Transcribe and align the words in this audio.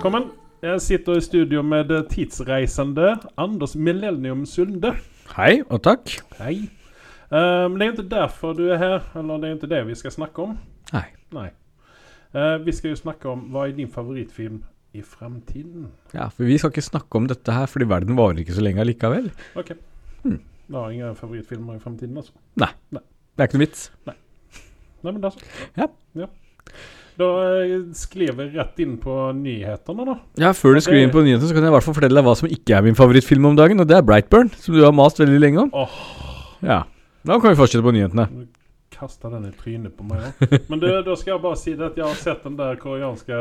velkommen. 0.00 0.30
Jeg 0.64 0.80
sitter 0.80 1.18
i 1.18 1.20
studio 1.20 1.60
med 1.62 1.90
tidsreisende 2.08 3.18
Anders 3.36 3.74
Millennium 3.76 4.46
Sunde. 4.48 4.94
Hei 5.36 5.58
og 5.68 5.82
takk. 5.84 6.08
Hei. 6.38 6.70
Men 7.28 7.74
det 7.76 7.84
er 7.84 7.90
ikke 7.92 8.06
derfor 8.08 8.54
du 8.56 8.62
er 8.72 8.78
her, 8.80 9.10
eller 9.20 9.42
det 9.42 9.50
er 9.50 9.58
ikke 9.58 9.68
det 9.68 9.80
vi 9.90 9.96
skal 10.00 10.14
snakke 10.14 10.46
om. 10.46 10.54
Nei. 10.94 11.02
Nei. 11.36 11.50
Uh, 12.32 12.56
vi 12.64 12.72
skal 12.72 12.94
jo 12.94 13.00
snakke 13.02 13.28
om 13.28 13.42
hva 13.52 13.66
er 13.68 13.74
din 13.76 13.92
favorittfilm 13.92 14.62
i 14.96 15.04
fremtiden. 15.04 15.90
Ja, 16.14 16.30
for 16.32 16.48
vi 16.48 16.56
skal 16.56 16.72
ikke 16.72 16.86
snakke 16.86 17.20
om 17.20 17.28
dette 17.28 17.52
her, 17.52 17.68
fordi 17.68 17.90
verden 17.90 18.16
varer 18.16 18.40
ikke 18.40 18.56
så 18.56 18.64
lenge 18.64 18.80
allikevel. 18.80 19.28
Ok. 19.60 19.74
Hmm. 20.22 20.40
Du 20.64 20.78
har 20.80 20.96
ingen 20.96 21.18
favorittfilmer 21.18 21.76
i 21.76 21.84
fremtiden, 21.84 22.16
altså? 22.16 22.32
Nei. 22.56 22.72
Det 22.88 23.44
er 23.44 23.52
ikke 23.52 23.60
noe 23.60 23.66
vits. 23.66 23.90
Nei, 24.08 24.16
Nei, 25.04 25.12
men 25.12 25.20
da 25.20 25.34
så. 25.36 25.44
Ja. 25.76 25.92
Da 27.20 27.30
eh, 27.60 27.74
sklir 27.98 28.32
vi 28.38 28.46
rett 28.54 28.80
inn 28.84 28.94
på 29.02 29.16
nyhetene, 29.36 30.06
da. 30.08 30.14
Ja, 30.40 30.52
Før 30.56 30.78
du 30.78 30.84
skriver 30.84 31.04
inn 31.04 31.12
på 31.12 31.24
nyhetene, 31.26 31.48
så 31.50 31.56
kan 31.56 31.66
jeg 31.66 31.72
i 31.72 31.76
hvert 31.76 31.86
fall 31.88 31.96
fortelle 31.98 32.16
deg 32.20 32.28
hva 32.28 32.36
som 32.38 32.48
ikke 32.48 32.78
er 32.78 32.86
min 32.86 32.96
favorittfilm 32.98 33.50
om 33.50 33.58
dagen, 33.58 33.82
og 33.82 33.90
det 33.90 33.98
er 33.98 34.06
Brightburn, 34.06 34.48
som 34.56 34.76
du 34.76 34.80
har 34.86 34.96
mast 34.96 35.20
veldig 35.20 35.42
lenge 35.42 35.66
om. 35.66 35.74
Åh. 35.76 36.00
Ja. 36.64 36.82
Da 37.26 37.36
kan 37.36 37.52
vi 37.52 37.58
fortsette 37.60 37.84
på 37.84 37.92
nyhetene. 37.92 38.26
Kasta 39.00 39.30
den 39.32 39.46
i 39.48 39.50
trynet 39.56 39.94
på 39.96 40.04
meg 40.04 40.20
òg. 40.28 40.54
Men 40.68 40.80
du, 40.82 40.86
da 41.06 41.14
skal 41.16 41.34
jeg 41.34 41.42
bare 41.44 41.56
si 41.56 41.72
det 41.76 41.86
at 41.86 41.96
jeg 41.96 42.04
har 42.04 42.18
sett 42.20 42.42
den 42.44 42.56
der 42.58 42.76
koreanske 42.80 43.36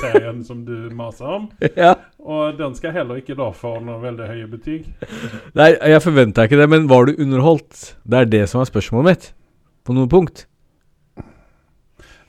serien 0.00 0.38
som 0.46 0.62
du 0.64 0.74
maser 0.96 1.28
om. 1.38 1.48
Ja. 1.76 1.94
Og 2.24 2.56
den 2.56 2.72
skal 2.78 2.94
heller 2.96 3.18
ikke 3.20 3.36
da 3.36 3.50
få 3.52 3.74
noen 3.84 4.00
veldig 4.00 4.28
høye 4.30 4.46
betyg. 4.48 4.86
Nei, 5.60 5.74
jeg 5.76 6.00
forventa 6.00 6.46
ikke 6.48 6.56
det, 6.60 6.68
men 6.72 6.88
var 6.88 7.08
du 7.10 7.18
underholdt? 7.20 7.90
Det 8.08 8.22
er 8.22 8.30
det 8.32 8.42
som 8.48 8.62
er 8.62 8.70
spørsmålet 8.70 9.10
mitt. 9.10 9.26
På 9.84 9.92
noe 9.96 10.08
punkt. 10.08 10.46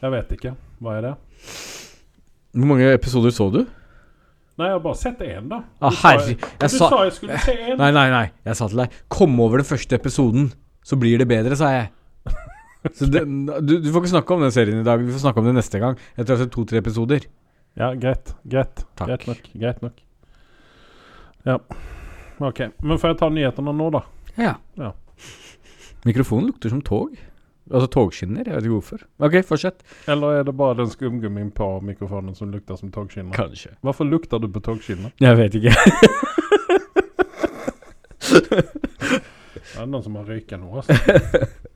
Jeg 0.04 0.12
vet 0.12 0.36
ikke. 0.36 0.52
Hva 0.86 0.98
er 1.00 1.02
det? 1.10 1.14
Hvor 2.56 2.70
mange 2.70 2.92
episoder 2.94 3.34
så 3.36 3.50
du? 3.52 3.64
Nei, 4.56 4.68
jeg 4.70 4.76
har 4.78 4.84
bare 4.86 4.96
sett 5.02 5.20
én, 5.26 5.50
da. 5.52 5.58
Ah, 5.82 5.90
Du 5.92 5.96
sa- 5.98 6.12
jeg 6.16 6.38
Du 6.62 6.68
sa- 6.78 6.90
sa 6.90 7.04
jeg 7.04 7.14
skulle 7.18 7.40
se 7.44 7.52
én. 7.58 7.78
Nei, 7.82 7.90
nei, 7.92 8.06
nei. 8.14 8.26
Jeg 8.46 8.56
sa 8.56 8.68
til 8.72 8.78
deg 8.78 8.92
Kom 9.10 9.40
over 9.44 9.58
den 9.60 9.66
første 9.68 9.98
episoden, 9.98 10.54
så 10.86 10.96
blir 11.02 11.18
det 11.20 11.28
bedre, 11.28 11.58
sa 11.60 11.72
jeg. 11.74 11.90
Så 12.96 13.10
det, 13.12 13.26
du, 13.66 13.80
du 13.82 13.90
får 13.92 14.04
ikke 14.06 14.14
snakke 14.14 14.32
om 14.38 14.42
den 14.46 14.52
serien 14.54 14.80
i 14.80 14.84
dag. 14.86 15.02
Vi 15.02 15.12
får 15.12 15.24
snakke 15.26 15.42
om 15.42 15.46
det 15.50 15.56
neste 15.58 15.80
gang. 15.82 15.98
Etter 16.22 16.38
sett 16.38 16.52
to-tre 16.54 16.78
episoder. 16.80 17.26
Ja, 17.76 17.90
greit. 17.98 18.36
Greit. 18.48 18.86
Takk. 18.96 19.08
Greit 19.10 19.26
nok. 19.28 19.42
Greit 19.58 19.82
nok. 19.82 19.96
Ja. 21.50 21.58
Ok. 22.40 22.60
Men 22.86 22.98
får 23.02 23.10
jeg 23.16 23.18
ta 23.24 23.30
nyhetene 23.34 23.74
nå, 23.76 23.90
da? 23.92 24.04
Ja. 24.38 24.54
Ja. 24.78 24.92
Mikrofonen 26.06 26.52
lukter 26.52 26.70
som 26.70 26.82
tog. 26.86 27.18
Altså 27.72 27.88
togskinner. 27.96 28.44
Jeg 28.46 28.56
vet 28.56 28.68
ikke 28.68 28.76
hvorfor. 28.78 29.06
Ok, 29.26 29.36
fortsett. 29.48 29.82
Eller 30.12 30.40
er 30.40 30.44
det 30.46 30.54
bare 30.58 30.78
den 30.78 30.90
skumgummien 30.92 31.52
på 31.56 31.70
mikrofonen 31.82 32.36
som 32.38 32.52
lukter 32.54 32.78
som 32.78 32.92
togskinner? 32.94 33.34
Kanskje. 33.34 33.74
Hvorfor 33.82 34.06
lukter 34.06 34.38
du 34.44 34.48
på 34.54 34.62
togskinner? 34.62 35.16
Jeg 35.20 35.38
vet 35.40 35.58
ikke. 35.62 35.74
Det 39.76 39.82
er 39.82 39.88
noen 39.90 40.04
som 40.06 40.16
har 40.20 40.28
røyka 40.30 40.58
nå, 40.62 40.70
altså. 40.80 40.94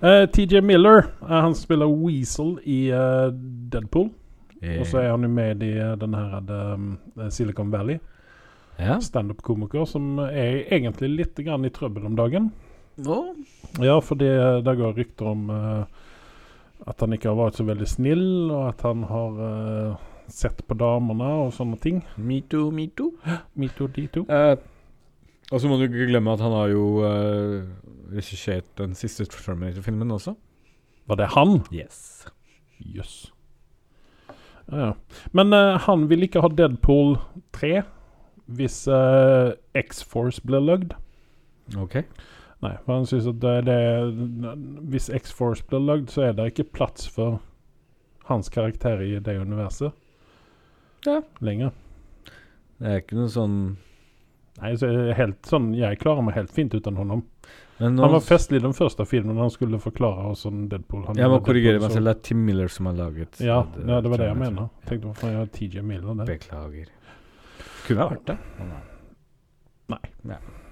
Eh, 0.00 0.26
TJ 0.32 0.60
Miller, 0.60 0.98
eh, 1.20 1.28
han 1.28 1.54
spiller 1.54 1.86
Weasel 1.86 2.58
i 2.64 2.88
eh, 2.88 3.28
Deadpool. 3.72 4.10
Og 4.60 4.84
så 4.86 4.98
er 5.00 5.10
han 5.10 5.24
jo 5.24 5.28
med 5.32 5.62
i 5.64 5.72
den 6.00 6.14
her 6.16 6.50
eh, 6.52 7.28
Silicon 7.32 7.72
Valley. 7.72 7.98
Ja. 8.80 8.98
Standup-komiker 9.00 9.84
som 9.88 10.18
er 10.24 10.66
egentlig 10.72 11.10
litt 11.14 11.40
grann 11.44 11.64
i 11.68 11.72
trøbbel 11.72 12.06
om 12.08 12.16
dagen. 12.16 12.50
Å, 13.04 13.22
Ja, 13.80 14.00
for 14.02 14.18
det, 14.20 14.32
det 14.66 14.76
går 14.76 14.96
rykter 14.96 15.28
om 15.30 15.50
at 16.88 17.00
han 17.00 17.14
ikke 17.14 17.30
har 17.30 17.38
vært 17.38 17.60
så 17.60 17.66
veldig 17.68 17.88
snill, 17.88 18.26
og 18.50 18.70
at 18.70 18.84
han 18.86 19.04
har 19.08 19.40
uh, 19.40 20.08
sett 20.32 20.62
på 20.66 20.76
damene 20.78 21.28
og 21.44 21.52
sånne 21.54 21.78
ting. 21.82 22.00
Metoo, 22.16 22.70
metoo. 22.72 23.12
de 23.54 23.88
dito. 23.96 24.24
Eh, 24.28 24.54
og 25.50 25.60
så 25.60 25.68
må 25.70 25.76
du 25.80 25.86
ikke 25.88 26.06
glemme 26.10 26.32
at 26.32 26.42
han 26.44 26.52
har 26.54 26.70
jo 26.72 26.84
uh, 27.02 27.64
regissert 28.14 28.68
den 28.78 28.94
siste 28.98 29.26
Terminator-filmen 29.26 30.10
også. 30.14 30.34
Var 31.10 31.18
det 31.18 31.30
han? 31.34 31.56
Yes. 31.74 32.26
Jøss. 32.78 33.32
Ja, 34.70 34.90
ja. 34.90 34.92
Men 35.34 35.52
uh, 35.52 35.74
han 35.86 36.06
vil 36.10 36.22
ikke 36.26 36.42
ha 36.44 36.50
Deadpool 36.54 37.16
3 37.56 37.80
hvis 38.50 38.82
uh, 38.90 39.52
X-Force 39.78 40.42
blir 40.46 40.62
lagd. 40.62 40.94
Ok. 41.78 42.00
Nei, 42.60 42.72
for 42.84 42.92
han 42.98 43.06
syns 43.08 43.26
at 43.30 43.38
det, 43.42 43.56
det, 43.68 44.54
hvis 44.92 45.06
X-Force 45.16 45.64
blir 45.70 45.82
lagd, 45.86 46.10
så 46.12 46.26
er 46.28 46.34
det 46.38 46.50
ikke 46.50 46.66
plass 46.76 47.06
for 47.10 47.38
hans 48.30 48.50
karakter 48.52 49.00
i 49.02 49.14
det 49.18 49.36
universet 49.40 49.94
Ja. 51.06 51.20
lenger. 51.40 51.70
Det 52.80 52.90
er 52.90 53.00
ikke 53.02 53.16
noe 53.18 53.30
sånn 53.32 53.56
Nei, 54.60 54.74
så 54.76 54.88
helt 55.16 55.46
sån, 55.46 55.74
Jeg 55.78 55.98
klarer 56.02 56.22
meg 56.26 56.34
helt 56.34 56.50
fint 56.52 56.74
utan 56.74 56.96
honom. 56.96 57.22
Men 57.78 57.96
Han 57.98 58.12
var 58.12 58.20
festlig 58.20 58.58
i 58.60 58.64
den 58.66 58.74
første 58.76 59.06
filmen 59.08 59.38
han 59.40 59.48
skulle 59.50 59.78
forklare 59.80 60.26
oss 60.30 60.44
om 60.46 60.68
Deadpool. 60.68 61.06
Han 61.06 61.16
Jeg 61.16 61.30
må 61.32 61.38
korrigere 61.44 61.80
meg 61.80 61.90
selv. 61.94 62.04
Det 62.04 62.16
er 62.16 62.20
Tim 62.28 62.44
Miller 62.44 62.68
som 62.68 62.86
har 62.86 62.94
laget 62.94 63.40
Ja, 63.40 63.62
det- 63.74 63.86
ja, 63.88 64.00
det 64.00 64.10
var 64.10 64.18
det 64.18 64.26
jeg 64.28 64.36
mener. 64.36 64.68
Tenkte 64.86 65.06
hvorfor 65.08 65.28
jeg 65.30 65.36
har 65.38 65.46
TJ 65.46 65.80
Miller 65.82 66.14
der. 66.14 66.24
Beklager. 66.26 66.86
Kunne 67.86 68.00
ha 68.00 68.08
vært 68.08 68.26
det. 68.26 68.38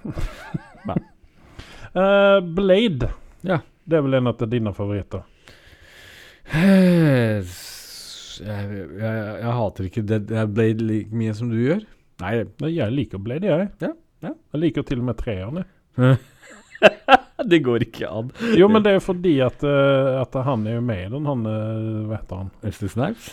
Eh, 1.93 2.39
Blade. 2.41 3.09
Ja. 3.41 3.59
Det 3.83 3.97
er 3.97 4.01
vel 4.05 4.13
en 4.13 4.27
av 4.27 4.37
dine 4.49 4.73
favoritter. 4.77 5.23
Jeg, 6.53 7.45
jeg, 8.45 8.83
jeg 9.41 9.53
hater 9.57 9.87
ikke 9.89 10.03
Dead 10.05 10.29
Blade 10.53 10.85
like 10.85 11.09
mye 11.15 11.33
som 11.33 11.49
du 11.49 11.57
gjør. 11.57 11.81
Nei, 12.19 12.33
Jeg 12.75 12.95
liker 12.95 13.21
Blade, 13.23 13.47
jeg. 13.47 13.69
Ja, 13.81 13.93
ja. 14.25 14.33
Jeg 14.53 14.63
liker 14.65 14.85
til 14.87 15.01
og 15.01 15.09
med 15.09 15.19
treerne. 15.19 15.65
det 17.51 17.59
går 17.63 17.85
ikke 17.87 18.07
an. 18.07 18.31
Jo, 18.59 18.67
men 18.71 18.83
det 18.85 18.97
er 18.97 19.03
fordi 19.03 19.37
at, 19.43 19.63
eh, 19.63 20.15
at 20.21 20.35
han 20.45 20.65
er 20.67 20.79
jo 20.79 20.81
med 20.85 21.05
i 21.05 21.11
den, 21.13 21.27
han 21.27 21.45
eh, 21.47 22.01
Hva 22.09 22.19
heter 22.19 22.43
han? 22.43 22.51
Wesley 22.63 22.91
Snipes? 22.91 23.31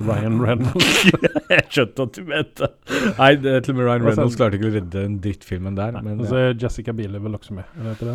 Ryan 0.00 0.38
Reynolds. 0.40 1.02
jeg 1.52 1.64
skjønte 1.68 2.06
at 2.06 2.14
du 2.16 2.22
mente 2.24 2.68
Nei, 3.18 3.32
det, 3.42 3.56
til 3.66 3.74
og 3.74 3.78
med 3.78 3.88
Ryan 3.88 4.06
Reynolds 4.06 4.38
klarte 4.40 4.56
ikke 4.56 4.70
å 4.70 4.76
redde 4.78 4.92
den 4.94 5.18
drittfilmen 5.24 5.76
der. 5.78 5.98
Men 6.00 6.22
Og 6.22 6.30
så 6.30 6.38
ja. 6.38 6.52
er 6.52 6.62
Jessica 6.62 6.94
Biel 6.96 7.18
er 7.18 7.24
vel 7.24 7.36
også 7.36 7.58
med. 7.58 7.74
Det? 8.00 8.14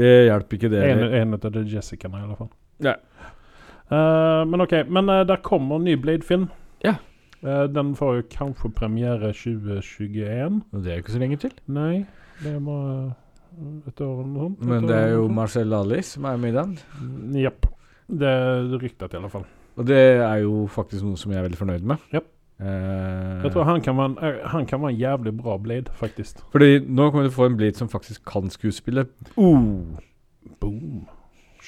det 0.00 0.14
hjelper 0.30 0.60
ikke, 0.60 0.72
det. 0.72 0.86
En, 0.88 1.04
en 1.20 1.36
av 1.36 1.50
de 1.52 1.66
Jessicaene, 1.68 2.22
i 2.22 2.28
alle 2.28 2.38
fall. 2.38 2.50
Ja. 2.86 2.96
Uh, 3.88 4.44
men 4.48 4.64
ok, 4.64 4.74
men 4.88 5.12
uh, 5.12 5.20
der 5.28 5.40
kommer 5.44 5.78
en 5.78 5.86
ny 5.88 5.98
Blade-film. 6.00 6.48
Ja. 6.84 6.96
Eh, 7.44 7.64
den 7.70 7.94
får 7.98 8.16
jo 8.18 8.26
kanskje 8.32 8.70
premiere 8.74 9.32
2021. 9.32 10.62
Og 10.72 10.82
det 10.84 10.92
er 10.92 10.98
jo 10.98 11.04
ikke 11.04 11.14
så 11.16 11.22
lenge 11.22 11.38
til. 11.44 11.52
Nei, 11.70 12.06
det 12.42 12.54
må 12.62 12.78
eh, 12.90 13.12
et 13.90 14.00
år 14.04 14.14
eller 14.22 14.32
noe 14.32 14.48
sånt. 14.48 14.64
Men 14.70 14.88
det 14.88 14.96
er 14.96 15.12
jo. 15.16 15.28
Marcel 15.28 15.76
Ali 15.76 16.00
som 16.06 16.26
er 16.30 16.40
med 16.42 16.54
i 16.54 16.58
den. 16.58 16.74
Jepp. 17.44 17.68
Det 18.08 18.28
er 18.28 18.74
ryktet, 18.80 19.12
i 19.12 19.20
alle 19.20 19.30
fall. 19.30 19.46
Og 19.78 19.86
det 19.86 20.00
er 20.00 20.40
jo 20.42 20.64
faktisk 20.74 21.06
noe 21.06 21.20
som 21.20 21.30
jeg 21.32 21.38
er 21.38 21.46
veldig 21.46 21.60
fornøyd 21.60 21.86
med. 21.86 22.02
Yep. 22.14 22.30
Eh, 22.58 23.44
Jeg 23.44 23.52
tror 23.54 23.68
han 23.68 23.80
kan, 23.84 23.96
være 24.00 24.32
han 24.50 24.66
kan 24.66 24.82
være 24.82 24.90
en 24.96 24.98
jævlig 24.98 25.36
bra 25.38 25.56
Blade, 25.62 25.92
faktisk. 25.94 26.40
Fordi 26.50 26.80
nå 26.88 27.10
kommer 27.10 27.28
du 27.28 27.34
få 27.34 27.46
en 27.46 27.56
Blade 27.56 27.78
som 27.78 27.88
faktisk 27.88 28.24
kan 28.26 28.50
skuespille. 28.50 29.06
Uh. 29.36 29.94
Boom. 30.60 31.06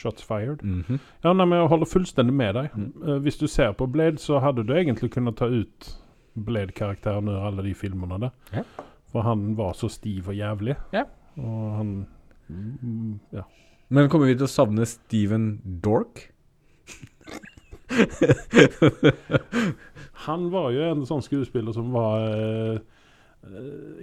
Shots 0.01 0.25
fired. 0.27 0.65
Mhm. 0.65 1.01
Ja, 1.25 1.33
nei, 1.33 1.45
men 1.45 1.59
Jeg 1.59 1.69
holder 1.73 1.91
fullstendig 1.91 2.35
med 2.35 2.55
deg. 2.57 2.77
Mm. 2.77 2.93
Uh, 3.03 3.19
hvis 3.25 3.39
du 3.41 3.47
ser 3.47 3.73
på 3.77 3.87
Blade, 3.91 4.19
så 4.23 4.41
hadde 4.41 4.65
du 4.67 4.73
egentlig 4.75 5.13
kunnet 5.15 5.37
ta 5.41 5.47
ut 5.51 5.91
Blade-karakteren 6.35 7.29
ur 7.29 7.47
alle 7.47 7.65
de 7.67 7.75
filmene 7.75 8.21
der. 8.27 8.35
Ja. 8.55 8.65
For 9.13 9.27
han 9.27 9.57
var 9.59 9.73
så 9.79 9.91
stiv 9.91 10.29
og 10.31 10.37
jævlig. 10.39 10.77
Ja. 10.95 11.05
Og 11.37 11.77
han 11.77 12.07
mm, 12.49 13.21
Ja. 13.33 13.43
Men 13.91 14.09
kommer 14.09 14.31
vi 14.31 14.37
til 14.39 14.47
å 14.47 14.51
savne 14.51 14.87
Steven 14.87 15.61
Dork? 15.83 16.29
Han 20.27 20.51
var 20.53 20.71
jo 20.71 20.85
en 20.93 21.07
sånn 21.09 21.25
skuespiller 21.25 21.75
som 21.75 21.91
var 21.95 22.27
eh, 22.31 22.79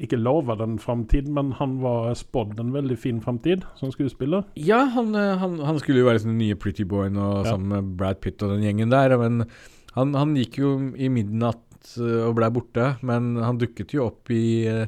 Ikke 0.01 0.17
lovet 0.17 0.61
en 0.65 0.79
framtid, 0.81 1.27
men 1.29 1.51
han 1.59 1.75
var 1.83 2.09
spådd 2.17 2.57
en 2.59 2.71
veldig 2.73 2.97
fin 2.99 3.19
framtid 3.21 3.61
som 3.77 3.91
skuespiller. 3.93 4.43
Ja, 4.57 4.79
han, 4.95 5.13
eh, 5.15 5.35
han, 5.37 5.59
han 5.63 5.77
skulle 5.79 6.01
jo 6.01 6.07
være 6.07 6.17
liksom 6.17 6.33
den 6.33 6.41
nye 6.41 6.57
Pretty 6.57 6.83
Boyen 6.89 7.17
og 7.21 7.45
Ja. 7.45 7.51
sammen 7.53 7.69
med 7.69 7.91
Brad 7.99 8.19
Pitt 8.21 8.41
og 8.43 8.55
den 8.55 8.65
gjengen 8.65 8.89
der. 8.91 9.13
Men 9.21 9.45
han, 9.93 10.13
han 10.17 10.33
gikk 10.35 10.57
jo 10.63 10.73
i 10.97 11.07
midnatt 11.13 11.61
eh, 12.01 12.25
og 12.27 12.35
blei 12.39 12.49
borte. 12.53 12.95
Men 13.05 13.35
han 13.37 13.61
dukket 13.61 13.93
jo 13.93 14.07
opp 14.09 14.33
i 14.33 14.41
uh, 14.67 14.85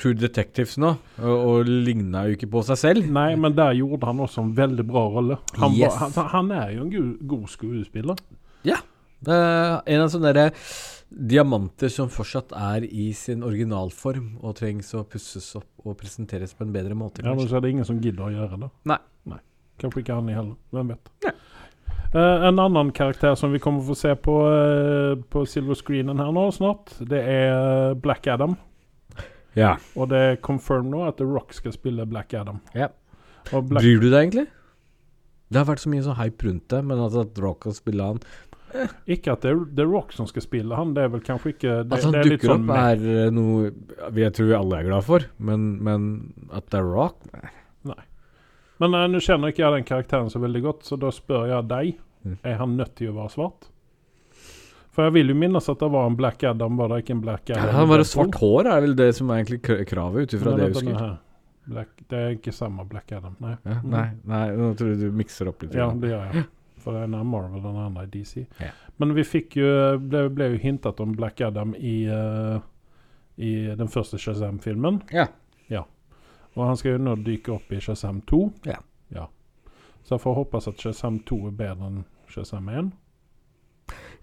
True 0.00 0.14
Detectives 0.16 0.76
nå, 0.80 0.94
og, 1.20 1.36
og 1.36 1.66
ligna 1.68 2.24
jo 2.28 2.36
ikke 2.38 2.48
på 2.52 2.64
seg 2.66 2.78
selv. 2.80 3.08
Nei, 3.12 3.32
men 3.36 3.52
der 3.58 3.76
gjorde 3.76 4.06
han 4.08 4.20
også 4.24 4.44
en 4.46 4.52
veldig 4.56 4.84
bra 4.88 5.06
rolle. 5.12 5.40
Han, 5.58 5.74
Yes. 5.76 5.96
var, 6.16 6.28
han, 6.32 6.50
er 6.56 6.72
jo 6.76 6.84
en 6.86 6.92
god, 6.96 7.14
god 7.36 7.48
skuespiller. 7.52 8.20
Ja. 8.64 8.80
Er 9.26 9.82
en 9.90 10.04
av 10.04 10.12
sånne 10.12 10.30
derre 10.32 10.52
diamanter 11.08 11.88
som 11.92 12.10
fortsatt 12.12 12.52
er 12.52 12.84
i 12.84 13.10
sin 13.16 13.44
originalform 13.46 14.38
og 14.42 14.58
trengs 14.58 14.92
å 14.96 15.04
pusses 15.08 15.46
opp 15.56 15.86
og 15.86 15.96
presenteres 16.00 16.52
på 16.54 16.66
en 16.66 16.74
bedre 16.74 16.96
måte. 16.98 17.24
Ja, 17.24 17.34
men 17.34 17.48
så 17.48 17.58
er 17.58 17.64
det 17.64 17.72
ingen 17.72 17.88
som 17.88 18.00
gidder 18.02 18.28
å 18.28 18.32
gjøre 18.34 18.60
det. 18.64 18.70
Nei. 18.90 18.98
Nei. 19.32 19.40
Kanskje 19.80 20.02
ikke 20.04 20.18
han 20.18 20.28
heller. 20.32 20.56
Hvem 20.74 20.92
vet. 20.92 21.12
Nei. 21.24 21.34
Uh, 22.08 22.48
en 22.48 22.56
annen 22.56 22.88
karakter 22.96 23.34
som 23.36 23.52
vi 23.52 23.60
kommer 23.60 23.84
få 23.84 23.92
se 23.98 24.14
på, 24.16 24.34
uh, 24.48 25.18
på 25.28 25.44
silver 25.48 25.76
screenen 25.76 26.20
her 26.22 26.30
nå 26.32 26.46
snart, 26.56 26.94
det 27.04 27.20
er 27.20 27.50
eh, 27.52 27.96
Black 28.00 28.24
Adam. 28.32 28.56
Ja. 29.58 29.74
Og 29.98 30.08
det 30.12 30.20
er 30.20 30.38
confirmed 30.44 30.92
nå 30.94 31.02
at 31.08 31.18
The 31.20 31.26
Rock 31.28 31.52
skal 31.56 31.74
spille 31.76 32.06
Black 32.08 32.32
Adam. 32.36 32.62
Ja. 32.76 32.88
Black 33.50 33.82
Bryr 33.82 34.00
du 34.00 34.08
deg 34.08 34.22
egentlig? 34.22 34.46
Det 35.48 35.60
har 35.60 35.68
vært 35.68 35.82
så 35.84 35.92
mye 35.92 36.04
sånn 36.04 36.18
hype 36.18 36.44
rundt 36.44 36.66
det, 36.72 36.80
men 36.84 37.00
at 37.00 37.16
at 37.16 37.38
Rock 37.40 37.62
kan 37.64 37.76
spille 37.76 38.04
han 38.04 38.20
Ikke 39.14 39.32
at 39.34 39.44
det 39.44 39.50
er 39.52 39.62
The 39.78 39.86
Rock 39.88 40.12
som 40.16 40.28
skal 40.30 40.44
spille 40.44 40.76
han, 40.78 40.94
det 40.96 41.06
er 41.06 41.12
vel 41.14 41.22
kanskje 41.24 41.52
ikke 41.54 41.76
det, 41.84 41.98
At 41.98 42.04
han 42.06 42.14
det 42.16 42.20
er 42.20 42.30
dukker 42.32 42.52
sånn 42.52 42.66
opp, 42.68 42.76
er 42.82 43.06
eh, 43.14 43.30
noe 43.34 43.70
jeg 44.22 44.34
tror 44.38 44.52
alle 44.58 44.80
er 44.80 44.88
glad 44.90 45.06
for, 45.08 45.26
men, 45.38 45.64
men 45.84 46.08
at 46.54 46.68
det 46.72 46.80
er 46.82 46.90
Rock 46.92 47.26
Men 48.78 48.94
uh, 48.94 49.06
nå 49.10 49.18
kjenner 49.24 49.50
ikke 49.50 49.64
jeg 49.64 49.74
den 49.74 49.88
karakteren 49.88 50.30
så 50.30 50.38
veldig 50.42 50.62
godt, 50.62 50.84
så 50.86 50.94
da 51.02 51.10
spør 51.10 51.48
jeg 51.50 51.66
deg. 51.70 51.96
Mm. 52.22 52.36
Er 52.46 52.60
han 52.60 52.76
nødt 52.78 52.92
til 52.98 53.10
å 53.10 53.16
være 53.16 53.32
svart? 53.34 53.66
For 54.94 55.06
jeg 55.06 55.14
vil 55.14 55.32
jo 55.32 55.34
minnes 55.38 55.66
at 55.70 55.78
det 55.82 55.88
var 55.94 56.06
en 56.10 56.16
Black 56.18 56.44
Adam, 56.46 56.76
var 56.78 56.90
det 56.92 57.00
ikke 57.04 57.16
en 57.16 57.24
Black 57.24 57.50
ja, 57.50 57.58
Adam? 57.58 57.74
Han 57.74 57.90
var 57.90 58.02
svart 58.06 58.38
hår 58.38 58.70
er 58.70 58.84
vel 58.86 58.94
det 58.98 59.08
som 59.18 59.30
er 59.30 59.42
egentlig 59.42 59.86
kravet, 59.90 60.26
ut 60.26 60.36
ifra 60.38 60.54
det 60.58 60.68
jeg 60.68 60.76
husker. 60.76 61.16
Black, 61.68 61.90
det 62.10 62.18
er 62.18 62.30
ikke 62.34 62.54
samme 62.56 62.86
Black 62.88 63.12
Adam, 63.12 63.34
nei. 63.44 63.56
Ja, 63.62 63.76
Mm. 63.82 63.90
nei, 63.92 64.06
nei, 64.24 64.46
nå 64.56 64.70
tror 64.78 64.94
jeg 64.94 64.98
du 65.02 65.10
mikser 65.14 65.50
opp 65.50 65.62
litt. 65.62 65.74
Ja, 65.76 65.90
det 65.92 66.10
gjør 66.14 66.24
jeg. 66.32 66.46
For 66.82 66.96
den 66.96 67.08
ene 67.08 67.22
er 67.22 67.28
Marvel, 67.28 67.62
den 67.62 67.76
andre 67.76 68.06
er 68.06 68.10
DC. 68.12 68.44
Ja. 68.60 68.72
Men 68.98 69.14
vi 69.16 69.24
fikk 69.26 69.56
jo, 69.60 69.70
ble, 70.02 70.26
ble 70.34 70.52
jo 70.52 70.60
hintet 70.62 71.00
om 71.00 71.14
Black 71.16 71.40
Adam 71.44 71.74
i, 71.78 71.96
uh, 72.10 72.58
i 73.36 73.52
den 73.78 73.90
første 73.92 74.18
Shazam-filmen. 74.18 75.02
Ja. 75.14 75.28
ja. 75.70 75.84
Og 76.56 76.64
han 76.66 76.78
skal 76.80 76.96
jo 76.96 77.02
nå 77.06 77.18
dyke 77.26 77.54
opp 77.54 77.72
i 77.72 77.80
Shazam 77.82 78.22
2. 78.30 78.40
Ja. 78.66 78.80
ja. 79.14 79.28
Så 80.02 80.16
jeg 80.16 80.24
får 80.24 80.40
håpe 80.40 80.62
at 80.62 80.82
Shazam 80.82 81.20
2 81.28 81.42
er 81.52 81.58
bedre 81.62 81.92
enn 81.92 82.02
Shazam 82.32 82.68
1. 82.72 82.90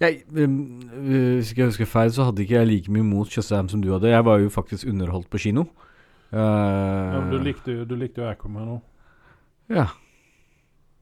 Jeg, 0.03 0.25
um, 0.35 0.59
uh, 0.91 1.37
hvis 1.37 1.53
ikke 1.53 1.63
jeg 1.63 1.71
husker 1.71 1.89
feil, 1.89 2.11
så 2.11 2.27
hadde 2.27 2.43
ikke 2.43 2.59
jeg 2.59 2.71
like 2.71 2.91
mye 2.91 3.07
mot 3.07 3.31
Shazam 3.31 3.71
som 3.71 3.83
du 3.83 3.93
hadde. 3.93 4.11
Jeg 4.11 4.25
var 4.27 4.43
jo 4.43 4.51
faktisk 4.51 4.87
underholdt 4.91 5.29
på 5.31 5.45
kino. 5.47 5.69
Uh, 6.33 6.39
Ja, 6.39 7.19
men 7.21 7.31
du 7.31 7.37
likte 7.39 7.71
jo 7.71 7.85
du 7.87 7.95
likte 7.95 8.23
jo 8.23 8.27
Aquaman 8.27 8.73
òg. 8.75 8.81
Ja. 9.71 9.87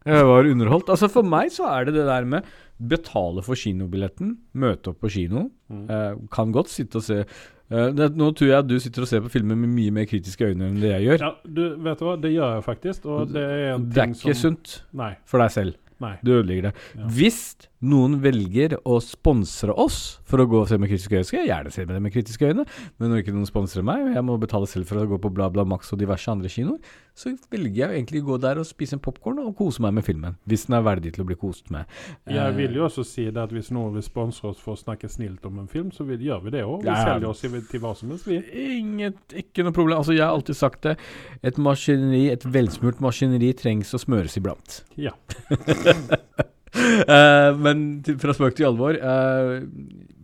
Jeg 0.06 0.28
var 0.28 0.50
underholdt. 0.52 0.90
Altså 0.94 1.10
For 1.12 1.24
meg 1.24 1.52
så 1.56 1.68
er 1.72 1.88
det 1.88 1.96
det 1.98 2.06
der 2.10 2.26
med 2.28 2.48
betale 2.84 3.44
for 3.46 3.56
kinobilletten, 3.56 4.38
møte 4.60 4.92
opp 4.92 5.04
på 5.04 5.12
kino. 5.14 5.46
Mm. 5.72 5.84
Eh, 5.90 6.16
kan 6.34 6.52
godt 6.56 6.72
sitte 6.74 7.00
og 7.00 7.06
se 7.06 7.20
eh, 7.22 7.92
det, 7.96 8.10
Nå 8.20 8.32
tror 8.36 8.50
jeg 8.50 8.58
at 8.58 8.68
du 8.68 8.76
sitter 8.82 9.06
og 9.06 9.10
ser 9.12 9.22
på 9.24 9.32
filmer 9.32 9.56
med 9.60 9.72
mye 9.72 9.94
mer 9.96 10.08
kritiske 10.10 10.50
øyne 10.52 10.72
enn 10.72 10.82
det 10.82 10.92
jeg 10.96 11.06
gjør. 11.08 11.24
Ja, 11.28 11.32
du, 11.46 11.64
vet 11.86 12.02
du 12.02 12.08
hva? 12.10 12.18
Det 12.20 12.34
gjør 12.34 12.58
jeg 12.58 12.66
faktisk. 12.68 13.06
Og 13.06 13.32
det 13.32 13.46
er 13.46 13.64
en 13.76 13.88
det 13.94 14.04
er 14.04 14.18
ikke 14.18 14.36
sunt 14.42 14.80
Nei. 14.92 15.14
for 15.30 15.44
deg 15.46 15.56
selv. 15.56 15.80
nei. 16.04 16.16
Du 16.26 16.34
ødelegger 16.36 16.72
det. 16.72 16.74
Ja. 16.98 17.08
Hvis 17.16 17.40
noen 17.84 18.18
velger 18.24 18.78
å 18.88 18.98
sponsre 19.04 19.74
oss 19.80 19.98
for 20.26 20.40
å 20.42 20.48
gå 20.50 20.62
og 20.64 20.70
se 20.72 20.78
med 20.80 20.90
kritiske 20.92 21.20
øyne, 21.20 21.46
gjerne 21.48 21.72
se 21.74 21.84
med 21.86 21.96
det 21.98 22.02
med 22.06 22.14
kritiske 22.16 22.48
øyne. 22.50 22.64
Men 22.98 23.12
når 23.12 23.22
ikke 23.24 23.34
noen 23.36 23.50
sponser 23.50 23.84
meg, 23.86 24.06
og 24.08 24.16
jeg 24.18 24.26
må 24.26 24.38
betale 24.42 24.70
selv 24.72 24.88
for 24.90 25.02
å 25.02 25.08
gå 25.12 25.20
på 25.22 25.32
Bla 25.36 25.50
Bla 25.54 25.66
Max 25.68 25.92
og 25.94 26.00
diverse 26.02 26.32
andre 26.32 26.50
kinoer, 26.50 26.80
så 27.14 27.30
velger 27.54 27.84
jeg 27.84 27.98
egentlig 28.00 28.24
å 28.24 28.28
gå 28.32 28.38
der 28.42 28.58
og 28.58 28.66
spise 28.66 28.96
en 28.98 29.02
popkorn 29.04 29.38
og 29.44 29.52
kose 29.60 29.84
meg 29.86 29.94
med 30.00 30.06
filmen. 30.08 30.38
Hvis 30.50 30.64
den 30.66 30.78
er 30.80 30.86
verdig 30.88 31.12
til 31.14 31.22
å 31.26 31.28
bli 31.30 31.38
kost 31.38 31.70
med. 31.74 31.86
Jeg 32.26 32.40
Eh, 32.42 32.56
vil 32.58 32.74
jo 32.80 32.88
også 32.88 33.04
si 33.06 33.28
det 33.30 33.38
at 33.44 33.52
hvis 33.54 33.70
noen 33.76 33.94
vil 33.94 34.02
sponse 34.06 34.42
oss 34.50 34.58
for 34.64 34.74
å 34.74 34.80
snakke 34.80 35.10
snilt 35.12 35.46
om 35.46 35.60
en 35.62 35.68
film, 35.70 35.92
så 35.94 36.08
vil, 36.08 36.18
gjør 36.26 36.42
vi 36.48 36.56
det 36.56 36.64
òg. 36.66 36.82
Vi 36.82 36.90
Ja, 36.90 37.04
selger 37.06 37.30
oss 37.30 37.44
til 37.44 37.80
hva 37.84 37.94
som 37.96 38.10
helst, 38.10 38.26
vi. 38.26 38.40
Inget, 38.80 39.20
ikke 39.44 39.64
noe 39.68 39.76
problem. 39.76 40.00
Altså, 40.00 40.16
jeg 40.16 40.26
har 40.26 40.34
alltid 40.34 40.56
sagt 40.58 40.82
det. 40.88 40.96
Et 41.44 41.58
maskineri, 41.62 42.30
et 42.34 42.44
velsmurt 42.50 43.00
maskineri 43.04 43.54
trengs 43.54 43.94
å 43.94 44.02
smøres 44.02 44.38
iblant. 44.40 44.82
Ja. 44.98 45.14
Eh, 47.14 47.52
men 47.60 48.02
til, 48.06 48.18
fra 48.22 48.34
spøk 48.34 48.56
til 48.58 48.66
alvor. 48.66 48.98
Uh, 48.98 49.62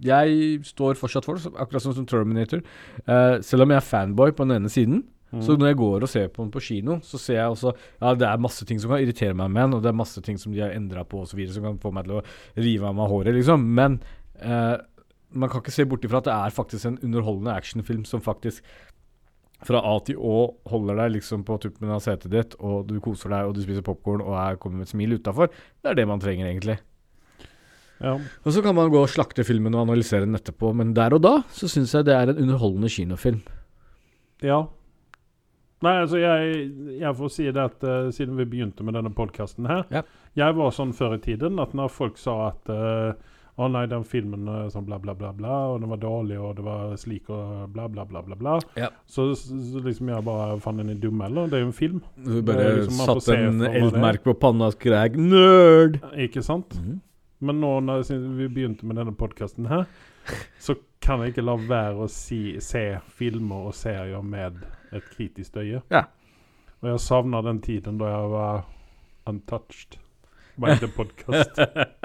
jeg 0.02 0.60
står 0.66 0.98
fortsatt 0.98 1.28
for, 1.28 1.38
det, 1.38 1.52
akkurat 1.60 1.84
som, 1.84 1.94
som 1.94 2.08
Terminator. 2.10 2.64
Uh, 3.04 3.38
selv 3.46 3.66
om 3.66 3.74
jeg 3.74 3.78
er 3.78 3.86
fanboy 3.86 4.34
på 4.34 4.48
den 4.48 4.60
ene 4.60 4.74
siden, 4.74 5.08
Mm. 5.30 5.44
så 5.46 5.54
når 5.54 5.68
jeg 5.68 5.78
går 5.78 6.02
og 6.02 6.10
ser 6.10 6.24
på 6.34 6.42
den 6.42 6.48
på 6.50 6.62
kino, 6.66 6.96
så 7.06 7.20
ser 7.22 7.36
jeg 7.36 7.52
også 7.52 7.70
Ja, 8.02 8.16
det 8.18 8.26
er 8.26 8.40
masse 8.42 8.66
ting 8.66 8.80
som 8.82 8.90
kan 8.90 9.04
irritere 9.04 9.36
meg 9.38 9.52
med 9.54 9.62
den, 9.62 9.76
og 9.78 9.84
det 9.84 9.92
er 9.92 10.00
masse 10.00 10.24
ting 10.26 10.40
som 10.42 10.56
de 10.56 10.64
har 10.64 10.74
endra 10.74 11.04
på 11.06 11.20
osv., 11.22 11.44
som 11.54 11.68
kan 11.68 11.78
få 11.78 11.92
meg 11.94 12.08
til 12.08 12.16
å 12.18 12.24
rive 12.58 12.88
av 12.90 12.96
meg 12.98 13.12
håret, 13.12 13.36
liksom. 13.38 13.68
Men 13.78 14.00
man 14.42 15.50
kan 15.52 15.62
ikke 15.62 15.76
se 15.76 15.86
bort 15.86 16.06
ifra 16.06 16.18
at 16.18 16.26
det 16.26 16.34
er 16.34 16.56
faktisk 16.56 16.90
en 16.90 16.98
underholdende 17.06 17.54
actionfilm 17.54 18.06
som 18.10 18.26
faktisk 18.26 18.66
fra 19.66 19.82
A 19.84 19.96
til 20.08 20.20
Å 20.20 20.36
holder 20.72 21.02
deg 21.02 21.18
liksom 21.18 21.44
på 21.48 21.58
tuppen 21.64 21.92
av 21.92 22.04
setet 22.04 22.32
ditt, 22.32 22.56
og 22.64 22.88
du 22.88 23.00
koser 23.04 23.34
deg, 23.34 23.50
og 23.50 23.58
du 23.58 23.64
spiser 23.66 23.84
popkorn 23.86 24.24
og 24.24 24.38
er, 24.40 24.60
kommer 24.62 24.80
med 24.80 24.88
et 24.88 24.94
smil 24.94 25.18
utafor. 25.20 25.52
Det 25.82 25.92
er 25.92 26.00
det 26.00 26.08
man 26.08 26.22
trenger, 26.24 26.48
egentlig. 26.48 26.78
ja. 28.00 28.16
Og 28.16 28.52
så 28.56 28.64
kan 28.64 28.76
man 28.78 28.92
gå 28.94 29.02
og 29.04 29.12
slakte 29.12 29.44
filmen 29.44 29.76
og 29.76 29.88
analysere 29.88 30.24
den 30.24 30.40
etterpå, 30.40 30.72
men 30.74 30.96
der 30.96 31.16
og 31.18 31.24
da 31.26 31.40
så 31.52 31.68
syns 31.72 31.94
jeg 31.98 32.08
det 32.08 32.16
er 32.16 32.32
en 32.32 32.44
underholdende 32.46 32.92
kinofilm. 32.94 33.42
Ja. 34.46 34.64
Nei, 35.84 35.94
altså 36.02 36.20
jeg, 36.20 36.64
jeg 37.00 37.16
får 37.16 37.30
si 37.32 37.46
det 37.56 37.64
at 37.64 37.84
uh, 37.88 38.10
siden 38.12 38.36
vi 38.40 38.48
begynte 38.52 38.84
med 38.84 38.98
denne 38.98 39.14
podkasten 39.16 39.68
her 39.70 39.86
Ja. 39.94 40.02
Jeg 40.36 40.56
var 40.58 40.74
sånn 40.76 40.92
før 40.96 41.16
i 41.16 41.22
tiden 41.24 41.60
at 41.60 41.72
når 41.76 41.92
folk 41.92 42.20
sa 42.20 42.34
at 42.52 42.70
eh, 42.72 43.16
å 43.60 43.68
nei, 43.72 43.84
den 43.92 44.06
filmen 44.08 44.48
er 44.48 44.70
sånn 44.72 44.86
bla, 44.88 45.00
bla, 45.04 45.14
bla, 45.18 45.34
bla, 45.36 45.56
og 45.74 45.82
den 45.84 45.92
var 45.92 46.00
dårlig, 46.00 46.38
og 46.40 46.56
det 46.56 46.64
var 46.64 46.94
slik 47.00 47.28
og 47.34 47.74
bla, 47.74 47.90
bla, 47.92 48.06
bla, 48.08 48.22
bla, 48.24 48.38
bla. 48.40 48.56
Ja. 48.80 48.88
Så, 49.10 49.28
så 49.36 49.82
liksom 49.84 50.12
jeg 50.14 50.26
bare 50.28 50.56
Faen, 50.64 50.80
den 50.80 50.94
er 50.94 51.02
dum, 51.04 51.20
eller? 51.26 51.50
Det 51.52 51.60
er 51.60 51.66
jo 51.66 51.70
en 51.72 51.76
film. 51.76 52.00
Du 52.24 52.40
bare 52.48 52.70
liksom, 52.80 53.04
satte 53.04 53.36
en 53.36 53.62
er. 53.68 53.76
eldmerke 53.82 54.30
på 54.30 54.38
panna 54.40 54.72
og 54.72 54.78
skrek 54.78 55.20
'nerd'! 55.20 56.00
Ikke 56.28 56.44
sant? 56.46 56.80
Mhm. 56.80 57.02
Men 57.40 57.62
nå 57.64 57.72
når 57.88 58.04
vi 58.36 58.50
begynte 58.52 58.88
med 58.88 58.98
denne 59.00 59.16
podkasten 59.16 59.70
her, 59.72 59.86
så 60.60 60.76
kan 61.04 61.22
jeg 61.24 61.34
ikke 61.34 61.46
la 61.48 61.56
være 61.56 62.04
å 62.04 62.10
si, 62.12 62.58
se 62.64 63.00
filmer 63.16 63.70
og 63.70 63.78
serier 63.78 64.24
med 64.24 64.60
et 64.92 65.06
kritisk 65.16 65.56
øye. 65.62 65.80
Ja. 65.92 66.04
Og 66.82 66.92
jeg 66.94 67.00
savner 67.04 67.44
den 67.44 67.62
tiden 67.64 67.98
da 68.00 68.12
jeg 68.12 68.32
var 68.34 68.66
untouched 69.30 70.00
the 70.80 70.92
podcast. 70.94 71.60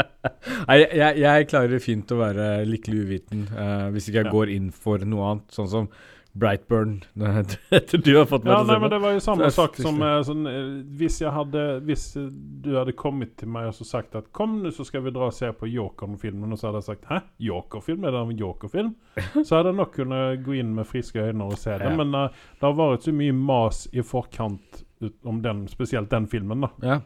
Nei, 0.68 0.78
jeg, 0.80 1.20
jeg, 1.20 1.46
klarer 1.50 1.82
fint 1.82 2.11
å 2.14 2.18
være 2.20 2.49
lykkelig 2.68 3.04
uviten 3.04 3.46
uh, 3.52 3.90
hvis 3.94 4.08
ikke 4.08 4.23
jeg 4.23 4.30
Ja. 4.30 4.34
går 4.34 4.52
inn 4.54 4.70
for 4.73 5.04
noe 5.04 5.30
annet, 5.32 5.54
sånn 5.54 5.70
som 5.70 5.88
Brightburn. 6.34 7.04
Etter 7.70 7.99
du 8.02 8.16
har 8.16 8.25
fått 8.26 8.42
meg 8.42 8.56
ja, 8.56 8.62
til 8.64 8.66
å 8.66 8.75
se 8.75 8.80
på. 8.82 8.88
det 8.90 8.99
var 9.04 9.12
jo 9.14 9.20
samme 9.23 9.50
sak 9.54 9.76
som 9.78 10.00
eh, 10.02 10.16
sånn, 10.26 10.49
eh, 10.50 10.64
Hvis 10.99 11.20
jeg 11.23 11.30
hadde 11.30 11.62
Hvis 11.87 12.08
du 12.18 12.73
hadde 12.75 12.94
kommet 12.99 13.37
til 13.38 13.52
meg 13.54 13.68
og 13.70 13.76
så 13.78 13.87
sagt 13.87 14.16
at 14.18 14.32
Kom 14.34 14.56
nå, 14.64 14.73
så 14.75 14.87
skal 14.88 15.04
vi 15.06 15.12
dra 15.14 15.28
og 15.30 15.37
se 15.37 15.52
på 15.54 15.70
Jokeren-filmen, 15.70 16.50
og 16.50 16.58
så 16.58 16.68
hadde 16.73 16.82
jeg 16.82 16.88
sagt 16.88 17.06
Hæ? 17.12 17.20
Joker-film? 17.46 18.02
Er 18.02 18.16
det 18.16 18.25
en 18.25 18.34
Joker-film? 18.40 18.90
Så 19.46 19.61
hadde 19.61 19.70
jeg 19.70 19.78
nok 19.78 19.94
kunnet 19.94 20.42
gå 20.42 20.58
inn 20.58 20.75
med 20.75 20.90
friske 20.90 21.23
øyne 21.23 21.46
og 21.46 21.54
se 21.61 21.70
den. 21.70 21.94
Ja. 21.94 22.02
Men 22.02 22.11
uh, 22.18 22.42
det 22.58 22.66
har 22.66 22.75
vært 22.82 23.06
så 23.06 23.14
mye 23.14 23.34
mas 23.38 23.84
i 23.94 24.02
forkant 24.02 24.82
om 25.23 25.38
den, 25.44 25.68
spesielt 25.70 26.11
den 26.11 26.26
filmen. 26.26 26.66
da 26.66 26.73
Ja. 26.82 26.99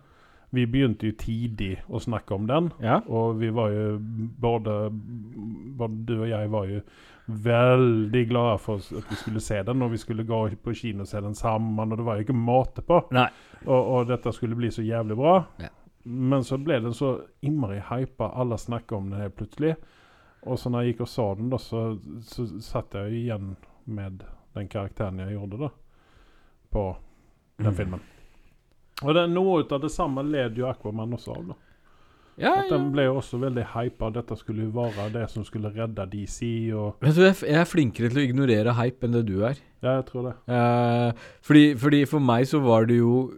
Vi 0.50 0.64
begynte 0.66 1.06
jo 1.10 1.12
tidlig 1.20 1.74
å 1.88 2.00
snakke 2.00 2.34
om 2.34 2.46
den. 2.48 2.70
ja. 2.80 3.00
Og 3.06 3.36
vi 3.40 3.50
var 3.52 3.68
jo 3.70 3.98
både, 4.40 4.90
både 5.76 6.04
du 6.08 6.14
og 6.22 6.28
jeg 6.30 6.50
var 6.50 6.66
jo 6.70 6.80
veldig 7.28 8.22
glade 8.30 8.58
for 8.58 8.80
at 8.80 9.10
vi 9.10 9.16
skulle 9.20 9.40
se 9.44 9.58
den. 9.62 9.82
Og 9.84 9.90
vi 9.92 10.00
skulle 10.00 10.24
gå 10.24 10.38
på 10.64 10.74
kino 10.74 11.04
og 11.04 11.08
se 11.10 11.20
den 11.20 11.34
sammen, 11.34 11.92
og 11.92 11.98
det 11.98 12.06
var 12.06 12.16
jo 12.16 12.24
ikke 12.24 12.36
måte 12.38 12.82
på. 12.82 13.02
Og, 13.66 13.90
og 13.98 14.06
dette 14.08 14.32
skulle 14.32 14.56
bli 14.56 14.70
så 14.72 14.82
jævlig 14.82 15.16
bra. 15.20 15.34
Ja. 15.60 15.68
Men 16.08 16.44
så 16.44 16.56
ble 16.58 16.78
den 16.80 16.94
så 16.96 17.18
innmari 17.44 17.82
hypa. 17.90 18.30
Alle 18.40 18.56
snakka 18.58 18.96
om 18.96 19.10
den 19.10 19.20
helt 19.20 19.36
plutselig. 19.36 19.74
Og 20.48 20.56
så 20.58 20.70
når 20.70 20.80
jeg 20.86 20.94
gikk 20.94 21.00
og 21.04 21.08
så 21.12 21.34
den, 21.36 21.50
da, 21.52 21.58
så, 21.60 21.82
så 22.24 22.46
satt 22.64 22.94
jeg 22.96 23.12
igjen 23.24 23.56
med 23.84 24.22
den 24.56 24.68
karakteren 24.72 25.18
jeg 25.20 25.34
gjorde, 25.36 25.58
da. 25.66 25.68
På 26.72 26.96
den 27.58 27.66
Mm. 27.72 27.74
filmen. 27.74 28.00
Og 29.04 29.14
det, 29.14 29.24
noe 29.30 29.62
av 29.62 29.80
det 29.84 29.90
samme 29.94 30.24
led 30.26 30.58
jo 30.58 30.66
Aquaman 30.70 31.12
også 31.14 31.36
av. 31.36 31.48
da 31.52 31.56
Ja, 32.38 32.52
At 32.62 32.70
Den 32.70 32.90
ble 32.94 33.04
jo 33.08 33.16
også 33.18 33.38
veldig 33.42 33.64
hypa. 33.74 34.12
Dette 34.14 34.36
skulle 34.38 34.66
jo 34.66 34.70
være 34.74 35.08
det 35.14 35.24
som 35.30 35.44
skulle 35.46 35.70
redde 35.74 36.04
DC. 36.12 36.40
Og 36.74 36.96
Vet 37.02 37.14
du, 37.18 37.22
jeg, 37.26 37.36
er 37.50 37.66
flinkere 37.66 38.10
til 38.12 38.22
å 38.22 38.26
ignorere 38.28 38.74
hype 38.78 39.06
enn 39.06 39.16
det 39.18 39.24
du 39.26 39.36
er. 39.46 39.58
Ja, 39.82 39.96
jeg 40.00 40.06
tror 40.10 40.28
det. 40.30 40.34
Eh, 40.54 41.12
fordi, 41.46 41.64
fordi 41.78 42.04
for 42.10 42.22
meg 42.22 42.46
så 42.50 42.62
var 42.64 42.86
det 42.90 43.00
jo 43.02 43.28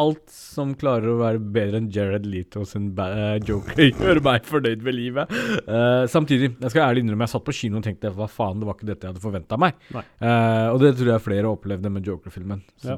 Alt 0.00 0.30
som 0.32 0.70
klarer 0.80 1.10
å 1.12 1.18
være 1.18 1.40
bedre 1.52 1.76
enn 1.76 1.90
Jared 1.92 2.24
Leto 2.24 2.62
sin 2.64 2.86
eh, 2.96 3.34
Joker, 3.44 3.82
gjør 4.00 4.20
meg 4.24 4.46
fornøyd 4.48 4.80
med 4.86 4.96
livet. 4.96 5.34
Eh, 5.60 6.04
samtidig, 6.08 6.54
jeg 6.56 6.72
skal 6.72 6.86
ærlig 6.86 7.02
innrømme, 7.04 7.26
jeg 7.26 7.34
satt 7.34 7.44
på 7.44 7.52
kino 7.58 7.82
og 7.82 7.84
tenkte 7.84 8.08
hva 8.16 8.24
faen, 8.30 8.62
det 8.62 8.68
var 8.70 8.78
ikke 8.78 8.88
dette 8.88 9.04
jeg 9.04 9.12
hadde 9.12 9.24
forventa 9.26 9.58
meg. 9.60 9.76
Eh, 9.92 10.68
og 10.72 10.78
det 10.80 10.94
tror 10.96 11.10
jeg 11.12 11.24
flere 11.26 11.50
opplevde 11.52 11.92
med 11.92 12.08
Joker-filmen. 12.08 12.62
Så- 12.80 12.94
Ja. 12.94 12.96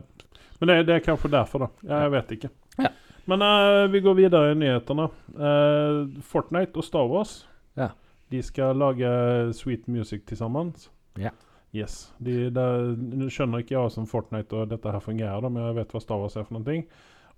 Men 0.62 0.70
det, 0.70 0.82
det 0.86 0.94
er 0.94 1.02
kanskje 1.02 1.26
derfor, 1.32 1.64
da. 1.64 1.68
Jeg 1.90 2.10
vet 2.14 2.28
ikke. 2.36 2.48
Ja. 2.78 2.92
Men 3.26 3.42
uh, 3.42 3.88
vi 3.90 3.98
går 4.04 4.14
videre 4.14 4.52
i 4.52 4.58
nyhetene. 4.60 5.08
Uh, 5.34 6.20
Fortnite 6.22 6.78
og 6.78 6.86
Star 6.86 7.08
Wars 7.10 7.40
Ja. 7.74 7.88
De 8.30 8.42
skal 8.46 8.78
lage 8.78 9.08
Sweet 9.58 9.88
Music 9.90 10.22
til 10.26 10.38
sammen. 10.38 10.70
Ja. 11.18 11.32
Yes. 11.74 12.12
De, 12.22 12.46
der, 12.54 12.92
Nå 12.94 13.26
skjønner 13.26 13.64
ikke 13.64 13.74
jeg 13.74 13.90
som 13.90 14.06
Fortnite 14.06 14.54
og 14.54 14.70
dette 14.70 14.94
her 14.94 15.02
fungerer, 15.02 15.42
da, 15.42 15.50
men 15.50 15.66
jeg 15.66 15.80
vet 15.80 15.96
hva 15.96 16.04
Star 16.04 16.22
Wars 16.22 16.38
er 16.38 16.46
for 16.46 16.60
noe. 16.60 16.78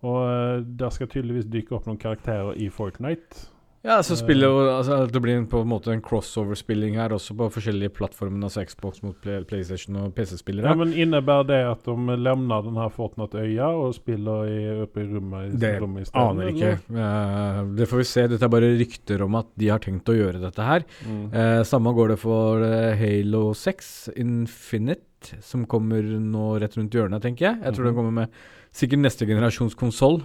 Og 0.04 0.21
uh, 0.21 0.61
der 0.61 0.93
skal 0.93 1.09
tydeligvis 1.09 1.49
dykke 1.49 1.78
opp 1.78 1.88
noen 1.88 2.02
karakterer 2.04 2.61
i 2.61 2.69
Fortnite. 2.69 3.49
Ja, 3.85 3.99
så 4.03 4.17
spiller 4.17 4.49
jo 4.49 4.61
altså, 4.79 5.03
Det 5.12 5.21
blir 5.21 5.35
en- 5.37 5.47
på 5.47 5.61
en 5.61 5.69
måte 5.69 5.93
en 5.93 6.00
crossover-spilling 6.00 6.95
her 6.97 7.11
også 7.12 7.35
på 7.37 7.50
forskjellige 7.53 7.91
plattformer, 7.93 8.45
altså 8.47 8.64
Xbox 8.64 9.03
mot 9.03 9.14
Play, 9.21 9.43
PlayStation 9.45 9.97
og 10.00 10.14
PC-spillere. 10.14 10.64
Ja, 10.71 10.75
men 10.75 10.95
Innebærer 10.95 11.47
det 11.47 11.59
at 11.69 11.85
de 11.85 12.17
lemner 12.17 12.62
den 12.64 12.76
her 12.81 12.88
Fortnite-øya 12.88 13.67
og 13.69 13.93
spiller 13.95 14.47
i, 14.49 14.83
oppe 14.87 15.03
i 15.03 15.07
rommet, 15.12 15.53
i 15.53 15.57
Det 15.61 15.83
rommet 15.83 16.00
i 16.00 16.05
stedet? 16.09 16.31
Aner 16.31 16.49
ikke. 16.49 16.79
Uh, 16.88 17.76
det 17.76 17.88
får 17.91 17.97
vi 18.00 18.05
se. 18.09 18.26
Dette 18.33 18.43
er 18.49 18.49
bare 18.49 18.73
rykter 18.79 19.23
om 19.23 19.35
at 19.37 19.47
de 19.59 19.69
har 19.69 19.79
tenkt 19.85 20.09
å 20.09 20.17
gjøre 20.17 20.41
dette 20.41 20.62
her. 20.64 20.85
Mm. 21.05 21.26
Uh, 21.35 21.62
samme 21.69 21.93
går 21.95 22.09
det 22.14 22.19
for 22.25 22.64
eh, 22.64 22.97
Halo 22.97 23.53
6 23.53 24.09
Infinite, 24.17 25.37
som 25.45 25.67
kommer 25.67 26.00
nå 26.03 26.59
rett 26.61 26.76
rundt 26.81 26.91
hjørnet, 26.97 27.21
tenker 27.21 27.50
jeg. 27.50 27.61
Jeg 27.62 27.75
tror 27.75 27.85
Mhm. 27.85 27.93
den 27.93 27.95
kommer 28.00 28.12
med 28.12 28.29
sikkert 28.73 28.99
neste 29.05 29.26
generasjons 29.29 29.75
konsoll. 29.76 30.23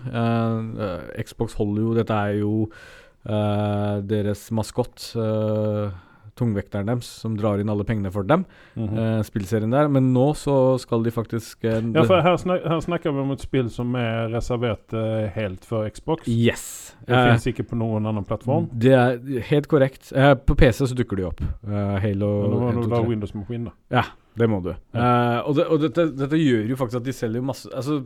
Xbox 1.19 1.53
holder 1.55 1.81
jo 1.83 1.93
Dette 1.93 2.11
er 2.15 2.39
jo 2.39 2.69
eh, 3.29 3.95
deres 4.09 4.47
maskott. 4.51 5.11
uh, 5.15 5.89
tungvekteren 6.39 6.89
deres, 6.89 7.07
som 7.21 7.35
drar 7.37 7.61
inn 7.61 7.69
alle 7.71 7.85
pengene 7.87 8.11
for 8.13 8.27
dem. 8.27 8.45
Mm 8.75 8.87
-hmm. 8.87 8.99
uh, 8.99 9.23
spillserien 9.23 9.71
der. 9.71 9.87
Men 9.87 10.13
nå 10.13 10.33
så 10.33 10.77
skal 10.79 11.03
de 11.03 11.11
faktisk 11.11 11.63
eh, 11.63 11.81
Ja, 11.95 12.03
for 12.03 12.21
her, 12.21 12.37
snak 12.37 12.63
her 12.63 12.79
snakker 12.79 13.11
vi 13.11 13.19
om 13.19 13.31
et 13.31 13.41
spill 13.41 13.69
som 13.69 13.95
er 13.95 14.29
reservert 14.33 14.93
eh, 14.93 15.29
helt 15.35 15.65
for 15.65 15.89
Xbox. 15.89 16.27
Yes. 16.27 16.95
Det 17.07 17.13
uh, 17.13 17.25
finnes 17.25 17.47
ikke 17.47 17.63
på 17.63 17.75
noen 17.75 18.05
annen 18.05 18.25
plattform. 18.25 18.69
Det 18.73 18.93
er 18.93 19.19
helt 19.49 19.67
korrekt. 19.67 20.11
Eh, 20.15 20.35
på 20.35 20.55
PC 20.55 20.87
så 20.87 20.95
dukker 20.95 21.17
de 21.17 21.23
opp. 21.23 21.41
Eh, 21.41 21.99
Halo 21.99 22.41
Men 22.41 22.51
nå 22.51 22.59
må 22.59 22.71
du 22.71 22.87
2, 22.87 22.89
la 22.89 23.01
Windows 23.01 23.33
Machine, 23.33 23.71
da. 23.89 24.03
Det 24.39 24.47
må 24.49 24.61
du. 24.61 24.69
Eh, 24.69 25.39
og 25.47 25.55
det, 25.55 25.65
og 25.67 25.81
dette, 25.81 26.11
dette 26.15 26.37
gjør 26.37 26.69
jo 26.69 26.75
faktisk 26.75 27.01
at 27.01 27.05
de 27.05 27.13
selger 27.13 27.41
masse 27.41 27.69
Altså, 27.75 28.03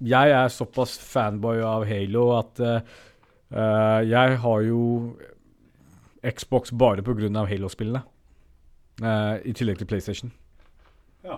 jeg 0.00 0.30
er 0.30 0.48
såpass 0.48 0.98
fanboy 0.98 1.60
av 1.64 1.84
Halo 1.88 2.38
at 2.38 2.60
eh, 3.52 4.00
jeg 4.10 4.38
har 4.42 4.60
jo 4.66 4.82
Xbox 6.26 6.72
bare 6.72 7.04
pga. 7.06 7.46
Halo-spillene. 7.46 8.02
Uh, 8.96 9.36
I 9.44 9.52
tillegg 9.52 9.76
til 9.78 9.88
PlayStation. 9.90 10.32
Ja, 11.22 11.36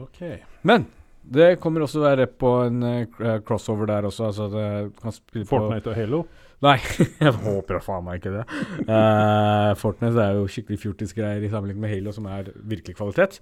OK. 0.00 0.22
Men 0.62 0.86
det 1.22 1.58
kommer 1.60 1.84
også 1.84 2.00
være 2.00 2.26
på 2.26 2.52
en 2.66 2.82
uh, 2.82 3.40
crossover 3.44 3.86
der 3.86 4.08
også. 4.08 4.30
Altså 4.30 4.48
det 4.48 5.46
Fortnite 5.48 5.92
og 5.92 5.94
Halo. 5.94 6.22
Nei, 6.62 6.78
jeg 7.20 7.34
håper 7.42 7.82
faen 7.82 8.06
meg 8.06 8.20
ikke 8.20 8.36
det. 8.38 8.46
Uh, 8.86 9.74
Fortnite 9.78 10.24
er 10.24 10.38
jo 10.38 10.48
skikkelig 10.50 10.80
fjortisgreier 10.80 11.42
i 11.42 11.50
sammenligning 11.52 11.84
med 11.84 11.92
Halo, 11.92 12.14
som 12.14 12.28
er 12.30 12.52
virkelig 12.56 12.96
kvalitet. 12.96 13.40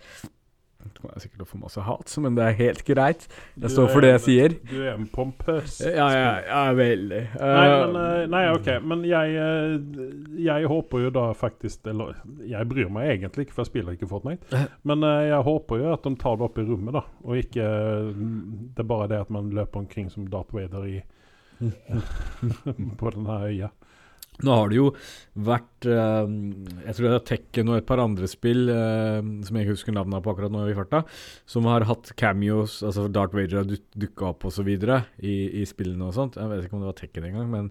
Det 0.80 0.90
kommer 0.96 1.14
jeg 1.16 1.22
sikkert 1.26 1.38
til 1.40 1.44
å 1.44 1.50
få 1.50 1.58
masse 1.60 1.82
hat, 1.84 2.12
men 2.24 2.36
det 2.36 2.44
er 2.44 2.54
helt 2.58 2.82
greit. 2.88 3.26
Jeg 3.60 3.72
står 3.74 3.90
for 3.92 4.04
det 4.04 4.10
jeg 4.14 4.22
sier. 4.24 4.54
Du 4.70 4.76
er 4.80 4.94
en 4.94 5.06
pompøs 5.12 5.78
Ja, 5.84 6.06
ja, 6.14 6.30
ja 6.46 6.62
veldig. 6.76 7.20
Nei, 7.40 7.66
Eh, 7.70 7.86
men, 7.86 7.98
eh, 8.00 8.26
nei, 8.32 8.42
OK. 8.54 8.68
Men 8.84 9.04
jeg, 9.08 9.36
eh, 9.36 10.04
jeg 10.40 10.68
håper 10.70 11.04
jo 11.04 11.10
da 11.14 11.26
faktisk 11.36 11.86
Eller 11.90 12.16
jeg 12.48 12.68
bryr 12.68 12.90
meg 12.92 13.10
egentlig 13.14 13.46
ikke, 13.46 13.54
for 13.56 13.64
jeg 13.64 13.70
spiller 13.72 13.96
ikke 13.96 14.08
Fortnite. 14.10 14.64
Men 14.88 15.04
jeg 15.04 15.42
håper 15.46 15.82
jo 15.82 15.92
at 15.92 16.04
de 16.06 16.14
tar 16.20 16.36
det 16.40 16.46
opp 16.48 16.58
i 16.58 16.66
rommet, 16.68 16.96
da. 16.96 17.04
Og 17.24 17.40
ikke 17.40 17.66
Det 18.76 18.84
er 18.84 18.88
bare 18.88 19.08
det 19.08 19.20
at 19.20 19.30
man 19.30 19.50
løper 19.56 19.84
omkring 19.84 20.10
som 20.10 20.28
Darth 20.30 20.54
Vader 20.54 20.84
i 20.88 21.00
på 23.00 23.10
den 23.10 23.26
her 23.26 23.46
øya. 23.50 23.68
Nå 24.46 24.54
har 24.56 24.70
det 24.72 24.76
jo 24.78 24.86
vært 25.46 25.86
eh, 25.88 26.30
Jeg 26.86 26.94
tror 26.96 27.06
det 27.06 27.12
er 27.18 27.24
Tekken 27.30 27.70
og 27.72 27.76
et 27.78 27.86
par 27.88 28.00
andre 28.02 28.28
spill 28.30 28.70
eh, 28.72 29.18
som 29.46 29.56
jeg 29.58 29.66
ikke 29.66 29.74
husker 29.76 29.96
navnet 29.96 30.22
på 30.24 30.32
akkurat 30.32 30.52
nå 30.54 30.62
i 30.70 30.76
farta, 30.78 31.02
som 31.50 31.68
har 31.70 31.84
hatt 31.88 32.12
cameos, 32.20 32.78
altså 32.86 33.04
Darth 33.12 33.36
Vader 33.36 33.60
har 33.62 33.68
duk- 33.68 33.98
dukka 34.06 34.30
opp 34.32 34.46
osv. 34.50 34.68
I, 34.70 35.34
i 35.60 35.66
spillene 35.68 36.08
og 36.08 36.16
sånt. 36.16 36.38
Jeg 36.40 36.48
vet 36.52 36.64
ikke 36.66 36.78
om 36.78 36.84
det 36.86 36.90
var 36.92 36.98
Tekken 37.02 37.28
engang, 37.30 37.50
men 37.52 37.70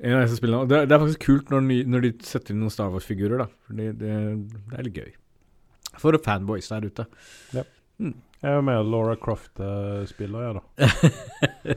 en 0.00 0.16
av 0.16 0.24
disse 0.24 0.38
spillene 0.40 0.70
det, 0.70 0.84
det 0.88 0.96
er 0.96 1.02
faktisk 1.04 1.26
kult 1.26 1.50
når, 1.52 1.66
de- 1.72 1.82
når 1.96 2.06
de 2.06 2.12
setter 2.24 2.54
inn 2.54 2.62
noen 2.64 2.72
Star 2.74 2.92
Wars-figurer, 2.94 3.42
da. 3.44 3.50
For 3.66 3.76
det, 3.82 3.90
det, 4.00 4.16
det 4.70 4.78
er 4.80 4.86
litt 4.88 5.02
gøy. 5.02 5.12
For 6.00 6.16
fanboys 6.24 6.70
der 6.70 6.86
ute. 6.86 7.08
Jeg 8.40 8.56
er 8.56 8.62
mer 8.64 8.80
Laura 8.88 9.12
Croft-spiller, 9.20 10.44
jeg, 10.46 10.54
da. 10.56 10.86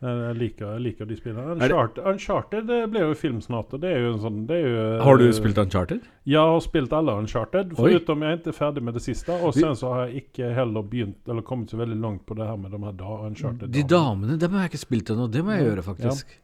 jeg, 0.00 0.36
liker, 0.40 0.70
jeg 0.72 0.80
liker 0.86 1.08
de 1.10 1.18
spillene. 1.18 1.58
Uncharted, 1.58 2.00
Uncharted 2.08 2.72
ble 2.94 3.02
jo 3.02 3.10
film 3.18 3.42
snart, 3.44 3.74
det 3.82 3.90
er 3.92 4.06
jo 4.06 4.14
en 4.14 4.22
sånn 4.22 4.38
det 4.48 4.56
er 4.56 4.68
jo, 4.70 4.86
Har 5.04 5.20
du 5.20 5.26
spilt 5.36 5.60
Uncharted? 5.60 6.00
Ja, 6.24 6.46
Jeg 6.46 6.54
har 6.54 6.64
spilt 6.64 6.96
alle 6.96 7.18
Uncharted, 7.20 7.76
foruten 7.76 8.24
jeg 8.24 8.38
er 8.38 8.40
ikke 8.40 8.56
ferdig 8.56 8.86
med 8.88 8.96
det 8.96 9.04
siste. 9.04 9.36
Og 9.36 9.52
sen 9.58 9.76
så 9.76 9.92
har 9.92 10.06
jeg 10.06 10.24
ikke 10.24 10.48
heller 10.56 10.88
begynt 10.88 11.28
Eller 11.28 11.44
kommet 11.44 11.72
så 11.72 11.80
veldig 11.80 12.00
langt 12.00 12.24
på 12.24 12.36
det 12.40 12.48
her 12.48 12.56
med 12.56 12.72
de 12.72 12.80
her 12.86 12.96
da, 13.04 13.14
Uncharted. 13.28 13.72
De 13.76 13.84
damene, 13.92 14.40
dem 14.40 14.56
har 14.56 14.64
jeg 14.64 14.72
ikke 14.72 14.86
spilt 14.86 15.12
ennå. 15.12 15.28
Det 15.28 15.44
må 15.44 15.58
jeg 15.58 15.68
gjøre, 15.68 15.84
faktisk. 15.92 16.38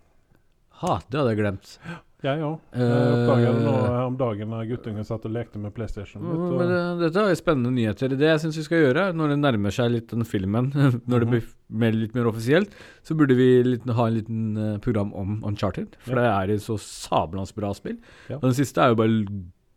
Ha, 0.85 0.99
det 1.09 1.23
hadde 1.23 1.33
jeg 1.33 1.40
glemt. 1.40 1.78
Ja, 2.25 2.33
òg. 2.40 2.59
Eh, 2.73 2.81
Jeg 2.81 3.12
oppdaget 3.14 3.54
det 3.59 3.64
nå 3.66 3.73
her 3.85 4.04
om 4.09 4.14
dagen 4.16 4.49
når 4.49 4.69
guttungen 4.71 5.04
satt 5.04 5.26
og 5.28 5.33
lekte 5.35 5.59
med 5.61 5.75
PlayStation. 5.76 6.23
litt, 6.25 6.40
Mm, 6.40 6.57
Men 6.59 6.69
det, 6.73 6.78
dette 7.12 7.25
er 7.31 7.35
spennende 7.37 7.73
nyheter. 7.76 8.09
Det 8.16 8.19
jeg 8.31 8.40
syns 8.40 8.57
vi 8.57 8.64
skal 8.64 8.78
gjøre, 8.87 9.04
når 9.14 9.28
det 9.35 9.38
nærmer 9.43 9.71
seg 9.76 9.90
litt 9.93 10.09
den 10.09 10.25
filmen, 10.25 10.71
når 11.07 11.21
det 11.21 11.28
Mhm. 11.28 11.31
blir 11.35 11.45
mer, 11.71 11.93
litt 11.93 12.14
mer 12.14 12.25
offisielt, 12.33 12.71
så 13.04 13.14
burde 13.16 13.37
vi 13.37 13.62
litt, 13.62 13.85
ha 13.85 14.07
en 14.09 14.14
liten 14.14 14.57
eh, 14.57 14.78
program 14.78 15.12
om 15.14 15.43
Uncharted. 15.45 15.97
For 16.00 16.14
det 16.16 16.25
er 16.25 16.54
et 16.54 16.61
så 16.64 16.78
sablans 16.81 17.52
bra 17.54 17.73
spill. 17.75 17.99
Ja. 18.31 18.37
Og 18.37 18.49
den 18.49 18.57
siste 18.57 18.81
er 18.81 18.88
jo 18.95 18.95
bare 18.97 19.26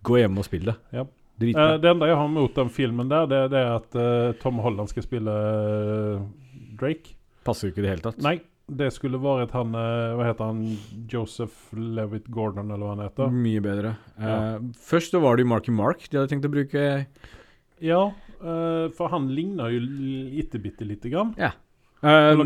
gå 0.08 0.18
hjem 0.24 0.38
og 0.40 0.46
spille 0.48 0.72
det. 0.72 0.78
Ja. 0.94 1.04
Dritbra. 1.38 1.74
Eh, 1.76 1.78
det 1.84 1.90
enda 1.92 2.08
jeg 2.08 2.16
har 2.18 2.28
mot 2.34 2.56
den 2.56 2.70
filmen 2.70 3.10
der, 3.10 3.28
det, 3.28 3.52
det 3.52 3.60
er 3.60 3.76
at 3.76 3.94
uh, 3.96 4.32
Tom 4.42 4.58
Holland 4.64 4.88
skal 4.90 5.04
spille 5.04 5.30
uh, 5.30 6.22
Drake. 6.80 7.14
Passer 7.46 7.68
jo 7.68 7.74
ikke 7.76 7.84
i 7.84 7.86
det 7.86 7.92
hele 7.92 8.02
tatt. 8.08 8.18
Nei, 8.26 8.40
det 8.68 8.90
skulle 8.92 9.20
vært 9.22 9.54
han 9.56 9.76
eh, 9.80 10.16
Hva 10.18 10.28
heter 10.28 10.50
han? 10.50 10.64
Joseph 11.08 11.72
Levitt 11.72 12.28
Gordon, 12.34 12.72
eller 12.72 12.84
hva 12.84 12.96
han 12.98 13.06
heter. 13.06 13.32
Mye 13.32 13.62
bedre. 13.64 13.94
Ja. 14.20 14.40
Uh, 14.58 14.72
først 14.90 15.16
så 15.16 15.22
var 15.24 15.38
det 15.38 15.46
jo 15.46 15.52
Marky 15.54 15.76
Mark 15.76 16.04
de 16.10 16.20
hadde 16.20 16.34
tenkt 16.34 16.50
å 16.50 16.52
bruke. 16.52 16.84
Ja, 17.84 18.02
uh, 18.42 18.88
for 18.98 19.14
han 19.14 19.30
ligner 19.32 19.72
jo 19.72 19.80
lite 19.86 20.60
bitte 20.60 20.88
lite 20.88 21.14
grann. 21.14 21.32
Ja. 21.40 21.54
Uh, 22.04 22.38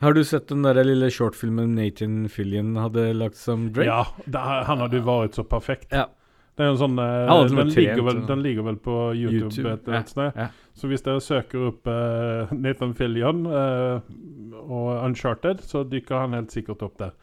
har 0.00 0.14
du 0.16 0.22
sett 0.24 0.46
den 0.48 0.62
der 0.64 0.78
lille 0.80 1.10
shortfilmen 1.12 1.74
Nathan 1.76 2.22
Fillion 2.32 2.78
hadde 2.80 3.10
lagt 3.18 3.36
som 3.36 3.66
Drake? 3.74 3.90
Ja, 3.90 4.30
det, 4.30 4.44
han 4.70 4.84
hadde 4.84 5.02
jo 5.02 5.08
vært 5.10 5.36
så 5.36 5.44
perfekt. 5.44 5.90
Ja. 5.92 6.06
Det 6.58 6.66
er 6.66 6.72
en 6.72 6.80
sånn 6.80 6.98
eh, 6.98 7.32
den, 7.52 7.70
ligger 7.70 8.02
vel, 8.02 8.24
den 8.26 8.40
ligger 8.42 8.64
vel 8.66 8.78
på 8.82 8.94
YouTube, 9.14 9.52
YouTube, 9.54 9.74
et, 9.76 9.92
et 10.00 10.10
sted. 10.10 10.32
ja. 10.34 10.48
Så 10.78 10.90
hvis 10.90 11.02
dere 11.06 11.22
søker 11.22 11.70
opp 11.72 11.88
eh, 11.90 12.52
Nathan 12.64 12.94
Fillion 12.98 13.46
eh, 13.46 14.12
og 14.58 14.90
Uncharted, 15.04 15.62
så 15.66 15.84
dykker 15.86 16.24
han 16.24 16.34
helt 16.38 16.54
sikkert 16.54 16.82
opp 16.86 16.98
der. 17.00 17.14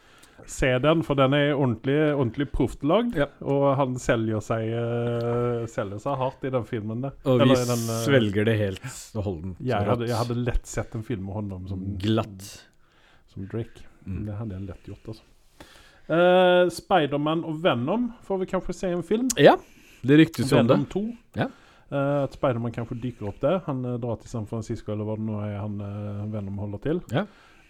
Se 0.47 0.69
den, 0.79 1.01
for 1.03 1.17
den 1.17 1.33
er 1.33 1.53
ordentlig, 1.55 1.97
ordentlig 2.13 2.47
proft 2.53 2.83
lagd. 2.85 3.15
Ja. 3.17 3.27
Og 3.49 3.65
han 3.79 3.95
selger 4.01 4.43
seg, 4.45 4.67
uh, 4.77 5.63
selger 5.71 6.01
seg 6.03 6.19
hardt 6.21 6.45
i 6.45 6.51
den 6.53 6.67
filmen 6.69 7.01
der. 7.01 7.15
Og 7.25 7.41
Eller 7.41 7.63
vi 7.63 7.69
den, 7.71 7.85
svelger 8.03 8.45
det 8.45 8.55
helt 8.59 8.85
holdent. 9.15 9.57
jeg 9.63 9.89
hadde, 9.89 10.09
jeg 10.11 10.19
hadde 10.19 10.37
lett 10.43 10.69
sett 10.69 10.93
en 10.99 11.05
film 11.07 11.25
med 11.31 11.39
honom 11.39 11.65
som, 11.71 11.81
glatt. 12.01 12.51
som 13.33 13.47
Drake. 13.49 13.87
Mm. 14.05 14.21
Det 14.27 14.37
hadde 14.37 14.59
jeg 14.59 14.67
lett 14.69 14.91
gjort, 14.91 15.15
altså. 15.15 15.25
Uh, 16.09 16.67
Spiderman 16.73 17.43
og 17.47 17.61
Venom 17.63 18.11
får 18.27 18.43
vi 18.43 18.49
kanskje 18.51 18.75
se 18.77 18.91
en 18.93 19.05
film. 19.05 19.29
Ja, 19.41 19.55
det 20.05 20.19
ryktes 20.21 20.51
jo 20.51 20.59
om 20.61 20.69
det. 20.69 20.77
Venom 20.77 20.89
2. 20.91 21.05
Ja. 21.41 21.49
Uh, 21.91 22.23
at 22.25 22.37
Spiderman 22.37 22.73
kanskje 22.75 22.99
dykker 23.01 23.31
opp 23.31 23.41
der. 23.41 23.59
Han 23.69 23.81
uh, 23.85 23.97
drar 24.01 24.21
til 24.21 24.29
San 24.29 24.45
Francisco, 24.49 24.93
eller 24.93 25.07
hva 25.07 25.17
det 25.19 25.25
nå 25.25 25.41
er 25.45 25.57
han 25.59 25.81
uh, 25.81 26.23
Venom 26.33 26.61
holder 26.61 26.85
til. 26.85 27.03
Ja. 27.13 27.25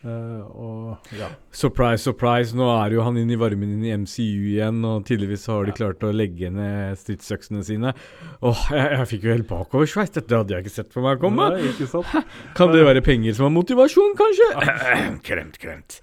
Eh, 0.06 0.42
og 0.54 1.14
ja. 1.18 1.32
Surprise, 1.56 2.04
surprise. 2.04 2.54
Nå 2.58 2.68
er 2.70 2.94
jo 2.94 3.04
han 3.06 3.18
inne 3.18 3.34
i 3.34 3.40
varmen 3.42 3.72
inn 3.78 3.86
i 3.88 3.94
MCU 3.98 4.52
igjen, 4.52 4.84
og 4.86 5.06
tydeligvis 5.08 5.48
har 5.50 5.66
de 5.66 5.74
Ja. 5.74 5.78
klart 5.80 6.06
å 6.06 6.12
legge 6.14 6.52
ned 6.54 7.00
stridsøksene 7.02 7.64
sine. 7.66 7.94
Åh, 8.42 8.68
jeg, 8.72 8.92
jeg 9.00 9.10
fikk 9.14 9.26
jo 9.26 9.34
helt 9.34 9.50
bakoversveis. 9.50 10.14
Dette 10.14 10.38
hadde 10.38 10.54
jeg 10.54 10.66
ikke 10.66 10.76
sett 10.76 10.94
for 10.94 11.02
meg 11.02 11.20
komme. 11.24 11.50
Nei? 11.56 12.22
Kan 12.58 12.74
det 12.76 12.86
være 12.86 13.02
penger 13.02 13.34
som 13.34 13.50
har 13.50 13.56
motivasjon, 13.58 14.14
kanskje? 14.20 14.52
kremt, 15.28 15.58
kremt. 15.58 16.00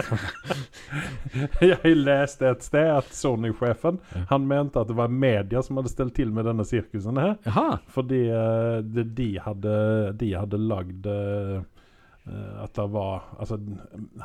Jeg 1.70 1.96
leste 1.96 2.48
et 2.50 2.64
sted 2.64 2.88
at 2.92 3.10
Sony-sjefen. 3.14 3.98
Han 4.30 4.46
mente 4.48 4.80
at 4.80 4.88
det 4.90 4.96
var 4.98 5.12
media 5.12 5.62
som 5.62 5.80
hadde 5.80 5.92
stelt 5.92 6.14
til 6.16 6.32
med 6.34 6.48
denne 6.48 6.64
sirkusen 6.66 7.20
her. 7.20 7.36
Jaha. 7.46 7.78
Fordi 7.94 8.22
eh, 8.28 8.78
det, 8.84 9.04
de 9.18 9.28
hadde 9.44 9.74
De 10.20 10.32
hadde 10.34 10.60
lagd 10.60 11.06
eh, 11.10 11.60
eh, 12.26 12.56
at 12.64 12.74
det 12.76 12.88
var 12.94 13.28
Altså, 13.38 13.60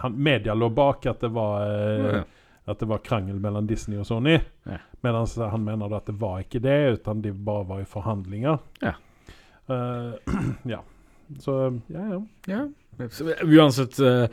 han, 0.01 0.17
media 0.17 0.55
lå 0.57 0.69
bak 0.73 1.05
at 1.11 1.23
det 1.25 1.31
var 1.35 1.67
eh, 1.69 2.09
Ja. 2.19 2.25
At 2.65 2.79
det 2.81 2.87
var 2.89 3.03
krangel 3.05 3.37
mellom 3.37 3.67
Disney 3.69 3.99
og 4.01 4.07
Sony. 4.09 4.39
Ja. 4.65 4.79
Mens 5.05 5.35
han 5.37 5.61
mener 5.61 5.91
at 5.93 6.07
det 6.09 6.15
var 6.17 6.39
ikke 6.41 6.57
det, 6.65 6.79
utan 6.95 7.19
de 7.21 7.29
bare 7.29 7.67
var 7.69 7.83
i 7.83 7.85
forhandlinger. 7.85 8.57
Ja. 8.81 8.95
Eh, 9.69 10.33
ja. 10.73 10.79
Så 11.39 11.79
ja, 11.87 12.07
ja. 12.09 12.21
Ja. 12.45 13.07
Så, 13.09 13.29
uansett, 13.43 13.99
eh, 13.99 14.25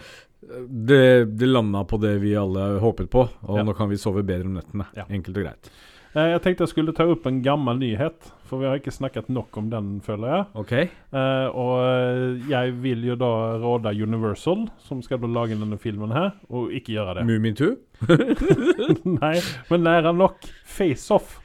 Det, 0.42 1.24
det 1.38 1.46
landa 1.48 1.84
på 1.86 2.00
det 2.02 2.16
vi 2.22 2.34
alle 2.36 2.78
håpet 2.82 3.08
på, 3.12 3.28
og 3.46 3.56
Ja. 3.60 3.62
nå 3.64 3.74
kan 3.78 3.88
vi 3.88 3.96
sove 3.96 4.24
bedre 4.26 4.46
om 4.50 4.54
nettene. 4.58 4.86
Ja. 4.96 5.04
Enkelt 5.08 5.36
og 5.38 5.44
greit. 5.44 5.70
Eh, 6.14 6.26
Jeg 6.34 6.42
tenkte 6.42 6.64
jeg 6.66 6.68
skulle 6.68 6.92
ta 6.92 7.06
opp 7.08 7.24
en 7.26 7.38
gammel 7.42 7.78
nyhet, 7.78 8.26
for 8.44 8.58
vi 8.60 8.66
har 8.66 8.76
ikke 8.76 8.92
snakket 8.92 9.30
nok 9.32 9.56
om 9.56 9.70
den, 9.70 10.00
føler 10.04 10.28
jeg. 10.34 10.46
Ok. 10.60 10.72
Eh, 10.72 11.46
og 11.56 11.78
eh, 11.86 12.50
jeg 12.50 12.74
vil 12.82 13.04
jo 13.06 13.14
da 13.16 13.30
råde 13.62 13.94
Universal, 14.02 14.66
som 14.84 15.00
skal 15.00 15.20
lage 15.24 15.56
denne 15.56 15.78
filmen 15.80 16.10
her, 16.12 16.32
og 16.50 16.68
ikke 16.74 16.92
gjøre 16.98 17.14
det. 17.20 17.24
Moomin 17.30 17.54
2? 17.56 17.70
Nei, 19.22 19.36
men 19.70 19.86
nære 19.86 20.12
nok. 20.16 20.42
Face 20.64 21.10
Off. 21.14 21.38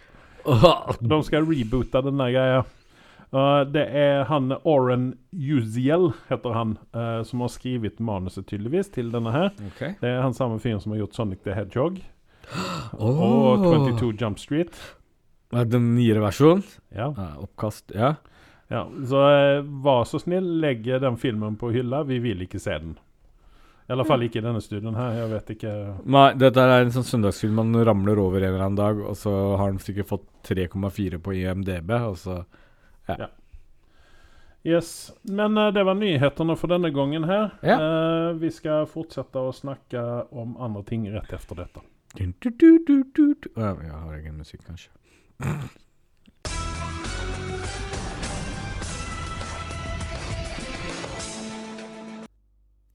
De 1.01 1.17
skal 1.27 1.45
reboote 1.47 2.01
denne 2.03 2.27
greia. 2.33 2.63
Uh, 3.35 3.65
det 3.67 3.83
er 3.91 4.21
han 4.29 4.53
Oren 4.63 5.09
Uziel, 5.35 6.13
heter 6.29 6.53
han, 6.55 6.77
uh, 6.95 7.23
som 7.27 7.43
har 7.43 7.51
skrevet 7.51 7.99
manuset 7.99 8.47
tydeligvis 8.47 8.93
til 8.95 9.11
denne 9.11 9.33
her. 9.35 9.49
Okay. 9.73 9.97
Det 9.99 10.13
er 10.13 10.21
han 10.23 10.37
samme 10.37 10.61
fyren 10.63 10.79
som 10.79 10.93
har 10.95 11.03
gjort 11.03 11.17
Sonic 11.19 11.43
the 11.43 11.57
Hedgehog 11.57 11.99
Oh. 12.95 13.19
og 13.19 13.65
22 13.99 14.13
Jump 14.21 14.39
Street. 14.39 14.77
Den 15.51 15.95
nyere 15.95 16.21
versjonen? 16.23 16.63
Ja. 16.95 17.09
Uh, 17.11 17.43
oppkast, 17.43 17.91
ja. 17.95 18.13
ja. 18.71 18.85
Så 19.07 19.23
eh, 19.31 19.65
vær 19.83 20.07
så 20.07 20.19
snill, 20.19 20.47
legg 20.63 20.87
den 20.87 21.19
filmen 21.19 21.57
på 21.59 21.71
hylla. 21.75 22.03
Vi 22.07 22.19
vil 22.23 22.43
ikke 22.47 22.59
se 22.59 22.75
den. 22.83 22.97
I 23.87 23.93
alle 23.95 24.03
fall 24.03 24.25
ikke 24.25 24.41
i 24.41 24.43
denne 24.43 24.59
studien 24.63 24.95
her. 24.99 25.13
Jeg 25.15 25.31
vet 25.31 25.51
ikke 25.53 25.73
Nei, 26.11 26.25
dette 26.35 26.63
er 26.63 26.81
en 26.83 26.91
sånn 26.91 27.07
søndagsfilm 27.07 27.55
man 27.61 27.75
ramler 27.87 28.19
over 28.19 28.41
en 28.43 28.49
eller 28.49 28.65
annen 28.65 28.79
dag, 28.79 28.99
og 28.99 29.15
så 29.15 29.31
har 29.59 29.71
den 29.71 29.79
sikkert 29.79 30.09
fått 30.09 30.25
3,4 30.49 31.21
på 31.23 31.35
IMDb, 31.39 31.93
og 32.09 32.17
så 32.19 32.41
Yes. 34.67 35.11
Men 35.23 35.57
uh, 35.57 35.69
det 35.73 35.83
var 35.87 35.95
nyhetene 35.95 36.57
for 36.59 36.73
denne 36.73 36.91
gangen 36.91 37.23
her. 37.29 37.53
Ja. 37.63 37.77
Uh, 37.79 38.29
vi 38.41 38.51
skal 38.51 38.87
fortsette 38.91 39.39
å 39.39 39.53
snakke 39.55 40.01
om 40.35 40.57
andre 40.59 40.83
ting 40.87 41.07
rett 41.13 41.31
etter 41.33 41.63
dette. 41.63 41.83
Du, 42.17 42.33
du, 42.39 42.51
du, 42.59 42.79
du, 42.87 43.03
du. 43.15 43.49
Å, 43.55 43.75
Jeg 43.79 43.93
har 43.93 44.15
egen 44.17 44.39
musikk, 44.41 44.65
kanskje. 44.67 44.91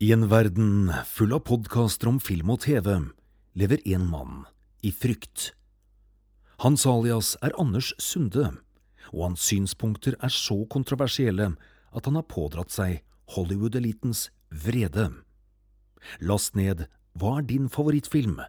I 0.02 0.08
en 0.12 0.26
verden 0.26 0.90
full 1.06 1.30
av 1.36 1.44
podkaster 1.46 2.10
om 2.10 2.16
film 2.18 2.50
og 2.50 2.64
TV 2.64 2.96
lever 3.54 3.84
en 3.94 4.08
mann 4.10 4.40
i 4.82 4.90
frykt. 4.90 5.52
Hans 6.64 6.82
alias 6.90 7.36
er 7.42 7.54
Anders 7.60 7.92
Sunde, 8.02 8.48
og 9.12 9.26
hans 9.28 9.44
synspunkter 9.48 10.16
er 10.22 10.32
så 10.32 10.56
kontroversielle 10.72 11.50
at 11.92 12.04
han 12.08 12.16
har 12.16 12.22
pådratt 12.28 12.70
seg 12.72 13.02
Hollywood-elitens 13.34 14.30
vrede. 14.50 15.10
Last 16.20 16.56
ned 16.56 16.86
Hva 17.18 17.38
er 17.38 17.42
din 17.48 17.68
favorittfilm? 17.68 18.40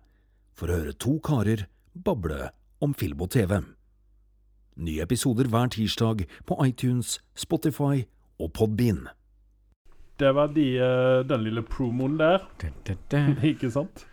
for 0.54 0.70
å 0.70 0.76
høre 0.78 0.94
to 1.02 1.16
karer 1.26 1.64
bable 1.98 2.52
om 2.82 2.94
film 2.94 3.22
og 3.26 3.32
TV. 3.34 3.56
Nye 4.78 5.02
episoder 5.02 5.48
hver 5.50 5.72
tirsdag 5.74 6.28
på 6.46 6.58
iTunes, 6.66 7.16
Spotify 7.36 8.04
og 8.40 8.52
Podbean. 8.54 9.08
Det 10.22 10.30
var 10.38 10.52
de, 10.54 10.78
eh, 10.78 11.24
den 11.26 11.44
lille 11.44 11.64
promoen 11.66 12.18
der. 12.20 12.46
Ikke 13.44 13.72
sant? 13.74 14.06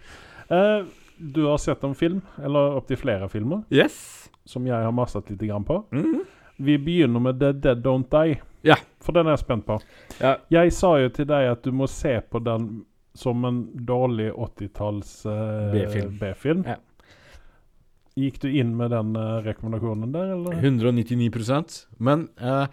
Eh, 0.50 0.84
du 1.20 1.42
har 1.46 1.58
sett 1.60 1.84
en 1.84 1.94
film, 1.94 2.22
eller 2.40 2.78
opptil 2.80 2.96
flere 2.96 3.28
filmer, 3.28 3.62
Yes. 3.70 4.28
som 4.48 4.64
jeg 4.66 4.72
har 4.80 4.92
masset 4.96 5.28
litt 5.30 5.44
grann 5.44 5.64
på. 5.68 5.82
Mhm. 5.92 6.24
Vi 6.60 6.76
begynner 6.78 7.22
med 7.24 7.40
The 7.40 7.52
Dead 7.56 7.82
Don't 7.86 8.08
Die. 8.12 8.38
Ja. 8.66 8.76
For 9.00 9.16
den 9.16 9.28
er 9.28 9.38
jeg 9.38 9.44
spent 9.46 9.66
på. 9.66 9.78
Ja. 10.20 10.36
Jeg 10.52 10.72
sa 10.76 10.92
jo 11.00 11.08
til 11.14 11.28
deg 11.30 11.48
at 11.54 11.64
du 11.64 11.72
må 11.72 11.88
se 11.90 12.18
på 12.20 12.42
den 12.44 12.68
som 13.16 13.44
en 13.48 13.62
dårlig 13.86 14.30
80-talls 14.32 15.14
uh, 15.26 15.72
B-film. 15.72 16.12
B-film. 16.20 16.62
Ja. 16.68 16.76
Gikk 18.20 18.40
du 18.42 18.50
inn 18.50 18.74
med 18.76 18.92
den 18.92 19.16
uh, 19.16 19.40
rekommendasjonen 19.44 20.12
der, 20.14 20.34
eller? 20.36 20.60
199% 20.60 21.80
Men 21.98 22.28
uh, 22.42 22.66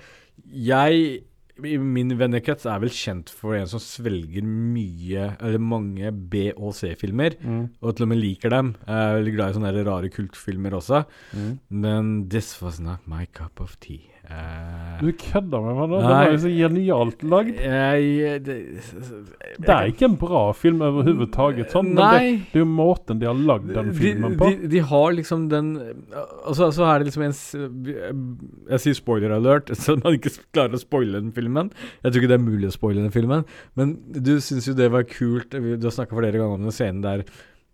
jeg 0.46 1.24
Min 1.60 2.12
vennekrets 2.20 2.66
er 2.70 2.80
vel 2.84 2.90
kjent 2.94 3.30
for 3.34 3.56
en 3.58 3.68
som 3.68 3.80
svelger 3.82 4.44
mye, 4.46 5.38
eller 5.42 5.58
mange 5.60 6.12
B- 6.12 6.52
og 6.56 6.74
C-filmer, 6.78 7.36
Mm. 7.42 7.70
og 7.82 7.96
til 7.96 8.04
og 8.04 8.10
med 8.10 8.18
liker 8.22 8.50
dem. 8.50 8.76
Jeg 8.88 8.96
er 8.96 9.18
veldig 9.18 9.34
glad 9.36 9.50
i 9.50 9.58
sånne 9.60 9.86
rare 9.86 10.10
kultfilmer 10.10 10.72
også. 10.78 11.06
Mm. 11.34 11.60
Men 11.70 12.30
this 12.30 12.62
was 12.62 12.80
not 12.80 13.00
my 13.08 13.26
cup 13.34 13.60
of 13.62 13.76
tea. 13.80 14.02
Eh, 14.28 14.64
Du 14.98 15.12
kødder 15.14 15.62
med 15.62 15.76
meg 15.78 15.90
nå? 15.92 15.98
Den 16.02 16.10
er 16.10 16.16
var 16.24 16.32
jo 16.34 16.38
så 16.42 16.50
genialt 16.50 17.24
lagd. 17.30 17.60
jeg, 17.62 18.40
det, 18.48 18.56
Det 19.62 19.70
er 19.70 19.92
ikke 19.92 20.08
en 20.08 20.16
bra 20.18 20.40
film 20.58 20.82
overhodet, 20.82 21.68
sånn, 21.70 21.92
men 21.94 22.02
det, 22.02 22.22
det 22.50 22.58
er 22.58 22.64
jo 22.64 22.70
måten 22.72 23.20
de 23.22 23.28
har 23.30 23.38
lagd 23.38 23.70
den 23.76 23.92
filmen 23.94 24.34
de, 24.34 24.40
på. 24.42 24.50
De, 24.50 24.72
de 24.74 24.82
har 24.90 25.14
liksom 25.14 25.44
den 25.52 25.70
Og 25.78 26.56
så, 26.58 26.72
så 26.74 26.88
er 26.90 27.04
det 27.04 27.12
liksom 27.12 27.28
en 27.28 27.36
Jeg 28.74 28.82
sier 28.88 28.98
spoiler 28.98 29.36
alert, 29.38 29.70
så 29.84 30.00
man 30.02 30.18
ikke 30.18 30.34
klarer 30.50 30.74
å 30.74 30.82
spoile 30.82 31.22
den 31.22 31.30
filmen. 31.36 31.70
Jeg 32.02 32.10
tror 32.10 32.24
ikke 32.24 32.32
det 32.34 32.40
er 32.40 32.48
mulig 32.48 32.72
å 32.72 32.78
spoile 32.80 33.06
den 33.06 33.14
filmen. 33.14 33.46
Men 33.78 33.94
du 34.18 34.34
syns 34.42 34.66
jo 34.72 34.74
det 34.78 34.90
var 34.96 35.06
kult 35.06 35.54
Du 35.54 35.86
har 35.86 35.94
snakka 35.94 36.18
flere 36.18 36.42
ganger 36.42 36.58
om 36.58 36.66
den 36.66 36.74
scenen 36.76 37.06
der 37.06 37.28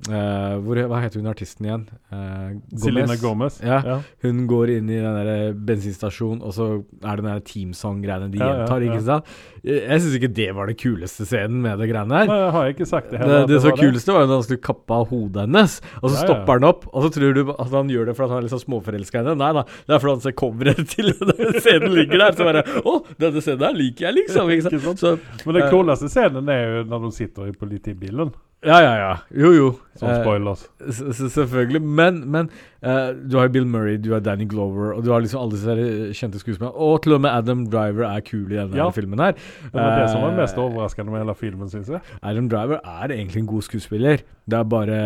eh, 0.10 0.56
hvor, 0.64 0.80
Hva 0.92 1.00
heter 1.04 1.22
hun 1.22 1.30
artisten 1.32 1.68
igjen? 1.68 1.86
Uh, 2.12 2.58
Selena 2.82 3.16
Gomez. 3.22 3.60
Ja. 3.64 3.80
ja. 3.86 3.98
Hun 4.26 4.44
går 4.50 4.74
inn 4.78 4.90
i 4.92 5.00
den 5.00 5.60
bensinstasjonen, 5.68 6.42
og 6.44 6.54
så 6.56 6.68
er 7.04 7.20
det 7.22 7.26
den 7.28 7.44
teamsong-greiene 7.50 8.32
de 8.34 8.42
Ja, 8.42 8.50
ja, 8.50 8.56
gjentar. 8.64 8.86
ja. 8.88 9.00
sant? 9.08 9.34
Jeg, 9.64 10.02
syns 10.04 10.18
ikke 10.18 10.32
det 10.36 10.50
var 10.58 10.68
den 10.68 10.76
kuleste 10.76 11.24
scenen 11.30 11.62
med 11.64 11.80
det 11.80 11.88
greiene 11.92 12.18
her. 12.20 12.28
Nei, 12.28 12.40
jeg 12.42 12.52
har 12.58 12.72
ikke 12.74 12.88
sagt 12.90 13.12
det 13.12 13.20
Det, 13.20 13.22
heller. 13.24 13.48
Det, 13.48 13.56
det, 13.56 13.64
var 13.64 13.78
kuleste 13.80 14.12
var 14.18 14.26
jo 14.26 14.28
når 14.32 14.42
han 14.42 14.48
skulle 14.50 14.66
kappe 14.68 14.98
av 14.98 15.06
hodet 15.14 15.46
hennes, 15.46 15.78
og 16.02 16.08
så 16.10 16.14
Ja, 16.14 16.18
ja. 16.20 16.24
stopper 16.28 16.60
han 16.60 16.68
opp, 16.68 16.88
og 16.92 17.06
så 17.06 17.14
tror 17.16 17.38
du 17.38 17.44
at 17.54 17.72
han 17.78 17.92
gjør 17.94 18.10
det 18.12 18.18
fordi 18.20 18.36
han 18.36 18.44
er 18.50 18.54
sånn 18.54 18.64
småforelska 18.66 19.22
i 19.22 19.24
henne. 19.24 19.38
Nei 19.40 19.52
da, 19.56 19.64
det 19.88 19.96
er 19.96 20.04
fordi 20.04 20.18
han 20.18 20.26
ser 20.28 20.36
coveret 20.44 20.84
til 20.94 21.14
den 21.16 21.60
scenen 21.64 21.96
ligger 21.96 22.26
der, 22.26 22.36
så 22.36 22.50
bare 22.50 22.66
Å, 22.84 22.98
denne 23.24 23.44
scenen 23.46 23.68
her 23.70 23.78
liker 23.80 24.10
jeg, 24.10 24.18
liksom. 24.20 24.52
Ikke 24.58 24.82
sant? 24.90 25.00
Så, 25.04 25.16
Men 25.48 25.62
den 25.62 25.70
kuleste 25.72 26.12
scenen 26.12 26.52
er 26.52 26.66
jo 26.68 26.84
når 26.92 27.08
de 27.08 27.14
sitter 27.16 27.48
i 27.48 27.56
politibilen. 27.56 28.34
Ja, 28.66 28.78
ja, 28.82 28.94
ja. 28.98 29.14
Jo, 29.36 29.50
jo. 29.54 29.68
Som 29.96 30.10
Eh, 30.10 30.22
spoilers. 30.24 30.62
s- 30.90 31.02
s- 31.20 31.34
selvfølgelig. 31.34 31.82
Men, 31.82 32.22
men 32.32 32.50
eh, 32.82 33.12
du 33.14 33.38
har 33.38 33.48
Bill 33.50 33.66
Murray, 33.66 33.98
du 33.98 34.12
har 34.14 34.20
Danny 34.22 34.46
Glover, 34.50 34.94
og 34.96 35.04
du 35.06 35.12
har 35.12 35.22
liksom 35.22 35.42
alle 35.42 35.52
disse 35.58 35.76
kjente 36.18 36.40
skuespillerne. 36.42 36.74
Og 36.76 37.02
til 37.04 37.14
og 37.14 37.22
med 37.22 37.30
Adam 37.32 37.66
Driver 37.70 38.08
er 38.10 38.22
kul 38.22 38.48
i 38.52 38.56
denne 38.58 38.76
Ja. 38.76 38.90
filmen 38.90 39.20
her. 39.20 39.34
Det 39.34 39.74
var 39.74 40.00
det 40.02 40.10
som 40.12 40.22
var 40.22 40.32
Eh, 40.32 40.38
mest 40.42 40.58
overraskende 40.58 41.12
med 41.12 41.22
hele 41.26 41.36
filmen, 41.36 41.70
syns 41.70 41.88
jeg. 41.90 42.02
Adam 42.24 42.50
Driver 42.50 42.80
er 42.84 43.08
egentlig 43.14 43.38
en 43.44 43.48
god 43.48 43.62
skuespiller. 43.62 44.18
Det 44.50 44.60
er 44.60 44.64
bare 44.64 44.98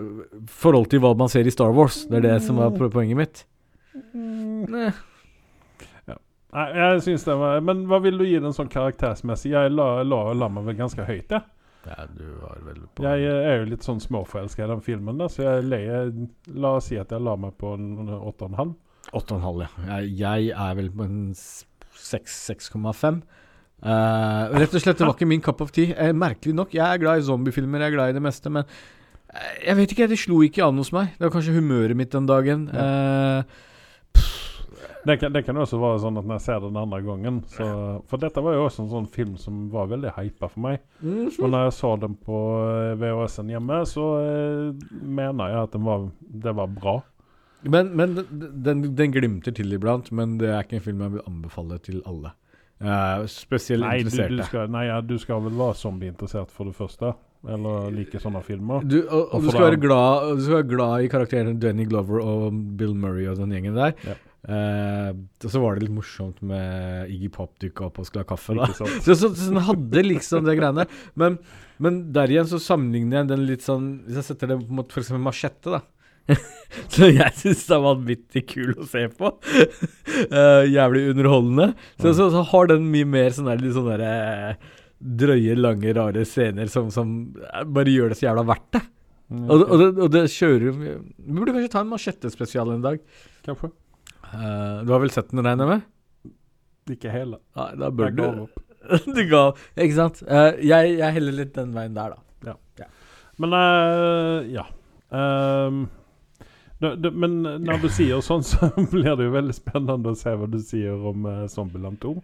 mm. 0.00 0.24
forhold 0.48 0.86
til 0.90 1.00
hva 1.00 1.14
man 1.16 1.28
ser 1.28 1.46
i 1.46 1.50
Star 1.50 1.70
Wars. 1.72 2.04
Det 2.06 2.24
er 2.24 2.28
det 2.32 2.42
som 2.42 2.58
er 2.58 2.70
poenget 2.70 3.16
mitt. 3.16 3.44
Nei. 4.14 4.90
Nei, 6.52 6.66
jeg 6.76 7.00
synes 7.06 7.22
det 7.24 7.34
var 7.40 7.60
Men 7.64 7.86
hva 7.88 7.98
vil 8.04 8.18
du 8.20 8.24
gi 8.28 8.38
den 8.38 8.52
sånn 8.52 8.68
karaktersmessig? 8.68 9.54
Jeg 9.54 9.70
la, 9.72 10.02
la, 10.04 10.18
la 10.36 10.48
meg 10.52 10.66
vel 10.66 10.76
ganske 10.82 11.00
høyt, 11.08 11.30
jeg. 11.32 11.40
Ja, 11.40 11.46
du 12.16 12.24
var 12.40 12.60
vel 12.66 12.80
på 12.94 13.04
Jeg 13.04 13.26
eh, 13.26 13.48
er 13.50 13.60
jo 13.60 13.68
litt 13.72 13.86
sånn 13.86 14.00
småforelska 14.02 14.64
i 14.64 14.70
den 14.70 14.82
filmen, 14.84 15.18
da, 15.18 15.28
så 15.32 15.44
jeg 15.44 15.66
leier 15.66 16.12
La 16.54 16.76
oss 16.78 16.90
si 16.90 16.98
at 17.00 17.12
jeg 17.12 17.24
la 17.24 17.34
meg 17.40 17.56
på 17.58 17.74
en 17.76 18.10
8,5. 18.18 18.74
8,5, 19.18 19.62
ja. 19.64 20.00
Jeg, 20.06 20.52
er 20.54 20.76
vel 20.78 20.90
på 20.94 21.06
en 21.08 21.22
6 21.34 22.36
6,5. 22.52 23.22
Uh, 23.82 24.52
rett 24.54 24.70
og 24.70 24.78
slett, 24.78 25.00
det 25.00 25.06
var 25.08 25.16
ikke 25.16 25.26
min 25.26 25.42
cup 25.42 25.62
of 25.64 25.72
tea. 25.74 25.94
Eh, 25.98 26.12
merkelig 26.14 26.54
nok. 26.54 26.74
Jeg 26.76 26.86
er 26.86 27.02
glad 27.02 27.18
i 27.18 27.26
zombiefilmer, 27.26 27.82
jeg 27.82 27.90
er 27.90 27.96
glad 27.96 28.12
i 28.12 28.16
det 28.16 28.22
meste, 28.22 28.52
men 28.54 28.62
eh, 28.62 29.66
jeg 29.66 29.78
vet 29.80 29.94
ikke, 29.94 30.08
det 30.12 30.20
slo 30.22 30.38
ikke 30.46 30.62
an 30.64 30.78
hos 30.78 30.92
meg. 30.94 31.16
Det 31.16 31.26
var 31.26 31.34
kanskje 31.34 31.56
humøret 31.56 31.98
mitt 31.98 32.14
den 32.14 32.30
dagen. 32.30 32.68
Eh, 32.70 33.42
Det 35.02 35.16
kan, 35.18 35.32
det 35.34 35.42
kan 35.42 35.58
også 35.58 35.80
være 35.82 35.98
sånn 36.04 36.18
at 36.20 36.26
når 36.28 36.36
jeg 36.38 36.44
ser 36.44 36.60
den 36.62 36.76
andre 36.78 37.00
gangen 37.02 37.40
så, 37.50 37.68
For 38.06 38.22
dette 38.22 38.42
var 38.44 38.54
jo 38.54 38.66
også 38.68 38.84
en 38.84 38.90
sånn 38.92 39.08
film 39.10 39.32
som 39.40 39.64
var 39.72 39.88
veldig 39.90 40.12
hypa 40.14 40.50
for 40.50 40.62
meg. 40.62 40.84
Og 41.02 41.48
når 41.50 41.64
jeg 41.66 41.74
så 41.78 41.94
den 42.02 42.14
på 42.22 42.42
eh, 42.60 42.92
VHS-en 43.00 43.50
hjemme, 43.50 43.80
så 43.90 44.04
eh, 44.20 44.84
mener 45.02 45.50
jeg 45.50 45.66
at 45.66 45.74
den 45.74 45.88
var, 45.88 46.06
det 46.46 46.54
var 46.60 46.70
bra. 46.76 47.00
Men, 47.62 47.90
men 47.98 48.14
den, 48.30 48.86
den 48.98 49.14
glimter 49.14 49.54
til 49.54 49.74
iblant, 49.74 50.10
men 50.14 50.38
det 50.38 50.50
er 50.50 50.62
ikke 50.62 50.78
en 50.78 50.86
film 50.86 51.02
jeg 51.04 51.16
vil 51.16 51.26
anbefale 51.30 51.82
til 51.82 52.00
alle. 52.06 52.34
Uh, 52.82 53.22
spesielt 53.30 53.84
Nei 53.86 54.00
du, 54.02 54.10
du, 54.10 54.40
skal, 54.42 54.66
nei, 54.74 54.88
ja, 54.88 54.96
du 55.06 55.14
skal 55.22 55.38
vel 55.44 55.54
være 55.54 55.76
zombieinteressert 55.78 56.50
for 56.50 56.70
det 56.70 56.74
første. 56.78 57.12
Eller 57.42 57.90
like 57.94 58.20
sånne 58.22 58.42
filmer. 58.46 58.84
Du, 58.86 59.00
og, 59.02 59.22
og 59.22 59.38
Og 59.38 59.46
du, 59.46 59.48
skal 59.50 59.78
glad, 59.82 60.28
du 60.38 60.42
skal 60.44 60.60
være 60.60 60.68
glad 60.70 61.06
i 61.06 61.08
karakterene 61.10 61.54
Danny 61.62 61.86
Glover 61.90 62.22
og 62.22 62.60
Bill 62.78 62.94
Murray 62.94 63.26
og 63.30 63.40
den 63.40 63.54
gjengen 63.54 63.78
der. 63.78 63.96
Ja. 64.06 64.14
Eh, 64.42 65.10
og 65.14 65.46
så 65.52 65.60
var 65.62 65.76
det 65.76 65.84
litt 65.84 65.94
morsomt 65.94 66.40
med 66.42 67.10
Iggy 67.14 67.28
Pop 67.30 67.52
dukka 67.62 67.86
opp 67.86 68.00
og 68.02 68.08
skulle 68.08 68.24
ha 68.24 68.30
kaffe. 68.32 68.56
da? 68.58 68.66
Så, 68.74 69.14
så, 69.14 69.30
så 69.30 69.50
den 69.52 69.62
hadde 69.68 70.02
liksom 70.06 70.48
det 70.48 70.56
greiene. 70.58 70.88
Men, 71.18 71.38
men 71.82 72.00
der 72.14 72.32
igjen 72.32 72.48
så 72.50 72.58
sammenligner 72.62 73.20
jeg 73.22 73.30
den 73.32 73.44
litt 73.48 73.62
sånn 73.66 73.86
Hvis 74.06 74.18
jeg 74.20 74.26
setter 74.32 74.52
det 74.54 74.58
mot 74.66 74.90
f.eks. 74.90 75.12
machete, 75.22 75.78
da. 75.78 75.82
så 76.94 77.08
jeg 77.10 77.34
syns 77.38 77.64
det 77.66 77.74
var 77.76 77.82
vanvittig 77.96 78.42
kul 78.50 78.74
å 78.78 78.86
se 78.86 79.04
på. 79.10 79.30
uh, 80.30 80.62
jævlig 80.76 81.08
underholdende. 81.14 81.72
Så, 81.98 82.12
så, 82.14 82.28
så 82.34 82.44
har 82.52 82.70
den 82.70 82.86
mye 82.92 83.08
mer 83.14 83.34
sånn 83.34 83.50
der 83.50 83.62
litt 83.62 83.74
sånn 83.78 83.90
derre 83.90 84.12
drøye, 85.02 85.56
lange, 85.58 85.90
rare 85.98 86.22
scener 86.28 86.68
som, 86.70 86.86
som 86.94 87.14
eh, 87.42 87.64
bare 87.66 87.90
gjør 87.90 88.12
det 88.12 88.20
så 88.20 88.28
jævla 88.28 88.44
verdt 88.52 88.68
det. 88.76 88.82
Mm, 89.32 89.46
Og, 89.50 89.62
og, 89.64 89.76
det, 89.80 89.86
og 90.04 90.10
det 90.12 90.20
kjører 90.28 90.74
Vi 90.76 90.90
burde 91.32 91.54
kanskje 91.56 91.70
ta 91.72 91.80
en 91.82 91.90
machete-spesial 91.90 92.70
en 92.74 92.84
dag. 92.84 93.00
Kanskje. 93.46 93.72
Eh, 94.32 94.82
du 94.86 94.92
har 94.92 95.02
vel 95.02 95.12
sett 95.14 95.30
den, 95.30 95.44
regner 95.44 95.68
jeg 95.68 95.78
med? 95.78 96.34
Ikke 96.96 97.14
hele. 97.14 97.38
Nei, 97.58 97.70
da 97.78 97.90
bør 97.94 98.10
Jeg 98.10 98.16
du 98.18 98.22
gav 98.22 98.44
opp. 98.46 98.60
Du 99.06 99.20
ga 99.30 99.42
Ikke 99.78 99.94
sant? 99.94 100.22
Uh, 100.26 100.58
jeg, 100.58 100.96
jeg 100.98 101.14
heller 101.14 101.36
litt 101.36 101.52
den 101.54 101.74
veien 101.76 101.94
der, 101.94 102.16
da. 102.16 102.20
Men 103.40 103.54
uh, 103.56 104.42
ja. 104.52 104.66
Um, 105.08 105.86
det, 106.82 106.96
det, 107.04 107.12
men 107.14 107.38
når 107.62 107.84
du 107.84 107.88
sier 107.92 108.20
sånn, 108.24 108.44
så 108.50 108.68
blir 108.76 109.14
det 109.18 109.28
jo 109.28 109.34
veldig 109.34 109.56
spennende 109.56 110.12
å 110.12 110.18
se 110.18 110.34
hva 110.36 110.48
du 110.50 110.58
sier 110.62 111.06
om 111.12 111.26
uh, 111.28 111.44
Zombieland 111.50 112.00
2. 112.02 112.16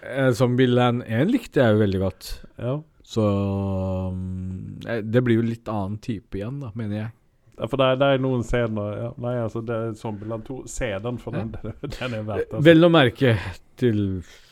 Uh, 0.00 0.30
Zombieland 0.36 1.04
1 1.06 1.30
likte 1.32 1.62
jeg 1.62 1.76
jo 1.76 1.82
veldig 1.84 2.02
godt. 2.02 2.32
Ja. 2.58 2.78
Så 3.10 3.24
eh, 4.86 5.00
Det 5.02 5.22
blir 5.26 5.40
jo 5.40 5.46
litt 5.46 5.68
annen 5.70 5.98
type 6.02 6.38
igjen, 6.38 6.60
da, 6.62 6.70
mener 6.78 6.96
jeg. 6.96 7.10
Ja, 7.60 7.68
For 7.68 7.80
det 7.80 7.88
er, 7.92 7.98
det 8.00 8.10
er 8.14 8.22
noen 8.24 8.44
scener 8.46 8.92
ja. 8.96 9.08
Nei, 9.20 9.34
altså, 9.44 9.62
det 9.66 9.76
er 9.76 9.96
Zombieland 9.98 10.46
2. 10.48 10.60
Se 10.70 10.92
den, 11.04 11.18
for 11.20 11.36
den, 11.36 11.52
den 11.98 12.14
er 12.16 12.22
verdt 12.24 12.46
altså. 12.48 12.62
Vel 12.70 12.86
å 12.86 12.92
merke 12.92 13.34
til 13.80 14.00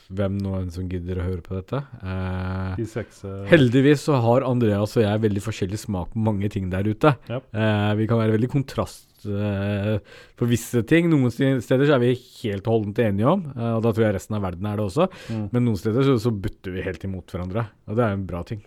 hvem 0.09 0.39
nå 0.41 0.55
enn 0.57 0.71
som 0.73 0.87
gidder 0.89 1.19
å 1.21 1.25
høre 1.27 1.43
på 1.45 1.53
dette. 1.53 1.83
Eh, 2.01 2.79
seks 2.89 3.21
eh, 3.29 3.43
heldigvis 3.51 4.07
så 4.07 4.17
har 4.23 4.45
Andreas 4.47 4.95
og 4.97 5.03
jeg 5.03 5.21
veldig 5.25 5.43
forskjellig 5.45 5.77
smak 5.83 6.15
på 6.15 6.23
mange 6.25 6.49
ting 6.49 6.71
der 6.71 6.87
ute. 6.89 7.13
Yep. 7.29 7.51
Eh, 7.53 7.91
vi 7.99 8.07
kan 8.09 8.21
være 8.21 8.33
veldig 8.33 8.49
kontrast 8.49 9.27
eh, 9.29 9.99
på 10.39 10.47
visse 10.49 10.81
ting. 10.89 11.11
Noen 11.13 11.29
steder 11.29 11.85
så 11.85 11.99
er 11.99 12.01
vi 12.01 12.15
helt 12.15 12.65
og 12.65 12.79
holdent 12.79 13.03
enige 13.05 13.35
om, 13.35 13.45
eh, 13.53 13.75
og 13.75 13.85
da 13.85 13.93
tror 13.93 14.07
jeg 14.07 14.17
resten 14.17 14.39
av 14.39 14.47
verden 14.47 14.71
er 14.71 14.81
det 14.81 14.87
også. 14.87 15.09
mm. 15.29 15.45
Men 15.53 15.67
noen 15.69 15.77
steder 15.83 16.09
så, 16.09 16.17
så 16.25 16.33
butter 16.33 16.73
vi 16.73 16.87
helt 16.89 17.05
imot 17.05 17.35
hverandre, 17.35 17.67
og 17.85 18.01
det 18.01 18.07
er 18.07 18.17
en 18.17 18.25
bra 18.33 18.41
ting. 18.49 18.65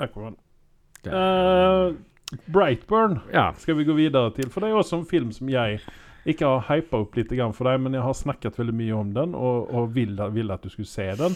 Akkurat. 0.00 0.38
Det 1.02 1.12
Eh, 1.12 1.92
Brightburn 2.52 3.20
Ja. 3.32 3.52
skal 3.58 3.74
vi 3.78 3.84
gå 3.84 3.94
videre 3.96 4.30
til. 4.36 4.48
For 4.50 4.60
det 4.60 4.70
er 4.70 4.78
også 4.80 4.98
en 5.00 5.06
film 5.08 5.32
som 5.32 5.48
jeg 5.48 5.80
ikke 6.28 6.44
har 6.46 6.66
hypa 6.68 7.00
opp 7.00 7.16
litt 7.16 7.30
for 7.56 7.64
deg, 7.64 7.80
men 7.80 7.94
jeg 7.96 8.02
har 8.02 8.12
snakket 8.14 8.58
veldig 8.58 8.74
mye 8.76 8.92
om 8.98 9.12
den, 9.14 9.34
og, 9.34 9.70
og 9.72 9.94
ville 9.94 10.30
vil 10.34 10.50
at 10.52 10.62
du 10.62 10.68
skulle 10.68 10.86
se 10.90 11.08
den. 11.16 11.34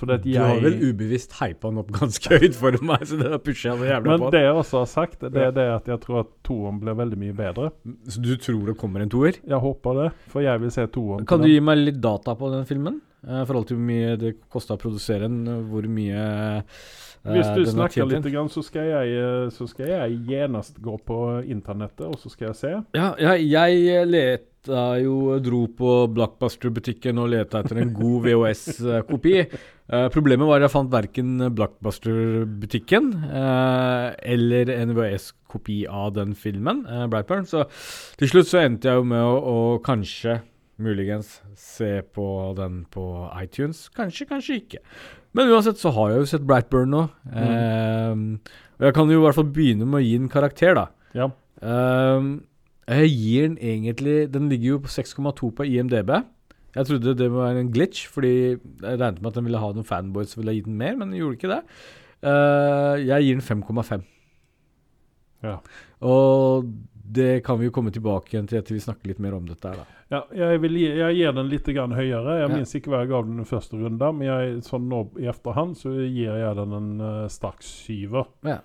For 0.00 0.06
det 0.08 0.14
at 0.14 0.22
Du 0.24 0.38
har 0.40 0.60
vel 0.64 0.78
ubevisst 0.80 1.34
hypa 1.42 1.68
den 1.68 1.78
opp 1.82 1.90
ganske 1.92 2.38
høyt 2.40 2.54
for 2.56 2.72
meg, 2.82 3.02
så 3.06 3.18
det 3.20 3.42
pusher 3.44 3.70
jeg 3.70 3.78
noe 3.78 3.88
jævlig 3.90 4.10
Men 4.14 4.22
på. 4.24 4.30
det 4.32 4.40
jeg 4.40 4.54
også 4.56 4.78
har 4.80 4.86
sagt, 4.88 5.20
det 5.20 5.36
er 5.44 5.50
det 5.52 5.66
at 5.74 5.86
jeg 5.92 6.00
tror 6.00 6.20
at 6.24 6.30
toeren 6.42 6.80
blir 6.80 6.96
veldig 6.96 7.18
mye 7.20 7.36
bedre. 7.36 7.70
Så 8.08 8.22
du 8.24 8.32
tror 8.40 8.66
det 8.72 8.76
kommer 8.80 9.04
en 9.04 9.12
toer? 9.12 9.36
Jeg 9.44 9.60
håper 9.60 9.94
det, 10.02 10.08
for 10.32 10.40
jeg 10.40 10.60
vil 10.64 10.70
se 10.72 10.86
toeren. 10.88 11.26
Kan 11.28 11.44
du 11.44 11.48
gi 11.52 11.60
meg 11.60 11.78
litt 11.84 12.00
data 12.00 12.34
på 12.34 12.50
den 12.56 12.64
filmen? 12.64 13.00
Eh, 13.28 13.42
I 13.42 13.44
forhold 13.46 13.68
til 13.68 13.76
hvor 13.76 13.86
mye 13.92 14.16
det 14.24 14.34
kosta 14.52 14.74
å 14.74 14.80
produsere 14.80 15.28
den, 15.28 15.44
hvor 15.70 15.84
mye 15.86 16.64
Hvis 17.24 17.50
du 17.56 17.64
snakker 17.72 18.08
litt, 18.10 18.26
grann, 18.28 18.50
så 18.52 18.60
skal 18.64 18.90
jeg, 18.90 19.12
eh, 19.16 19.46
så 19.54 19.66
skal 19.68 19.88
jeg 19.88 20.18
genast 20.28 20.76
gå 20.84 20.98
på 21.08 21.20
internettet, 21.48 22.04
og 22.04 22.18
så 22.20 22.32
skal 22.32 22.50
jeg 22.50 22.58
se. 22.58 22.72
Ja, 22.96 23.14
ja, 23.16 23.36
jeg 23.40 24.08
leta 24.10 24.82
jo 25.00 25.38
Dro 25.44 25.62
på 25.76 25.94
Blockbuster-butikken 26.12 27.20
og 27.20 27.30
leta 27.32 27.62
etter 27.64 27.80
en 27.80 27.94
god 27.96 28.28
VHS-kopi. 28.28 29.38
Uh, 29.84 30.06
problemet 30.08 30.48
var 30.48 30.62
at 30.62 30.64
jeg 30.64 30.72
fant 30.72 30.92
verken 30.92 31.32
Blockbuster-butikken 31.52 33.10
uh, 33.28 34.16
eller 34.24 34.72
en 34.72 34.94
VHS-kopi 34.96 35.82
av 35.88 36.14
den 36.16 36.32
filmen, 36.36 36.86
uh, 36.88 37.04
Brightburn. 37.12 37.44
Så 37.48 37.66
til 38.20 38.32
slutt 38.32 38.48
så 38.48 38.62
endte 38.64 38.88
jeg 38.88 39.00
jo 39.00 39.08
med 39.12 39.20
å, 39.20 39.36
å 39.36 39.58
kanskje, 39.84 40.40
muligens, 40.82 41.38
se 41.58 42.02
på 42.14 42.26
den 42.58 42.82
på 42.90 43.04
iTunes. 43.42 43.86
Kanskje, 43.94 44.26
kanskje 44.30 44.58
ikke. 44.62 44.82
Men 45.34 45.50
uansett 45.50 45.78
så 45.80 45.92
har 45.94 46.12
jeg 46.12 46.22
jo 46.22 46.30
sett 46.30 46.46
Brightburn 46.46 46.92
nå. 46.94 47.04
Eh, 47.30 48.24
og 48.78 48.86
jeg 48.88 48.96
kan 48.96 49.10
jo 49.10 49.20
i 49.20 49.24
hvert 49.24 49.38
fall 49.38 49.50
begynne 49.54 49.86
med 49.86 50.00
å 50.00 50.04
gi 50.04 50.14
den 50.18 50.30
karakter, 50.32 50.74
da. 50.78 50.86
Ja. 51.14 51.30
Um, 51.64 52.32
jeg 52.84 53.12
gir 53.14 53.44
den 53.46 53.54
egentlig 53.56 54.14
Den 54.34 54.50
ligger 54.50 54.74
jo 54.74 54.78
på 54.84 54.90
6,2 54.92 55.50
på 55.56 55.66
IMDb. 55.68 56.10
Jeg 56.74 56.88
trodde 56.88 57.14
det 57.16 57.28
var 57.30 57.54
en 57.54 57.70
glitch, 57.72 58.08
fordi 58.10 58.32
jeg 58.34 58.58
regnet 58.82 59.22
med 59.22 59.30
at 59.30 59.38
den 59.38 59.46
ville 59.46 59.60
ha 59.62 59.68
noen 59.72 59.86
fanboys 59.86 60.34
som 60.34 60.42
ville 60.42 60.56
gi 60.56 60.64
den 60.66 60.76
mer, 60.80 60.96
men 60.98 61.12
den 61.12 61.20
gjorde 61.20 61.38
ikke 61.38 61.52
det. 61.52 61.60
Uh, 62.24 62.98
jeg 62.98 63.28
gir 63.28 63.38
den 63.38 63.46
5,5. 63.46 64.02
Ja. 65.44 65.58
Og 66.02 66.66
det 67.14 67.30
kan 67.46 67.58
vi 67.60 67.68
jo 67.68 67.72
komme 67.74 67.92
tilbake 67.94 68.34
igjen 68.34 68.48
til 68.50 68.58
etter 68.60 68.74
vi 68.76 68.82
snakker 68.82 69.10
litt 69.10 69.20
mer 69.22 69.34
om 69.36 69.46
dette 69.48 69.70
her, 69.70 69.82
da. 69.82 69.86
Ja, 70.14 70.20
jeg, 70.38 70.60
vil 70.62 70.76
jeg 70.80 71.16
gir 71.18 71.34
den 71.36 71.48
litt 71.50 71.68
grann 71.74 71.94
høyere. 71.96 72.36
Jeg 72.40 72.48
Ja. 72.48 72.52
minns 72.54 72.74
ikke 72.78 72.90
hva 72.92 73.00
jeg 73.02 73.10
gav 73.14 73.26
den 73.28 73.40
i 73.42 73.46
første 73.48 73.74
runde, 73.80 74.10
men 74.18 74.26
jeg, 74.28 74.42
sånn 74.66 74.86
nå 74.90 75.00
i 75.22 75.26
efterhand 75.30 75.72
så 75.80 75.88
gir 75.94 76.34
jeg 76.38 76.56
den 76.60 76.72
en 76.78 76.90
uh, 77.00 77.28
sterk 77.32 77.62
syver. 77.66 78.24
Ja. 78.46 78.58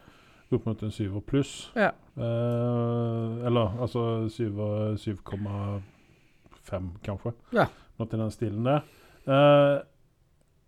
Opp 0.52 0.66
mot 0.66 0.82
en 0.84 0.92
syver 0.94 1.22
pluss. 1.22 1.70
Ja. 1.78 1.92
Uh, 2.18 3.46
eller 3.46 3.76
altså 3.82 4.06
7,5, 4.30 6.90
kanskje. 7.06 7.34
Ja. 7.56 7.68
Noe 8.00 8.08
i 8.14 8.20
den 8.22 8.32
stilen 8.34 8.66
der. 8.68 8.84
Uh, 9.30 9.78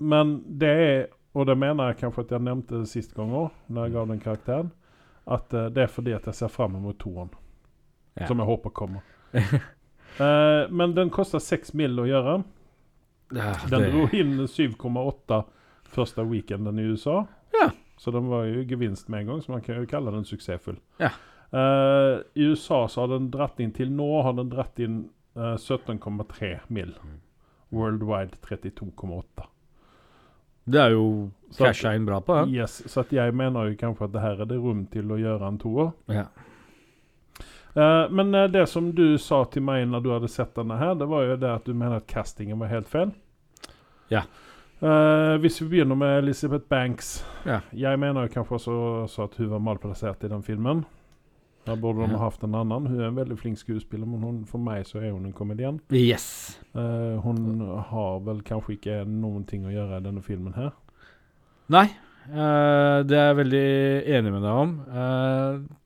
men 0.01 0.35
det 0.59 0.71
er, 0.85 1.03
og 1.37 1.45
det 1.47 1.55
mener 1.61 1.91
jeg 1.91 1.99
kanskje 2.01 2.25
at 2.25 2.33
jeg 2.35 2.45
nevnte 2.47 2.81
sist 2.89 3.13
gang 3.15 3.31
òg, 3.37 3.51
når 3.69 3.87
jeg 3.87 3.93
gav 3.95 4.07
den 4.09 4.21
karakteren, 4.23 4.71
at 5.31 5.53
eh, 5.53 5.67
det 5.71 5.83
er 5.85 5.91
fordi 5.93 6.11
at 6.17 6.25
jeg 6.27 6.35
ser 6.35 6.49
fram 6.51 6.73
mot 6.81 6.97
toeren. 6.99 7.29
Ja. 8.19 8.27
Som 8.27 8.39
jeg 8.43 8.47
håper 8.47 8.69
kommer. 8.69 9.01
Eh, 10.19 10.67
men 10.69 10.91
den 10.93 11.09
kosta 11.09 11.39
6 11.39 11.69
mill. 11.79 11.95
å 11.99 12.03
gjøre. 12.05 12.33
Ja, 13.31 13.53
Den 13.69 13.79
det- 13.81 13.91
dro 13.93 14.01
inn 14.11 14.33
7,8 14.47 15.37
første 15.87 16.25
weekenden 16.27 16.77
i 16.79 16.83
USA. 16.91 17.25
Ja. 17.55 17.69
Så 17.97 18.11
den 18.11 18.27
var 18.27 18.43
jo 18.43 18.65
gevinst 18.67 19.07
med 19.09 19.21
en 19.21 19.27
gang, 19.27 19.39
så 19.41 19.51
man 19.53 19.61
kan 19.61 19.75
jo 19.79 19.85
kalle 19.87 20.11
den 20.11 20.25
suksessfull. 20.27 20.75
Ja. 20.99 21.09
Uh, 21.53 22.21
I 22.35 22.43
USA 22.51 22.87
så 22.91 23.01
har 23.05 23.07
den 23.07 23.31
dratt 23.31 23.59
inn 23.63 23.71
til 23.71 23.89
nå 23.89 24.21
har 24.23 24.33
den 24.33 24.49
dratt 24.51 24.77
inn 24.83 25.09
uh, 25.37 25.55
17,3 25.55 26.59
mill. 26.67 26.91
Mm. 27.03 27.17
Worldwide 27.71 28.35
32,8. 28.43 29.47
det 30.67 30.79
er 30.81 30.91
jo 30.91 31.31
casha 31.57 31.95
inn 31.95 32.05
bra 32.05 32.19
på, 32.19 32.35
ja. 32.35 32.45
Yes, 32.63 32.81
så 32.91 33.05
jeg 33.09 33.33
mener 33.33 33.71
jo 33.71 33.75
kanskje 33.79 34.03
at 34.09 34.11
det 34.11 34.21
her 34.21 34.41
er 34.43 34.45
det 34.51 34.59
rom 34.59 34.85
til 34.91 35.07
å 35.11 35.17
gjøre 35.17 35.47
en 35.47 35.57
toer. 35.57 35.93
ja. 36.11 36.27
Eh, 37.75 38.09
men 38.09 38.35
eh, 38.35 38.47
det 38.51 38.67
som 38.67 38.91
du 38.95 39.17
sa 39.17 39.43
til 39.51 39.63
meg 39.63 39.87
når 39.87 40.03
du 40.03 40.09
hadde 40.11 40.31
sett 40.31 40.55
denne 40.57 40.77
her, 40.79 40.95
det 40.99 41.07
var 41.07 41.27
jo 41.27 41.37
det 41.39 41.51
at 41.51 41.67
du 41.67 41.73
mener 41.73 42.01
at 42.01 42.07
castingen 42.09 42.59
var 42.59 42.71
helt 42.73 42.89
feil. 42.91 43.13
Ja. 44.11 44.25
Uh, 44.81 45.37
hvis 45.37 45.59
vi 45.61 45.67
begynner 45.69 45.93
med 45.95 46.23
Elizabeth 46.23 46.65
Banks 46.65 47.19
Ja. 47.45 47.59
Jeg 47.69 47.99
mener 48.01 48.25
jo 48.25 48.31
kanskje 48.33 48.55
også, 48.55 48.77
også 49.03 49.27
at 49.27 49.35
hun 49.37 49.51
var 49.51 49.61
malplassert 49.61 50.23
i 50.25 50.31
den 50.31 50.41
filmen. 50.41 50.81
Der 51.67 51.77
burde 51.77 52.01
de 52.01 52.17
ha 52.17 52.23
hatt 52.25 52.41
en 52.43 52.55
annen. 52.57 52.87
Hun 52.89 52.99
er 52.99 53.11
en 53.11 53.19
veldig 53.19 53.37
flink 53.37 53.59
skuespiller, 53.61 54.07
men 54.09 54.23
hun, 54.25 54.39
for 54.49 54.57
meg 54.57 54.87
så 54.89 54.97
er 54.97 55.11
hun 55.11 55.27
en 55.29 55.35
komedien. 55.37 55.77
Yes. 55.93 56.57
Uh, 56.73 57.21
hun 57.21 57.61
har 57.91 58.23
vel 58.25 58.41
kanskje 58.41 58.79
ikke 58.79 58.95
noen 59.05 59.45
ting 59.45 59.67
å 59.69 59.73
gjøre 59.73 59.99
i 60.01 60.07
denne 60.07 60.23
filmen 60.25 60.57
her. 60.57 60.73
Nei, 61.71 61.85
uh, 62.33 63.05
det 63.05 63.19
er 63.19 63.29
jeg 63.29 63.39
veldig 63.43 63.67
enig 64.17 64.33
med 64.33 64.47
deg 64.47 64.63
om. 64.65 64.73
Uh, 64.89 65.80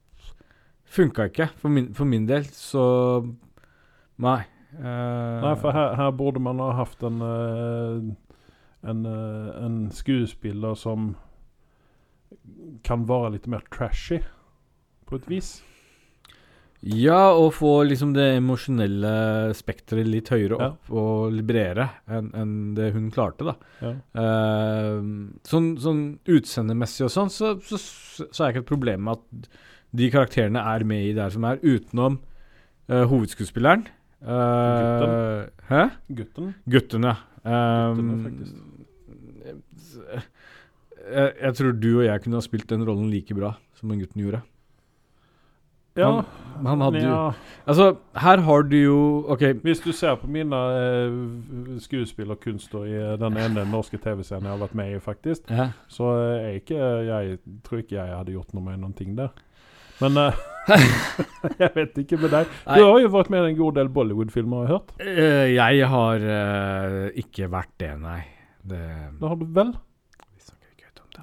Funka 0.96 1.28
ikke, 1.30 1.50
for 1.60 1.74
min, 1.74 1.90
for 1.98 2.08
min 2.08 2.28
del, 2.30 2.46
så 2.56 2.84
Nei. 4.24 4.42
Uh, 4.76 5.42
Nei, 5.44 5.56
for 5.60 5.76
her, 5.76 5.96
her 6.00 6.12
burde 6.16 6.40
man 6.44 6.60
ha 6.64 6.72
hatt 6.82 7.04
en 7.08 7.22
eh, 7.24 8.14
en, 8.86 9.06
eh, 9.06 9.66
en 9.66 9.78
skuespiller 9.92 10.76
som 10.78 11.16
kan 12.86 13.06
være 13.10 13.36
litt 13.38 13.48
mer 13.50 13.64
trashy, 13.74 14.20
på 15.06 15.18
et 15.20 15.30
vis. 15.30 15.50
Ja, 16.86 17.32
og 17.34 17.56
få 17.58 17.72
liksom 17.88 18.12
det 18.14 18.28
emosjonelle 18.36 19.54
spekteret 19.58 20.06
litt 20.06 20.30
høyere 20.30 20.58
Ja. 20.60 20.68
opp 20.70 20.92
og 20.94 21.34
litt 21.34 21.48
bredere 21.50 21.88
enn 22.14 22.28
en 22.38 22.52
det 22.78 22.92
hun 22.94 23.08
klarte, 23.14 23.48
da. 23.48 23.56
Ja. 23.82 23.94
Uh, 24.14 25.32
sånn, 25.48 25.72
sånn 25.82 26.04
utseendemessig 26.30 27.08
og 27.08 27.14
sånn, 27.16 27.34
så, 27.34 27.56
så, 27.66 27.80
så 27.80 28.28
er 28.30 28.52
det 28.52 28.54
ikke 28.54 28.66
et 28.68 28.74
problem 28.76 29.08
med 29.08 29.18
at 29.18 29.50
de 29.98 30.10
karakterene 30.14 30.60
er 30.60 30.86
med 30.88 31.10
i 31.10 31.14
det 31.16 31.24
her 31.24 31.34
som 31.34 31.48
er, 31.48 31.62
utenom 31.64 32.20
uh, 32.92 33.04
hovedskuespilleren. 33.10 33.88
Eh, 34.26 35.46
hæ? 35.70 35.82
Gutten. 36.16 36.56
Gutten, 36.66 37.04
ja. 37.04 37.16
Um, 37.46 38.24
faktisk. 38.24 38.56
jeg, 41.14 41.32
jeg 41.42 41.56
tror 41.56 41.72
du 41.72 41.92
og 42.00 42.06
jeg 42.06 42.22
kunne 42.24 42.40
ha 42.40 42.42
spilt 42.42 42.70
den 42.70 42.88
rollen 42.88 43.12
like 43.14 43.36
bra 43.38 43.54
som 43.78 43.90
den 43.90 44.02
gutten 44.02 44.24
gjorde. 44.24 44.42
Ja. 45.96 46.10
Han, 46.56 46.66
han 46.68 46.82
hadde 46.82 47.02
jo. 47.06 47.20
Altså, 47.66 47.86
her 48.20 48.42
har 48.44 48.62
du 48.62 48.76
jo 48.78 49.26
OK, 49.32 49.42
Hvis 49.64 49.80
du 49.80 49.92
ser 49.92 50.16
på 50.16 50.28
mine 50.28 50.56
eh, 50.56 51.80
skuespillerkunster 51.80 52.84
i 52.84 52.96
eh, 52.98 53.14
den 53.20 53.38
ene 53.40 53.64
norske 53.72 53.98
TV-serien 53.98 54.44
jeg 54.44 54.52
har 54.52 54.60
vært 54.60 54.76
med 54.76 54.92
i, 54.92 55.00
faktisk, 55.00 55.48
ja. 55.50 55.70
så 55.88 56.12
eh, 56.18 56.50
er 56.50 56.60
ikke 56.60 56.82
jeg 57.08 57.38
tror 57.64 57.84
ikke 57.84 57.96
jeg 57.96 58.18
hadde 58.18 58.36
gjort 58.36 58.54
noe 58.54 58.66
med 58.66 58.82
noen 58.84 58.98
ting 58.98 59.16
der. 59.16 59.32
Men 60.04 60.20
uh, 60.20 60.44
Jeg 61.62 61.72
vet 61.76 62.00
ikke 62.02 62.20
med 62.24 62.32
deg. 62.34 62.54
Du 62.66 62.82
har 62.82 63.00
jo 63.04 63.12
vært 63.14 63.30
med 63.34 63.44
i 63.44 63.52
en 63.54 63.60
god 63.60 63.78
del 63.78 63.92
Bollywood-filmer, 63.94 64.64
har 64.64 64.66
jeg 64.66 64.76
hørt. 64.76 64.96
Uh, 65.02 65.48
jeg 65.54 65.90
har 65.92 66.26
uh, 66.26 67.02
ikke 67.22 67.50
vært 67.54 67.76
det, 67.82 67.92
nei. 68.02 68.22
Det 68.66 68.82
Det 69.20 69.30
har 69.30 69.38
du 69.42 69.46
vel? 69.60 69.76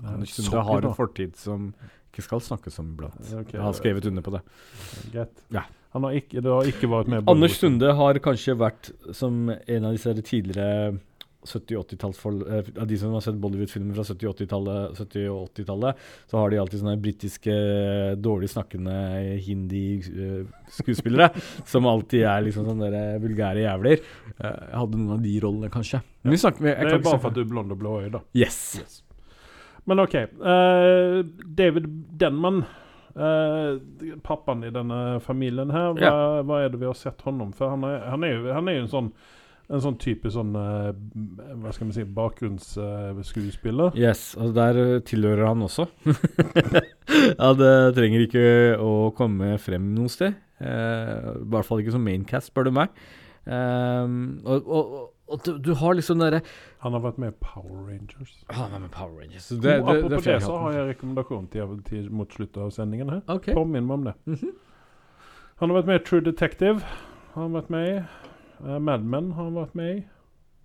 Anders 0.02 0.32
Sunde 0.34 0.62
har 0.66 0.86
en 0.88 0.94
fortid 0.96 1.36
som 1.38 1.68
ikke 2.10 2.24
skal 2.26 2.40
snakkes 2.44 2.80
om 2.82 2.90
iblant. 2.94 3.20
Okay, 3.22 3.56
Jeg 3.56 3.62
har 3.62 3.76
skrevet 3.76 4.06
under 4.08 4.24
på 4.24 4.34
det. 4.34 4.42
Greit. 5.12 5.44
Ja. 5.54 5.62
Han 5.92 6.06
har 6.06 6.16
ikke, 6.16 6.40
det 6.40 6.48
har 6.48 6.68
ikke 6.68 6.88
vært 6.88 7.10
med 7.12 7.22
i 7.22 7.30
Anders 7.30 7.58
Sunde 7.60 7.92
har 7.98 8.18
kanskje 8.24 8.56
vært 8.56 8.90
som 9.16 9.50
en 9.52 9.88
av 9.88 9.96
disse 9.96 10.14
tidligere 10.24 10.94
70-80-tallsfolk 11.42 12.48
eh, 12.48 12.82
Av 12.82 12.86
de 12.86 12.98
som 12.98 13.12
har 13.12 13.20
sett 13.24 13.38
Bollywood-filmer 13.42 13.96
fra 13.96 14.04
70-80-tallet, 14.06 14.98
70 14.98 15.28
og 15.32 15.48
80-tallet, 15.50 16.02
så 16.30 16.38
har 16.38 16.52
de 16.52 16.60
alltid 16.62 16.82
sånne 16.82 16.96
britiske, 17.02 17.54
dårlig 18.22 18.50
snakkende 18.52 18.96
hindi-skuespillere. 19.46 21.30
som 21.72 21.88
alltid 21.90 22.26
er 22.28 22.44
liksom 22.46 22.68
sånne 22.68 23.06
vulgære 23.22 23.64
jævler. 23.66 24.04
Eh, 24.36 24.60
jeg 24.68 24.82
hadde 24.82 25.00
noen 25.00 25.16
av 25.16 25.24
de 25.24 25.38
rollene, 25.42 25.72
kanskje. 25.72 26.02
Men 26.22 26.36
vi 26.36 26.42
snakker, 26.44 26.68
jeg, 26.70 26.78
Det 26.78 26.92
kan 26.92 27.00
er 27.00 27.08
bare 27.08 27.24
for 27.24 27.32
at 27.32 27.40
du 27.40 27.42
er 27.42 27.50
blond 27.50 27.74
og 27.74 27.82
blåøyd, 27.82 28.12
da. 28.14 28.22
Yes. 28.38 29.02
Men 29.88 30.04
OK. 30.04 30.14
Uh, 30.38 31.20
David 31.58 31.90
Denman, 32.22 32.64
Uh, 33.12 33.76
pappaen 34.24 34.62
i 34.64 34.70
denne 34.72 35.18
familien 35.20 35.68
her, 35.68 35.90
hva, 35.98 36.12
hva 36.48 36.62
er 36.64 36.70
det 36.72 36.78
vi 36.80 36.86
har 36.88 36.96
sett 36.96 37.20
honom 37.26 37.50
for? 37.52 37.74
Han 37.74 37.84
er, 37.84 37.98
han 38.08 38.24
er, 38.24 38.30
jo, 38.32 38.46
han 38.56 38.70
er 38.70 38.78
jo 38.78 38.84
en 38.86 38.88
sånn 38.88 39.10
en 39.70 39.80
sånn 39.84 39.98
type 40.02 40.30
sånn 40.32 40.50
eh, 40.58 40.90
Hva 41.62 41.72
skal 41.72 41.88
vi 41.88 41.94
si 41.96 42.04
bakgrunnsskuespiller. 42.18 43.94
Yes, 43.98 44.32
altså 44.36 44.52
der 44.56 44.80
eh, 44.82 45.00
tilhører 45.06 45.46
han 45.48 45.62
også. 45.64 45.86
ja, 47.40 47.52
det 47.56 47.72
trenger 47.96 48.26
ikke 48.26 48.44
å 48.82 48.92
komme 49.16 49.54
frem 49.62 49.92
noe 49.96 50.12
sted. 50.12 50.36
Eh, 50.62 51.30
I 51.32 51.48
hvert 51.52 51.68
fall 51.68 51.82
ikke 51.82 51.94
som 51.94 52.04
maincast, 52.06 52.50
spør 52.52 52.68
du 52.68 52.74
meg. 52.82 52.92
Ehm, 53.50 54.40
og, 54.46 54.66
og, 54.66 54.92
og, 54.98 55.08
og 55.32 55.40
du, 55.42 55.56
du 55.58 55.72
har 55.74 55.96
liksom 55.98 56.20
derre 56.20 56.38
Han 56.84 56.94
har 56.94 57.00
vært 57.02 57.16
med 57.18 57.32
i 57.32 57.38
Power 57.42 57.88
Rangers. 57.88 58.36
Han 58.52 58.60
har 58.68 58.74
vært 58.76 58.84
med 58.84 58.92
Power 58.94 59.16
Rangers. 59.22 59.46
Så 59.48 59.56
Det, 59.56 59.62
det, 59.62 59.78
det, 59.78 59.96
apropos 59.96 60.28
det, 60.28 60.36
så 60.44 60.58
har 60.62 60.76
jeg 60.76 60.90
rekommendasjon 60.92 61.48
til, 61.54 61.72
til 61.88 62.10
mot 62.14 62.36
slutten 62.36 62.66
av 62.66 62.74
sendingen 62.74 63.10
her. 63.10 63.24
Okay. 63.34 63.56
Påminn 63.56 63.88
meg 63.88 63.98
om 63.98 64.10
det. 64.10 64.18
Mhm. 64.30 64.52
Han 65.62 65.70
har 65.70 65.78
vært 65.78 65.90
med 65.92 66.00
i 66.00 66.04
True 66.06 66.24
Detective. 66.26 66.82
Han 67.34 67.44
Har 67.48 67.56
vært 67.60 67.68
med 67.70 67.88
i. 67.88 67.98
Uh, 68.62 68.78
Mad 68.78 69.02
Men 69.04 69.32
har 69.36 69.44
han 69.48 69.54
vært 69.58 69.74
med 69.78 69.96
i. 69.96 70.02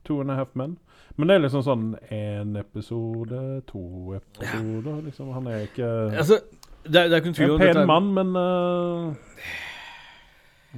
Two 0.07 0.21
and 0.21 0.31
a 0.31 0.36
Half 0.39 0.53
Men. 0.55 0.77
Men 1.17 1.27
det 1.27 1.36
er 1.36 1.41
liksom 1.47 1.63
sånn 1.65 1.86
én 2.13 2.53
episode, 2.60 3.39
to 3.67 3.81
episoder 4.15 5.01
liksom. 5.07 5.31
Han 5.36 5.47
er 5.51 5.65
ikke 5.65 5.88
Altså, 6.13 6.38
det, 6.86 7.01
er- 7.01 7.10
det 7.10 7.17
er 7.17 7.25
En 7.25 7.33
dette 7.33 7.57
pen 7.60 7.88
mann, 7.89 8.12
men 8.13 8.36
uh, 8.38 9.13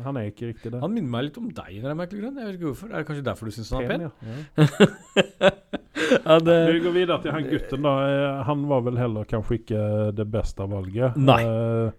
Han 0.06 0.18
er 0.18 0.30
ikke 0.32 0.48
riktig 0.54 0.72
det. 0.72 0.80
Han 0.82 0.94
minner 0.96 1.12
meg 1.12 1.28
litt 1.28 1.38
om 1.42 1.50
deg, 1.52 1.82
når 1.84 1.92
jeg 1.92 2.00
er 2.08 2.12
grunn. 2.16 2.38
Jeg 2.40 2.48
vet 2.48 2.56
ikke 2.58 2.70
hvorfor. 2.72 2.90
Er 2.94 2.98
det 3.04 3.08
kanskje 3.10 3.26
derfor 3.28 3.46
du 3.46 3.52
syns 3.58 3.72
han 3.76 3.84
er 3.84 3.88
pen? 3.92 4.02
ja. 4.08 4.12
ja. 4.58 5.50
ja, 6.26 6.38
det, 6.40 6.58
Vi 6.74 6.84
går 6.88 6.96
videre 6.96 7.20
til 7.24 7.36
han 7.36 7.48
gutten, 7.52 7.84
da. 7.86 7.94
Eh, 8.10 8.44
Han 8.48 8.64
var 8.70 8.86
vel 8.88 8.98
heller 9.02 9.28
kanskje 9.30 9.60
ikke 9.60 9.82
det 10.18 10.28
beste 10.32 10.66
valget. 10.72 11.18
Nei. 11.20 11.42
Eh, 11.44 11.92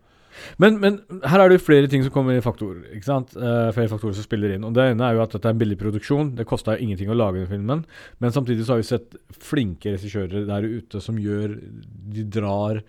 Men, 0.62 0.78
men 0.82 0.98
her 1.26 1.42
er 1.42 1.50
det 1.50 1.58
jo 1.58 1.66
flere 1.66 1.90
ting 1.90 2.04
som 2.04 2.12
kommer 2.14 2.36
i 2.36 2.44
faktor. 2.44 2.78
Ikke 2.94 3.08
sant? 3.08 3.34
Uh, 3.36 3.70
flere 3.76 3.90
faktorer 3.92 4.16
som 4.16 4.26
spiller 4.26 4.54
inn. 4.54 4.66
Og 4.68 4.74
Det 4.76 4.90
ene 4.92 5.06
er 5.06 5.18
jo 5.18 5.24
at 5.24 5.36
dette 5.36 5.50
er 5.50 5.56
en 5.56 5.60
billig 5.60 5.78
produksjon. 5.80 6.34
Det 6.38 6.48
kosta 6.48 6.78
ingenting 6.78 7.12
å 7.12 7.18
lage 7.18 7.42
den 7.42 7.50
filmen. 7.50 7.84
Men 8.22 8.34
samtidig 8.34 8.66
så 8.66 8.76
har 8.76 8.82
vi 8.82 8.90
sett 8.90 9.18
flinke 9.50 9.94
regissører 9.96 10.48
der 10.48 10.68
ute 10.68 11.02
som 11.02 11.18
gjør 11.20 11.58
De 12.10 12.26
drar 12.26 12.82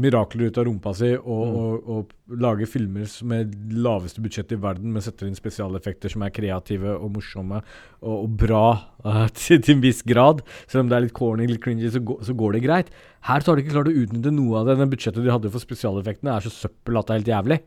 mirakler 0.00 0.48
ut 0.50 0.58
av 0.58 0.64
rumpa 0.66 0.92
si 0.96 1.10
og, 1.16 1.24
Mm. 1.24 1.56
og, 1.64 1.88
og 1.94 2.38
lager 2.40 2.66
filmer 2.66 3.06
med 3.30 3.52
laveste 3.72 4.20
budsjett 4.24 4.52
i 4.52 4.58
verden, 4.60 4.92
men 4.92 5.02
setter 5.04 5.26
inn 5.28 5.36
spesialeffekter 5.38 6.10
som 6.12 6.22
er 6.26 6.32
kreative 6.34 6.96
og 6.96 7.12
morsomme 7.14 7.60
og, 8.02 8.14
og 8.24 8.30
bra 8.40 8.62
uh, 9.04 9.26
til, 9.38 9.60
til 9.62 9.76
en 9.76 9.84
viss 9.84 10.02
grad. 10.02 10.42
Selv 10.66 10.84
om 10.84 10.88
det 10.90 10.96
er 10.98 11.06
litt 11.06 11.14
corny, 11.16 11.46
litt 11.50 11.62
cringy, 11.64 11.86
så, 11.94 12.00
går- 12.02 12.22
så 12.26 12.34
går 12.34 12.56
det 12.58 12.64
greit. 12.66 12.90
Her 13.28 13.40
så 13.40 13.52
har 13.52 13.56
de 13.60 13.64
ikke 13.66 13.76
klart 13.76 13.92
å 13.92 13.96
utnytte 14.04 14.32
noe 14.34 14.58
av 14.60 14.66
det. 14.72 14.78
Den 14.82 14.90
budsjettet 14.92 15.22
de 15.24 15.32
hadde 15.32 15.52
for 15.54 15.62
spesialeffektene, 15.62 16.34
er 16.38 16.44
så 16.48 16.52
søppel 16.52 16.98
at 17.00 17.06
det 17.06 17.14
er 17.14 17.22
helt 17.22 17.32
jævlig. 17.34 17.60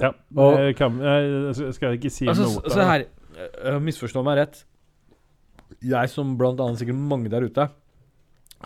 ja. 0.00 0.10
Og- 0.36 0.58
jeg, 0.58 0.76
kan, 0.78 0.98
jeg 1.04 1.74
skal 1.76 1.96
ikke 1.98 2.10
si 2.10 2.26
Altså, 2.30 2.46
noe. 2.48 2.70
se 2.72 2.86
her, 2.88 3.04
uh, 3.66 3.78
misforstå 3.84 4.22
meg 4.24 4.38
rett. 4.40 4.62
Jeg, 5.86 6.08
som 6.12 6.32
blant 6.40 6.60
annet 6.60 6.80
sikkert 6.80 6.98
mange 6.98 7.30
der 7.32 7.44
ute, 7.46 7.68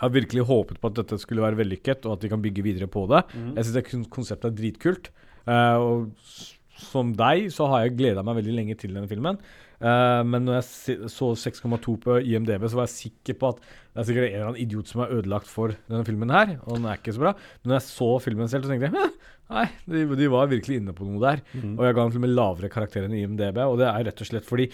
har 0.01 0.11
virkelig 0.11 0.47
håpet 0.49 0.81
på 0.81 0.91
at 0.91 0.97
dette 0.99 1.19
skulle 1.21 1.43
være 1.45 1.59
vellykket, 1.61 2.07
og 2.07 2.17
at 2.17 2.25
de 2.25 2.31
kan 2.31 2.43
bygge 2.43 2.65
videre 2.65 2.89
på 2.91 3.05
det. 3.11 3.23
Mm. 3.33 3.53
Jeg 3.59 3.69
syns 3.69 4.11
konseptet 4.11 4.51
er 4.51 4.57
dritkult. 4.57 5.11
Uh, 5.45 5.77
og 5.79 6.79
som 6.81 7.13
deg 7.15 7.47
så 7.53 7.69
har 7.71 7.85
jeg 7.85 7.95
gleda 7.99 8.23
meg 8.25 8.41
veldig 8.41 8.57
lenge 8.57 8.75
til 8.79 8.95
denne 8.95 9.09
filmen. 9.09 9.39
Uh, 9.79 10.23
men 10.27 10.47
når 10.47 10.59
jeg 10.59 11.09
så 11.11 11.31
6,2 11.39 11.95
på 12.03 12.17
IMDb, 12.23 12.67
så 12.67 12.79
var 12.79 12.89
jeg 12.89 12.95
sikker 12.95 13.39
på 13.39 13.53
at 13.53 13.61
det 13.63 14.01
er 14.01 14.07
sikkert 14.09 14.27
en 14.27 14.33
eller 14.33 14.49
annen 14.49 14.63
idiot 14.63 14.91
som 14.91 15.03
er 15.03 15.13
ødelagt 15.15 15.47
for 15.51 15.75
denne 15.87 16.03
filmen 16.07 16.33
her, 16.33 16.57
og 16.65 16.77
den 16.77 16.89
er 16.89 16.99
ikke 16.99 17.15
så 17.15 17.23
bra. 17.23 17.33
Men 17.61 17.71
når 17.71 17.79
jeg 17.79 17.87
så 17.87 18.09
filmen 18.23 18.51
selv, 18.51 18.67
så 18.67 18.73
tenkte 18.73 18.91
jeg 18.91 19.13
nei, 19.53 19.65
de, 19.91 20.03
de 20.17 20.29
var 20.31 20.49
virkelig 20.51 20.81
inne 20.81 20.95
på 20.95 21.07
noe 21.07 21.21
der. 21.21 21.43
Mm. 21.53 21.77
Og 21.77 21.85
jeg 21.85 21.95
ga 21.95 22.03
den 22.03 22.15
til 22.15 22.21
og 22.21 22.25
med 22.25 22.35
lavere 22.35 22.71
karakter 22.73 23.07
enn 23.07 23.15
IMDb, 23.15 23.61
og 23.63 23.77
det 23.79 23.87
er 23.91 24.07
rett 24.09 24.23
og 24.25 24.29
slett 24.31 24.47
fordi 24.47 24.67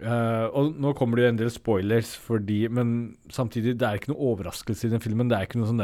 eh, 0.00 0.46
Og 0.52 0.74
nå 0.80 0.92
kommer 0.98 1.16
det 1.16 1.24
jo 1.24 1.28
en 1.32 1.38
del 1.40 1.50
spoilers, 1.50 2.14
fordi, 2.16 2.68
men 2.68 3.16
samtidig, 3.32 3.76
det 3.78 3.86
er 3.88 3.96
ikke 4.00 4.12
noe 4.12 4.30
overraskelse 4.34 4.86
i 4.88 4.92
den 4.92 5.00
filmen. 5.04 5.28
Det 5.30 5.38
er 5.38 5.46
ikke 5.48 5.60
noe 5.60 5.70
sånn 5.70 5.82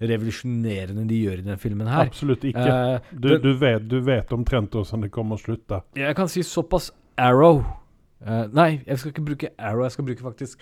revolusjonerende 0.00 1.06
de 1.08 1.20
gjør 1.24 1.38
i 1.42 1.46
den 1.50 1.58
filmen 1.58 1.86
her. 1.90 2.06
Absolutt 2.08 2.44
ikke. 2.44 2.66
Uh, 2.68 2.98
Du, 3.12 3.28
den- 3.28 3.42
du, 3.42 3.52
vet, 3.58 3.88
du 3.88 4.00
vet 4.00 4.32
omtrent 4.32 4.70
hvordan 4.74 5.06
det 5.06 5.10
kommer 5.14 5.36
å 5.38 5.42
slutte. 5.42 5.82
Jeg 5.98 6.14
kan 6.18 6.28
si 6.28 6.42
såpass 6.46 6.90
Arrow. 7.18 7.64
Uh, 8.24 8.46
nei, 8.52 8.80
jeg 8.86 8.98
skal 8.98 9.12
ikke 9.14 9.26
bruke 9.32 9.50
Arrow, 9.58 9.84
jeg 9.86 9.92
skal 9.98 10.04
bruke 10.04 10.22
faktisk 10.26 10.58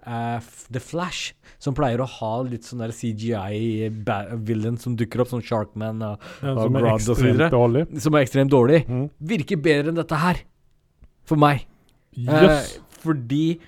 The 0.00 0.80
Flash, 0.80 1.34
som 1.60 1.74
pleier 1.76 2.00
å 2.00 2.06
ha 2.08 2.30
litt 2.48 2.64
sånn 2.64 2.80
CGI-villain 2.88 4.78
som 4.80 4.94
dukker 4.96 5.20
opp, 5.20 5.28
som 5.28 5.42
Sharkman, 5.44 6.00
og, 6.02 6.22
ja, 6.40 6.54
Og 6.54 6.76
er 6.76 6.86
og 6.94 7.00
så 7.04 7.14
videre. 7.18 7.50
ekstremt 7.50 7.52
dårlig. 7.52 7.82
som 8.00 8.14
er 8.14 8.24
ekstremt 8.24 8.50
dårlig. 8.50 8.86
Mm. 8.88 9.10
Virker 9.20 9.60
bedre 9.60 9.88
enn 9.92 10.00
dette 10.00 10.16
her. 10.16 10.40
For 11.28 11.36
meg. 11.36 11.66
Jøss. 12.16 12.76
Eh, 12.76 12.82
fordi 13.02 13.60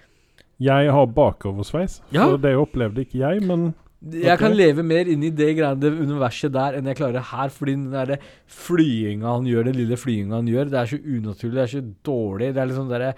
Jeg 0.63 0.91
har 0.93 1.07
bakoversveis, 1.07 2.01
Ja. 2.13 2.29
så 2.29 2.41
det 2.41 2.55
opplevde 2.57 3.03
ikke 3.05 3.19
jeg, 3.19 3.43
men 3.43 3.75
Jeg 4.03 4.39
kan 4.39 4.53
leve 4.53 4.83
mer 4.83 5.07
inn 5.07 5.23
i 5.23 5.31
det 5.31 5.57
greiene, 5.57 5.91
universet 6.03 6.53
der 6.53 6.75
enn 6.75 6.87
jeg 6.87 6.97
klarer 6.97 7.23
her. 7.23 7.49
Fordi 7.49 7.73
den 7.73 7.93
der 7.93 8.17
flyinga 8.51 9.27
han 9.37 9.45
gjør, 9.47 9.65
den 9.65 9.77
lille 9.79 9.97
flyinga 9.97 10.35
han 10.41 10.47
gjør, 10.51 10.71
det 10.71 10.75
er 10.81 10.87
så 10.87 10.99
unaturlig, 10.99 11.55
det 11.55 11.63
er 11.63 11.67
så 11.67 11.83
dårlig. 12.05 12.55
Det 12.55 12.63
er 12.63 12.67
liksom 12.67 12.89
derre 12.91 13.15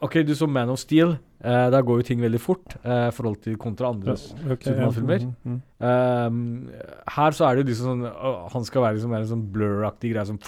OK, 0.00 0.14
du 0.26 0.34
så 0.34 0.46
Man 0.46 0.68
of 0.68 0.78
Steel. 0.78 1.16
Eh, 1.42 1.70
der 1.70 1.82
går 1.82 2.00
jo 2.00 2.02
ting 2.02 2.20
veldig 2.20 2.40
fort 2.40 2.76
eh, 2.84 3.08
i 3.08 3.14
forhold 3.14 3.40
til 3.42 3.56
kontra 3.56 3.88
andre. 3.92 4.14
Ja, 4.16 4.52
okay, 4.52 4.72
Supermann-filmer. 4.72 5.24
mm, 5.44 5.52
mm. 5.52 5.60
Um, 5.80 6.68
her 7.14 7.30
så 7.30 7.46
er 7.48 7.56
det 7.56 7.66
liksom 7.66 7.86
sånn 7.86 8.04
å, 8.10 8.50
Han 8.52 8.64
skal 8.66 8.82
være 8.82 8.96
liksom 8.98 9.14
en 9.14 9.26
sånn 9.26 9.44
blur-aktig 9.54 10.12
greie 10.12 10.26
som 10.26 10.38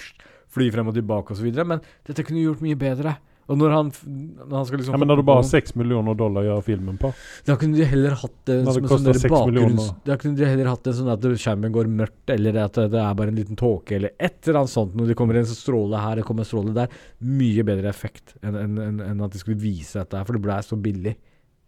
fly 0.51 0.71
frem 0.71 0.88
og 0.90 0.95
tilbake 0.95 1.31
osv. 1.35 1.49
Men 1.64 1.81
dette 2.07 2.25
kunne 2.27 2.43
gjort 2.43 2.61
mye 2.62 2.79
bedre. 2.79 3.16
Og 3.51 3.59
når 3.59 3.73
han, 3.75 3.89
når 4.07 4.55
han 4.55 4.67
skal 4.69 4.81
liksom 4.81 4.95
Ja, 4.95 5.01
men 5.03 5.11
når 5.11 5.21
du 5.21 5.25
bare 5.27 5.43
har 5.43 5.49
seks 5.49 5.75
millioner 5.79 6.15
dollar 6.19 6.45
å 6.45 6.49
gjøre 6.53 6.65
filmen 6.69 6.99
på 7.01 7.11
Da 7.49 7.57
kunne 7.59 7.79
de 7.81 7.87
heller 7.91 8.15
hatt 8.21 8.37
det 8.47 8.59
Når 8.67 8.77
som 8.77 8.87
en 8.87 8.93
sånn 8.93 9.33
bakgrunns... 9.33 9.89
Da 10.07 10.17
kunne 10.21 10.39
de 10.39 10.47
heller 10.47 10.71
hatt 10.71 10.85
det 10.87 10.95
sånn 10.99 11.11
at 11.11 11.27
skjermen 11.43 11.75
går 11.75 11.91
mørkt, 11.91 12.31
eller 12.31 12.61
at 12.63 12.79
det 12.93 13.01
er 13.03 13.17
bare 13.19 13.35
en 13.35 13.41
liten 13.41 13.59
tåke, 13.59 13.97
eller 13.99 14.15
et 14.15 14.39
eller 14.45 14.63
annet 14.63 14.75
sånt. 14.75 14.95
Når 14.99 15.11
det 15.11 15.17
kommer 15.19 15.41
en 15.41 15.49
så 15.51 15.57
stråle 15.59 16.03
her, 16.03 16.21
det 16.21 16.27
kommer 16.29 16.47
en 16.47 16.51
stråle 16.51 16.75
der. 16.77 17.01
Mye 17.27 17.65
bedre 17.67 17.91
effekt 17.91 18.37
enn 18.45 18.59
en, 18.61 18.79
en, 18.85 19.01
en 19.09 19.25
at 19.27 19.35
de 19.35 19.43
skulle 19.43 19.59
vise 19.61 19.99
dette 19.99 20.19
her, 20.21 20.29
for 20.29 20.39
det 20.39 20.45
ble 20.45 20.61
så 20.67 20.79
billig, 20.81 21.17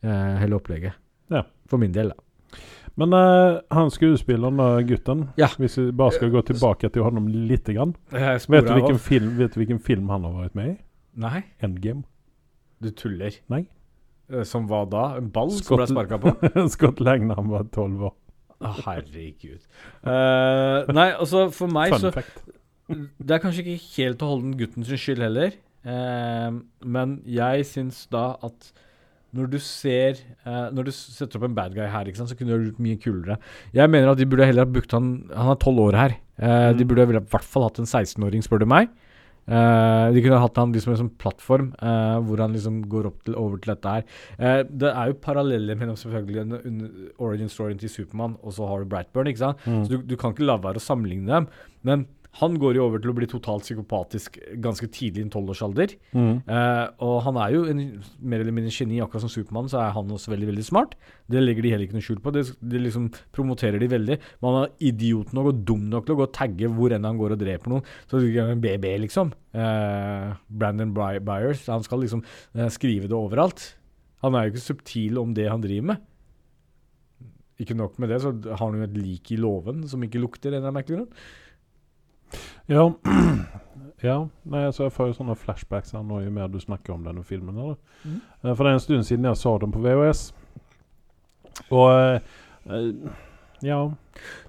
eh, 0.06 0.36
hele 0.42 0.58
opplegget. 0.58 1.00
Ja. 1.34 1.42
For 1.70 1.82
min 1.82 1.94
del, 1.94 2.12
da. 2.14 2.62
Men 3.00 3.16
uh, 3.16 3.58
han 3.72 3.90
skuespilleren, 3.90 4.60
gutten 4.86 5.26
Ja. 5.40 5.48
Hvis 5.56 5.78
vi 5.80 5.88
bare 5.96 6.12
skal 6.12 6.30
gå 6.30 6.42
tilbake 6.52 6.90
til 6.92 7.06
ham 7.06 7.24
litt 7.32 7.70
grann 7.72 7.94
Vet 8.12 8.66
du 8.68 8.74
hvilken 8.74 9.00
film, 9.00 9.30
vet 9.38 9.54
du 9.54 9.62
hvilken 9.62 9.80
film 9.80 10.10
han 10.12 10.26
har 10.28 10.34
vært 10.42 10.58
med 10.58 10.74
i? 10.74 10.80
Nei, 11.14 11.42
Endgame. 11.62 12.04
du 12.82 12.90
tuller. 12.90 13.36
Nei. 13.52 13.66
Eh, 14.32 14.44
Som 14.48 14.66
hva 14.70 14.84
da? 14.88 15.04
En 15.20 15.30
ball 15.32 15.52
som 15.54 15.78
ble 15.78 15.86
sparka 15.90 16.18
på? 16.22 16.32
Scott 16.74 17.02
Lang 17.04 17.28
da 17.30 17.38
han 17.38 17.50
var 17.52 17.68
tolv 17.74 18.08
år. 18.10 18.14
Herregud. 18.62 19.64
Uh, 20.06 20.86
nei, 20.94 21.10
altså, 21.10 21.48
for 21.54 21.72
meg 21.72 21.96
så 21.98 22.12
fact. 22.14 22.44
Det 22.92 23.34
er 23.34 23.42
kanskje 23.42 23.64
ikke 23.64 23.90
helt 23.96 24.22
å 24.22 24.30
holde 24.30 24.46
den 24.46 24.56
gutten 24.60 24.86
sin 24.86 25.00
skyld 25.00 25.24
heller. 25.24 25.56
Uh, 25.82 26.62
men 26.86 27.18
jeg 27.26 27.66
syns 27.66 28.04
da 28.12 28.36
at 28.46 28.70
når 29.34 29.48
du 29.50 29.56
ser 29.64 30.20
uh, 30.44 30.68
Når 30.70 30.86
du 30.86 30.90
setter 30.92 31.40
opp 31.40 31.46
en 31.48 31.54
bad 31.56 31.72
guy 31.74 31.88
her, 31.90 32.10
sant, 32.14 32.30
så 32.30 32.36
kunne 32.38 32.54
du 32.54 32.68
gjort 32.68 32.82
mye 32.84 33.00
kulere. 33.02 33.38
Jeg 33.74 33.90
mener 33.90 34.12
at 34.12 34.20
de 34.20 34.28
burde 34.28 34.46
heller 34.46 34.68
ha 34.68 34.70
brukt 34.70 34.92
han 34.94 35.14
Han 35.32 35.54
er 35.54 35.58
tolv 35.62 35.88
år 35.88 35.98
her. 35.98 36.18
Mm. 36.42 36.76
De 36.78 36.86
burde 36.88 37.06
i 37.06 37.16
hvert 37.16 37.48
fall 37.48 37.66
hatt 37.66 37.80
en 37.82 37.88
16-åring, 37.88 38.44
spør 38.44 38.62
du 38.62 38.68
meg. 38.70 38.92
Eh, 39.42 40.06
de 40.14 40.22
kunne 40.22 40.38
hatt 40.38 40.58
han 40.60 40.72
liksom 40.74 40.94
en 40.94 41.00
sånn 41.00 41.14
plattform, 41.18 41.72
uh, 41.82 42.20
hvor 42.22 42.40
han 42.44 42.54
liksom 42.54 42.78
går 42.90 43.08
opp 43.10 43.24
til, 43.26 43.34
over 43.38 43.58
til 43.58 43.72
dette 43.74 43.94
her. 43.96 44.04
Uh, 44.38 44.60
det 44.70 44.92
er 44.92 45.10
jo 45.10 45.18
paralleller 45.24 45.78
mellom 45.78 45.98
selvfølgelig 45.98 46.42
en, 46.44 46.56
en 46.70 47.10
origin 47.18 47.50
storyen 47.50 47.80
til 47.82 47.90
Supermann, 47.90 48.38
og 48.42 48.54
så 48.54 48.68
har 48.70 48.82
du 48.82 48.92
Brightburn, 48.92 49.30
ikke 49.32 49.42
sant. 49.42 49.64
Mm. 49.66 49.82
Så 49.82 49.96
du, 49.96 50.04
du 50.12 50.18
kan 50.20 50.34
ikke 50.34 50.46
la 50.46 50.60
være 50.62 50.78
å 50.78 50.84
sammenligne 50.84 51.26
dem. 51.32 51.50
Men 51.82 52.06
Han 52.40 52.54
går 52.56 52.78
jo 52.78 52.86
over 52.86 53.00
til 53.02 53.10
å 53.12 53.14
bli 53.16 53.26
totalt 53.28 53.66
psykopatisk 53.66 54.38
ganske 54.64 54.86
tidlig 54.88 55.20
i 55.20 55.24
en 55.26 55.32
tolvårsalder. 55.34 55.92
Mm. 56.16 56.38
Eh, 56.48 56.84
og 57.04 57.18
han 57.26 57.38
er 57.42 57.52
jo 57.52 57.64
en, 57.68 57.82
mer 58.24 58.40
eller 58.40 58.54
mindre 58.56 58.72
geni, 58.72 59.02
akkurat 59.04 59.26
som 59.26 59.32
Supermann, 59.32 59.68
så 59.68 59.82
er 59.82 59.92
han 59.92 60.14
også 60.16 60.32
veldig 60.32 60.48
veldig 60.48 60.64
smart. 60.64 60.94
Det 61.28 61.42
legger 61.42 61.66
de 61.66 61.74
heller 61.74 61.84
ikke 61.84 61.98
noe 61.98 62.06
skjul 62.06 62.22
på. 62.24 62.32
Det, 62.32 62.46
det 62.72 62.80
liksom 62.86 63.10
promoterer 63.36 63.82
de 63.82 63.90
veldig. 63.92 64.16
Men 64.40 64.48
han 64.48 64.64
er 64.64 64.88
idiot 64.88 65.34
nok 65.36 65.50
og 65.50 65.60
dum 65.68 65.84
nok 65.92 66.08
til 66.08 66.16
å 66.16 66.22
gå 66.22 66.26
og 66.30 66.34
tagge 66.38 66.72
hvor 66.72 66.96
enn 66.96 67.08
han 67.08 67.20
går 67.20 67.36
og 67.36 67.42
dreper 67.44 67.74
noen. 67.74 67.92
Så 68.08 68.22
det 68.22 68.32
en 68.46 68.64
BB, 68.64 68.88
liksom. 69.04 69.34
Eh, 69.52 70.32
Brandon 70.48 70.96
By 70.96 71.20
Byers. 71.20 71.66
Han 71.68 71.84
skal 71.84 72.00
liksom 72.06 72.24
eh, 72.56 72.72
skrive 72.72 73.12
det 73.12 73.18
overalt. 73.18 73.74
Han 74.24 74.38
er 74.38 74.46
jo 74.46 74.54
ikke 74.54 74.64
subtil 74.70 75.20
om 75.20 75.36
det 75.36 75.50
han 75.50 75.60
driver 75.60 75.92
med. 75.92 76.08
Ikke 77.60 77.76
nok 77.76 78.00
med 78.00 78.08
det, 78.10 78.22
så 78.24 78.32
har 78.32 78.64
han 78.64 78.80
jo 78.80 78.88
et 78.88 78.98
lik 78.98 79.34
i 79.34 79.40
låven 79.40 79.84
som 79.90 80.02
ikke 80.02 80.22
lukter, 80.22 80.50
en 80.50 80.62
eller 80.62 80.70
annen 80.70 80.80
merkelig 80.80 81.02
grunn. 81.02 81.24
Ja. 82.68 82.86
ja. 84.08 84.16
Nei, 84.44 84.64
altså 84.66 84.86
jeg 84.86 84.92
får 84.92 85.10
jo 85.10 85.16
sånne 85.18 85.36
flashbacks 85.38 85.92
her 85.96 86.02
nå 86.06 86.20
jo 86.24 86.30
mer 86.34 86.48
du 86.52 86.60
snakker 86.62 86.94
om 86.94 87.04
denne 87.06 87.24
filmen. 87.26 87.58
Eller? 87.58 87.76
Mm. 88.04 88.20
Eh, 88.44 88.54
For 88.54 88.64
det 88.64 88.70
er 88.70 88.78
en 88.78 88.86
stund 88.86 89.08
siden 89.08 89.24
jeg 89.28 89.36
så 89.36 89.56
den 89.62 89.74
på 89.74 89.82
VHS. 89.84 90.22
Og 91.70 92.20
uh, 92.70 93.12
Ja. 93.62 93.82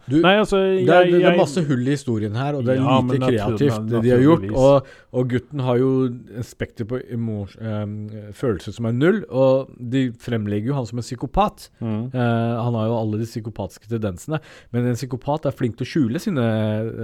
Du, 0.03 0.17
Nei, 0.19 0.33
altså 0.35 0.57
Det 0.59 0.91
er, 0.91 1.05
det 1.07 1.21
er 1.23 1.37
masse 1.39 1.61
hull 1.63 1.85
i 1.87 1.93
historien 1.93 2.33
her, 2.35 2.57
og 2.57 2.65
det 2.67 2.73
er 2.73 2.81
Ja, 2.81 2.97
lite 2.99 3.19
kreativt 3.23 3.85
det 3.87 4.01
de 4.03 4.11
har 4.11 4.23
gjort. 4.23 4.43
Og, 4.51 4.89
og 5.15 5.29
gutten 5.31 5.63
har 5.63 5.79
jo 5.79 5.91
en 6.09 6.43
spekter 6.47 6.87
på 6.89 6.99
emo- 7.15 7.45
um, 7.61 7.93
følelser 8.35 8.75
som 8.75 8.89
er 8.89 8.97
null, 8.97 9.21
og 9.31 9.71
de 9.79 10.09
fremlegger 10.19 10.73
jo 10.73 10.77
han 10.81 10.89
som 10.89 10.99
en 10.99 11.07
psykopat. 11.07 11.69
Mm. 11.79 12.09
Uh, 12.11 12.19
han 12.19 12.79
har 12.79 12.89
jo 12.91 12.97
alle 12.99 13.21
de 13.23 13.29
psykopatiske 13.29 13.87
tendensene, 13.93 14.41
men 14.75 14.91
en 14.91 14.99
psykopat 14.99 15.47
er 15.47 15.55
flink 15.55 15.79
til 15.79 15.87
å 15.87 15.91
skjule 15.93 16.23
sine 16.23 16.47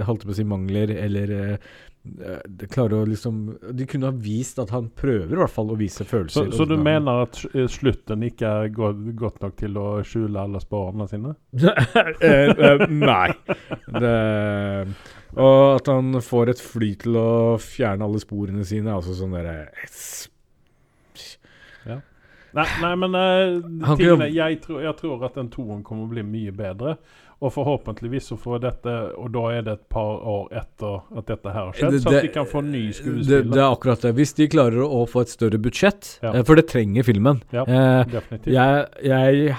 holdt 0.04 0.26
på 0.28 0.34
å 0.34 0.36
si, 0.36 0.44
mangler, 0.44 0.92
eller 1.00 1.32
det 1.32 1.44
klarer 2.72 3.02
å 3.02 3.04
liksom 3.04 3.40
De 3.76 3.84
kunne 3.86 4.08
ha 4.08 4.14
vist 4.24 4.58
at 4.62 4.70
han 4.72 4.86
prøver 4.96 5.34
i 5.34 5.40
hvert 5.40 5.52
fall 5.52 5.72
å 5.74 5.76
vise 5.76 6.04
følelser. 6.08 6.48
så 6.48 6.56
så 6.56 6.64
du 6.64 6.74
sånn. 6.74 6.84
mener 6.86 7.26
at 7.26 7.40
eh, 7.52 7.66
slutten 7.68 8.24
ikke 8.24 8.52
er 8.64 8.72
godt, 8.72 9.42
nok 9.42 9.56
til 9.60 9.76
å 9.76 9.86
skjule 10.06 10.40
alle 10.40 10.62
sporene 10.64 11.08
sine? 11.10 11.36
Eh, 12.20 12.50
eh, 12.50 12.82
nei. 12.88 13.30
Det, 14.00 14.14
og 15.36 15.76
at 15.76 15.88
han 15.90 16.20
får 16.24 16.52
et 16.54 16.62
fly 16.62 16.90
til 17.00 17.16
å 17.20 17.30
fjerne 17.62 18.06
alle 18.06 18.20
sporene 18.22 18.64
sine, 18.66 18.90
er 18.90 19.00
også 19.00 19.16
sånn 19.20 19.36
derre 19.36 19.70
Nei, 22.56 22.66
nei 22.82 22.94
men 22.98 23.14
uh, 23.14 23.94
tingene, 23.94 24.26
jeg, 24.34 24.60
tror, 24.64 24.80
jeg 24.82 24.96
tror 24.98 25.26
at 25.28 25.36
den 25.38 25.50
toen 25.52 25.84
kommer 25.86 26.08
å 26.08 26.10
bli 26.10 26.24
mye 26.26 26.54
bedre. 26.54 26.96
Og 27.40 27.52
forhåpentligvis 27.54 28.26
så 28.32 28.36
får 28.36 28.58
dette 28.60 28.92
Og 29.16 29.30
da 29.32 29.44
er 29.56 29.62
det 29.64 29.72
et 29.78 29.88
par 29.88 30.20
år 30.28 30.50
etter 30.60 31.00
at 31.16 31.26
dette 31.26 31.52
her 31.54 31.64
har 31.70 31.72
skjedd, 31.72 31.90
Det- 31.96 32.02
så 32.02 32.14
at 32.16 32.22
de 32.22 32.28
kan 32.34 32.44
få 32.46 32.60
ny 32.64 32.86
det, 32.88 32.94
skuespiller. 32.96 33.50
det 33.50 33.58
er 33.62 33.70
akkurat 33.74 34.00
det. 34.02 34.14
Hvis 34.14 34.34
de 34.36 34.48
klarer 34.48 34.84
å 34.84 35.06
få 35.08 35.22
et 35.22 35.28
større 35.28 35.58
budsjett, 35.58 36.18
Ja. 36.22 36.32
eh, 36.34 36.42
for 36.42 36.54
det 36.56 36.66
trenger 36.68 37.02
filmen 37.02 37.40
Ja, 37.52 37.62
eh, 37.64 38.04
Definitivt. 38.04 38.52
jeg, 38.52 38.88
jeg 39.04 39.56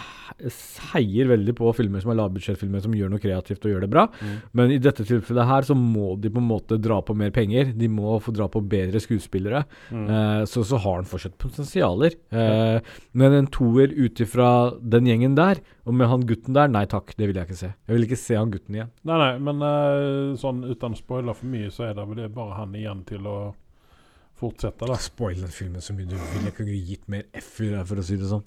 heier 0.93 1.27
veldig 1.29 1.53
på 1.57 1.71
filmer 1.75 2.01
som 2.01 2.11
er 2.11 2.15
lavbudsjettfilmer 2.21 2.81
som 2.81 2.93
gjør 2.97 3.11
noe 3.13 3.19
kreativt 3.21 3.65
og 3.65 3.71
gjør 3.73 3.81
det 3.85 3.89
bra. 3.93 4.07
Mm. 4.21 4.37
Men 4.57 4.71
i 4.71 4.77
dette 4.79 5.03
tilfellet 5.05 5.45
her 5.45 5.61
så 5.67 5.75
må 5.77 6.15
de 6.19 6.29
på 6.29 6.37
en 6.41 6.47
måte 6.47 6.79
dra 6.81 7.01
på 7.01 7.15
mer 7.15 7.29
penger. 7.31 7.73
De 7.77 7.87
må 7.87 8.15
få 8.23 8.33
dra 8.33 8.47
på 8.47 8.61
bedre 8.67 8.99
skuespillere. 9.03 9.65
Mm. 9.91 10.07
Eh, 10.09 10.43
så, 10.49 10.63
så 10.65 10.79
har 10.81 10.95
han 11.01 11.05
fortsatt 11.05 11.37
potensialer. 11.37 12.15
Eh, 12.31 12.79
Men 13.13 13.33
en 13.33 13.47
toer 13.47 13.91
ut 13.91 14.15
ifra 14.23 14.73
den 14.81 15.05
gjengen 15.05 15.35
der, 15.35 15.57
og 15.85 15.95
med 15.97 16.07
han 16.11 16.25
gutten 16.29 16.53
der, 16.53 16.67
nei 16.69 16.83
takk, 16.85 17.13
det 17.17 17.27
vil 17.29 17.39
jeg 17.39 17.49
ikke 17.49 17.59
se. 17.63 17.71
Jeg 17.87 17.95
vil 17.97 18.05
ikke 18.05 18.19
se 18.21 18.35
han 18.37 18.51
gutten 18.53 18.75
igjen. 18.77 18.91
Nei, 19.09 19.17
nei, 19.17 19.31
men 19.47 19.63
uh, 19.65 20.35
sånn 20.37 20.61
uten 20.69 20.93
å 20.93 20.99
spoile 20.99 21.33
for 21.37 21.49
mye, 21.49 21.71
så 21.73 21.87
er 21.89 21.95
det 21.97 22.05
vel 22.11 22.21
det 22.21 22.29
bare 22.35 22.59
han 22.59 22.75
igjen 22.77 23.01
til 23.09 23.25
å 23.29 23.37
fortsette, 24.41 24.87
da. 24.89 24.95
Spoil 24.97 25.37
den 25.43 25.51
filmen 25.53 25.83
så 25.85 25.93
mye 25.93 26.07
du 26.09 26.15
vil. 26.17 26.45
Jeg 26.47 26.55
kunne 26.57 26.77
gitt 26.91 27.03
mer 27.13 27.27
F 27.37 27.59
i 27.61 27.67
det, 27.73 27.83
for 27.89 28.01
å 28.01 28.05
si 28.05 28.15
det 28.17 28.29
sånn. 28.31 28.41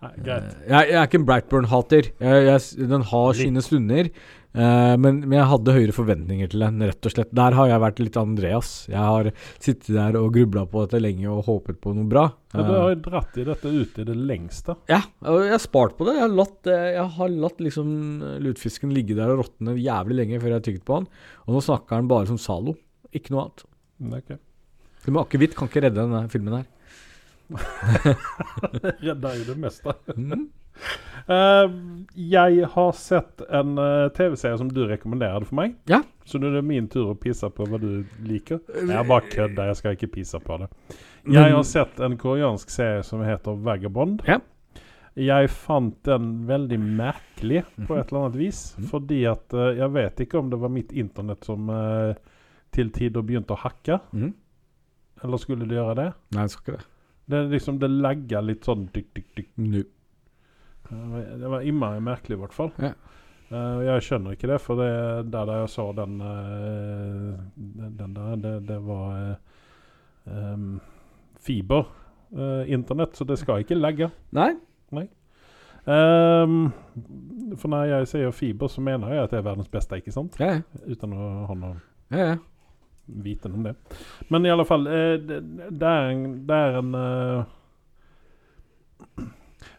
Nei, 0.00 0.12
greit. 0.24 0.46
Eh, 0.54 0.70
Jeg, 0.70 0.88
jeg 0.92 1.00
er 1.00 1.08
ikke 1.10 1.20
en 1.20 1.26
Brightburn-hater. 1.28 2.08
Den 2.94 3.04
har 3.10 3.28
Litt. 3.32 3.40
sine 3.42 3.64
stunder. 3.64 4.08
Eh, 4.54 4.94
men, 5.00 5.20
men 5.24 5.36
jeg 5.38 5.48
hadde 5.50 5.74
høyere 5.76 5.94
forventninger 5.96 6.50
til 6.52 6.64
den, 6.64 6.80
rett 6.88 7.08
og 7.08 7.14
slett. 7.14 7.32
Der 7.34 7.56
har 7.58 7.68
jeg 7.70 7.82
vært 7.82 8.00
litt 8.02 8.18
Andreas. 8.20 8.70
Jeg 8.90 9.02
har 9.02 9.30
sittet 9.58 9.90
der 9.96 10.18
og 10.20 10.30
grubla 10.36 10.64
på 10.70 10.84
dette 10.86 11.00
lenge 11.02 11.26
og 11.30 11.44
håpet 11.48 11.80
på 11.82 11.92
noe 11.96 12.08
bra. 12.10 12.24
Ja, 12.54 12.62
du 12.62 12.70
Eh, 12.72 12.80
har 12.80 12.94
jo 12.94 13.00
dratt 13.08 13.38
i 13.40 13.44
dette 13.48 13.72
ut 13.74 13.98
i 13.98 14.06
det 14.06 14.16
lengste. 14.30 14.76
Ja, 14.90 15.00
og 15.26 15.40
jeg 15.42 15.54
har 15.56 15.62
spart 15.62 15.96
på 15.98 16.06
det. 16.06 16.16
Jeg 16.18 16.26
har 16.28 16.36
latt, 16.38 16.60
eh, 16.70 16.88
jeg 16.94 17.06
har 17.18 17.36
latt 17.44 17.62
liksom 17.66 17.88
eh, 18.22 18.38
lutfisken 18.46 18.94
ligge 18.94 19.18
der 19.18 19.34
og 19.34 19.42
råtne 19.44 19.74
jævlig 19.80 20.20
lenge 20.20 20.40
før 20.42 20.52
jeg 20.54 20.60
har 20.60 20.66
tygd 20.70 20.84
på 20.86 21.00
han. 21.00 21.08
Og 21.48 21.56
nå 21.58 21.64
snakker 21.66 21.98
han 21.98 22.10
bare 22.10 22.30
som 22.30 22.38
Zalo. 22.38 22.76
Ikke 23.14 23.34
noe 23.34 23.46
annet. 23.48 23.66
Okay. 24.04 24.38
ok. 24.38 24.50
Det 25.04 25.12
med 25.12 25.22
akevitt 25.26 25.54
kan 25.58 25.68
ikke 25.68 25.82
redde 25.84 26.00
denne 26.00 26.24
filmen 26.32 26.58
her. 26.60 26.70
Redder 29.04 29.40
jo 29.40 29.48
det 29.48 29.56
meste. 29.60 29.94
Mm. 30.16 30.46
Uh, 31.28 31.68
jeg 32.34 32.68
har 32.74 32.92
sett 32.98 33.44
en 33.48 33.78
uh, 33.78 34.08
TV-serie 34.16 34.58
som 34.60 34.70
du 34.72 34.84
rekommenderer 34.88 35.46
for 35.46 35.58
meg. 35.60 35.76
Ja. 35.90 36.02
Så 36.24 36.40
nå 36.40 36.50
er 36.50 36.58
det 36.58 36.64
min 36.66 36.88
tur 36.92 37.12
å 37.12 37.18
pisse 37.18 37.48
på 37.52 37.68
hva 37.68 37.80
du 37.80 38.04
liker. 38.26 38.62
Jeg 38.74 39.08
bare 39.10 39.28
kødder, 39.28 39.70
jeg 39.70 39.80
skal 39.80 39.98
ikke 39.98 40.12
pisse 40.18 40.40
på 40.42 40.58
det. 40.62 40.70
Jeg 41.30 41.54
har 41.54 41.64
sett 41.68 42.00
en 42.04 42.18
koreansk 42.20 42.72
serie 42.72 43.04
som 43.06 43.22
heter 43.24 43.56
Vagabond. 43.64 44.24
Ja. 44.28 44.40
Jeg 45.14 45.50
fant 45.54 46.00
den 46.02 46.30
veldig 46.48 46.78
merkelig 46.82 47.62
på 47.86 47.94
et 47.94 48.08
eller 48.08 48.24
annet 48.24 48.38
vis. 48.38 48.62
Mm. 48.78 48.86
Fordi 48.90 49.20
at 49.30 49.54
uh, 49.54 49.68
jeg 49.78 49.92
vet 49.94 50.24
ikke 50.24 50.40
om 50.40 50.50
det 50.50 50.58
var 50.62 50.72
mitt 50.74 50.90
internett 50.92 51.46
som 51.46 51.70
eh, 51.70 52.16
til 52.74 52.90
tider 52.94 53.22
begynte 53.22 53.54
å 53.54 53.62
hakke. 53.62 54.00
Mm. 54.10 54.32
Eller 55.24 55.40
skulle 55.40 55.68
det 55.70 55.78
gjøre 55.78 55.94
det? 56.00 56.08
Nei, 56.34 56.48
det 56.48 56.54
skal 56.56 56.64
ikke 56.64 56.80
det. 56.80 56.88
Det, 57.26 57.38
er 57.38 57.50
liksom, 57.52 57.78
det 57.80 57.90
legger 57.90 58.44
litt 58.44 58.66
sånn 58.66 58.86
dyk, 58.92 59.10
dyk, 59.16 59.28
dyk. 59.38 59.50
No. 59.56 59.82
Det 60.90 61.48
var- 61.48 61.64
innmari 61.64 62.00
merkelig, 62.04 62.36
i 62.36 62.42
hvert 62.42 62.56
fall. 62.56 62.72
Ja. 62.78 62.92
Uh, 63.52 63.80
jeg 63.84 64.02
skjønner 64.02 64.34
ikke 64.34 64.48
det, 64.50 64.60
for 64.64 64.80
det 64.80 64.90
der 65.30 65.46
der 65.46 65.60
jeg 65.62 65.68
så 65.70 65.84
den, 65.94 66.14
uh, 66.20 67.34
den, 67.56 68.14
der, 68.16 68.36
det, 68.40 68.54
det 68.68 68.78
var 68.82 69.36
uh, 70.26 70.54
um, 70.54 70.80
fiber-internett, 71.44 73.16
så 73.16 73.24
det 73.28 73.38
skal 73.38 73.62
ikke 73.62 73.78
legge. 73.78 74.10
Nei? 74.32 74.54
Ehm, 75.84 76.70
for 77.60 77.68
når 77.68 77.90
jeg 77.90 78.08
sier 78.08 78.30
fiber, 78.32 78.68
så 78.72 78.80
mener 78.80 79.10
jeg 79.12 79.26
at 79.26 79.34
det 79.34 79.38
er 79.38 79.48
verdens 79.50 79.68
beste, 79.68 79.98
ikke 80.00 80.14
sant? 80.14 80.38
Ja, 80.40 80.54
ja. 80.56 80.60
Uten 80.88 81.12
å 81.12 81.26
ha 81.48 81.56
noe 81.58 81.74
ja, 82.12 82.28
ja. 82.30 82.36
Viten 83.06 83.54
om 83.54 83.62
det. 83.62 83.74
Men 84.28 84.46
i 84.46 84.50
alle 84.50 84.64
fall, 84.64 84.86
eh, 84.86 85.14
det, 85.20 85.40
det 85.70 85.88
er 85.88 86.10
en, 86.12 86.26
det 86.46 86.60
er 86.66 86.78
en 86.80 86.94
eh, 87.00 87.44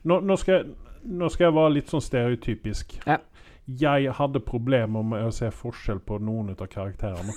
nå, 0.02 0.20
nå, 0.20 0.38
skal 0.38 0.54
jeg, 0.58 0.76
nå 1.04 1.30
skal 1.34 1.50
jeg 1.50 1.58
være 1.58 1.76
litt 1.78 1.94
sånn 1.94 2.06
stereotypisk. 2.06 3.00
Ja. 3.06 3.20
Jeg 3.66 4.12
hadde 4.20 4.44
problemer 4.46 5.06
med 5.06 5.26
å 5.26 5.34
se 5.34 5.50
forskjell 5.50 6.04
på 6.06 6.20
noen 6.22 6.54
av 6.54 6.68
karakterene. 6.70 7.34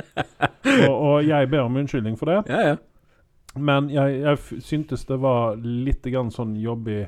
og, 0.88 0.94
og 0.94 1.16
jeg 1.26 1.50
ber 1.52 1.66
om 1.66 1.76
unnskyldning 1.82 2.16
for 2.20 2.32
det. 2.32 2.40
ja, 2.48 2.72
ja. 2.72 2.80
Men 3.54 3.90
jeg, 3.92 4.22
jeg 4.22 4.62
syntes 4.64 5.04
det 5.04 5.18
var 5.20 5.58
litt 5.60 6.06
grann 6.08 6.30
sånn 6.32 6.54
jobbig 6.56 7.02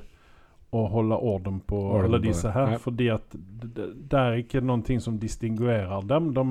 å 0.74 0.82
holde 0.90 1.16
orden 1.16 1.60
på 1.64 1.78
Orden 1.78 2.10
alle 2.10 2.20
disse 2.24 2.50
her. 2.52 2.76
Fordi 2.82 3.08
at 3.14 3.32
det, 3.32 3.86
det 4.10 4.20
er 4.20 4.40
ikke 4.42 4.60
noen 4.64 4.82
ting 4.84 5.00
som 5.00 5.16
distinguerer 5.22 6.04
dem. 6.08 6.32
De, 6.36 6.44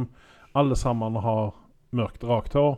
alle 0.53 0.75
sammen 0.75 1.15
har 1.15 1.53
mørkt, 1.93 2.23
rakt 2.23 2.53
hår. 2.53 2.77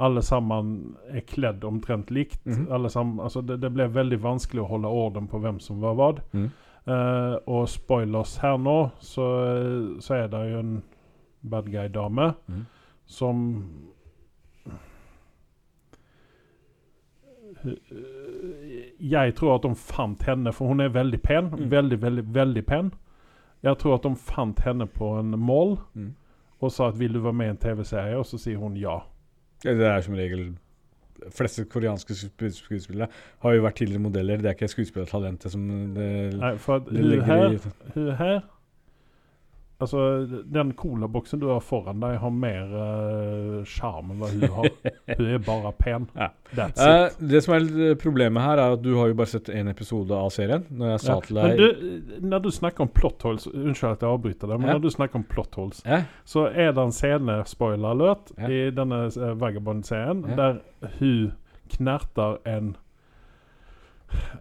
Alle 0.00 0.22
sammen 0.22 0.96
er 1.12 1.20
kledd 1.28 1.64
omtrent 1.64 2.10
likt. 2.10 2.40
Mhm. 2.46 2.72
alle 2.72 2.90
sammen, 2.90 3.20
altså 3.20 3.40
det, 3.40 3.60
det 3.60 3.72
ble 3.74 3.88
veldig 3.92 4.22
vanskelig 4.22 4.62
å 4.62 4.70
holde 4.70 4.88
orden 4.88 5.28
på 5.28 5.38
hvem 5.38 5.60
som 5.60 5.80
var 5.80 5.94
hva. 5.98 6.12
Mm. 6.32 6.50
Uh, 6.88 7.36
og 7.46 7.68
spoilers 7.68 8.38
her 8.40 8.56
nå, 8.56 8.90
så, 9.04 9.26
så 10.00 10.14
er 10.14 10.30
det 10.32 10.40
jo 10.50 10.62
en 10.62 10.82
bad 11.40 11.68
guy-dame 11.68 12.32
mm. 12.48 12.62
som 13.06 13.42
Jeg 19.00 19.34
tror 19.36 19.58
at 19.58 19.66
de 19.66 19.74
fant 19.76 20.22
henne, 20.24 20.52
for 20.56 20.72
hun 20.72 20.80
er 20.80 20.94
veldig 20.94 21.20
pen. 21.22 21.50
Mm. 21.52 21.70
Veldig, 21.70 21.98
veldig, 22.02 22.24
veldig 22.34 22.62
pen. 22.64 22.92
Jeg 23.62 23.76
tror 23.82 23.98
at 23.98 24.06
de 24.06 24.14
fant 24.16 24.62
henne 24.64 24.86
på 24.88 25.12
en 25.18 25.36
mall 25.36 25.76
Mm. 25.92 26.14
Og 26.60 26.72
sa 26.72 26.88
at 26.88 26.98
'vil 26.98 27.14
du 27.14 27.20
være 27.20 27.32
med 27.32 27.46
i 27.46 27.50
en 27.50 27.56
TV-serie', 27.56 28.16
og 28.16 28.26
så 28.26 28.38
sier 28.38 28.56
hun 28.56 28.76
ja. 28.76 28.98
Det 29.62 29.86
er 29.86 30.00
som 30.00 30.14
regel 30.14 30.56
De 31.20 31.30
fleste 31.36 31.64
koreanske 31.64 32.14
skuespillere 32.14 33.08
har 33.42 33.52
jo 33.52 33.62
vært 33.62 33.74
tidligere 33.74 34.00
modeller. 34.00 34.36
Det 34.36 34.46
er 34.46 34.56
ikke 34.56 34.68
skuespillertalentet 34.68 35.52
som 35.52 35.66
det, 35.94 36.34
Nei, 36.34 36.56
for 36.56 36.76
at 36.76 36.88
det 36.88 36.96
hun 36.96 37.20
her, 37.20 37.58
hun 37.94 38.14
her 38.16 38.40
Altså, 39.80 40.26
den 40.52 40.72
colaboksen 40.76 41.40
du 41.40 41.46
har 41.48 41.60
foran 41.64 42.00
deg, 42.02 42.18
har 42.20 42.30
mer 42.30 42.72
sjarm 43.64 44.10
uh, 44.10 44.12
enn 44.12 44.20
hva 44.20 44.28
hun 44.30 44.44
har. 44.56 44.68
Hun 45.18 45.26
er 45.34 45.38
bare 45.44 45.72
pen. 45.78 46.04
Ja. 46.16 46.28
That's 46.54 46.80
Eh, 46.84 47.06
it. 47.06 47.16
det 47.30 47.40
som 47.44 47.54
er 47.56 47.94
problemet 48.00 48.42
her, 48.44 48.58
er 48.62 48.74
at 48.76 48.82
du 48.82 48.90
har 48.98 49.08
jo 49.10 49.14
bare 49.18 49.30
sett 49.32 49.48
én 49.54 49.68
episode 49.70 50.12
av 50.14 50.30
serien. 50.34 50.64
Når 50.70 50.92
jeg 50.92 51.00
sa 51.00 51.12
Ja. 51.14 51.20
til 51.26 51.40
deg 51.40 51.56
du, 51.58 52.20
når 52.28 52.42
du 52.44 52.50
snakker 52.50 52.80
om 52.86 52.88
plot 52.88 53.22
holes 53.22 53.46
Unnskyld 53.50 53.92
at 53.96 54.00
jeg 54.04 54.10
avbryter 54.10 54.48
deg, 54.52 54.58
men 54.60 54.68
Ja. 54.68 54.72
når 54.78 54.82
du 54.82 54.90
snakker 54.90 55.16
om 55.16 55.24
plot 55.24 55.54
holes, 55.58 55.82
ja. 55.86 56.02
så 56.24 56.46
er 56.52 56.72
det 56.72 56.84
en 56.84 56.92
scene, 56.92 57.40
spoiler 57.46 57.90
alert, 57.90 58.30
i 58.38 58.70
denne 58.70 59.06
uh, 59.08 59.34
Vagabond-serien 59.40 60.22
der 60.36 60.60
hun 60.98 61.32
knerter 61.70 62.38
en 62.46 62.76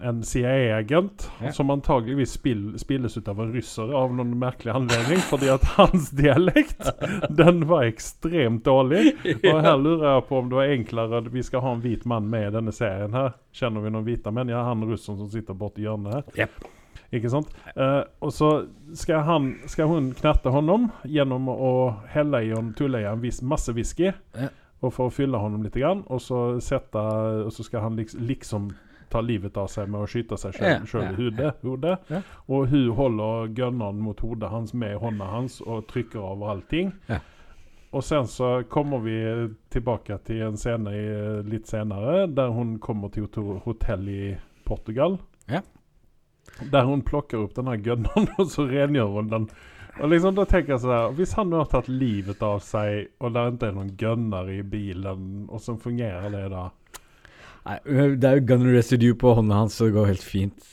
en 0.01 0.24
CIA-agent 0.24 1.30
Ja. 1.43 1.51
som 1.51 1.70
antageligvis 1.70 2.32
spill, 2.38 2.80
spilles 2.80 3.17
ut 3.17 3.28
av 3.28 3.39
en 3.41 3.53
russer 3.53 3.93
av 3.95 4.13
noen 4.15 4.34
merkelig 4.39 4.74
anledning, 4.76 5.22
fordi 5.30 5.49
at 5.53 5.63
hans 5.78 6.09
dialekt 6.15 6.89
den 7.30 7.65
var 7.70 7.88
ekstremt 7.89 8.65
dårlig. 8.65 9.15
Og 9.43 9.61
her 9.65 9.78
lurer 9.78 10.07
jeg 10.13 10.26
på 10.30 10.39
om 10.39 10.49
det 10.49 10.59
var 10.59 10.74
enklere 10.74 11.22
Vi 11.34 11.43
skal 11.43 11.63
ha 11.65 11.76
en 11.76 11.84
hvit 11.84 12.05
mann 12.09 12.30
med 12.30 12.47
i 12.47 12.55
denne 12.57 12.74
serien 12.76 13.13
her. 13.15 13.34
Kjenner 13.55 13.84
vi 13.86 13.93
noen 13.93 14.07
hvite 14.07 14.34
menn? 14.34 14.51
Ja, 14.51 14.63
han 14.67 14.84
russeren 14.88 15.20
som 15.20 15.30
sitter 15.32 15.57
borti 15.57 15.86
hjørnet 15.86 16.20
her. 16.20 16.45
Yep. 16.45 16.70
Ikke 17.15 17.30
sant? 17.34 17.49
Uh, 17.74 18.03
og 18.22 18.34
så 18.34 18.49
skal, 18.93 19.24
han, 19.26 19.53
skal 19.70 19.89
hun 19.89 20.11
knerte 20.17 20.51
honom 20.53 20.89
gjennom 21.09 21.49
å 21.49 21.72
helle 22.13 22.43
i 22.45 22.51
og 22.53 22.76
tulle 22.78 23.01
i 23.01 23.07
en 23.09 23.22
vis, 23.24 23.41
masse 23.41 23.74
whisky. 23.74 24.11
Ja. 24.38 24.49
Og 24.80 24.93
for 24.95 25.09
å 25.09 25.13
fylle 25.13 25.39
honom 25.41 25.65
litt, 25.65 25.76
grann, 25.76 26.05
og 26.07 26.22
så, 26.24 26.59
sette, 26.63 27.01
og 27.43 27.51
så 27.51 27.65
skal 27.65 27.84
han 27.84 27.97
liksom, 27.99 28.22
liksom 28.30 28.70
ta 29.10 29.22
livet 29.26 29.57
av 29.57 29.68
seg 29.72 29.89
med 29.89 30.03
å 30.03 30.10
skyte 30.10 30.38
seg 30.39 30.55
sjøl 30.60 31.10
i 31.10 31.16
hodet. 31.18 31.55
hodet. 31.66 31.97
Og 32.47 32.70
hun 32.72 32.91
holder 32.97 33.51
gunneren 33.57 33.99
mot 34.03 34.20
hodet 34.24 34.51
hans 34.53 34.74
med 34.74 34.97
hånda 35.01 35.28
hans 35.34 35.60
og 35.66 35.88
trykker 35.89 36.22
over 36.22 36.53
allting. 36.55 36.93
Ja. 37.10 37.20
Og 37.89 38.03
sen 38.05 38.28
så 38.30 38.64
kommer 38.70 39.01
vi 39.01 39.18
tilbake 39.74 40.20
til 40.28 40.43
en 40.45 40.57
scene 40.62 40.93
i, 40.93 41.07
litt 41.49 41.68
senere, 41.68 42.28
der 42.28 42.53
hun 42.53 42.78
kommer 42.80 43.10
til 43.10 43.26
et 43.26 43.39
hotell 43.66 44.05
i 44.14 44.24
Portugal. 44.68 45.18
Ja. 45.49 45.64
Der 46.72 46.86
hun 46.86 47.01
plukker 47.01 47.41
opp 47.41 47.55
denne 47.57 47.80
gunneren, 47.82 48.30
og 48.39 48.51
så 48.53 48.68
rengjør 48.70 49.16
hun 49.18 49.34
den. 49.34 49.49
Og 49.99 50.12
liksom 50.14 50.36
da 50.38 50.45
tenker 50.47 50.76
jeg 50.76 50.84
sånn 50.84 51.16
Hvis 51.18 51.34
han 51.36 51.49
nå 51.51 51.64
har 51.64 51.72
tatt 51.72 51.89
livet 51.91 52.43
av 52.45 52.62
seg, 52.64 53.10
og 53.20 53.34
det 53.36 53.45
ikke 53.55 53.72
er 53.72 53.76
noen 53.76 53.95
gunner 53.99 54.51
i 54.53 54.62
bilen, 54.64 55.26
og 55.49 55.64
så 55.64 55.76
fungerer 55.82 56.30
det 56.34 56.45
da 56.53 56.70
Nei, 57.70 57.78
det 58.17 58.26
er 58.26 58.39
jo 58.39 58.45
gun 58.49 58.63
residue 58.74 59.15
på 59.20 59.36
hånda 59.38 59.59
hans, 59.61 59.76
så 59.78 59.86
det 59.89 59.93
går 59.93 60.07
helt 60.09 60.24
fint. 60.26 60.70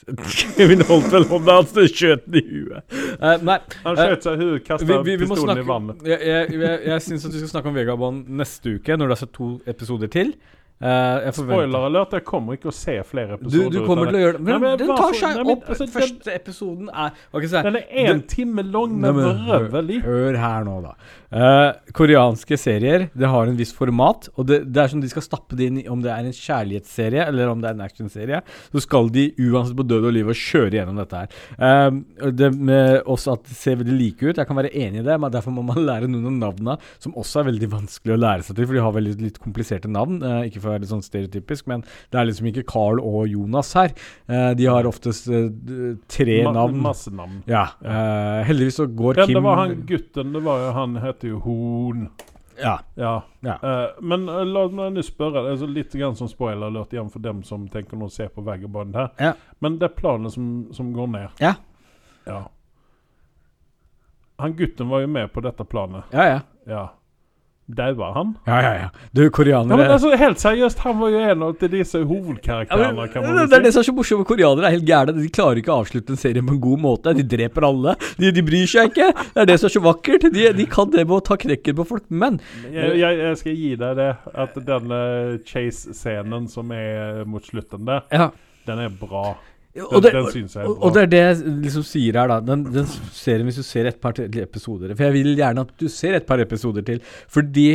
Kevin 0.57 0.84
holdt 0.88 1.11
vel 1.12 1.26
hånda 1.28 1.59
hans 1.59 1.74
og 1.76 1.90
skjøt 1.92 2.24
den 2.24 2.38
i 2.40 2.44
huet. 2.47 2.94
Uh, 3.20 3.34
nei, 3.44 3.59
Han 3.82 3.99
Eh, 4.01 4.12
skjøt 4.12 4.24
seg 4.24 4.36
i 4.40 4.47
huet, 4.47 4.64
kasta 4.64 5.01
pistolen 5.05 5.42
snakke 5.42 5.64
i 5.64 5.68
vannet. 5.68 6.07
Jeg, 6.09 6.22
jeg, 6.24 6.61
jeg, 6.62 6.78
jeg 6.88 7.05
syns 7.05 7.26
at 7.28 7.34
vi 7.36 7.42
skal 7.42 7.53
snakke 7.53 7.72
om 7.72 7.76
Vegabond 7.76 8.30
neste 8.40 8.78
uke, 8.78 8.97
når 8.97 9.12
det 9.12 9.16
er 9.18 9.22
så 9.26 9.28
to 9.36 9.51
episoder 9.68 10.12
til. 10.16 10.32
Eh, 10.77 11.18
jeg 11.24 11.33
Spoiler 11.39 11.87
alert, 11.89 12.12
jeg 12.12 12.24
kommer 12.29 12.59
ikke 12.59 12.68
å 12.68 12.74
se 12.77 12.99
flere 13.09 13.39
episoder. 13.39 13.70
du 13.72 13.79
du 13.79 13.87
kommer 13.89 14.11
til 14.11 14.18
å 14.18 14.20
gjøre 14.20 14.37
det. 14.37 14.43
Men, 14.45 14.53
Nei, 14.53 14.59
men 14.61 14.79
den 14.83 14.91
tar 14.93 15.14
seg 15.16 15.37
nei, 15.39 15.45
men, 15.45 15.53
opp. 15.57 15.68
altså, 15.72 15.87
Første 15.89 16.35
episoden 16.35 16.91
er 16.93 17.12
okay, 17.33 17.49
så. 17.49 17.62
Den 17.64 17.77
er 17.77 17.87
én 17.89 18.07
Den- 18.07 18.22
time 18.29 18.62
lang 18.62 19.01
med 19.01 19.14
røvelig. 19.14 20.03
hør- 20.05 20.35
Hør 20.35 20.37
her 20.37 20.64
nå, 20.64 20.83
da. 20.83 20.93
Uh, 21.27 21.72
koreanske 21.93 22.57
serier 22.57 23.11
Det 23.16 23.27
har 23.29 23.47
en 23.49 23.57
viss 23.57 23.72
format. 23.72 24.29
Og 24.37 24.47
det, 24.47 24.70
det 24.72 24.83
er 24.85 24.89
som 24.89 25.01
de 25.01 25.09
skal 25.09 25.22
stappe 25.22 25.57
det 25.57 25.66
inn 25.66 25.79
i 25.81 25.89
om 25.89 26.01
det 26.03 26.11
er 26.12 26.18
en 26.24 26.31
kjærlighetsserie 26.31 27.27
eller 27.27 27.49
om 27.49 27.61
det 27.61 27.70
er 27.70 27.74
en 27.74 27.81
actionserie. 27.81 28.43
Så 28.70 28.83
skal 28.83 29.09
de 29.09 29.33
uansett 29.41 29.77
på 29.77 29.87
død 29.87 30.05
og 30.07 30.12
liv 30.12 30.29
og 30.29 30.35
kjøre 30.37 30.72
gjennom 30.77 30.97
dette 31.01 31.16
her. 31.24 31.29
Uh, 31.59 32.31
det 32.31 32.53
med 32.55 33.03
også 33.05 33.33
at 33.33 33.45
det 33.45 33.57
ser 33.57 33.77
veldig 33.77 33.97
like 33.99 34.22
ut. 34.22 34.37
Jeg 34.37 34.47
kan 34.47 34.57
være 34.57 34.74
enig 34.77 35.01
i 35.01 35.09
det, 35.09 35.18
men 35.18 35.33
derfor 35.33 35.51
må 35.57 35.64
man 35.64 35.81
lære 35.89 36.07
noen 36.07 36.27
av 36.43 36.53
navnene 36.53 36.79
som 36.99 37.12
også 37.16 37.41
er 37.41 37.51
veldig 37.51 37.70
vanskelig 37.72 38.12
å 38.14 38.20
lære 38.20 38.45
seg 38.45 38.57
til, 38.57 38.66
for 38.66 38.74
de 38.74 38.85
har 38.85 38.93
veldig 38.93 39.16
litt 39.24 39.41
kompliserte 39.41 39.89
navn. 39.89 40.20
Uh, 40.22 40.45
ikke 40.47 40.61
for 40.61 40.66
å 40.67 40.75
være 40.75 40.85
litt 40.85 40.93
sånn 40.93 41.05
stereotypisk, 41.05 41.67
men 41.71 41.85
det 42.12 42.21
er 42.21 42.29
liksom 42.29 42.51
ikke 42.53 42.67
Carl 42.69 43.03
og 43.03 43.27
Jonas 43.31 43.73
her. 43.79 43.97
Eh, 44.29 44.53
de 44.59 44.69
har 44.71 44.89
oftest 44.89 45.29
eh, 45.33 45.51
tre 46.11 46.39
Ma 46.47 46.55
navn. 46.61 46.79
Masse 46.85 47.12
navn. 47.14 47.43
Ja. 47.51 47.69
eh, 47.83 48.45
heldigvis 48.51 48.81
så 48.83 48.89
går 48.91 49.23
Ja, 49.23 49.29
Kim 49.29 49.39
det 49.39 49.45
var 49.47 49.61
han 49.62 49.77
gutten, 49.89 50.33
det 50.37 50.43
var 50.47 50.64
jo 50.64 50.73
han 50.77 50.97
heter 51.03 51.35
jo 51.35 51.43
Horn. 51.47 52.09
Ja. 52.59 52.81
Ja. 52.95 53.23
Ja. 53.41 53.59
Uh, 53.62 54.03
men 54.03 54.29
uh, 54.29 54.43
la 54.45 54.67
meg 54.73 54.95
nå 54.97 55.05
spørre, 55.05 55.45
altså 55.51 55.69
litt 55.69 55.93
grann 55.93 56.17
som 56.17 56.29
spoiler 56.31 56.71
alert 56.71 56.95
igjen 56.95 57.11
for 57.12 57.25
dem 57.25 57.43
som 57.45 57.67
tenker 57.73 58.01
å 58.01 58.11
se 58.12 58.29
på 58.33 58.45
Vagabond 58.47 58.97
her. 58.97 59.11
Ja. 59.21 59.33
Men 59.61 59.79
det 59.81 59.91
er 59.91 59.97
planet 59.99 60.35
som, 60.35 60.47
som 60.77 60.93
går 60.97 61.11
ned. 61.12 61.43
Ja. 61.43 61.55
Ja. 62.27 62.47
Han 64.43 64.57
gutten 64.57 64.89
var 64.89 65.05
jo 65.05 65.11
med 65.12 65.33
på 65.33 65.45
dette 65.45 65.64
planet. 65.64 66.09
Ja, 66.12 66.27
ja. 66.29 66.41
Ja. 66.67 66.87
Daua 67.67 68.12
han? 68.14 68.29
Ja, 68.47 68.61
ja, 68.62 68.73
ja. 68.79 68.89
Du, 69.11 69.25
Ja, 69.27 69.62
men 69.67 69.91
altså, 69.91 70.12
helt 70.14 70.39
seriøst, 70.39 70.79
han 70.85 71.01
var 71.01 71.11
jo 71.11 71.19
en 71.19 71.43
av 71.43 71.57
til 71.59 71.73
disse 71.73 71.99
hovedkarakterene, 71.99 73.07
kan 73.11 73.25
man 73.25 73.41
det, 73.41 73.47
det 73.51 73.59
er 73.59 73.64
det 73.64 73.73
som 73.75 73.83
er 73.83 73.89
så 73.89 73.95
morsomt 73.97 74.23
med 74.23 74.29
koreanere. 74.29 74.69
er 74.69 74.77
helt 74.77 74.87
gærne. 74.87 75.14
De 75.17 75.33
klarer 75.35 75.59
ikke 75.59 75.73
å 75.75 75.81
avslutte 75.83 76.14
en 76.14 76.21
serie 76.21 76.45
på 76.47 76.55
en 76.55 76.61
god 76.62 76.85
måte. 76.85 77.14
De 77.19 77.25
dreper 77.27 77.67
alle. 77.67 77.97
De, 78.21 78.31
de 78.37 78.45
bryr 78.47 78.71
seg 78.71 78.93
ikke. 78.93 79.11
Det 79.33 79.43
er 79.43 79.51
det 79.51 79.59
som 79.59 79.71
er 79.71 79.75
så 79.75 79.83
vakkert. 79.83 80.29
De, 80.37 80.47
de 80.61 80.69
kan 80.71 80.93
det 80.95 81.03
med 81.09 81.17
å 81.19 81.25
ta 81.27 81.39
knekken 81.43 81.79
på 81.81 81.89
folk. 81.91 82.07
Men 82.09 82.39
Jeg, 82.71 82.95
jeg, 83.01 83.19
jeg 83.25 83.43
skal 83.43 83.59
gi 83.64 83.75
deg 83.83 83.99
det, 83.99 84.09
at 84.47 84.62
den 84.71 84.97
eh, 85.01 85.35
chase-scenen 85.51 86.47
som 86.53 86.71
er 86.71 87.25
mot 87.27 87.43
slutten 87.51 87.87
der, 87.89 88.07
ja. 88.14 88.31
den 88.71 88.87
er 88.87 88.95
bra. 89.03 89.33
Og 89.85 90.03
det, 90.03 90.12
den 90.14 90.24
den 90.33 90.49
jeg 90.49 90.62
er 90.62 90.70
og, 90.70 90.95
det 90.95 91.03
er 91.03 91.11
det 91.12 91.20
jeg 91.20 91.55
liksom 91.66 91.85
sier 91.85 92.16
her, 92.16 92.31
da. 92.31 92.39
Den, 92.41 92.64
den 92.72 92.89
serien, 93.12 93.45
hvis 93.49 93.61
du 93.61 93.66
ser 93.66 93.91
et 93.91 94.01
par 94.01 94.16
episoder 94.16 94.95
For 94.95 95.09
jeg 95.09 95.16
vil 95.18 95.37
gjerne 95.37 95.66
at 95.66 95.74
du 95.81 95.89
ser 95.93 96.16
et 96.16 96.27
par 96.29 96.41
episoder 96.41 96.87
til. 96.87 97.03
Fordi 97.29 97.68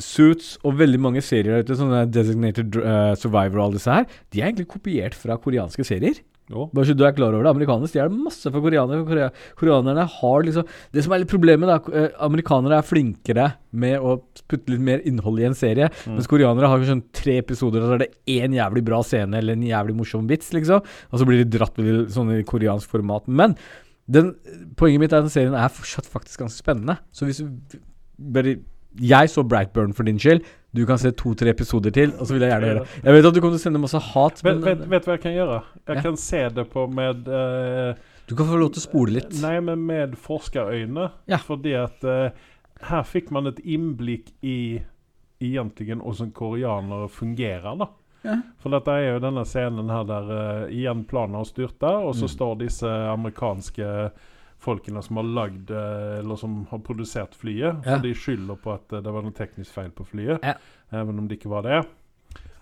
Suits 0.00 0.54
og 0.64 0.78
veldig 0.78 1.00
mange 1.02 1.22
serier 1.24 1.60
ute, 1.60 1.76
sånne 1.76 2.06
Designated 2.12 2.78
uh, 2.80 3.12
Survivor 3.20 3.58
og 3.58 3.64
alle 3.66 3.80
disse 3.80 3.96
her, 3.98 4.06
de 4.32 4.40
er 4.40 4.48
egentlig 4.48 4.68
kopiert 4.70 5.16
fra 5.18 5.36
koreanske 5.40 5.84
serier. 5.84 6.22
Jo. 6.50 6.66
Bare 6.74 6.88
så 6.88 6.96
du 6.98 7.04
er 7.06 7.14
klar 7.14 7.30
over 7.30 7.46
det. 7.46 7.52
Amerikanere 7.52 7.90
stjeler 7.90 8.10
masse 8.10 8.50
fra 8.50 8.62
koreanere. 8.62 9.04
Korea 9.06 9.28
koreanerne 9.58 10.06
har 10.10 10.46
liksom 10.46 10.66
Det 10.90 11.04
som 11.04 11.14
er 11.14 11.22
litt 11.22 11.30
problemet, 11.30 11.70
da 11.70 11.76
eh, 11.94 12.16
Amerikanere 12.26 12.80
er 12.80 12.86
flinkere 12.86 13.46
med 13.70 14.02
å 14.02 14.16
putte 14.50 14.74
litt 14.74 14.82
mer 14.82 15.04
innhold 15.06 15.38
i 15.42 15.46
en 15.46 15.54
serie. 15.58 15.90
Mm. 16.02 16.16
Mens 16.16 16.30
koreanere 16.30 16.72
har 16.72 16.88
sånn 16.88 17.04
tre 17.14 17.38
episoder, 17.42 17.84
og 17.84 17.92
så 17.92 17.98
er 17.98 18.02
det 18.04 18.40
én 18.40 18.56
jævlig 18.56 18.82
bra 18.88 18.98
scene 19.06 19.38
eller 19.38 19.54
en 19.54 19.68
jævlig 19.68 19.94
morsom 20.00 20.26
vits, 20.30 20.50
liksom. 20.56 20.82
Og 20.82 21.22
så 21.22 21.28
blir 21.28 21.44
de 21.44 21.52
dratt 21.54 21.78
med 21.78 22.10
sånn 22.10 22.34
i 22.34 22.42
koreansk 22.48 22.90
format. 22.98 23.30
Men 23.30 23.54
den, 24.10 24.34
poenget 24.80 25.04
mitt 25.04 25.14
er 25.14 25.22
at 25.22 25.28
den 25.28 25.36
serien 25.36 25.54
er 25.54 25.70
fortsatt 25.70 26.10
faktisk 26.10 26.42
ganske 26.42 26.64
spennende. 26.64 26.98
Så 27.14 27.28
hvis 27.28 27.44
du 27.44 27.78
bare 28.18 28.58
Jeg 28.98 29.30
så 29.30 29.42
Brightburn 29.46 29.92
for 29.94 30.02
din 30.08 30.18
skyld. 30.18 30.42
Du 30.74 30.84
kan 30.86 30.98
se 30.98 31.10
to-tre 31.10 31.50
episoder 31.50 31.90
til, 31.90 32.12
og 32.18 32.26
så 32.26 32.34
vil 32.34 32.42
jeg 32.42 32.50
gjerne 32.50 32.66
gjøre 32.66 32.80
det. 32.84 33.02
Jeg 33.04 33.14
vet 33.14 33.26
at 33.26 33.34
du 33.34 33.40
kommer 33.40 33.56
til 33.56 33.60
å 33.60 33.64
sende 33.66 33.80
masse 33.82 33.98
hat, 33.98 34.42
men 34.46 34.60
vet, 34.62 34.84
vet 34.90 35.04
du 35.04 35.10
hva 35.10 35.16
jeg 35.16 35.22
kan 35.24 35.32
gjøre? 35.34 35.62
Jeg 35.86 35.96
Ja. 35.96 36.02
kan 36.02 36.16
se 36.16 36.42
det 36.48 36.64
på 36.70 36.86
med 36.94 37.28
uh, 37.28 37.94
du 38.30 38.34
kan 38.36 38.46
få 38.46 38.56
lov 38.60 38.70
til 38.72 38.78
å 38.82 38.86
spole 38.86 39.10
litt. 39.16 39.32
Nei, 39.42 39.56
men 39.60 39.84
med 39.86 40.14
forskerøyne. 40.14 41.08
Ja. 41.26 41.38
Fordi 41.42 41.72
at 41.74 42.04
uh, 42.06 42.30
her 42.86 43.02
fikk 43.02 43.30
man 43.34 43.46
et 43.50 43.58
innblikk 43.64 44.30
i 44.46 44.80
egentlig 45.42 45.96
hvordan 45.96 46.30
koreanere 46.36 47.08
fungerer, 47.10 47.74
da. 47.80 47.88
Ja. 48.22 48.36
For 48.60 48.70
dette 48.70 48.92
er 48.92 49.14
jo 49.14 49.20
denne 49.24 49.42
scenen 49.48 49.88
her 49.90 50.04
der 50.04 50.30
uh, 50.30 50.70
igjen 50.70 51.06
planen 51.08 51.34
har 51.40 51.44
styrta, 51.48 51.94
og 52.04 52.14
så 52.14 52.26
Mm. 52.28 52.34
står 52.36 52.58
disse 52.60 52.86
amerikanske 52.86 54.10
folkene 54.60 55.02
som 55.02 55.20
har 55.20 55.28
lagd 55.28 55.70
eh, 55.72 56.18
Eller 56.20 56.36
som 56.36 56.60
har 56.70 56.82
produsert 56.84 57.34
flyet. 57.38 57.84
Ja. 57.86 57.98
De 58.02 58.12
skylder 58.14 58.58
på 58.60 58.74
at 58.74 58.92
eh, 58.92 59.02
det 59.04 59.14
var 59.14 59.24
noe 59.26 59.36
teknisk 59.36 59.72
feil 59.76 59.90
på 59.94 60.06
flyet. 60.08 60.44
Ja. 60.44 60.56
Even 61.02 61.18
om 61.22 61.28
det 61.30 61.40
ikke 61.40 61.52
var 61.52 61.66
det. 61.66 61.82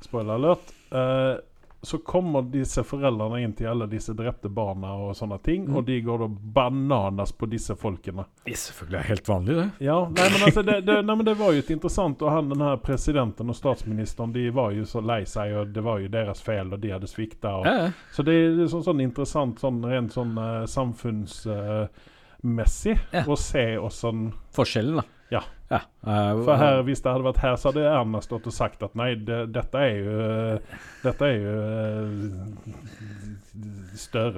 Spoiler 0.04 0.38
alert. 0.38 0.72
Eh, 0.94 1.34
så 1.82 1.98
kommer 2.02 2.42
disse 2.42 2.82
foreldrene 2.82 3.38
inn 3.44 3.52
til 3.54 3.66
alle 3.70 3.86
disse 3.86 4.10
drepte 4.18 4.48
barna 4.50 4.96
og 4.98 5.12
sånne 5.14 5.36
ting, 5.46 5.68
Mm. 5.68 5.76
og 5.76 5.84
de 5.86 6.00
går 6.02 6.18
da 6.18 6.26
bananas 6.28 7.30
på 7.32 7.46
disse 7.48 7.74
folkene. 7.78 8.24
Det 8.44 8.52
er 8.52 8.56
selvfølgelig 8.58 9.04
helt 9.06 9.28
vanlig, 9.28 9.54
det. 9.56 9.70
Ja, 9.86 10.00
nei, 10.08 10.26
men 10.32 10.42
altså, 10.48 10.62
det, 10.66 10.80
det, 10.86 10.96
nei, 11.06 11.14
men 11.14 11.24
det 11.24 11.36
var 11.38 11.52
jo 11.54 11.58
et 11.62 11.70
interessant, 11.70 12.22
og 12.22 12.30
han 12.34 12.48
den 12.50 12.60
her 12.66 12.76
presidenten 12.82 13.48
og 13.48 13.54
statsministeren, 13.56 14.32
de 14.34 14.48
var 14.50 14.72
jo 14.74 14.84
så 14.90 15.00
lei 15.00 15.20
seg, 15.24 15.52
og 15.54 15.70
det 15.72 15.82
var 15.86 15.98
jo 16.02 16.08
deres 16.08 16.42
feil, 16.42 16.72
og 16.74 16.80
de 16.82 16.90
hadde 16.96 17.06
svikta. 17.06 17.54
Og, 17.60 17.64
Ja, 17.70 17.76
ja. 17.84 17.90
så 18.12 18.22
det 18.26 18.34
er 18.34 18.66
sånn, 18.74 18.82
sånn 18.84 19.00
interessant, 19.06 19.60
sånn 19.62 19.78
rent 19.86 20.10
sånn 20.12 20.34
uh, 20.36 20.66
samfunnsmessig, 20.66 22.98
Ja. 23.12 23.22
å 23.24 23.36
se 23.38 23.76
åssen 23.78 24.32
Forskjellen, 24.54 24.96
da. 24.96 25.02
Ja. 25.30 25.42
ja. 25.70 25.80
Uh, 26.06 26.44
For 26.44 26.56
her, 26.56 26.82
hvis 26.86 27.00
det 27.04 27.12
hadde 27.12 27.24
vært 27.26 27.40
her, 27.42 27.56
så 27.60 27.68
hadde 27.70 27.84
Erna 27.90 28.20
stått 28.24 28.46
og 28.48 28.54
sagt 28.54 28.82
at 28.86 28.94
nei, 28.98 29.10
det, 29.20 29.52
dette 29.52 29.76
er 29.84 29.94
jo 29.98 30.14
eh, 30.24 30.58
Dette 31.04 31.28
er 31.28 31.36
jo 31.36 31.54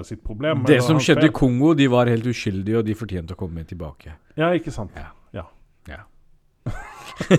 eh, 0.01 0.03
sitt 0.09 0.23
problem. 0.25 0.65
Det 0.67 0.81
som 0.83 1.01
skjedde 1.03 1.27
i. 1.29 1.35
Kongo, 1.35 1.75
de 1.79 1.87
var 1.93 2.11
helt 2.11 2.27
uskyldige, 2.27 2.79
og 2.81 2.85
de 2.89 2.95
fortjente 2.99 3.37
å 3.37 3.39
komme 3.39 3.65
tilbake. 3.69 4.17
Ja, 4.41 4.51
ikke 4.57 4.73
sant. 4.75 4.93
Ja. 4.99 5.11
Ja. 5.37 5.47
Ja. 5.91 6.03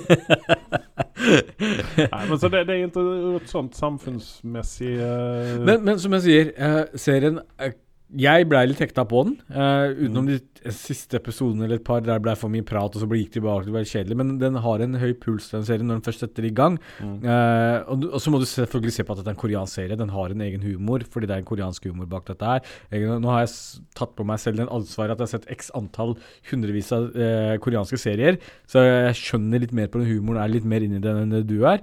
Nei, 1.21 2.23
men 2.29 2.37
så 2.39 2.49
det, 2.49 2.63
det 2.67 2.73
er 2.73 2.87
ikke 2.87 3.03
et 3.37 3.49
sånt 3.49 3.75
samfunnsmessig 3.77 4.95
uh... 4.97 5.61
Men, 5.61 5.83
men 5.85 5.99
som 6.01 6.13
jeg 6.17 6.23
sier, 6.25 6.45
eh, 6.57 6.83
serien 6.99 7.39
er 7.61 7.75
Jeg 8.19 8.47
blei 8.51 8.65
litt 8.67 8.79
hekta 8.83 9.05
på 9.07 9.21
den. 9.23 9.35
Uh, 9.47 9.93
utenom 9.95 10.25
de 10.27 10.39
siste 10.75 11.15
episodene 11.17 11.63
eller 11.65 11.79
et 11.79 11.85
par 11.87 12.01
der 12.03 12.17
det 12.17 12.23
blei 12.25 12.33
for 12.37 12.51
mye 12.51 12.65
prat, 12.67 12.91
og 12.93 13.01
så 13.01 13.07
gikk 13.07 13.31
tilbake 13.37 13.63
til 13.65 13.71
å 13.71 13.77
være 13.77 13.87
kjedelig. 13.87 14.17
Men 14.19 14.33
den 14.41 14.57
har 14.65 14.83
en 14.83 14.97
høy 14.99 15.13
puls, 15.21 15.47
den 15.53 15.63
serien, 15.67 15.87
når 15.87 16.01
den 16.01 16.05
først 16.09 16.25
setter 16.25 16.45
i 16.45 16.51
gang. 16.53 16.75
Eh, 17.01 17.77
og, 17.87 18.01
du- 18.03 18.09
og 18.11 18.19
så 18.21 18.33
må 18.33 18.41
du 18.41 18.45
selvfølgelig 18.49 18.93
se 18.97 19.05
på 19.07 19.15
at 19.15 19.21
dette 19.21 19.31
er 19.31 19.37
en 19.37 19.41
koreansk 19.41 19.79
serie. 19.79 19.95
Den 19.97 20.11
har 20.11 20.35
en 20.35 20.43
egen 20.43 20.61
humor, 20.67 21.07
fordi 21.09 21.31
det 21.31 21.37
er 21.37 21.45
en 21.45 21.49
koreansk 21.53 21.87
humor 21.87 22.05
bak 22.11 22.27
dette 22.27 22.51
her. 22.51 22.61
Jeg, 22.91 23.07
nå 23.07 23.31
har 23.31 23.45
jeg 23.45 23.55
tatt 23.97 24.13
på 24.19 24.27
meg 24.27 24.43
selv 24.43 24.59
den 24.59 24.69
ansvaret 24.75 25.15
at 25.15 25.23
jeg 25.23 25.29
har 25.31 25.33
sett 25.39 25.49
x 25.55 25.71
antall 25.79 26.17
hundrevis 26.51 26.91
av 26.97 27.09
uh, 27.15 27.55
koreanske 27.63 27.97
serier, 28.01 28.37
så 28.69 28.83
jeg 28.85 29.17
skjønner 29.23 29.63
litt 29.63 29.73
mer 29.77 29.87
på 29.87 30.03
den 30.03 30.11
humoren, 30.11 30.43
er 30.43 30.51
litt 30.51 30.67
mer 30.67 30.83
inni 30.83 30.99
den 31.01 31.23
enn 31.31 31.47
du 31.47 31.61
er. 31.63 31.79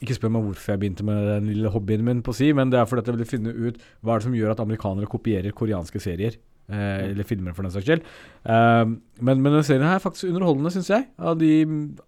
Ikke 0.00 0.14
spør 0.16 0.32
meg 0.34 0.42
hvorfor 0.48 0.72
jeg 0.74 0.80
begynte 0.82 1.04
med 1.06 1.26
den 1.28 1.46
lille 1.52 1.70
hobbyen 1.74 2.04
min, 2.06 2.22
på 2.24 2.32
å 2.32 2.36
si, 2.38 2.52
men 2.56 2.70
det 2.72 2.78
er 2.80 2.86
fordi 2.90 3.02
at 3.04 3.10
jeg 3.10 3.16
ville 3.18 3.28
finne 3.30 3.52
ut 3.54 3.78
hva 4.00 4.14
er 4.14 4.18
det 4.22 4.26
som 4.28 4.34
gjør 4.38 4.52
at 4.54 4.60
amerikanere 4.64 5.10
kopierer 5.10 5.52
koreanske 5.56 6.00
serier. 6.02 6.36
Eh, 6.64 7.10
eller 7.10 7.26
filmer, 7.28 7.52
for 7.52 7.66
den 7.66 7.74
saks 7.74 7.84
skyld. 7.84 8.04
Eh, 8.48 8.84
men, 8.88 9.42
men 9.42 9.50
denne 9.50 9.64
serien 9.68 9.84
her 9.84 9.98
er 9.98 10.04
faktisk 10.04 10.30
underholdende, 10.30 10.72
syns 10.72 10.88
jeg, 10.94 11.04
av 11.20 11.36
de 11.36 11.50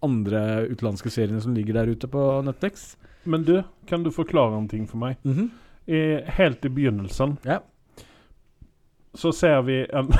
andre 0.01 0.41
utenlandske 0.71 1.11
seriene 1.13 1.41
som 1.43 1.53
ligger 1.53 1.77
der 1.77 1.91
ute 1.93 2.09
på 2.09 2.23
Netflix. 2.47 2.95
Men 3.29 3.43
du, 3.45 3.59
kan 3.85 4.01
du 4.05 4.09
forklare 4.15 4.57
en 4.57 4.69
ting 4.71 4.87
for 4.89 4.97
meg? 5.03 5.17
Mhm. 5.27 5.51
I, 5.87 5.99
helt 6.35 6.65
i 6.67 6.69
begynnelsen 6.73 7.37
Ja. 7.47 7.61
så 9.15 9.29
ser 9.31 9.61
vi 9.63 9.77
en 9.95 10.09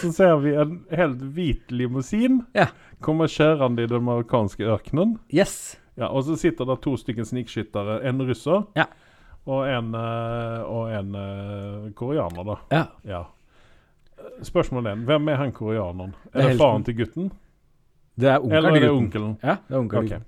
Så 0.00 0.10
ser 0.12 0.40
vi 0.42 0.54
en 0.58 0.72
helt 0.90 1.20
hvit 1.36 1.70
limousin 1.70 2.40
Ja. 2.56 2.66
Komme 3.04 3.28
skjærende 3.30 3.84
i 3.84 3.90
den 3.90 4.04
marokkanske 4.06 4.66
ørkenen. 4.66 5.16
Yes. 5.34 5.76
Ja, 5.98 6.08
og 6.08 6.24
så 6.24 6.38
sitter 6.40 6.68
det 6.68 6.78
to 6.84 6.96
stykker 6.96 7.26
snikskyttere. 7.28 8.00
En 8.08 8.22
russer 8.24 8.64
Ja. 8.78 8.86
og 9.46 9.66
en, 9.68 9.94
eh, 9.94 10.62
og 10.62 10.90
en 10.90 11.14
eh, 11.14 11.92
koreaner, 11.98 12.44
da. 12.44 12.56
Ja. 12.72 12.84
Ja. 13.04 13.22
Spørsmålet 14.42 14.92
er 14.92 15.06
hvem 15.06 15.28
er 15.28 15.36
han 15.36 15.52
koreaneren? 15.52 16.14
Er 16.32 16.48
det 16.52 16.58
faren 16.58 16.84
til 16.84 16.96
gutten? 16.96 17.32
Det 18.18 18.28
er 18.28 18.38
onkelen 18.38 18.56
Eller 18.58 18.76
er 18.76 18.80
det 18.80 18.90
onkelen? 18.90 19.38
Ja, 19.42 19.56
det 19.68 19.74
er 19.74 19.80
onkelen. 19.80 20.06
Okay. 20.06 20.20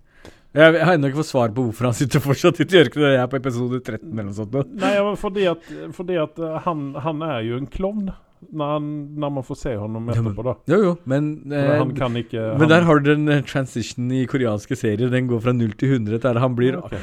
Jeg, 0.54 0.84
har 0.86 0.94
ennå 0.94 1.08
ikke 1.10 1.18
fått 1.18 1.32
svar 1.32 1.50
på 1.54 1.64
hvorfor 1.66 1.88
han 1.88 1.96
sitter 1.98 2.22
fortsatt 2.22 2.60
ute 2.60 2.76
i 2.76 2.80
ørkenen. 2.84 3.08
Jeg 3.10 3.22
er 3.24 3.30
på 3.30 3.38
episode 3.40 3.80
13 3.80 4.12
eller 4.12 4.28
noe 4.28 4.36
sånt. 4.36 4.54
Nei, 4.78 4.92
fordi 5.18 5.46
at, 5.50 5.72
fordi 5.96 6.18
at 6.22 6.38
eh, 6.38 6.60
han, 6.66 6.84
han 7.02 7.24
er 7.26 7.40
jo 7.48 7.58
en 7.58 7.66
klovn 7.70 8.12
når, 8.52 8.80
når 9.18 9.30
man 9.38 9.44
får 9.46 9.56
se 9.56 9.72
ham 9.78 10.08
etterpå, 10.12 10.44
da. 10.44 10.54
Jo, 10.68 10.78
jo, 10.82 10.94
men 11.08 11.30
eh, 11.52 11.62
eh, 11.64 11.78
han 11.80 11.94
kan 11.96 12.16
ikke 12.20 12.42
Men 12.60 12.68
der 12.68 12.84
har 12.84 13.00
du 13.00 13.08
den 13.14 13.28
eh, 13.32 13.42
transition 13.48 14.10
i 14.12 14.24
koreanske 14.30 14.76
serier. 14.76 15.08
Den 15.12 15.30
går 15.30 15.40
fra 15.40 15.52
0 15.56 15.72
til 15.80 15.94
100. 15.96 16.18
Der 16.26 16.40
han 16.42 16.56
blir, 16.58 16.76
okay. 16.82 17.00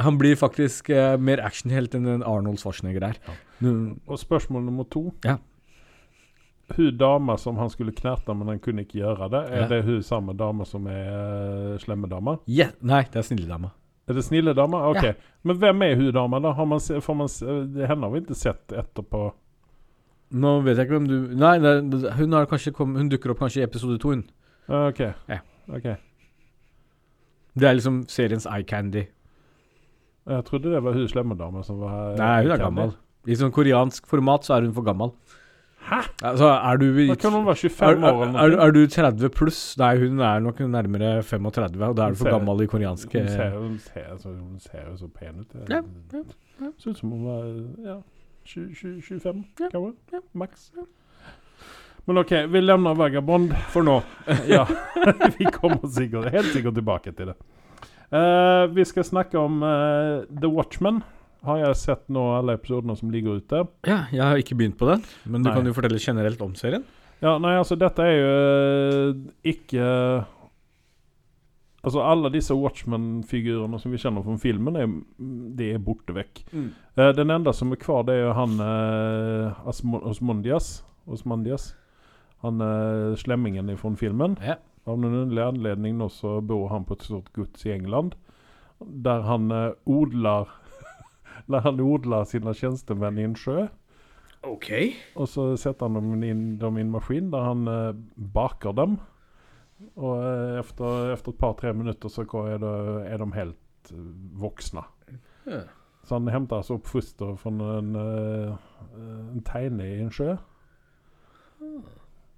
han 0.00 0.18
blir 0.20 0.36
faktisk 0.36 0.90
eh, 0.90 1.16
mer 1.16 1.40
actionhelt 1.46 1.94
enn 1.96 2.06
en 2.18 2.22
Arnold 2.28 2.60
Schwarzenegger 2.60 3.08
er. 3.12 3.22
Mm, 3.60 4.00
Og 4.06 4.18
spørsmål 4.20 4.66
nummer 4.68 4.84
to. 4.90 5.10
Ja. 5.24 5.38
Hun 6.76 6.96
dama 6.96 7.36
som 7.36 7.56
han 7.60 7.68
skulle 7.70 7.92
knerte, 7.92 8.34
men 8.34 8.48
han 8.48 8.60
kunne 8.62 8.84
ikke 8.86 9.00
gjøre 9.02 9.28
det, 9.32 9.42
er 9.52 9.60
Ja. 9.64 9.68
det 9.68 9.84
hun 9.84 10.02
samme 10.02 10.32
dame 10.36 10.64
som 10.64 10.86
er 10.88 11.74
uh, 11.74 11.78
slemme 11.78 12.08
dama? 12.08 12.38
yeah, 12.48 12.70
nei, 12.80 13.02
det 13.12 13.20
er 13.20 13.26
snilledama. 13.28 13.72
Er 14.08 14.14
det 14.16 14.24
snille 14.24 14.54
dama? 14.56 14.80
Ok. 14.88 15.02
Ja. 15.02 15.12
Men 15.44 15.56
hvem 15.60 15.82
er 15.82 15.96
hun 15.96 16.12
dama, 16.12 16.40
da? 16.40 16.52
Har 16.52 16.64
man, 16.66 16.80
får 16.80 17.14
man, 17.14 17.28
henne 17.76 18.02
har 18.06 18.10
vi 18.14 18.20
ikke 18.22 18.34
sett 18.38 18.72
etterpå. 18.72 19.32
Nå 20.32 20.52
vet 20.64 20.78
jeg 20.78 20.86
ikke 20.88 20.96
hvem 20.98 21.08
du 21.08 21.34
Nei, 21.36 21.58
det, 21.60 21.72
det- 21.92 22.12
hun, 22.16 22.32
kom, 22.72 22.94
hun 22.96 23.08
dukker 23.12 23.30
opp 23.34 23.38
kanskje 23.44 23.60
i 23.60 23.66
episode 23.66 23.98
to. 24.00 24.08
Hun. 24.14 24.24
Ah, 24.68 24.86
Ok. 24.88 25.00
Ja. 25.28 25.40
Ok. 25.68 25.82
Det 27.58 27.68
er 27.68 27.74
liksom 27.76 28.02
seriens 28.08 28.46
eye 28.46 28.64
candy. 28.64 29.04
Jeg 30.28 30.44
trodde 30.46 30.70
det 30.72 30.82
var 30.82 30.92
hun 30.94 31.08
slemme 31.08 31.36
dama 31.36 31.62
som 31.62 31.78
var 31.80 31.90
her. 31.90 32.16
Nei, 32.16 32.42
hun 32.46 32.52
er 32.54 32.58
gammel. 32.62 32.94
I 33.26 33.36
sånn 33.38 33.52
koreansk 33.54 34.06
format 34.10 34.46
så 34.46 34.56
er 34.56 34.62
hun 34.66 34.72
for 34.74 34.82
gammel. 34.86 35.12
Hæ? 35.82 35.98
Altså, 36.22 36.46
er 36.46 36.76
du 36.78 36.84
i 37.02 37.08
Da 37.08 37.16
kan 37.18 37.32
hun 37.34 37.44
være 37.44 37.58
er, 37.58 37.68
25 37.68 38.04
år 38.06 38.22
eller 38.28 38.38
er, 38.38 38.52
er, 38.54 38.60
er 38.68 38.72
du 38.72 38.80
30 38.86 39.28
pluss? 39.34 39.60
Nei, 39.78 39.96
hun 39.98 40.20
er 40.22 40.38
nok 40.40 40.60
nærmere 40.70 41.22
35, 41.26 41.82
og 41.88 41.96
da 41.98 42.06
er 42.06 42.14
du 42.14 42.20
for 42.20 42.24
ser- 42.28 42.36
gammel 42.38 42.62
i 42.62 42.66
koreansk 42.70 43.12
Hun 43.18 43.28
ser, 43.28 43.50
hun, 43.58 43.78
ser, 43.78 44.06
hun 44.30 44.58
ser 44.62 44.84
jo 44.88 44.96
så 44.96 45.08
pen 45.12 45.40
ut. 45.42 45.56
Ja, 45.68 45.82
ja, 46.14 46.22
ja. 46.62 46.70
Ser 46.78 46.90
ut 46.94 46.98
som 47.02 47.10
hun 47.10 47.24
var 47.26 47.44
ja, 47.84 47.96
20, 48.44 48.74
20, 48.74 49.02
25, 49.02 49.44
Ja, 49.72 49.80
ja. 50.12 50.20
Maks. 50.32 50.70
Men 52.04 52.18
OK, 52.18 52.32
vi 52.50 52.60
lemner 52.60 52.94
Vagabond. 52.98 53.54
For 53.70 53.86
nå. 53.86 54.00
ja, 54.50 54.66
vi 55.38 55.46
kommer 55.54 55.86
sikkert, 55.86 56.32
helt 56.34 56.50
sikkert 56.54 56.78
tilbake 56.78 57.14
til 57.14 57.32
det. 57.32 57.36
Uh, 58.12 58.66
vi 58.74 58.84
skal 58.84 59.06
snakke 59.06 59.38
om 59.40 59.62
uh, 59.64 60.24
The 60.28 60.50
Watchmen. 60.50 61.00
Har 61.46 61.58
jeg 61.58 61.78
sett 61.80 62.02
nå 62.12 62.22
alle 62.36 62.58
episodene 62.58 62.94
som 62.98 63.10
ligger 63.10 63.40
ute? 63.40 63.64
Ja, 63.88 64.04
jeg 64.14 64.22
har 64.22 64.38
ikke 64.38 64.58
begynt 64.58 64.78
på 64.78 64.86
den, 64.90 65.02
men 65.24 65.42
du 65.42 65.50
Nei. 65.50 65.56
kan 65.56 65.66
jo 65.66 65.74
fortelle 65.74 66.02
generelt 66.02 66.42
om 66.44 66.52
serien. 66.58 66.84
Ja, 67.22 67.36
nei, 67.38 67.54
altså 67.54 67.78
dette 67.78 68.02
er 68.02 68.18
jo 68.18 68.30
uh, 68.34 69.24
ikke 69.46 69.86
Altså 71.82 72.02
alle 72.06 72.30
disse 72.30 72.54
Watchmen-figurene 72.54 73.78
som 73.82 73.90
vi 73.90 73.98
kjenner 73.98 74.22
fra 74.22 74.36
filmen, 74.38 74.76
er, 74.78 74.90
det 75.58 75.72
er 75.74 75.82
borte 75.82 76.14
vekk. 76.14 76.44
Eh, 76.54 77.10
den 77.16 77.34
enda 77.34 77.50
som 77.56 77.74
er 77.74 77.80
kvar, 77.82 78.04
det 78.06 78.20
jo 78.20 78.34
han 78.38 78.54
eh, 78.62 79.66
Osmondias. 79.66 80.76
Osmondias. 81.10 81.72
Han 82.46 82.62
eh, 82.62 83.16
slemmingen 83.18 83.70
fra 83.78 83.94
filmen. 83.98 84.38
Ja. 84.42 84.60
Av 84.86 84.98
noen 84.98 85.24
underlig 85.24 85.44
anledning 85.44 85.98
nå 85.98 86.08
så 86.10 86.40
bor 86.42 86.68
han 86.72 86.86
på 86.86 86.96
et 86.98 87.04
stort 87.06 87.30
gods 87.36 87.66
i 87.66 87.74
England. 87.74 88.16
Der 88.78 89.22
han 89.26 89.50
eh, 89.54 89.74
odler 89.86 90.50
Der 91.50 91.62
han 91.66 91.80
odler 91.82 92.26
sine 92.26 92.54
tjenestemenn 92.54 93.18
i 93.18 93.26
en 93.26 93.38
sjø. 93.38 93.66
Ok. 94.46 94.70
Og 95.14 95.28
så 95.30 95.52
setter 95.58 95.86
han 95.86 96.18
dem 96.62 96.78
i 96.78 96.82
en 96.82 96.90
maskin 96.90 97.30
der 97.30 97.46
han 97.46 97.66
eh, 97.70 97.94
baker 98.34 98.74
dem. 98.78 98.98
Og 99.96 100.24
eh, 100.24 100.58
efter, 100.60 101.12
efter 101.12 101.32
et 101.32 101.38
par-tre 101.38 101.72
minutter 101.72 102.08
så 102.08 102.22
är, 102.46 102.58
det, 102.58 103.08
är 103.08 103.18
de 103.18 103.32
helt 103.32 103.58
vuxna. 103.90 104.34
voksne. 104.40 104.82
Ja. 105.44 105.60
Så 106.04 106.14
han 106.14 106.28
henter 106.28 106.56
altså 106.56 106.74
opp 106.74 106.86
foster 106.86 107.36
från 107.36 107.60
en, 107.60 107.94
eh, 107.96 108.54
en 109.32 109.42
teine 109.46 109.86
i 109.86 110.00
en 110.02 110.10
sjø. 110.10 110.36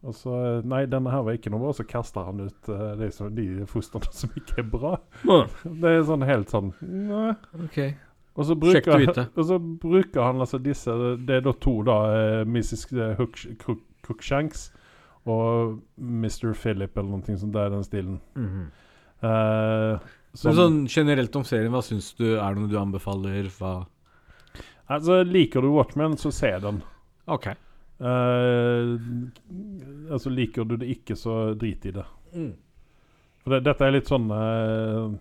Og 0.04 0.14
så 0.14 0.34
eh, 0.36 0.64
Nei, 0.68 0.84
denne 0.86 1.12
her 1.12 1.24
var 1.24 1.36
ikke 1.38 1.52
noe 1.52 1.62
bra. 1.62 1.72
Så 1.76 1.86
kaster 1.88 2.26
han 2.28 2.42
ut 2.44 2.68
eh, 2.68 2.90
de, 3.00 3.10
som, 3.12 3.30
de 3.34 3.66
fostrene 3.70 4.12
som 4.12 4.32
ikke 4.36 4.60
er 4.60 4.68
bra. 4.68 4.96
Det 5.80 5.94
er 5.94 6.04
sånn 6.04 6.26
helt 6.28 6.52
sånn 6.52 6.74
Nei. 6.80 7.32
Ok. 7.64 7.80
Og 8.34 8.48
så 8.48 8.56
bruker, 8.58 9.12
og 9.38 9.44
så 9.46 9.58
bruker 9.58 10.24
han 10.26 10.42
altså 10.42 10.58
disse 10.58 10.90
Det 11.22 11.36
er 11.38 11.44
da 11.46 11.52
to, 11.54 11.78
da. 11.86 11.98
eh, 12.18 12.40
Mrs. 12.44 12.88
Crookshanks 14.04 14.72
og 15.26 15.78
Mr. 15.96 16.52
Philip 16.54 16.96
eller 16.98 17.10
noe 17.16 17.36
sånt 17.38 17.52
Det 17.54 17.62
er 17.62 17.70
den 17.72 17.84
stilen. 17.86 18.20
Mhm. 18.36 18.64
Eh, 19.24 19.98
Men 20.34 20.36
som, 20.36 20.56
sånn 20.58 20.78
generelt 20.90 21.36
om 21.38 21.44
serien, 21.46 21.70
hva 21.72 21.80
syns 21.82 22.12
du? 22.18 22.34
Er 22.36 22.54
det 22.54 22.60
noe 22.64 22.68
du 22.72 22.76
anbefaler? 22.80 23.46
Hva 23.56 23.86
altså, 24.90 25.22
liker 25.24 25.62
du 25.62 25.70
Watchmen, 25.72 26.16
så 26.20 26.32
se 26.34 26.50
den. 26.60 26.82
Ok. 27.30 27.46
Eh, 28.04 28.96
altså 30.12 30.32
Liker 30.34 30.66
du 30.68 30.76
det 30.80 30.90
ikke, 30.96 31.16
så 31.16 31.54
drit 31.58 31.86
i 31.86 31.94
det. 31.94 32.04
Mm. 32.34 32.50
For 33.44 33.54
det, 33.54 33.62
dette 33.68 33.86
er 33.86 33.94
litt 33.94 34.10
sånn 34.10 34.26
eh, 34.34 35.14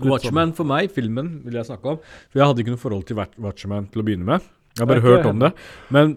litt 0.00 0.08
Watchmen 0.10 0.52
for 0.56 0.68
meg, 0.68 0.90
filmen, 0.94 1.40
vil 1.44 1.58
jeg 1.60 1.68
snakke 1.68 1.94
om. 1.94 2.00
For 2.32 2.40
jeg 2.40 2.48
hadde 2.50 2.64
ikke 2.64 2.74
noe 2.74 2.82
forhold 2.82 3.06
til 3.10 3.18
Wat- 3.20 3.38
Watchmen 3.42 3.88
til 3.92 4.02
å 4.02 4.06
begynne 4.06 4.28
med. 4.28 4.50
Jeg 4.72 4.86
har 4.86 4.90
bare 4.94 5.04
hørt 5.04 5.26
om 5.28 5.42
det. 5.42 5.52
Men 5.92 6.14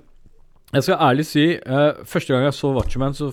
jeg 0.75 0.85
skal 0.85 1.01
ærlig 1.07 1.25
si, 1.27 1.49
uh, 1.55 2.05
første 2.07 2.33
gang 2.33 2.45
jeg 2.47 2.55
så 2.57 2.71
Watchmen, 2.75 3.15
så 3.17 3.31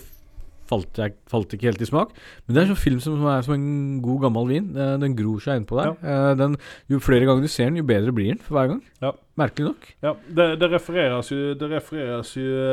falt 0.73 0.97
jeg 0.97 1.13
falt 1.29 1.53
ikke 1.53 1.69
helt 1.69 1.83
i 1.85 1.89
smak. 1.89 2.15
Men 2.47 2.55
det 2.55 2.61
er 2.61 2.65
en 2.65 2.73
sånn 2.73 2.81
film 2.81 3.01
som 3.05 3.27
er 3.29 3.43
som 3.45 3.57
en 3.57 3.99
god 4.05 4.23
gammel 4.27 4.49
vin. 4.49 4.71
Uh, 4.77 4.95
den 5.03 5.17
gror 5.19 5.43
seg 5.45 5.61
innpå 5.61 5.77
deg. 5.81 5.99
Uh, 6.07 6.31
den, 6.39 6.57
jo 6.93 7.03
flere 7.03 7.29
ganger 7.29 7.45
du 7.45 7.53
ser 7.53 7.69
den, 7.69 7.83
jo 7.83 7.89
bedre 7.89 8.15
blir 8.17 8.33
den 8.33 8.41
for 8.41 8.57
hver 8.57 8.73
gang. 8.73 8.81
Ja. 9.05 9.13
Merkelig 9.41 9.69
nok. 9.71 9.91
Ja, 10.05 10.15
det, 10.39 10.47
det 10.61 10.71
refereres 10.75 11.33
jo, 11.33 11.43
det 11.59 11.69
refereres 11.73 12.33
jo 12.37 12.65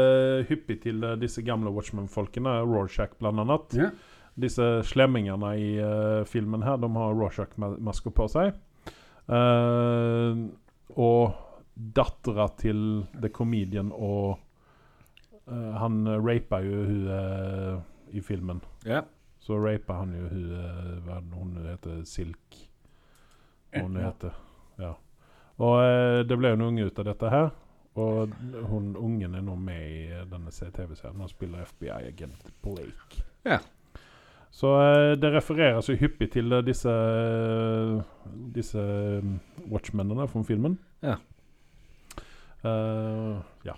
hyppig 0.49 0.82
til 0.84 1.05
disse 1.22 1.43
gamle 1.47 1.72
Watchmen-folkene. 1.76 2.57
Rorschach, 2.67 3.13
blant 3.20 3.43
annet. 3.45 3.78
Disse 4.39 4.67
slemmingene 4.88 5.53
i 5.59 5.70
filmen 6.28 6.65
her, 6.67 6.76
de 6.80 6.89
har 6.95 7.15
Rorschach-masker 7.15 8.15
på 8.15 8.28
seg. 8.32 8.59
Eh, 9.30 10.43
og 10.97 11.24
dattera 11.76 12.49
til 12.59 13.03
The 13.13 13.32
Comedian 13.34 13.91
og 13.93 14.39
eh, 15.52 15.74
Han 15.82 16.04
rapa 16.28 16.62
jo 16.66 16.84
hun 16.86 17.08
uh, 17.08 17.82
i 18.16 18.22
filmen. 18.22 18.62
Ja. 18.86 19.04
Så 19.39 19.58
rapa 19.60 19.93
han 20.02 20.14
jo 20.16 20.28
hun 20.30 20.52
uh, 20.52 21.00
Hva 21.06 21.22
hun 21.34 21.58
heter? 21.68 22.04
Silk? 22.06 22.60
Hun 23.76 23.95
Ja. 23.97 24.10
heter. 24.10 24.34
Ja. 24.80 24.93
Og 25.60 25.82
eh, 25.84 26.22
det 26.24 26.38
ble 26.39 26.54
en 26.56 26.62
unge 26.64 26.86
ut 26.88 27.00
av 27.00 27.06
dette 27.10 27.30
her. 27.30 27.50
Og 28.00 28.32
hun 28.70 28.93
ungen 28.95 29.36
er 29.36 29.41
nå 29.43 29.56
med 29.60 29.82
i 29.84 30.06
eh, 30.08 30.24
denne 30.32 30.52
TV-serien. 30.54 31.20
Han 31.20 31.28
spiller 31.32 31.66
FBI-agent 31.68 32.47
Blake. 32.64 33.26
Ja. 33.45 33.58
Så 34.52 34.72
eh, 34.82 35.16
det 35.20 35.34
refereres 35.36 35.89
jo 35.91 35.97
hyppig 36.00 36.32
til 36.32 36.54
eh, 36.56 36.64
disse 36.66 36.93
Disse 38.56 38.80
mm, 39.24 39.36
watchmennene 39.72 40.28
fra 40.32 40.43
filmen. 40.47 40.80
Ja. 41.04 41.18
Eh, 42.64 43.38
ja. 43.68 43.76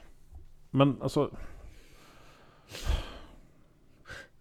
Men 0.72 0.98
altså 1.02 1.30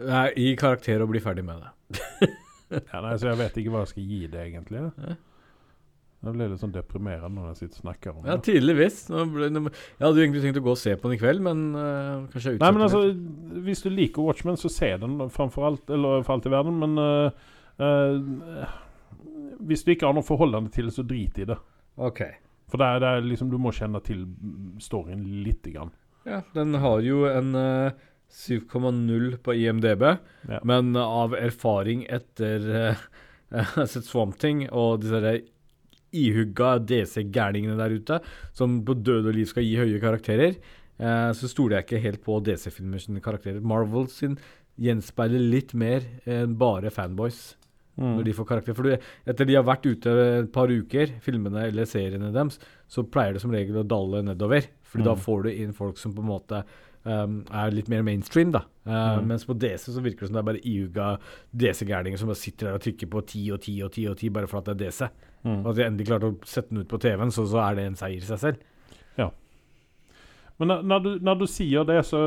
Nei, 0.00 0.28
I 0.40 0.52
karakter 0.56 1.02
og 1.04 1.10
bli 1.12 1.20
ferdig 1.20 1.44
med 1.44 1.60
det. 1.60 2.30
ja, 2.92 3.00
nei, 3.04 3.16
så 3.20 3.28
Jeg 3.32 3.40
vet 3.42 3.58
ikke 3.60 3.74
hva 3.74 3.82
jeg 3.84 3.92
skal 3.92 4.06
gi 4.14 4.20
det, 4.32 4.46
egentlig. 4.46 4.86
Ja. 5.04 5.16
Jeg 6.20 6.36
ble 6.36 6.46
litt 6.50 6.60
sånn 6.60 6.72
deprimerende 6.74 7.32
når 7.32 7.46
jeg 7.54 7.58
sitter 7.62 7.78
og 7.78 7.84
snakker 7.86 8.10
om 8.12 8.26
Ja, 8.28 8.34
det. 8.36 8.44
tydeligvis. 8.50 8.96
Nå 9.08 9.22
jeg 9.40 9.62
hadde 10.04 10.10
jo 10.20 10.24
egentlig 10.26 10.42
tenkt 10.44 10.60
å 10.60 10.64
gå 10.66 10.74
og 10.74 10.80
se 10.80 10.92
på 11.00 11.08
den 11.08 11.16
i 11.16 11.20
kveld, 11.20 11.40
men 11.46 11.62
uh, 11.72 12.26
kanskje 12.32 12.52
jeg 12.52 12.60
Nei, 12.60 12.70
men 12.76 12.84
altså, 12.84 13.00
altså, 13.08 13.62
Hvis 13.64 13.80
du 13.86 13.88
liker 13.88 14.26
Watchmen, 14.26 14.58
så 14.60 14.68
se 14.72 14.90
den 15.00 15.16
framfor 15.32 15.64
alt, 15.70 15.88
eller 15.96 16.20
for 16.26 16.36
alt 16.36 16.48
i 16.50 16.52
verden. 16.52 16.76
Men 16.82 17.00
uh, 17.00 17.48
uh, 17.80 18.76
hvis 19.64 19.84
du 19.84 19.94
ikke 19.94 20.08
har 20.10 20.16
noe 20.16 20.24
forholdende 20.26 20.72
til 20.74 20.90
det, 20.90 20.94
så 20.96 21.06
drit 21.08 21.40
i 21.40 21.48
det. 21.48 21.56
Ok. 22.00 22.20
For 22.70 22.80
det 22.80 22.86
er, 22.86 23.00
det 23.02 23.08
er 23.16 23.24
liksom, 23.26 23.48
du 23.52 23.56
må 23.60 23.72
kjenne 23.74 24.00
til 24.04 24.22
storyen 24.80 25.24
lite 25.44 25.72
grann. 25.74 25.90
Ja, 26.28 26.42
den 26.54 26.76
har 26.80 27.00
jo 27.00 27.24
en 27.28 27.54
øh, 27.56 27.90
7,0 28.30 29.36
på 29.42 29.54
IMDb, 29.56 30.02
Ja. 30.48 30.60
men 30.64 30.94
av 30.96 31.34
erfaring 31.34 32.06
etter 32.08 32.96
har 33.50 33.86
sett 33.86 34.04
Swamp 34.06 34.38
Thing 34.38 34.68
og 34.70 35.00
disse 35.02 35.20
der 35.20 35.40
ihugga 36.12 36.78
DC-gærningene 36.82 37.76
der 37.78 37.94
ute, 37.94 38.20
som 38.56 38.80
på 38.86 38.94
død 38.98 39.28
og 39.30 39.34
liv 39.36 39.46
skal 39.50 39.62
gi 39.66 39.76
høye 39.78 40.00
karakterer, 40.02 40.56
eh, 40.98 41.30
så 41.36 41.46
stoler 41.50 41.78
jeg 41.80 41.86
ikke 41.86 42.02
helt 42.06 42.24
på 42.24 42.40
DC-filmer 42.46 42.98
sine 43.02 43.22
karakterer. 43.22 43.60
Marvel 43.62 44.08
sin 44.10 44.36
gjenspeiler 44.80 45.42
litt 45.52 45.74
mer 45.74 46.06
enn 46.26 46.56
bare 46.58 46.90
fanboys. 46.90 47.56
Mm. 48.00 48.14
når 48.16 48.24
de 48.24 48.32
får 48.32 48.46
karakter. 48.48 48.72
For 48.72 48.86
du, 48.86 48.92
etter 49.28 49.44
de 49.44 49.54
har 49.58 49.64
vært 49.66 49.84
ute 49.84 50.12
et 50.38 50.46
par 50.54 50.70
uker, 50.72 51.10
filmene 51.20 51.66
eller 51.66 51.84
seriene 51.84 52.30
deres, 52.32 52.56
så 52.88 53.02
pleier 53.04 53.34
det 53.36 53.42
som 53.42 53.50
regel 53.52 53.76
å 53.76 53.84
dalle 53.84 54.22
nedover. 54.24 54.64
Fordi 54.88 55.04
da 55.04 55.12
Mm. 55.12 55.20
får 55.20 55.42
du 55.42 55.50
inn 55.50 55.72
folk 55.76 55.98
som 55.98 56.14
på 56.14 56.22
en 56.22 56.30
måte 56.30 56.62
um, 57.04 57.40
er 57.50 57.74
litt 57.74 57.90
mer 57.92 58.04
mainstream, 58.06 58.52
da. 58.56 58.64
Uh, 58.86 59.20
Mm. 59.20 59.28
Mens 59.28 59.46
på 59.46 59.54
DC 59.54 59.92
så 59.92 60.00
virker 60.00 60.24
det 60.24 60.30
som 60.30 60.38
det 60.38 60.40
er 60.40 60.48
bare 60.50 60.66
iuga 60.66 61.10
DC-gærninger 61.52 62.18
som 62.18 62.30
bare 62.30 62.40
sitter 62.40 62.66
der 62.66 62.78
og 62.78 62.84
trykker 62.84 63.10
på 63.10 63.20
10 63.20 63.50
og 63.54 63.60
10 63.60 63.82
og 63.86 63.92
10 63.92 64.06
og 64.10 64.16
10 64.16 64.32
bare 64.34 64.50
for 64.50 64.60
at 64.60 64.70
det 64.70 64.74
er 64.74 64.88
DC. 64.88 65.10
Mm. 65.44 65.60
Og 65.60 65.70
at 65.70 65.76
de 65.76 65.86
endelig 65.86 66.08
klarte 66.08 66.30
å 66.30 66.38
sette 66.44 66.74
den 66.74 66.82
ut 66.82 66.90
på 66.90 67.00
TV-en, 67.00 67.32
så, 67.32 67.46
så 67.48 67.62
er 67.64 67.78
det 67.78 67.86
en 67.88 68.00
seier 68.00 68.20
i 68.20 68.28
seg 68.28 68.42
selv. 68.42 68.66
Ja. 69.18 69.30
Men 70.60 70.74
når, 70.84 70.98
du, 71.00 71.10
når 71.24 71.38
du 71.40 71.46
sier 71.48 71.86
det, 71.88 72.02
så 72.04 72.18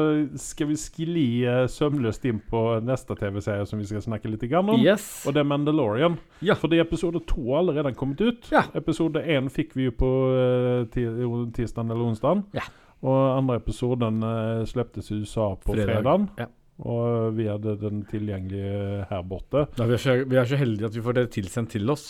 skal 0.41 0.71
vi 0.71 0.77
skli 0.81 1.25
eh, 1.45 1.67
sømløst 1.69 2.23
inn 2.25 2.39
på 2.49 2.63
neste 2.81 3.13
TV-serie 3.19 3.67
som 3.69 3.77
vi 3.77 3.85
skal 3.85 4.01
snakke 4.01 4.31
litt 4.31 4.47
om. 4.57 4.71
Yes. 4.81 5.05
Og 5.27 5.35
det 5.35 5.43
er 5.43 5.49
Mandalorian. 5.51 6.17
Ja. 6.41 6.57
Fordi 6.57 6.79
episode 6.81 7.21
to 7.29 7.51
har 7.51 7.61
allerede 7.61 7.93
kommet 7.93 8.23
ut. 8.25 8.49
Ja. 8.49 8.65
Episode 8.73 9.21
én 9.21 9.51
fikk 9.53 9.77
vi 9.77 9.85
jo 9.91 9.93
på 9.99 10.09
uh, 10.33 10.87
tirsdag 10.89 11.85
eller 11.85 12.07
onsdag. 12.07 12.41
Ja. 12.57 12.65
Og 13.03 13.37
andre 13.37 13.59
episoden 13.59 14.23
uh, 14.23 14.63
slipptes 14.67 15.11
i 15.11 15.19
USA 15.21 15.53
på 15.59 15.75
Fredag. 15.75 16.27
Ja. 16.39 16.49
Og 16.83 17.35
vi 17.37 17.45
hadde 17.45 17.75
den 17.77 17.99
tilgjengelig 18.09 18.63
eh, 18.65 19.03
her 19.05 19.21
borte. 19.29 19.67
Ja, 19.77 19.85
vi, 19.85 19.93
er 19.93 20.01
så, 20.01 20.15
vi 20.25 20.39
er 20.41 20.47
så 20.49 20.57
heldige 20.57 20.89
at 20.89 20.95
vi 20.97 21.03
får 21.05 21.15
det 21.19 21.23
tilsendt 21.35 21.69
til 21.75 21.91
oss. 21.93 22.07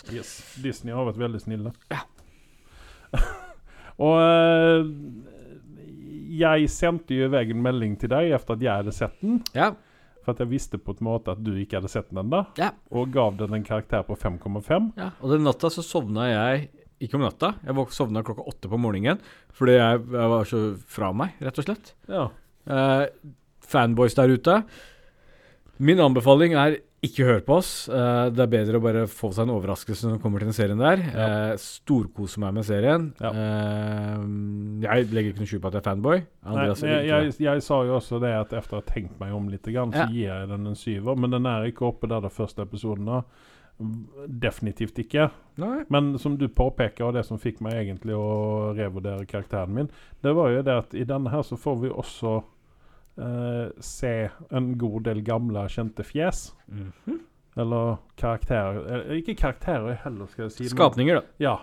Disney 0.63 0.95
har 0.95 1.03
vært 1.09 1.19
veldig 1.19 1.41
snille. 1.43 1.73
Ja. 1.91 1.99
og 4.07 4.15
uh, 4.23 4.87
jeg 6.33 6.69
sendte 6.71 7.17
jo 7.17 7.27
i 7.27 7.33
vei 7.33 7.43
en 7.51 7.65
melding 7.65 7.97
til 7.99 8.13
deg 8.13 8.31
etter 8.37 8.55
at 8.55 8.63
jeg 8.63 8.83
hadde 8.85 8.95
sett 8.95 9.19
den. 9.21 9.41
Ja. 9.57 9.73
For 10.23 10.31
at 10.31 10.39
jeg 10.39 10.53
visste 10.53 10.79
på 10.79 10.95
en 10.95 11.05
måte 11.09 11.35
at 11.35 11.43
du 11.43 11.51
ikke 11.59 11.81
hadde 11.81 11.91
sett 11.91 12.07
den 12.09 12.23
ennå. 12.23 12.45
Ja. 12.57 12.71
Og 12.95 13.11
gav 13.13 13.35
den 13.41 13.57
en 13.57 13.67
karakter 13.67 14.05
på 14.07 14.15
5,5. 14.15 14.93
Ja, 14.95 15.11
og 15.19 15.35
den 15.35 15.43
natta 15.43 15.69
så 15.73 15.83
sovna 15.85 16.29
jeg 16.31 16.69
ikke 17.03 17.19
om 17.19 17.25
natta. 17.25 17.53
Jeg 17.65 17.87
sovna 17.95 18.23
klokka 18.25 18.45
åtte 18.49 18.71
på 18.71 18.79
morgenen 18.81 19.21
fordi 19.53 19.77
jeg, 19.77 20.01
jeg 20.15 20.31
var 20.33 20.49
så 20.49 20.63
fra 20.89 21.11
meg, 21.17 21.35
rett 21.43 21.59
og 21.61 21.67
slett. 21.67 21.93
Ja. 22.09 22.25
Eh, 22.65 23.05
fanboys 23.67 24.17
der 24.17 24.33
ute. 24.33 24.63
Min 25.83 26.01
anbefaling 26.01 26.55
er 26.57 26.79
ikke 27.03 27.25
hør 27.27 27.41
på 27.43 27.57
oss. 27.59 27.71
Eh, 27.91 28.29
det 28.31 28.43
er 28.45 28.51
bedre 28.51 28.79
å 28.79 28.83
bare 28.83 29.03
få 29.11 29.33
seg 29.35 29.47
en 29.47 29.53
overraskelse 29.57 30.07
når 30.07 30.15
det 30.15 30.23
kommer 30.23 30.43
til 30.43 30.49
den 30.49 30.55
serien 30.55 30.79
der. 30.79 31.01
Ja. 31.03 31.25
Eh, 31.51 31.55
storkose 31.59 32.39
meg 32.39 32.53
med 32.55 32.67
serien. 32.67 33.09
Ja. 33.19 33.31
Eh, 33.43 34.27
jeg 34.85 35.09
legger 35.11 35.33
ikke 35.33 35.43
noe 35.43 35.51
skjul 35.51 35.63
på 35.63 35.71
at 35.71 35.77
jeg 35.77 35.83
er 35.83 35.89
fanboy. 35.89 36.21
Nei, 36.23 36.53
Andreas 36.53 36.83
er 36.85 36.93
jeg, 36.93 37.09
jeg, 37.11 37.33
jeg 37.43 37.65
sa 37.65 37.81
jo 37.89 37.97
også 37.97 38.21
det 38.23 38.31
at 38.37 38.55
etter 38.55 38.77
å 38.77 38.79
ha 38.79 38.87
tenkt 38.87 39.17
meg 39.19 39.35
om 39.35 39.49
litt, 39.51 39.67
så 39.67 40.07
gir 40.13 40.29
jeg 40.29 40.51
den 40.53 40.71
en 40.71 40.79
syver. 40.79 41.19
Men 41.19 41.35
den 41.35 41.49
er 41.51 41.67
ikke 41.67 41.89
oppe 41.89 42.11
der 42.11 42.23
de 42.23 42.31
første 42.31 42.63
episodene. 42.63 43.23
Definitivt 44.27 44.99
ikke. 45.01 45.27
Nei. 45.59 45.83
Men 45.89 46.13
som 46.19 46.37
du 46.37 46.45
påpeker, 46.47 47.07
og 47.07 47.17
det 47.17 47.25
som 47.27 47.41
fikk 47.41 47.59
meg 47.65 47.79
egentlig 47.81 48.15
å 48.15 48.71
revurdere 48.77 49.25
karakteren 49.29 49.73
min, 49.75 49.89
det 50.23 50.33
var 50.37 50.53
jo 50.53 50.61
det 50.65 50.75
at 50.85 50.95
i 50.97 51.05
denne 51.09 51.33
her 51.33 51.43
så 51.45 51.57
får 51.59 51.79
vi 51.81 51.91
også 51.91 52.35
eh, 53.17 53.73
se 53.83 54.13
en 54.53 54.71
god 54.79 55.09
del 55.09 55.23
gamle, 55.25 55.65
kjente 55.73 56.05
fjes. 56.07 56.51
Mhm. 56.71 57.21
Eller 57.53 57.99
karakterer 58.17 58.79
eh, 58.81 59.19
Ikke 59.19 59.35
karakterer 59.37 59.99
heller, 60.05 60.29
skal 60.31 60.47
jeg 60.47 60.55
si. 60.55 60.69
Skapninger, 60.71 61.19
da. 61.19 61.21
Ja. 61.43 61.57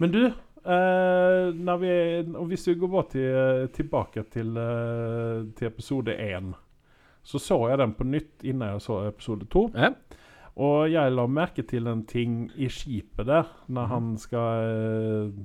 Men 0.00 0.14
du, 0.14 0.22
eh, 0.30 1.76
vi, 1.82 1.92
hvis 2.48 2.68
vi 2.68 2.78
går 2.80 2.92
bare 2.94 3.10
til, 3.12 3.68
tilbake 3.76 4.24
til, 4.32 4.56
eh, 4.56 5.44
til 5.56 5.68
episode 5.68 6.16
én, 6.16 6.54
så 7.22 7.38
så 7.38 7.58
jeg 7.68 7.78
den 7.78 7.92
på 7.94 8.04
nytt 8.08 8.44
innan 8.48 8.74
jeg 8.76 8.86
så 8.86 9.02
episode 9.08 9.44
to. 9.52 9.68
Ja. 9.74 9.92
Og 10.60 10.90
jeg 10.92 11.14
la 11.14 11.24
merke 11.30 11.64
til 11.64 11.88
en 11.88 12.02
ting 12.08 12.50
i 12.60 12.68
skipet 12.72 13.28
der, 13.30 13.48
når 13.72 13.88
han 13.94 14.10
skal 14.20 14.66
eh, 14.68 15.40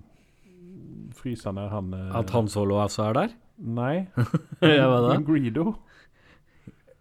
fryse 1.16 1.54
ned 1.56 1.72
han 1.72 1.94
eh, 1.96 2.12
At 2.20 2.34
Han 2.36 2.52
Solo 2.52 2.82
altså 2.84 3.08
er 3.10 3.18
der? 3.20 3.36
Nei. 3.58 3.96
ja, 4.62 4.90
hva 4.92 5.00
da? 5.06 5.16
Greedo. 5.24 5.70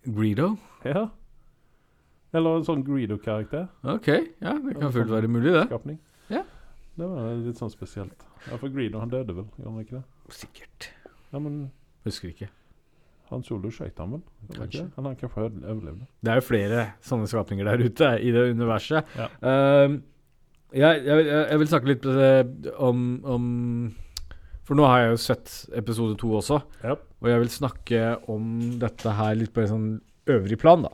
Greedo? 0.07 0.53
Ja. 0.87 1.09
Eller 2.35 2.61
en 2.61 2.67
sånn 2.67 2.83
Greedo-karakter. 2.87 3.67
Ok, 3.97 4.11
ja, 4.43 4.55
det 4.63 4.77
kan 4.79 4.95
fullt 4.95 5.11
være 5.11 5.31
mulig, 5.31 5.53
det. 5.55 5.67
Skapning. 5.71 5.99
Ja. 6.31 6.43
Det 6.95 7.09
var 7.11 7.33
litt 7.43 7.59
sånn 7.59 7.73
spesielt. 7.73 8.27
Ja, 8.47 8.59
For 8.59 8.71
Greedo, 8.71 9.01
han 9.03 9.11
døde 9.11 9.35
vel? 9.35 9.49
Gjorde 9.59 9.73
han 9.73 9.87
ikke 9.87 9.99
det? 9.99 10.05
Sikkert. 10.39 10.91
Ja, 11.33 11.41
men 11.43 11.65
Husker 12.05 12.31
ikke. 12.31 12.51
Han 13.35 13.45
Solo 13.47 13.71
han 13.75 14.17
vel? 14.17 14.25
Kanskje. 14.55 14.87
Han 14.97 15.09
har 15.09 15.19
kanskje 15.21 15.45
overlevd. 15.45 16.07
Det 16.25 16.33
er 16.33 16.41
jo 16.41 16.47
flere 16.47 16.87
sånne 17.05 17.29
skapninger 17.31 17.69
der 17.69 17.85
ute 17.85 18.11
i 18.23 18.33
det 18.35 18.49
universet. 18.55 19.15
Ja. 19.19 19.29
Jeg, 20.75 21.05
jeg, 21.07 21.27
jeg 21.29 21.43
jeg 21.53 21.61
vil 21.61 21.71
snakke 21.71 21.91
litt 21.93 22.07
eh, 22.11 22.71
om, 22.83 23.03
om 23.23 23.45
For 24.67 24.75
nå 24.79 24.87
har 24.89 25.05
jeg 25.05 25.13
jo 25.13 25.21
sett 25.23 25.53
episode 25.79 26.17
to 26.19 26.33
også, 26.41 26.63
Yep. 26.83 27.05
og 27.23 27.29
jeg 27.31 27.43
vil 27.43 27.53
snakke 27.53 28.01
om 28.33 28.49
dette 28.81 29.13
her 29.19 29.37
litt 29.39 29.53
på 29.55 29.63
en 29.63 29.71
sånn 29.71 29.87
øvrig 30.35 30.57
plan, 30.59 30.87
da. 30.87 30.91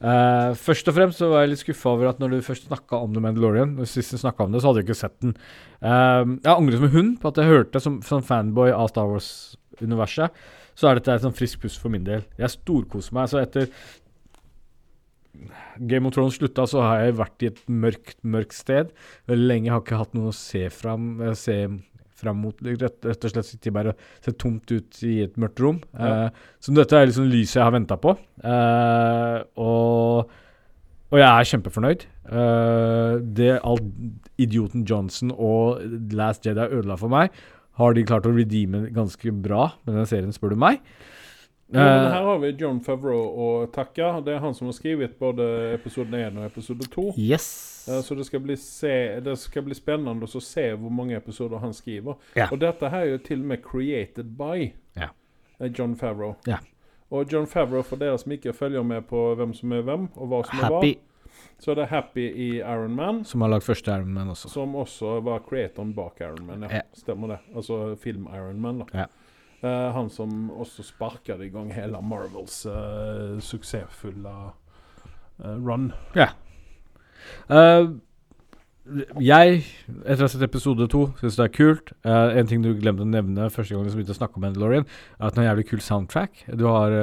Uh, 0.00 0.54
først 0.56 0.88
og 0.88 0.94
fremst 0.96 1.20
så 1.20 1.28
var 1.28 1.42
jeg 1.42 1.50
litt 1.52 1.60
skuffa 1.60 1.90
over 1.92 2.08
at 2.08 2.20
når 2.22 2.32
du 2.32 2.46
først 2.46 2.70
snakka 2.70 3.02
om 3.04 3.12
The 3.12 3.20
Mandalorian, 3.20 3.74
og 3.76 3.90
sist 3.90 4.14
du 4.14 4.20
snakka 4.22 4.46
om 4.46 4.54
det, 4.54 4.62
så 4.62 4.70
hadde 4.70 4.80
jeg 4.80 4.88
ikke 4.88 4.96
sett 5.02 5.18
den. 5.20 5.34
Uh, 5.84 6.38
jeg 6.40 6.54
angrer 6.54 6.78
som 6.78 6.86
en 6.88 6.94
hund 6.94 7.10
på 7.20 7.28
at 7.28 7.40
jeg 7.42 7.50
hørte 7.52 7.82
som, 7.84 7.98
som 8.06 8.24
fanboy 8.24 8.72
av 8.72 8.88
Star 8.88 9.10
Wars-universet, 9.10 10.40
så 10.78 10.90
er 10.90 10.98
dette 10.98 11.16
et 11.16 11.24
sånn 11.24 11.36
frisk 11.36 11.62
pust 11.64 11.80
for 11.82 11.92
min 11.92 12.06
del. 12.06 12.24
Jeg 12.40 12.54
storkoser 12.54 13.16
meg. 13.16 13.30
Så 13.32 13.40
etter 13.42 13.70
Game 15.78 16.08
of 16.08 16.14
Thrones 16.14 16.36
slutta, 16.36 16.66
så 16.68 16.82
har 16.84 17.04
jeg 17.04 17.16
vært 17.20 17.44
i 17.44 17.50
et 17.50 17.62
mørkt, 17.70 18.18
mørkt 18.26 18.56
sted. 18.56 18.90
Veldig 19.30 19.48
lenge 19.48 19.72
har 19.72 19.80
jeg 19.80 19.88
ikke 19.88 20.02
hatt 20.02 20.18
noe 20.18 20.32
å 20.32 20.36
se 20.36 20.66
fram, 20.74 21.14
eh, 21.22 21.36
se 21.38 21.56
fram 22.20 22.42
mot. 22.44 22.56
Rett, 22.60 22.98
rett 23.06 23.24
og 23.24 23.32
slett 23.32 23.48
sitter 23.48 23.74
bare 23.74 23.94
og 23.94 24.04
ser 24.24 24.36
tomt 24.36 24.70
ut 24.70 25.02
i 25.06 25.22
et 25.24 25.40
mørkt 25.40 25.62
rom. 25.64 25.80
Ja. 25.94 26.26
Eh, 26.26 26.46
så 26.60 26.76
dette 26.76 26.98
er 26.98 27.08
liksom 27.08 27.30
lyset 27.30 27.60
jeg 27.60 27.64
har 27.64 27.76
venta 27.76 27.96
på. 28.00 28.16
Eh, 28.44 29.38
og, 29.56 30.34
og 31.10 31.18
jeg 31.18 31.28
er 31.28 31.52
kjempefornøyd. 31.54 32.08
Uh, 32.30 33.18
det 33.18 33.56
alt 33.66 33.86
idioten 34.38 34.84
Johnson 34.86 35.32
og 35.34 35.80
Last 36.14 36.44
Jedi 36.46 36.62
ødela 36.62 36.94
for 37.00 37.10
meg, 37.10 37.32
har 37.80 37.94
de 37.96 38.04
klart 38.08 38.28
å 38.28 38.34
redeeme 38.36 38.84
ganske 38.94 39.32
bra 39.42 39.70
med 39.86 39.96
den 39.98 40.06
serien, 40.10 40.32
spør 40.36 40.54
du 40.54 40.60
meg. 40.60 40.80
Ja, 41.70 41.78
men 41.78 42.06
Eh, 42.06 42.12
her 42.16 42.24
har 42.26 42.38
vi 42.42 42.48
John 42.58 42.80
Favreau 42.82 43.20
å 43.38 43.48
takke. 43.70 44.08
Det 44.26 44.32
er 44.34 44.40
han 44.42 44.54
som 44.58 44.66
har 44.66 44.74
skrevet 44.74 45.12
både 45.20 45.44
episode 45.76 46.10
1 46.18 46.38
og 46.40 46.46
episode 46.48 46.88
2. 46.90 47.04
yes. 47.16 47.46
Eh, 47.88 48.00
Så 48.02 48.16
det 48.18 48.26
skal 48.26 48.40
bli, 48.42 48.56
se, 48.58 49.20
det 49.22 49.36
skal 49.38 49.62
bli 49.62 49.74
spennende 49.78 50.26
å 50.26 50.42
se 50.42 50.64
hvor 50.74 50.90
mange 50.90 51.14
episoder 51.16 51.58
han 51.62 51.70
skriver. 51.72 52.16
Ja. 52.34 52.48
Og 52.50 52.58
dette 52.58 52.90
her 52.90 53.04
er 53.06 53.12
jo 53.12 53.18
til 53.18 53.38
og 53.44 53.46
med 53.52 53.62
created 53.62 54.36
by 54.36 54.72
Ja. 54.98 55.10
eh, 55.60 55.70
John 55.78 55.94
Favreau. 55.94 56.34
Ja. 56.46 56.58
Og 57.12 57.30
John 57.32 57.46
Favreau, 57.46 57.82
for 57.86 57.96
dere 57.96 58.18
som 58.18 58.32
ikke 58.32 58.52
følger 58.52 58.82
med 58.84 59.06
på 59.06 59.34
hvem 59.36 59.54
som 59.54 59.72
er 59.72 59.82
hvem, 59.82 60.08
og 60.16 60.28
hva 60.28 60.42
som 60.46 60.58
er 60.58 60.68
hva, 60.70 60.80
Happy, 60.82 60.98
så 61.60 61.74
det 61.76 61.84
er 61.84 61.90
Happy 61.92 62.24
i 62.30 62.48
Iron 62.58 62.94
Man, 62.96 63.24
som 63.28 63.42
har 63.44 63.52
lagd 63.52 63.66
første 63.66 63.92
Iron 63.92 64.12
Man 64.16 64.32
også. 64.32 64.48
som 64.52 64.74
også 64.74 65.18
var 65.26 65.42
creatoren 65.48 65.94
bak 65.94 66.20
Iron 66.24 66.46
Man. 66.46 66.62
Ja, 66.68 66.80
Ja. 66.80 66.82
Stemmer 66.96 67.34
det. 67.34 67.38
Altså 67.54 67.96
film 68.00 68.28
Iron 68.32 68.60
Man, 68.60 68.78
da. 68.84 69.04
Ja. 69.04 69.06
Uh, 69.60 69.92
han 69.92 70.08
som 70.08 70.48
også 70.50 70.82
sparket 70.82 71.42
i 71.44 71.50
gang 71.52 71.68
hele 71.74 71.98
Marvels 72.00 72.62
uh, 72.64 73.36
suksessfulle 73.44 74.30
uh, 75.44 75.56
run. 75.60 75.90
Ja. 76.16 76.30
Jeg, 79.20 79.58
etter 80.00 80.22
å 80.22 80.24
ha 80.24 80.30
sett 80.32 80.42
episode 80.42 80.88
to, 80.90 81.02
syns 81.20 81.36
det 81.36 81.44
er 81.44 81.52
kult. 81.52 81.92
En 82.02 82.48
ting 82.48 82.64
du 82.64 82.72
glemte 82.74 83.04
å 83.04 83.06
nevne 83.06 83.50
første 83.52 83.76
gang 83.76 83.84
du 83.84 83.92
begynte 83.92 84.16
å 84.16 84.18
snakke 84.18 84.40
om 84.40 84.46
Mandalorian, 84.48 84.88
er 85.20 85.28
at 85.28 85.36
den 85.36 85.44
har 85.44 85.52
jævlig 85.52 85.66
kul 85.68 85.82
soundtrack. 85.84 86.40
Du 86.58 86.64
har 86.66 86.96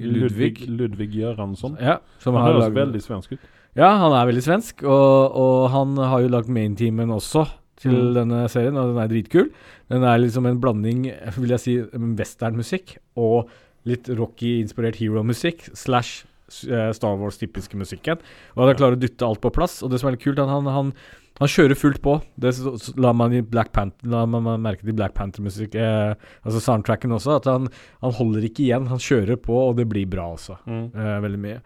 Ludvig, 0.00 0.62
Ludvig, 0.68 1.10
Göransson. 1.14 1.76
Ja, 1.80 1.98
Han 2.24 2.34
høres 2.34 2.64
laget- 2.68 2.78
veldig 2.80 3.02
svensk 3.02 3.32
ut. 3.32 3.40
Ja, 3.76 3.96
han 3.96 4.12
er 4.12 4.26
veldig 4.32 4.42
svensk, 4.44 4.82
og, 4.84 5.32
og 5.36 5.70
han 5.72 5.96
har 5.96 6.20
jo 6.20 6.28
lagd 6.28 6.48
mainteamen 6.48 7.08
også 7.10 7.46
til 7.80 7.92
Mm. 7.92 8.14
denne 8.14 8.48
serien, 8.48 8.76
og 8.76 8.94
den 8.94 9.02
er 9.02 9.08
dritkul. 9.08 9.48
Den 9.90 10.02
er 10.04 10.18
liksom 10.18 10.46
en 10.46 10.60
blanding, 10.60 11.10
vil 11.38 11.48
jeg 11.50 11.60
si, 11.60 11.78
westernmusikk 12.16 12.96
og 13.16 13.48
litt 13.84 14.06
Rocky-inspirert 14.08 14.96
hero-musikk 15.00 15.70
slash 15.74 16.24
eh, 16.68 16.92
Star 16.92 17.16
Wars-typiske 17.16 17.74
musikken. 17.80 18.18
Og 18.56 18.66
han 18.68 18.76
klarer 18.76 18.96
å 18.96 19.00
dytte 19.00 19.24
alt 19.26 19.40
på 19.40 19.50
plass. 19.50 19.82
Og 19.82 19.90
det 19.90 20.00
som 20.00 20.08
er 20.10 20.16
litt 20.16 20.22
kult, 20.22 20.38
han, 20.38 20.66
han, 20.68 20.92
han 21.40 21.50
kjører 21.50 21.78
fullt 21.78 22.02
på. 22.04 22.18
Det 22.36 22.52
la 23.00 23.12
man 23.16 23.32
i 23.34 23.40
Black 23.42 23.72
Panther 23.74 24.10
La 24.12 24.24
man 24.28 24.46
merke 24.62 24.84
til 24.84 24.96
Black 24.96 25.14
Panther-musikk, 25.16 25.74
eh, 25.80 26.12
altså 26.44 26.60
soundtracken 26.62 27.14
også, 27.16 27.38
at 27.40 27.48
han, 27.50 27.70
han 28.04 28.16
holder 28.18 28.44
ikke 28.46 28.66
igjen. 28.66 28.90
Han 28.92 29.00
kjører 29.02 29.40
på, 29.40 29.56
og 29.70 29.78
det 29.80 29.88
blir 29.90 30.10
bra 30.10 30.28
også. 30.36 30.58
Mm. 30.68 30.84
Eh, 30.92 31.16
veldig 31.24 31.42
mye. 31.42 31.62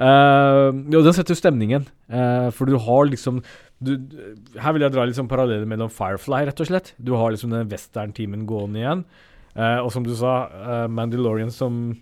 Uh, 0.00 0.72
jo, 0.88 1.02
den 1.04 1.12
setter 1.12 1.36
jo 1.36 1.42
stemningen. 1.42 1.84
uh, 2.08 2.48
for 2.56 2.64
du 2.64 2.78
har 2.80 3.02
liksom 3.04 3.42
du, 3.84 3.98
Her 4.56 4.72
vil 4.72 4.86
jeg 4.86 4.94
dra 4.94 5.04
sånn 5.12 5.28
paralleller 5.28 5.68
mellom 5.68 5.92
Firefly, 5.92 6.46
rett 6.48 6.62
og 6.64 6.70
slett. 6.70 6.94
Du 6.96 7.12
har 7.20 7.32
liksom 7.32 7.52
den 7.52 7.68
western-teamen 7.68 8.46
gående 8.48 8.80
igjen. 8.80 9.04
Uh, 9.56 9.80
og 9.84 9.90
som 9.92 10.04
du 10.06 10.12
sa, 10.14 10.44
eh, 10.46 10.86
Mandalorian 10.86 11.50
som 11.50 11.96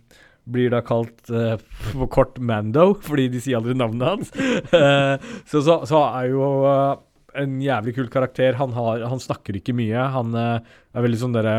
blir 0.48 0.70
da 0.72 0.80
kalt 0.84 1.30
uh, 1.32 1.56
på 1.92 2.08
kort 2.12 2.38
Mando, 2.40 2.92
fordi 3.08 3.28
de 3.32 3.40
sier 3.42 3.60
aldri 3.60 3.76
navnet 3.76 4.08
hans. 4.08 4.32
Uh, 4.72 5.16
så, 5.50 5.62
så, 5.62 5.80
så 5.88 6.02
er 6.08 6.30
jo 6.32 6.50
eh, 6.68 6.94
en 7.36 7.58
jævlig 7.62 7.94
kul 7.98 8.08
karakter. 8.12 8.56
Han, 8.60 8.72
har, 8.76 9.04
han 9.10 9.20
snakker 9.22 9.58
ikke 9.58 9.74
mye. 9.76 10.08
Han 10.14 10.36
eh, 10.38 10.76
er 10.94 11.04
veldig 11.04 11.20
sånn 11.20 11.36
derre 11.36 11.56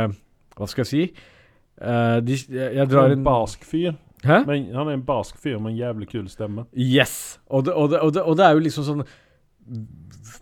Hva 0.57 0.67
skal 0.69 0.85
jeg 0.85 0.91
si? 0.91 1.03
Eh, 1.79 2.17
de, 2.25 2.37
jeg, 2.49 2.75
jeg 2.79 2.91
drar 2.91 3.13
En 3.13 3.25
barsk 3.25 3.65
fyr. 3.67 3.93
Hæ? 4.25 4.41
Men 4.47 4.67
han 4.75 4.89
er 4.89 4.97
en 4.97 5.05
barsk 5.07 5.37
fyr 5.39 5.59
med 5.63 5.73
en 5.73 5.79
jævlig 5.79 6.09
kul 6.11 6.27
stemme. 6.31 6.67
Yes! 6.75 7.39
Og 7.47 7.65
det, 7.67 7.75
og, 7.75 7.91
det, 7.93 8.01
og, 8.03 8.13
det, 8.15 8.23
og 8.27 8.39
det 8.39 8.47
er 8.47 8.57
jo 8.57 8.65
liksom 8.65 8.87
sånn 8.87 9.05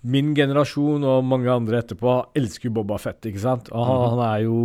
Min 0.07 0.33
generasjon 0.37 1.05
og 1.05 1.27
mange 1.27 1.51
andre 1.51 1.83
etterpå 1.83 2.15
elsker 2.37 2.69
jo 2.69 2.77
Boba 2.79 2.97
Fett, 3.01 3.29
ikke 3.29 3.43
sant? 3.43 3.69
Og 3.73 3.85
han, 3.85 4.03
han 4.15 4.23
er 4.31 4.41
jo 4.47 4.57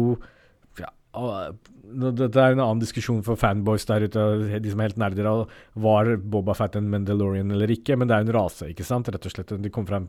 ja, 0.80 0.88
Dette 2.22 2.40
er 2.40 2.54
en 2.54 2.62
annen 2.62 2.80
diskusjon 2.80 3.20
for 3.26 3.36
fanboys 3.36 3.84
der 3.90 4.06
ute, 4.08 4.24
de 4.54 4.72
som 4.72 4.80
er 4.80 4.88
helt 4.88 5.02
nerder 5.02 5.28
var 5.84 6.14
Boba 6.16 6.56
Fett 6.56 6.78
en 6.80 6.88
Mandalorian 6.92 7.52
eller 7.52 7.74
ikke, 7.74 7.98
men 7.98 8.08
det 8.08 8.16
er 8.16 8.24
jo 8.24 8.30
en 8.30 8.36
rase, 8.38 8.70
ikke 8.72 8.86
sant? 8.86 9.12
Rett 9.12 9.28
og 9.28 9.34
slett. 9.34 9.52
De 9.60 9.72
kom 9.74 9.84
fra 9.88 10.00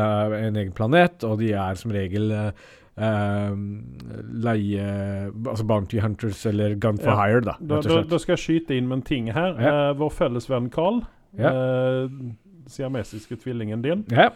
en, 0.00 0.56
egen 0.56 0.72
planet, 0.72 1.24
og 1.24 1.38
de 1.38 1.52
er 1.52 1.74
som 1.74 1.90
regel 1.90 2.30
eh, 2.32 3.52
leie 4.44 4.86
Altså 5.46 5.64
Bounty 5.66 6.00
Hunters 6.00 6.46
eller 6.46 6.74
Gun 6.74 6.98
for 6.98 7.10
Ja. 7.10 7.16
hire, 7.26 7.40
da. 7.40 7.56
Da, 7.60 7.80
da, 7.80 8.02
da 8.02 8.18
skal 8.18 8.36
jeg 8.36 8.44
skyte 8.44 8.76
inn 8.76 8.88
med 8.88 8.98
en 8.98 9.02
ting 9.02 9.32
her. 9.32 9.56
Ja. 9.60 9.74
Uh, 9.90 9.98
vår 9.98 10.10
felles 10.10 10.48
venn 10.50 10.70
Carl, 10.70 11.02
Ja. 11.38 11.52
uh, 11.52 12.08
siamesiske 12.68 13.36
tvillingen 13.42 13.82
din, 13.82 14.04
Ja. 14.10 14.30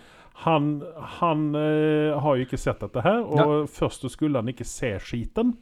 han, 0.45 0.83
han 1.21 1.55
har 1.55 2.37
jo 2.37 2.45
ikke 2.45 2.59
sett 2.59 2.81
dette 2.81 3.01
her. 3.03 3.23
Og 3.23 3.69
først 3.69 4.09
skulle 4.11 4.37
han 4.37 4.49
ikke 4.49 4.65
se 4.65 4.99
skiten. 5.01 5.57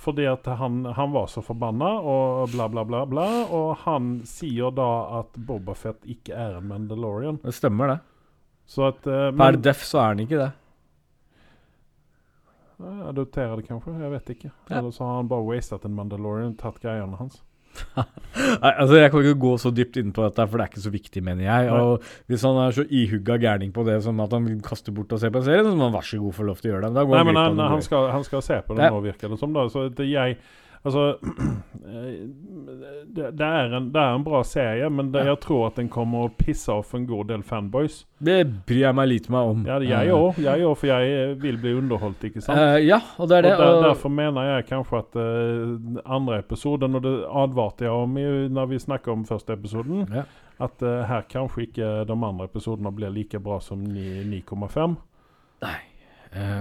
Fordi 0.00 0.24
at 0.24 0.46
han, 0.46 0.84
han 0.96 1.12
var 1.12 1.26
så 1.28 1.42
forbanna 1.44 1.98
og 2.00 2.48
bla, 2.54 2.68
bla, 2.72 2.84
bla. 2.88 3.02
bla 3.04 3.26
Og 3.52 3.76
han 3.84 4.22
sier 4.24 4.70
da 4.72 5.18
at 5.18 5.36
Bobafett 5.36 6.06
ikke 6.08 6.32
er 6.32 6.56
en 6.56 6.68
Mandalorian. 6.70 7.40
Det 7.42 7.52
stemmer, 7.52 7.86
det. 7.92 7.98
Så 8.70 8.86
at 8.86 9.06
eh, 9.10 9.28
Per 9.34 9.58
def 9.58 9.84
så 9.86 9.98
er 10.04 10.12
han 10.14 10.24
ikke 10.24 10.38
det. 10.40 10.50
Adopterer 13.10 13.58
det 13.60 13.66
kanskje, 13.68 13.92
jeg 14.00 14.10
vet 14.14 14.30
ikke. 14.32 14.50
Ja. 14.70 14.78
Eller 14.78 14.92
så 14.94 15.04
har 15.04 15.18
han 15.18 15.28
bare 15.28 15.44
wastet 15.44 15.84
en 15.84 15.96
Mandalorian, 15.98 16.54
tatt 16.56 16.78
greiene 16.80 17.18
hans. 17.18 17.42
Nei, 17.94 18.70
altså 18.72 18.96
Jeg 18.98 19.12
kan 19.12 19.22
ikke 19.22 19.40
gå 19.44 19.50
så 19.62 19.70
dypt 19.74 19.98
inn 20.00 20.14
på 20.14 20.24
dette, 20.24 20.46
for 20.48 20.58
det 20.58 20.64
er 20.64 20.70
ikke 20.72 20.82
så 20.86 20.90
viktig, 20.94 21.22
mener 21.26 21.44
jeg. 21.44 21.68
Og 21.76 22.06
Hvis 22.30 22.46
han 22.46 22.56
er 22.62 22.74
så 22.74 22.86
ihugga 22.88 23.36
gærning 23.42 23.74
på 23.76 23.84
det 23.86 23.98
som 24.06 24.18
at 24.24 24.32
han 24.34 24.48
vil 24.48 24.62
kaste 24.64 24.94
bort 24.96 25.12
og 25.14 25.20
se 25.22 25.30
på 25.30 25.42
en 25.42 25.46
serie, 25.46 25.66
så 25.66 25.74
må 25.76 25.90
han 25.90 25.94
vær 25.98 26.08
så 26.08 26.22
god 26.22 26.38
få 26.38 26.48
lov 26.48 26.62
til 26.62 26.70
å 26.70 26.74
gjøre 26.74 26.88
det. 26.88 27.04
Nei, 27.12 27.22
men 27.28 27.38
han, 27.38 27.62
han, 27.76 27.84
skal, 27.84 28.08
han 28.14 28.26
skal 28.26 28.42
se 28.46 28.58
på 28.66 28.78
det 28.78 28.88
Ja. 28.88 28.94
nå, 28.94 29.04
virker 29.04 29.34
det 29.34 29.38
som. 29.42 29.52
da 29.54 29.68
Så 29.70 29.86
det, 29.92 30.08
jeg 30.10 30.38
Altså 30.82 31.02
eh, 31.92 32.20
det, 33.04 33.30
det, 33.36 33.46
er 33.46 33.74
en, 33.76 33.90
det 33.92 34.00
er 34.00 34.14
en 34.14 34.24
bra 34.24 34.40
serie, 34.46 34.88
men 34.88 35.10
det, 35.12 35.26
jeg 35.28 35.40
tror 35.42 35.66
at 35.68 35.76
den 35.76 35.90
kommer 35.92 36.24
å 36.24 36.30
pisse 36.38 36.72
off 36.72 36.94
en 36.96 37.04
god 37.08 37.28
del 37.28 37.42
fanboys. 37.44 37.98
Det 38.16 38.38
bryr 38.68 38.86
jeg 38.86 38.96
meg 38.96 39.10
lite 39.10 39.34
meg 39.34 39.50
om. 39.52 39.66
Ja, 39.68 39.76
jeg 39.84 40.08
Eh, 40.10 40.16
òg, 40.16 40.40
jeg 40.40 40.70
for 40.80 40.88
jeg 40.88 41.10
eh, 41.18 41.34
vil 41.42 41.58
bli 41.60 41.74
underholdt, 41.76 42.24
ikke 42.30 42.44
sant? 42.44 42.56
Uh, 42.56 42.78
ja, 42.80 43.00
og 43.20 43.28
det 43.28 43.40
er 43.40 43.48
det. 43.48 43.52
og 43.58 43.60
der, 43.60 43.88
Derfor 43.90 44.14
mener 44.14 44.48
jeg 44.48 44.68
kanskje 44.70 45.02
at 45.02 45.20
uh, 45.20 46.00
andre 46.16 46.40
episoden, 46.40 46.96
og 46.96 47.04
det 47.04 47.14
advarte 47.42 47.84
jeg 47.84 48.06
om 48.06 48.16
i, 48.16 48.26
når 48.48 48.72
vi 48.72 48.80
snakker 48.80 49.12
om 49.12 49.28
første 49.28 49.56
episoden, 49.58 50.06
ja. 50.08 50.24
at 50.64 50.86
uh, 50.86 51.02
her 51.10 51.28
kanskje 51.28 51.68
ikke 51.68 51.92
de 52.08 52.16
andre 52.16 52.48
episodene 52.48 52.94
blir 52.96 53.12
like 53.12 53.40
bra 53.42 53.60
som 53.60 53.84
9,5. 53.84 54.96
Eh, 55.60 55.80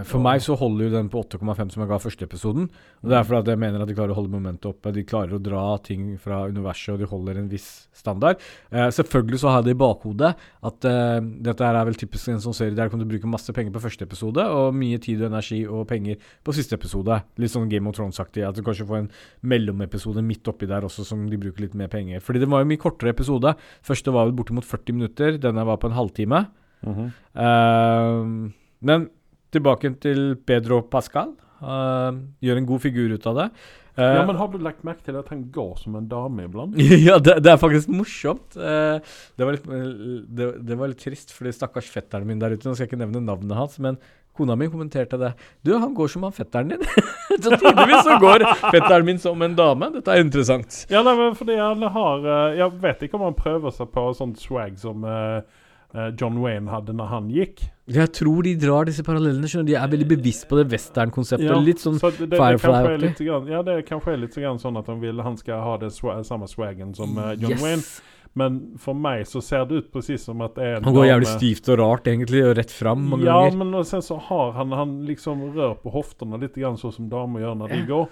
for 0.09 0.17
meg 0.23 0.41
så 0.41 0.55
holder 0.57 0.87
jo 0.87 0.93
den 0.95 1.09
på 1.13 1.21
8,5 1.21 1.73
som 1.75 1.83
jeg 1.83 1.89
ga 1.91 1.99
første 2.01 2.25
episoden. 2.25 2.63
Og 3.03 3.09
Det 3.11 3.17
er 3.17 3.25
fordi 3.27 3.39
at 3.43 3.51
jeg 3.53 3.61
mener 3.61 3.83
at 3.83 3.87
de 3.87 3.93
klarer 3.93 4.15
å 4.15 4.17
holde 4.17 4.33
momentet 4.33 4.65
oppe. 4.65 4.93
De 4.95 5.03
klarer 5.05 5.35
å 5.37 5.41
dra 5.41 5.77
ting 5.85 6.15
fra 6.17 6.41
universet, 6.49 6.95
og 6.95 7.03
de 7.03 7.09
holder 7.09 7.37
en 7.37 7.49
viss 7.51 7.67
standard. 7.93 8.41
Eh, 8.71 8.87
selvfølgelig 8.95 9.41
så 9.43 9.51
har 9.51 9.61
jeg 9.61 9.69
det 9.69 9.75
i 9.75 9.79
bakhodet 9.83 10.31
at 10.69 10.87
eh, 10.89 11.19
dette 11.45 11.65
her 11.67 11.77
er 11.77 11.85
vel 11.85 11.99
typisk 11.99 12.31
en 12.33 12.41
sånn 12.41 12.57
serie 12.57 12.73
der 12.73 12.89
du 12.89 12.95
kan 12.95 13.03
du 13.03 13.07
bruke 13.09 13.29
masse 13.29 13.53
penger 13.53 13.75
på 13.75 13.83
første 13.83 14.07
episode, 14.07 14.41
og 14.41 14.73
mye 14.73 14.97
tid 15.03 15.21
og 15.21 15.29
energi 15.29 15.61
og 15.67 15.85
penger 15.91 16.17
på 16.43 16.55
siste 16.57 16.77
episode. 16.79 17.19
Litt 17.37 17.53
sånn 17.53 17.69
Game 17.69 17.89
of 17.91 17.97
Thrones-aktig. 17.99 18.47
At 18.47 18.57
du 18.57 18.63
kanskje 18.65 18.87
får 18.89 19.03
en 19.03 19.11
mellomepisode 19.53 20.23
midt 20.25 20.49
oppi 20.49 20.69
der 20.69 20.87
også 20.87 21.05
som 21.07 21.27
de 21.29 21.37
bruker 21.41 21.67
litt 21.67 21.77
mer 21.77 21.91
penger. 21.93 22.23
Fordi 22.25 22.41
det 22.41 22.49
var 22.49 22.65
jo 22.65 22.71
mye 22.71 22.81
kortere 22.81 23.13
episode. 23.13 23.53
Første 23.85 24.15
var 24.15 24.25
vel 24.29 24.37
bortimot 24.39 24.65
40 24.65 24.97
minutter. 24.97 25.37
Denne 25.37 25.67
var 25.69 25.77
på 25.77 25.91
en 25.91 25.97
halvtime. 25.99 26.47
Mhm. 26.87 27.13
Eh, 27.35 28.51
men 28.79 29.09
tilbake 29.53 29.93
til 30.03 30.33
Pedro 30.47 30.81
Pascal. 30.91 31.33
Uh, 31.59 32.15
gjør 32.43 32.61
en 32.61 32.67
god 32.69 32.83
figur 32.85 33.11
ut 33.11 33.25
av 33.29 33.39
det. 33.41 33.47
Uh, 33.99 34.13
Ja, 34.15 34.21
men 34.23 34.37
har 34.39 34.47
du 34.47 34.61
lagt 34.63 34.85
merke 34.87 35.03
til 35.03 35.17
at 35.19 35.27
han 35.27 35.41
går 35.51 35.73
som 35.81 35.97
en 35.99 36.07
dame 36.07 36.45
iblant? 36.47 36.77
ja, 37.07 37.17
det, 37.19 37.41
det 37.43 37.51
er 37.51 37.59
faktisk 37.59 37.91
morsomt. 37.91 38.55
Uh, 38.55 39.01
det, 39.35 39.43
var 39.43 39.57
litt, 39.57 39.67
det, 40.29 40.47
det 40.69 40.79
var 40.79 40.93
litt 40.93 41.03
trist, 41.03 41.33
fordi 41.35 41.51
stakkars 41.57 41.89
fetteren 41.91 42.29
min 42.29 42.39
der 42.39 42.55
ute 42.55 42.69
Nå 42.69 42.77
skal 42.77 42.87
jeg 42.87 42.93
ikke 42.93 43.01
nevne 43.03 43.25
navnet 43.25 43.59
hans, 43.59 43.75
men 43.83 43.99
kona 44.39 44.55
mi 44.55 44.69
kommenterte 44.71 45.19
det. 45.19 45.33
Du, 45.67 45.73
han 45.75 45.91
går 45.97 46.13
som 46.13 46.23
han 46.23 46.35
fetteren 46.37 46.71
din. 46.71 46.85
så 47.43 47.57
tydeligvis 47.57 48.05
så 48.07 48.15
går 48.23 48.45
fetteren 48.69 49.09
min 49.09 49.19
som 49.19 49.41
en 49.43 49.57
dame. 49.57 49.89
Dette 49.97 50.15
er 50.15 50.23
interessant. 50.23 50.85
Ja, 50.87 51.03
nei, 51.03 51.17
men 51.19 51.35
fordi 51.35 51.59
han 51.59 51.83
har 51.83 52.29
Jeg 52.55 52.77
vet 52.79 53.03
ikke 53.03 53.19
om 53.19 53.27
han 53.27 53.35
prøver 53.35 53.75
seg 53.75 53.91
på 53.91 54.05
sånt 54.15 54.39
swag 54.39 54.79
som 54.79 55.03
eh, 55.03 55.41
John 56.19 56.37
Wayne 56.43 56.69
hadde 56.69 56.93
når 56.93 57.07
han 57.09 57.29
gikk. 57.33 57.63
Jeg 57.89 58.11
tror 58.13 58.43
de 58.45 58.51
drar 58.61 58.85
disse 58.85 59.01
parallellene. 59.01 59.47
skjønner. 59.49 59.65
De 59.65 59.73
er 59.79 59.87
veldig 59.89 60.07
bevisst 60.11 60.45
på 60.47 60.59
det 60.59 60.67
western-konseptet. 60.69 61.63
litt 61.65 61.81
sånn 61.81 61.97
så 61.97 62.11
Firefly-aktig. 62.11 63.25
Ja, 63.49 63.63
det 63.65 63.79
kanskje 63.87 64.13
er 64.13 64.21
litt 64.21 64.35
grann 64.37 64.59
sånn 64.61 64.77
at 64.77 64.87
han 64.91 65.01
vil 65.01 65.19
han 65.25 65.37
skal 65.39 65.63
ha 65.65 65.77
det 65.81 65.89
swa 65.95 66.19
samme 66.23 66.47
swagen 66.47 66.93
som 66.93 67.17
uh, 67.17 67.33
John 67.33 67.51
yes. 67.57 67.61
Wayne. 67.63 67.83
Men 68.37 68.59
for 68.77 68.93
meg 68.93 69.25
så 69.25 69.41
ser 69.41 69.65
det 69.65 69.75
ut 69.81 69.91
presis 69.91 70.21
som 70.29 70.39
at 70.45 70.53
det 70.55 70.63
er 70.63 70.75
en 70.77 70.83
Han 70.85 70.93
går 70.93 71.07
dame- 71.07 71.13
jævlig 71.15 71.29
stivt 71.33 71.69
og 71.73 71.79
rart, 71.81 72.05
egentlig, 72.07 72.43
og 72.45 72.55
rett 72.59 72.71
fram 72.71 73.01
mange 73.09 73.25
Ja, 73.25 73.39
ganger. 73.49 73.57
men 73.57 73.73
og 73.73 73.85
sen 73.89 74.01
så 74.05 74.19
har 74.21 74.51
han 74.53 74.71
Han 74.71 74.93
liksom 75.07 75.41
rør 75.55 75.73
på 75.81 75.91
hoftene 75.91 76.39
litt 76.39 76.53
grann 76.53 76.77
sånn 76.77 76.93
som 76.93 77.09
damer 77.09 77.41
gjør 77.41 77.57
når 77.57 77.69
de 77.73 77.79
Ja. 77.81 77.85
går. 77.89 78.07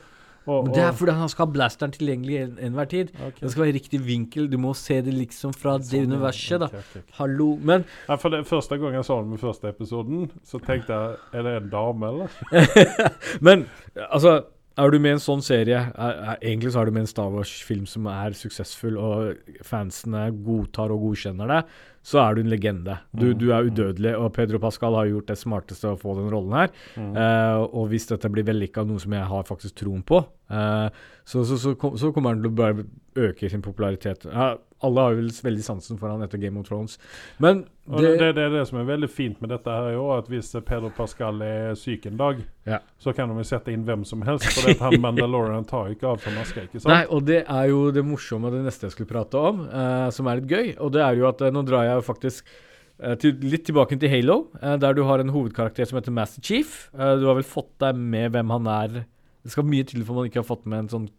Og, 0.47 0.63
Men 0.65 0.73
det 0.77 0.83
er 0.83 0.91
fordi 0.95 1.11
han 1.19 1.29
skal 1.29 1.45
ha 1.45 1.51
blasteren 1.51 1.91
tilgjengelig 1.91 2.37
en- 2.41 2.57
enhver 2.69 2.87
tid. 2.89 3.09
Okay. 3.15 3.41
Det 3.41 3.51
skal 3.51 3.65
være 3.65 3.73
riktig 3.75 3.99
vinkel. 4.05 4.47
Du 4.49 4.57
må 4.57 4.73
se 4.75 5.01
det 5.01 5.13
liksom 5.13 5.53
fra 5.53 5.77
det 5.77 5.85
Sånn, 5.89 5.91
det 5.91 6.07
universet, 6.07 6.59
da. 6.59 7.01
Hallo. 7.19 7.49
Men 7.61 7.83
Ja, 8.07 8.15
for 8.15 8.29
det, 8.29 8.45
Første 8.47 8.77
gang 8.79 8.93
jeg 8.93 9.03
så 9.03 9.19
den 9.21 9.29
med 9.35 9.39
første 9.43 9.67
episoden, 9.67 10.31
så 10.47 10.59
tenkte 10.63 10.87
jeg 10.93 11.17
Er 11.33 11.43
det 11.43 11.55
en 11.63 11.69
dame, 11.69 12.07
eller? 12.07 12.29
Men 13.41 13.67
altså 14.11 14.43
er 14.77 14.91
du 14.93 14.99
med 14.99 15.09
i 15.09 15.13
en 15.17 15.21
sånn 15.23 15.41
serie 15.41 15.77
er, 15.89 16.17
er, 16.31 16.37
Egentlig 16.41 16.71
så 16.75 16.81
er 16.81 16.85
du 16.85 16.91
med 16.93 17.01
i 17.01 17.05
en 17.07 17.11
Star 17.11 17.31
Wars-film 17.33 17.85
som 17.89 18.05
er 18.11 18.35
suksessfull, 18.37 18.97
og 19.01 19.55
fansene 19.65 20.27
godtar 20.45 20.93
og 20.93 21.01
godkjenner 21.07 21.47
det, 21.49 21.61
så 22.03 22.19
er 22.23 22.35
du 22.35 22.41
en 22.41 22.49
legende. 22.51 22.99
Du, 23.13 23.25
Mm, 23.33 23.37
du 23.39 23.47
er 23.51 23.67
udødelig, 23.67 24.13
og 24.17 24.33
Pedro 24.33 24.59
Pascal 24.59 24.95
har 24.95 25.05
gjort 25.09 25.27
det 25.27 25.37
smarteste 25.37 25.87
å 25.91 25.97
få 25.99 26.15
den 26.19 26.29
rollen 26.31 26.53
her. 26.55 26.69
Mm. 26.95 27.15
Eh, 27.17 27.65
og 27.71 27.89
hvis 27.91 28.07
dette 28.07 28.29
blir 28.31 28.43
vellykka, 28.47 28.85
noe 28.87 28.99
som 28.99 29.11
jeg 29.13 29.25
har 29.27 29.43
faktisk 29.43 29.75
troen 29.83 30.03
på, 30.03 30.23
eh, 30.49 30.87
så, 31.27 31.43
så, 31.43 31.57
så, 31.59 31.75
kom, 31.75 31.97
så 31.99 32.13
kommer 32.15 32.33
han 32.35 32.41
til 32.45 32.51
å 32.51 32.55
bare 32.55 32.85
øke 33.17 33.49
sin 33.49 33.61
popularitet. 33.65 34.23
Ja, 34.31 34.55
alle 34.85 35.01
har 35.01 35.15
vel 35.17 35.31
veldig 35.33 35.63
sansen 35.65 35.97
for 35.97 36.11
han 36.13 36.21
etter 36.21 36.37
Game 36.37 36.59
of 36.61 36.67
Thrones. 36.69 36.99
Men 37.41 37.63
det, 37.89 38.11
det, 38.19 38.27
det 38.37 38.43
er 38.45 38.51
det 38.53 38.61
som 38.69 38.77
er 38.77 38.85
veldig 38.85 39.07
fint 39.09 39.39
med 39.41 39.49
dette 39.49 39.73
her 39.73 39.95
jo, 39.95 40.03
at 40.13 40.27
hvis 40.29 40.51
Pedro 40.67 40.91
Pascal 40.93 41.41
er 41.41 41.73
syk 41.79 42.05
en 42.05 42.19
dag, 42.19 42.43
Ja. 42.67 42.77
så 43.01 43.13
kan 43.15 43.31
de 43.33 43.43
sette 43.47 43.71
inn 43.73 43.85
hvem 43.87 44.03
som 44.05 44.21
helst. 44.27 44.45
For 44.53 44.67
det 44.67 44.75
at 44.77 44.83
han 44.85 45.01
Mandalorian 45.07 45.65
tar 45.65 45.89
ikke 45.95 46.11
av 46.11 46.21
seg 46.21 46.35
maska, 46.37 46.67
ikke 46.67 46.79
sant? 46.83 46.91
Nei, 46.93 47.01
og 47.09 47.25
det 47.25 47.39
er 47.49 47.71
jo 47.71 47.79
det 47.95 48.03
morsomme, 48.05 48.51
det 48.53 48.61
neste 48.67 48.85
jeg 48.85 48.93
skulle 48.93 49.09
prate 49.09 49.41
om, 49.49 49.63
eh, 49.65 50.09
som 50.13 50.29
er 50.29 50.43
litt 50.43 50.51
gøy. 50.53 50.69
Og 50.77 50.93
det 50.93 51.01
er 51.07 51.17
jo 51.23 51.27
at 51.31 51.41
nå 51.57 51.65
drar 51.65 51.87
jeg 51.89 51.96
jo 52.01 52.07
faktisk 52.07 52.47
Eh, 52.97 53.13
til, 53.21 53.35
litt 53.45 53.67
tilbake 53.67 53.97
til 54.01 54.09
Halo, 54.09 54.37
eh, 54.57 54.75
der 54.81 54.95
du 54.97 55.03
har 55.05 55.21
en 55.21 55.29
hovedkarakter 55.29 55.85
som 55.85 55.99
heter 55.99 56.13
Master 56.13 56.41
Chief. 56.41 56.89
Eh, 56.97 57.15
du 57.21 57.27
har 57.27 57.37
vel 57.37 57.45
fått 57.45 57.75
deg 57.83 57.95
med 57.95 58.31
hvem 58.33 58.49
han 58.55 58.67
er. 58.73 59.05
Det 59.43 59.53
skal 59.53 59.67
mye 59.69 59.85
til 59.85 60.03
for 60.03 60.17
man 60.17 60.29
ikke 60.29 60.41
har 60.41 60.49
fått 60.49 60.65
med 60.65 60.85
en 60.85 60.89
sånn 60.89 61.09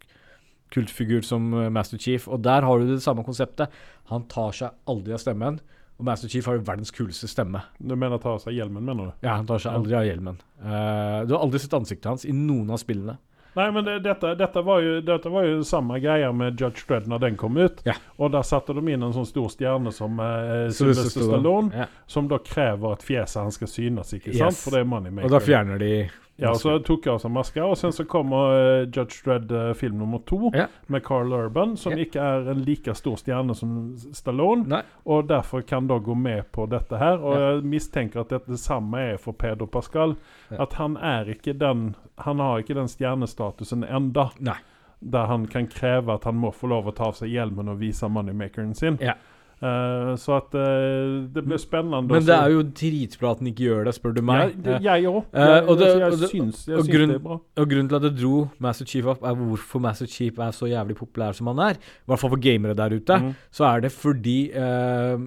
kultfigur 0.74 1.22
som 1.24 1.46
Master 1.72 1.98
Chief. 1.98 2.26
Og 2.28 2.42
der 2.42 2.66
har 2.66 2.78
du 2.78 2.90
det 2.90 3.02
samme 3.02 3.24
konseptet. 3.24 3.70
Han 4.10 4.26
tar 4.28 4.52
seg 4.52 4.74
aldri 4.90 5.14
av 5.14 5.22
stemmen. 5.22 5.60
Og 5.98 6.04
Master 6.04 6.28
Chief 6.28 6.44
har 6.46 6.58
jo 6.58 6.66
verdens 6.66 6.92
kuleste 6.92 7.30
stemme. 7.30 7.62
Du 7.78 7.94
mener 7.96 8.18
ta 8.18 8.34
av 8.34 8.42
seg 8.42 8.58
hjelmen, 8.58 8.84
mener 8.84 9.08
du? 9.08 9.12
Ja, 9.22 9.38
Han 9.38 9.46
tar 9.46 9.62
seg 9.62 9.72
aldri 9.72 9.96
av 9.96 10.04
hjelmen. 10.04 10.36
Du 10.60 11.32
har 11.32 11.40
aldri 11.40 11.58
sett 11.58 11.74
ansiktet 11.74 12.10
hans 12.10 12.26
i 12.28 12.34
noen 12.36 12.68
av 12.70 12.78
spillene. 12.82 13.16
Nei, 13.58 13.66
men 13.74 13.84
det, 13.88 13.96
dette, 14.06 14.32
dette, 14.38 14.62
var 14.62 14.80
jo, 14.84 15.00
dette 15.02 15.30
var 15.34 15.46
jo 15.48 15.64
samme 15.66 15.98
greia 16.02 16.28
med 16.32 16.60
Judge 16.60 16.84
Dredd 16.86 17.08
når 17.10 17.24
den 17.26 17.38
kom 17.40 17.56
ut. 17.58 17.80
Ja. 17.88 17.96
Og 18.22 18.30
der 18.34 18.46
satte 18.46 18.76
de 18.76 18.84
inn 18.94 19.02
en 19.02 19.14
sånn 19.16 19.26
stor 19.26 19.48
stjerne 19.50 19.90
som 19.94 20.20
eh, 20.22 20.68
Sylvester 20.74 21.26
Stallone, 21.26 21.72
Ja. 21.74 21.88
som 22.06 22.28
da 22.30 22.38
krever 22.38 22.94
at 22.94 23.02
fjeset 23.02 23.42
hans 23.42 23.58
skal 23.58 23.70
synes, 23.72 24.14
ikke 24.14 24.30
Yes. 24.30 24.38
sant? 24.44 24.62
For 24.62 24.76
det 24.76 24.84
er 24.84 24.90
moneymaker. 24.94 25.26
Og 25.26 25.34
da 25.34 25.42
fjerner 25.42 25.82
de 25.82 25.92
Ja, 26.40 26.52
så 26.54 26.76
tok 26.86 27.04
jeg 27.06 27.12
av 27.16 27.18
seg 27.18 27.32
maska, 27.34 27.64
og 27.66 27.76
sen 27.80 27.90
så 27.90 28.04
kommer 28.06 28.52
uh, 28.54 28.86
Judge 28.86 29.22
Dredd 29.24 29.50
uh, 29.50 29.72
film 29.74 29.96
nummer 29.98 30.20
to 30.24 30.50
Ja. 30.54 30.68
med 30.86 31.02
Carl 31.02 31.32
Urban, 31.34 31.76
som 31.76 31.92
Ja. 31.96 32.04
ikke 32.04 32.20
er 32.22 32.50
en 32.52 32.62
like 32.64 32.94
stor 32.94 33.16
stjerne 33.18 33.56
som 33.58 33.96
Stallone, 34.14 34.64
Nei. 34.70 34.82
og 35.04 35.26
derfor 35.28 35.62
kan 35.66 35.88
da 35.90 35.98
gå 35.98 36.14
med 36.14 36.44
på 36.52 36.68
dette 36.70 36.96
her. 36.98 37.18
Og 37.18 37.34
Ja. 37.34 37.50
jeg 37.56 37.64
mistenker 37.64 38.20
at 38.20 38.28
det, 38.28 38.46
det 38.46 38.58
samme 38.58 38.98
er 39.14 39.16
for 39.18 39.32
Peder 39.32 39.66
Pascal. 39.66 40.14
At 40.50 40.74
han 40.74 40.96
er 40.96 41.24
ikke 41.34 41.58
den 41.58 41.94
Han 42.18 42.38
har 42.38 42.58
ikke 42.58 42.74
den 42.74 42.88
stjernestatusen 42.88 43.84
enda. 43.84 44.30
Nei. 44.40 44.56
Der 45.00 45.26
han 45.26 45.46
kan 45.46 45.66
kreve 45.68 46.14
at 46.14 46.24
han 46.24 46.34
må 46.34 46.50
få 46.52 46.66
lov 46.68 46.86
å 46.86 46.94
ta 46.94 47.04
av 47.04 47.14
seg 47.14 47.30
hjelmen 47.30 47.68
og 47.68 47.78
vise 47.78 48.08
moneymakeren 48.08 48.74
sin. 48.74 48.98
Ja. 49.00 49.14
Eh, 49.58 50.12
så 50.22 50.36
at 50.38 50.54
uh, 50.54 51.26
det 51.34 51.42
blir 51.42 51.58
spennende. 51.58 52.02
Men 52.06 52.26
det 52.26 52.34
er 52.34 52.52
jo 52.54 52.62
dritbra 52.62 53.32
at 53.34 53.40
den 53.42 53.50
ikke 53.50 53.66
gjør 53.66 53.88
det, 53.88 53.94
spør 53.96 54.14
du 54.14 54.22
meg. 54.22 54.52
Ja, 54.54 54.60
det- 54.68 54.82
jeg 54.84 55.08
òg. 55.10 55.18
Uh, 55.34 55.70
og 55.70 55.78
det- 55.78 55.88
og 55.96 55.98
det- 55.98 56.06
og 56.08 56.18
det 56.18 57.68
grunnen 57.68 57.88
til 57.88 57.96
at 57.96 58.02
jeg 58.02 58.16
dro 58.22 58.48
Master 58.58 58.84
Chief 58.86 59.04
opp, 59.04 59.22
er 59.22 59.34
hvorfor 59.34 59.80
Master 59.80 60.06
Chief 60.06 60.38
er 60.38 60.52
så 60.52 60.70
jævlig 60.70 60.96
populær 60.96 61.34
som 61.34 61.46
han 61.48 61.58
er. 61.58 61.74
I 61.74 62.06
hvert 62.06 62.18
fall 62.20 62.30
for 62.30 62.36
gamere 62.40 62.74
der 62.74 62.94
ute. 62.94 63.18
Mm. 63.18 63.34
Så 63.50 63.64
er 63.64 63.80
det 63.80 63.92
fordi 63.92 64.52
eh, 64.54 65.18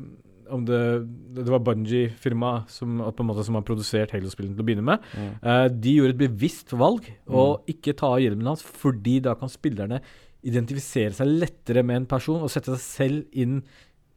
om 0.51 0.65
det, 0.65 0.81
det 1.35 1.47
var 1.47 1.59
Bungie-firmaet 1.59 2.69
som, 2.69 2.99
som 3.43 3.55
har 3.55 3.63
produsert 3.67 4.11
Halo-spillene 4.11 4.55
til 4.55 4.63
å 4.63 4.67
begynne 4.67 4.83
med. 4.83 4.99
Mm. 5.15 5.29
Eh, 5.43 5.67
de 5.69 5.95
gjorde 5.97 6.15
et 6.15 6.29
bevisst 6.29 6.71
valg 6.71 7.07
å 7.27 7.61
ikke 7.67 7.95
ta 7.95 8.15
av 8.15 8.19
hjelmen 8.23 8.51
hans, 8.51 8.61
fordi 8.63 9.19
da 9.21 9.35
kan 9.35 9.51
spillerne 9.51 10.01
identifisere 10.43 11.13
seg 11.13 11.27
lettere 11.27 11.83
med 11.85 12.01
en 12.01 12.09
person 12.09 12.41
og 12.41 12.49
sette 12.49 12.73
seg 12.73 12.81
selv 12.81 13.25
inn 13.37 13.61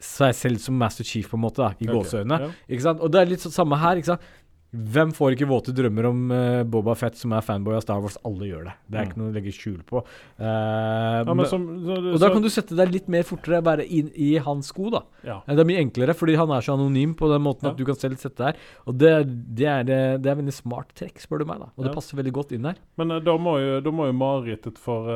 seg 0.05 0.35
selv 0.39 0.63
som 0.63 0.77
Master 0.79 1.07
Chief, 1.07 1.27
på 1.31 1.39
en 1.39 1.45
måte, 1.45 1.63
da, 1.63 1.73
i 1.79 1.89
okay. 1.89 1.95
gåseøynene. 1.97 2.41
ja. 2.45 2.51
Ikke 2.69 2.87
sant? 2.87 3.03
Og 3.05 3.13
det 3.13 3.23
er 3.23 3.31
litt 3.31 3.45
sånn 3.45 3.55
samme 3.55 3.79
her. 3.83 4.01
ikke 4.01 4.13
sant? 4.15 4.33
Hvem 4.75 5.13
får 5.15 5.37
ikke 5.37 5.47
våte 5.47 5.71
drømmer 5.77 6.07
om 6.09 6.23
uh, 6.35 6.63
Boba 6.67 6.97
Fett, 6.99 7.15
som 7.21 7.31
er 7.37 7.45
fanboy 7.47 7.77
av 7.79 7.85
Star 7.85 8.01
Wars? 8.03 8.17
Alle 8.27 8.49
gjør 8.49 8.65
det. 8.67 8.73
Det 8.91 8.99
er 8.99 9.05
Mm. 9.05 9.11
ikke 9.11 9.21
noe 9.21 9.31
å 9.31 9.35
legge 9.37 9.53
skjul 9.55 9.81
på. 9.87 10.01
Uh, 10.41 11.23
Ja, 11.25 11.45
som, 11.47 11.65
så, 11.87 11.99
og 12.15 12.19
da 12.19 12.31
kan 12.35 12.43
du 12.43 12.49
sette 12.51 12.75
deg 12.75 12.91
litt 12.91 13.07
mer 13.13 13.23
fortere 13.29 13.61
bare 13.63 13.85
inn 13.87 14.09
i 14.19 14.33
hans 14.43 14.73
sko, 14.73 14.91
da. 14.91 15.03
ja. 15.23 15.37
Eh, 15.47 15.55
Det 15.55 15.63
er 15.63 15.69
mye 15.71 15.83
enklere, 15.85 16.15
fordi 16.19 16.35
han 16.37 16.51
er 16.51 16.61
så 16.67 16.75
anonym 16.75 17.15
på 17.15 17.29
den 17.31 17.43
måten 17.47 17.69
Ja. 17.69 17.71
at 17.71 17.77
du 17.79 17.85
kan 17.87 17.95
selv 17.95 18.19
sette 18.19 18.37
deg 18.43 18.55
her. 18.55 18.57
Og 18.91 18.99
det, 18.99 19.13
det, 19.55 19.67
er, 19.67 19.85
det 20.19 20.27
er 20.27 20.41
veldig 20.43 20.53
smart 20.57 20.91
trekk, 20.99 21.23
spør 21.23 21.45
du 21.45 21.45
meg, 21.53 21.61
da. 21.63 21.71
Og 21.79 21.85
det 21.87 21.95
passer 21.95 22.17
veldig 22.19 22.33
godt 22.35 22.53
inn 22.59 22.65
her. 22.67 22.77
Men 22.99 23.13
uh, 23.15 23.21
da 23.21 23.37
må 23.39 23.59
jo, 23.63 23.79
da 23.85 23.91
må 23.95 24.07
jo 24.11 24.17
marerittet 24.19 24.79
for 24.83 25.07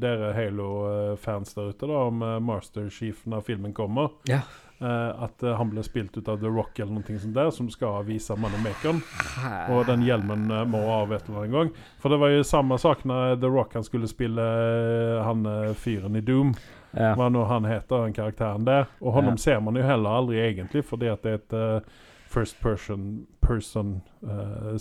dere 0.00 0.32
Halo-fans 0.36 1.52
der 1.54 1.72
ute, 1.74 1.86
da, 1.86 2.04
om 2.08 2.22
uh, 2.24 2.38
Master 2.40 2.88
Chief 2.90 3.20
når 3.28 3.44
filmen 3.44 3.74
kommer, 3.76 4.10
Ja. 4.30 4.40
At 4.84 5.42
eh, 5.42 5.54
han 5.56 5.70
ble 5.72 5.82
spilt 5.86 6.16
ut 6.18 6.28
av 6.28 6.40
The 6.42 6.50
Rock 6.52 6.78
eller 6.78 6.92
noe 6.98 7.18
sånt 7.18 7.34
der, 7.36 7.50
som 7.50 7.68
skal 7.72 8.02
vise 8.04 8.36
moneymakeren. 8.36 8.98
Og 9.72 9.86
den 9.88 10.02
hjelmen 10.04 10.50
eh, 10.52 10.64
må 10.68 10.82
av 10.92 11.12
et 11.16 11.28
eller 11.28 11.44
annet 11.44 11.54
gang. 11.56 11.70
For 12.02 12.12
det 12.12 12.18
var 12.20 12.34
jo 12.34 12.42
samme 12.44 12.78
sak 12.78 13.04
når 13.08 13.38
The 13.40 13.52
Rock 13.52 13.74
han 13.78 13.86
skulle 13.86 14.10
spille 14.10 14.42
eh, 14.42 15.22
han 15.24 15.46
eh, 15.46 15.72
fyren 15.74 16.16
i 16.16 16.24
Doom. 16.24 16.52
Ja. 16.96 17.14
Hva 17.16 17.28
nå 17.28 17.42
han 17.44 17.64
heter, 17.68 18.06
den 18.06 18.14
karakteren 18.16 18.64
der. 18.64 18.86
Og 19.00 19.12
honom 19.18 19.34
Ja. 19.36 19.42
ser 19.42 19.60
man 19.60 19.76
jo 19.76 19.82
heller 19.84 20.10
aldri 20.20 20.38
egentlig, 20.40 20.84
fordi 20.88 21.10
at 21.12 21.22
det 21.26 21.32
er 21.32 21.40
et 21.42 21.52
uh, 21.52 21.80
first 22.32 22.56
person, 22.62 23.26
person 23.44 24.00
uh, 24.24 24.78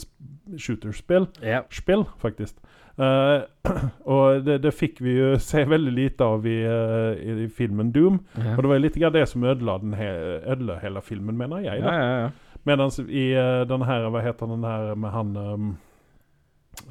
shooter-spill. 0.56 1.28
Ja. 1.44 1.64
Spill, 1.72 2.06
faktisk. 2.22 2.56
Eh, 2.98 3.42
og 4.16 4.46
det, 4.46 4.62
det 4.64 4.74
fikk 4.74 5.02
vi 5.04 5.18
jo 5.18 5.30
se 5.50 5.66
veldig 5.68 5.94
lite 5.94 6.28
av 6.28 6.48
i, 6.48 6.58
eh, 6.64 7.12
i, 7.20 7.38
i 7.46 7.48
filmen 7.52 7.92
Doom. 7.96 8.22
Og 8.56 8.64
det 8.64 8.72
var 8.72 8.84
litt 8.84 9.00
det 9.18 9.26
som 9.30 9.44
ødela, 9.44 9.80
he 10.00 10.12
ødela 10.56 10.80
hele 10.84 11.02
filmen, 11.02 11.38
mener 11.38 11.66
jeg. 11.66 11.84
Ja, 11.84 11.86
da. 11.86 11.96
ja, 11.96 12.20
ja. 12.26 12.30
Mens 12.66 13.00
i 13.00 13.32
eh, 13.38 13.64
den 13.70 13.86
her, 13.86 14.10
hva 14.10 14.22
heter 14.26 14.50
den 14.50 14.64
her 14.66 14.96
med 14.96 15.12
han 15.14 15.36
um, 15.38 15.74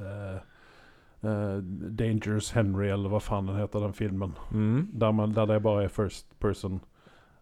uh, 0.01 0.43
Uh, 1.25 1.63
Dangerous 1.97 2.51
Henry, 2.53 2.91
eller 2.93 3.09
hva 3.09 3.17
faen 3.17 3.47
den 3.49 3.57
heter, 3.57 3.81
den 3.81 3.95
filmen. 3.97 4.35
Mm. 4.53 4.91
Der, 4.93 5.13
man, 5.17 5.33
der 5.33 5.47
det 5.49 5.63
bare 5.65 5.87
er 5.87 5.89
first 5.89 6.27
person. 6.37 6.83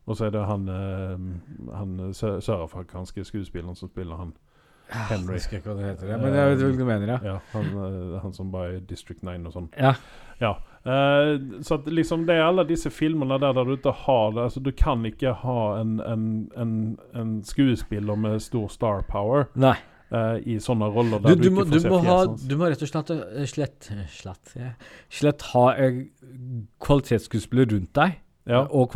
Og 0.07 0.17
så 0.17 0.29
er 0.29 0.31
det 0.31 0.45
han, 0.47 0.69
uh, 0.69 1.75
han 1.75 2.15
sørafrikanske 2.15 3.25
skuespilleren 3.27 3.75
som 3.75 3.91
spiller 3.91 4.21
han. 4.21 4.31
Henry. 4.89 5.37
Jeg 5.37 5.41
husker 5.41 5.57
ikke 5.61 5.71
hva 5.71 5.79
det 5.79 5.87
heter, 5.93 6.19
men 6.21 6.35
jeg 6.37 6.51
vet 6.51 6.63
hva 6.65 6.73
du 6.77 6.85
mener, 6.85 7.15
ja. 7.15 7.19
Ja, 7.25 7.39
han, 7.53 7.71
eh, 7.87 8.19
han 8.23 8.33
som 8.37 8.51
var 8.53 8.75
i 8.75 8.81
District 8.89 9.23
9 9.23 9.39
og 9.49 9.55
sånn. 9.57 9.71
Ja. 9.79 9.95
Ja. 10.43 10.57
Uh, 10.83 11.63
så 11.63 11.77
at 11.79 11.87
liksom 11.87 12.25
det 12.27 12.35
er 12.35 12.49
alle 12.49 12.65
disse 12.67 12.91
filmene 12.91 13.37
der, 13.39 13.53
der 13.55 13.69
du 13.69 13.77
ikke 13.77 13.93
har 13.95 14.33
det. 14.35 14.49
Altså, 14.49 14.61
du 14.61 14.73
kan 14.75 15.05
ikke 15.07 15.31
ha 15.45 15.59
en, 15.79 16.01
en, 16.03 16.25
en, 16.59 16.73
en 17.15 17.31
skuespiller 17.47 18.19
med 18.19 18.41
stor 18.43 18.67
star 18.73 19.05
power 19.07 19.47
Nei. 19.55 19.77
Uh, 20.13 20.43
i 20.45 20.59
sånne 20.61 20.89
roller 20.93 21.23
Du, 21.23 21.29
der 21.31 21.39
du, 21.39 21.45
du, 21.47 21.51
må, 21.55 21.63
ikke 21.65 21.79
du, 21.79 21.85
se 21.87 21.93
fjeset 22.03 22.43
du 22.51 22.57
må 22.59 22.67
rett 22.69 22.83
og 22.85 22.91
slett 22.91 23.13
slett, 23.49 23.87
slett, 24.13 24.51
slett 25.09 25.47
ha 25.55 25.63
eh, 25.81 26.03
kvalitetsskuespillere 26.85 27.71
rundt 27.77 27.95
deg, 27.97 28.19
Ja. 28.51 28.65
og 28.67 28.91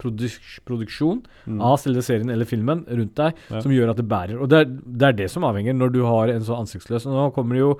kvalitetsproduksjon 0.00 1.22
Mm. 1.46 1.60
av 1.62 1.78
selve 1.78 2.02
serien 2.04 2.30
eller 2.30 2.44
filmen 2.48 2.84
rundt 2.88 3.14
deg, 3.14 3.34
Ja. 3.50 3.60
som 3.60 3.72
gjør 3.72 3.90
at 3.90 3.96
det 3.96 4.08
bærer. 4.08 4.40
Og 4.40 4.48
det 4.48 4.58
er, 4.60 4.64
det 4.64 5.02
er 5.08 5.12
det 5.12 5.30
som 5.30 5.42
avhenger 5.44 5.74
når 5.76 5.92
du 5.92 6.02
har 6.04 6.28
en 6.28 6.40
så 6.42 6.56
ansiktsløs. 6.60 7.06
Og 7.06 7.12
nå 7.12 7.34
kommer 7.34 7.56
jo 7.56 7.78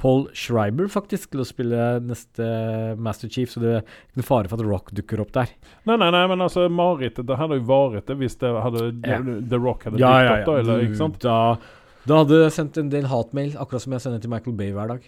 Paul 0.00 0.28
Schreiber 0.32 0.88
faktisk 0.88 1.30
til 1.30 1.40
å 1.42 1.44
spille 1.44 2.00
neste 2.00 2.96
Master 2.96 3.28
Chief, 3.28 3.50
så 3.52 3.60
det 3.60 3.72
er 3.76 3.82
ikke 4.16 4.24
fare 4.24 4.48
for 4.48 4.56
at 4.56 4.64
Rock 4.64 4.92
dukker 4.96 5.20
opp 5.20 5.32
der. 5.32 5.50
Nei, 5.84 5.96
nei, 5.96 6.10
nei, 6.10 6.26
men 6.26 6.38
altså 6.40 6.70
marerittet 6.72 7.26
Det 7.26 7.36
hadde 7.36 7.58
jo 7.60 7.66
vært 7.68 8.06
det 8.06 8.16
hvis 8.16 8.38
det 8.40 8.48
hadde 8.62 9.06
Ja. 9.06 9.18
The 9.20 9.58
Rock 9.58 9.84
hadde 9.84 9.98
dukket 9.98 10.40
opp, 10.40 10.46
da. 10.46 10.56
Eller, 10.56 10.80
ikke 10.88 10.96
sant? 10.96 11.18
Da, 11.20 11.58
da 12.06 12.24
hadde 12.24 12.38
jeg 12.44 12.52
sendt 12.52 12.78
en 12.78 12.88
del 12.88 13.04
hatmail, 13.04 13.52
akkurat 13.60 13.82
som 13.82 13.92
jeg 13.92 14.00
sender 14.00 14.20
til 14.22 14.30
Michael 14.30 14.56
Bay 14.56 14.72
hver 14.72 14.88
dag. 14.88 15.02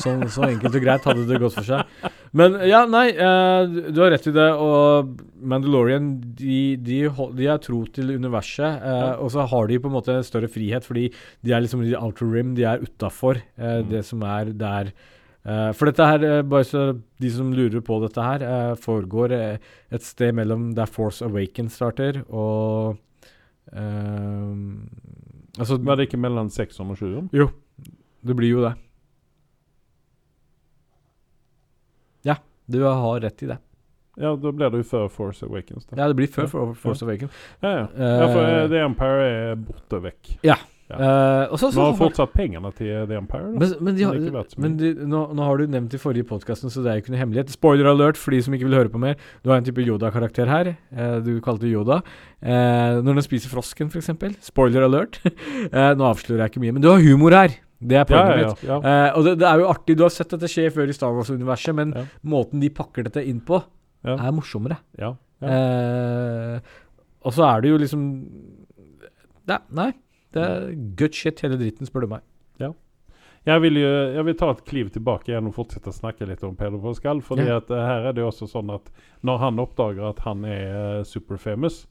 Så, 0.00 0.14
så 0.32 0.46
enkelt 0.46 0.76
og 0.78 0.80
greit 0.84 1.04
hadde 1.04 1.26
det 1.28 1.38
gått 1.42 1.52
for 1.58 1.66
seg. 1.66 1.82
Men 2.32 2.54
ja, 2.64 2.84
nei, 2.88 3.08
eh, 3.10 3.66
du- 3.92 3.98
har 4.00 4.10
rett 4.14 4.26
i 4.30 4.32
det. 4.32 4.46
Og 4.56 5.10
Mandalorian 5.42 6.06
de, 6.38 6.76
de, 6.80 7.00
de 7.36 7.48
er 7.52 7.58
tro 7.60 7.82
til 7.92 8.14
universet. 8.16 8.80
Eh, 8.80 9.00
Ja. 9.00 9.10
Og 9.20 9.30
så 9.34 9.44
har 9.50 9.66
de 9.68 9.78
på 9.82 9.90
en 9.90 9.96
måte 9.98 10.14
en 10.14 10.24
større 10.24 10.48
frihet, 10.48 10.86
fordi 10.86 11.10
de 11.44 11.52
er 11.52 11.60
liksom 11.66 11.82
i 11.84 11.92
outer 11.98 12.30
rim. 12.32 12.54
De 12.56 12.64
er 12.64 12.80
utafor 12.86 13.42
eh, 13.58 13.82
Mm. 13.82 13.88
det 13.90 14.04
som 14.08 14.22
er 14.22 14.52
der. 14.56 14.92
Eh, 15.44 15.72
for 15.76 15.86
dette 15.90 16.06
her, 16.06 16.24
eh, 16.24 16.42
bare 16.42 16.64
så 16.64 16.86
de 17.20 17.30
som 17.30 17.52
lurer 17.52 17.80
på 17.84 18.00
dette 18.00 18.22
her, 18.24 18.40
eh, 18.42 18.74
foregår 18.80 19.32
et 19.90 20.02
sted 20.02 20.32
mellom 20.34 20.72
der 20.74 20.86
Force 20.86 21.20
Awakens 21.24 21.74
starter, 21.76 22.22
og 22.30 22.96
Altså 25.60 25.76
Var 25.84 25.96
det 25.96 26.08
ikke 26.08 26.18
mellom 26.18 26.48
600 26.50 26.90
og 26.90 26.98
700? 26.98 27.28
Jo, 27.32 27.50
det 28.26 28.34
blir 28.36 28.50
jo 28.50 28.62
det. 28.64 28.72
Ja, 32.26 32.34
du 32.70 32.80
har 32.86 33.20
rett 33.24 33.44
i 33.44 33.50
det. 33.50 33.60
Ja, 34.20 34.34
da 34.36 34.50
blir 34.52 34.72
det 34.72 34.82
jo 34.82 34.88
før 34.90 35.06
Force 35.12 35.46
Awakens. 35.46 35.86
Da. 35.86 35.96
Ja, 36.02 36.10
det 36.10 36.18
blir 36.18 36.28
før 36.28 36.44
Ja. 36.44 36.50
For 36.52 36.74
Force 36.74 37.06
Awakens. 37.06 37.32
Ja, 37.62 37.70
ja. 37.70 37.86
ja 37.96 38.28
for 38.28 38.42
eh, 38.42 38.66
The 38.68 38.84
Empire 38.84 39.30
er 39.30 39.56
borte 39.62 40.02
vekk. 40.10 40.36
Ja. 40.46 40.58
Ja. 40.90 40.96
Uh, 40.98 41.52
så, 41.54 41.68
Vi 41.70 41.78
har 41.78 41.94
fortsatt 41.94 42.32
pengene 42.34 42.72
til 42.74 43.06
The 43.06 43.14
Empire. 43.20 43.52
Da. 43.52 43.60
men, 43.60 43.74
men, 43.86 43.94
de 43.94 44.06
har, 44.08 44.40
men 44.58 44.74
de, 44.80 44.90
nå, 45.06 45.20
nå 45.38 45.46
har 45.46 45.60
du 45.60 45.70
nevnt 45.70 45.94
i 45.94 46.00
forrige 46.02 46.26
podkast, 46.26 46.66
så 46.66 46.82
det 46.82 46.90
er 46.90 46.98
jo 46.98 47.04
ikke 47.04 47.14
noe 47.14 47.22
hemmelighet. 47.22 47.54
Spoiler 47.54 47.92
alert 47.92 48.18
for 48.18 48.34
de 48.34 48.42
som 48.42 48.56
ikke 48.56 48.66
vil 48.66 48.74
høre 48.80 48.90
på 48.90 48.98
mer. 48.98 49.14
Du 49.44 49.52
har 49.52 49.62
en 49.62 49.68
type 49.68 49.86
Yoda-karakter 49.86 50.50
her. 50.50 50.74
Uh, 50.90 51.20
du 51.22 51.36
kalte 51.44 51.70
Yoda. 51.70 52.02
Når 52.42 53.06
den 53.06 53.22
spiser 53.22 53.52
frosken, 53.52 53.92
f.eks. 53.92 54.10
Spoiler 54.42 54.88
alert. 54.88 55.20
nå 56.00 56.10
avslører 56.10 56.48
jeg 56.48 56.56
ikke 56.56 56.64
mye, 56.66 56.74
men 56.74 56.82
du 56.82 56.90
har 56.90 57.04
humor 57.04 57.36
her. 57.38 57.54
Det 57.80 57.96
er 57.96 58.04
poenget 58.04 58.40
ja, 58.42 58.48
mitt. 58.50 58.62
ja. 58.66 58.76
ja. 58.76 58.94
Eh, 59.08 59.16
og 59.16 59.24
det, 59.24 59.34
det 59.40 59.46
er 59.48 59.62
jo 59.62 59.68
artig. 59.72 59.96
Du 59.96 60.02
har 60.04 60.12
sett 60.12 60.32
dette 60.34 60.48
skje 60.52 60.66
før 60.74 60.90
i 60.92 60.96
Star 60.96 61.14
Wars-universet, 61.16 61.74
men 61.78 61.94
måten 62.28 62.60
de 62.60 62.68
pakker 62.76 63.06
dette 63.08 63.24
inn 63.24 63.40
på, 63.40 63.62
er 64.04 64.30
morsommere. 64.36 64.80
ja. 65.00 65.14
Eh, 65.40 66.60
og 67.24 67.32
så 67.36 67.44
er 67.46 67.62
det 67.64 67.70
jo 67.70 67.78
liksom 67.80 68.02
Nei, 69.48 69.56
nei. 69.76 69.90
Det 70.32 70.42
er 70.44 70.66
good 70.98 71.16
shit, 71.16 71.40
hele 71.42 71.56
dritten, 71.58 71.88
spør 71.88 72.04
du 72.04 72.10
meg. 72.12 72.22
Ja. 72.60 72.70
Jeg 73.48 73.62
vil, 73.64 73.78
jo, 73.80 73.88
jeg 74.14 74.24
vil 74.28 74.36
ta 74.38 74.50
et 74.52 74.60
kliv 74.68 74.90
tilbake 74.94 75.32
igjen 75.32 75.48
og 75.48 75.56
fortsette 75.56 75.90
å 75.90 75.96
snakke 75.96 76.28
litt 76.28 76.44
om 76.46 76.54
Pedro 76.58 76.78
Pascal. 76.84 77.22
Fordi 77.24 77.48
Ja. 77.48 77.56
at 77.58 77.72
eh, 77.72 77.86
her 77.88 78.10
er 78.10 78.16
det 78.16 78.22
også 78.28 78.46
sånn 78.52 78.70
at 78.76 78.92
når 79.26 79.40
han 79.42 79.58
oppdager 79.64 80.06
at 80.12 80.20
han 80.28 80.44
er 80.44 81.00
uh, 81.00 81.02
super 81.08 81.40
famous, 81.40 81.86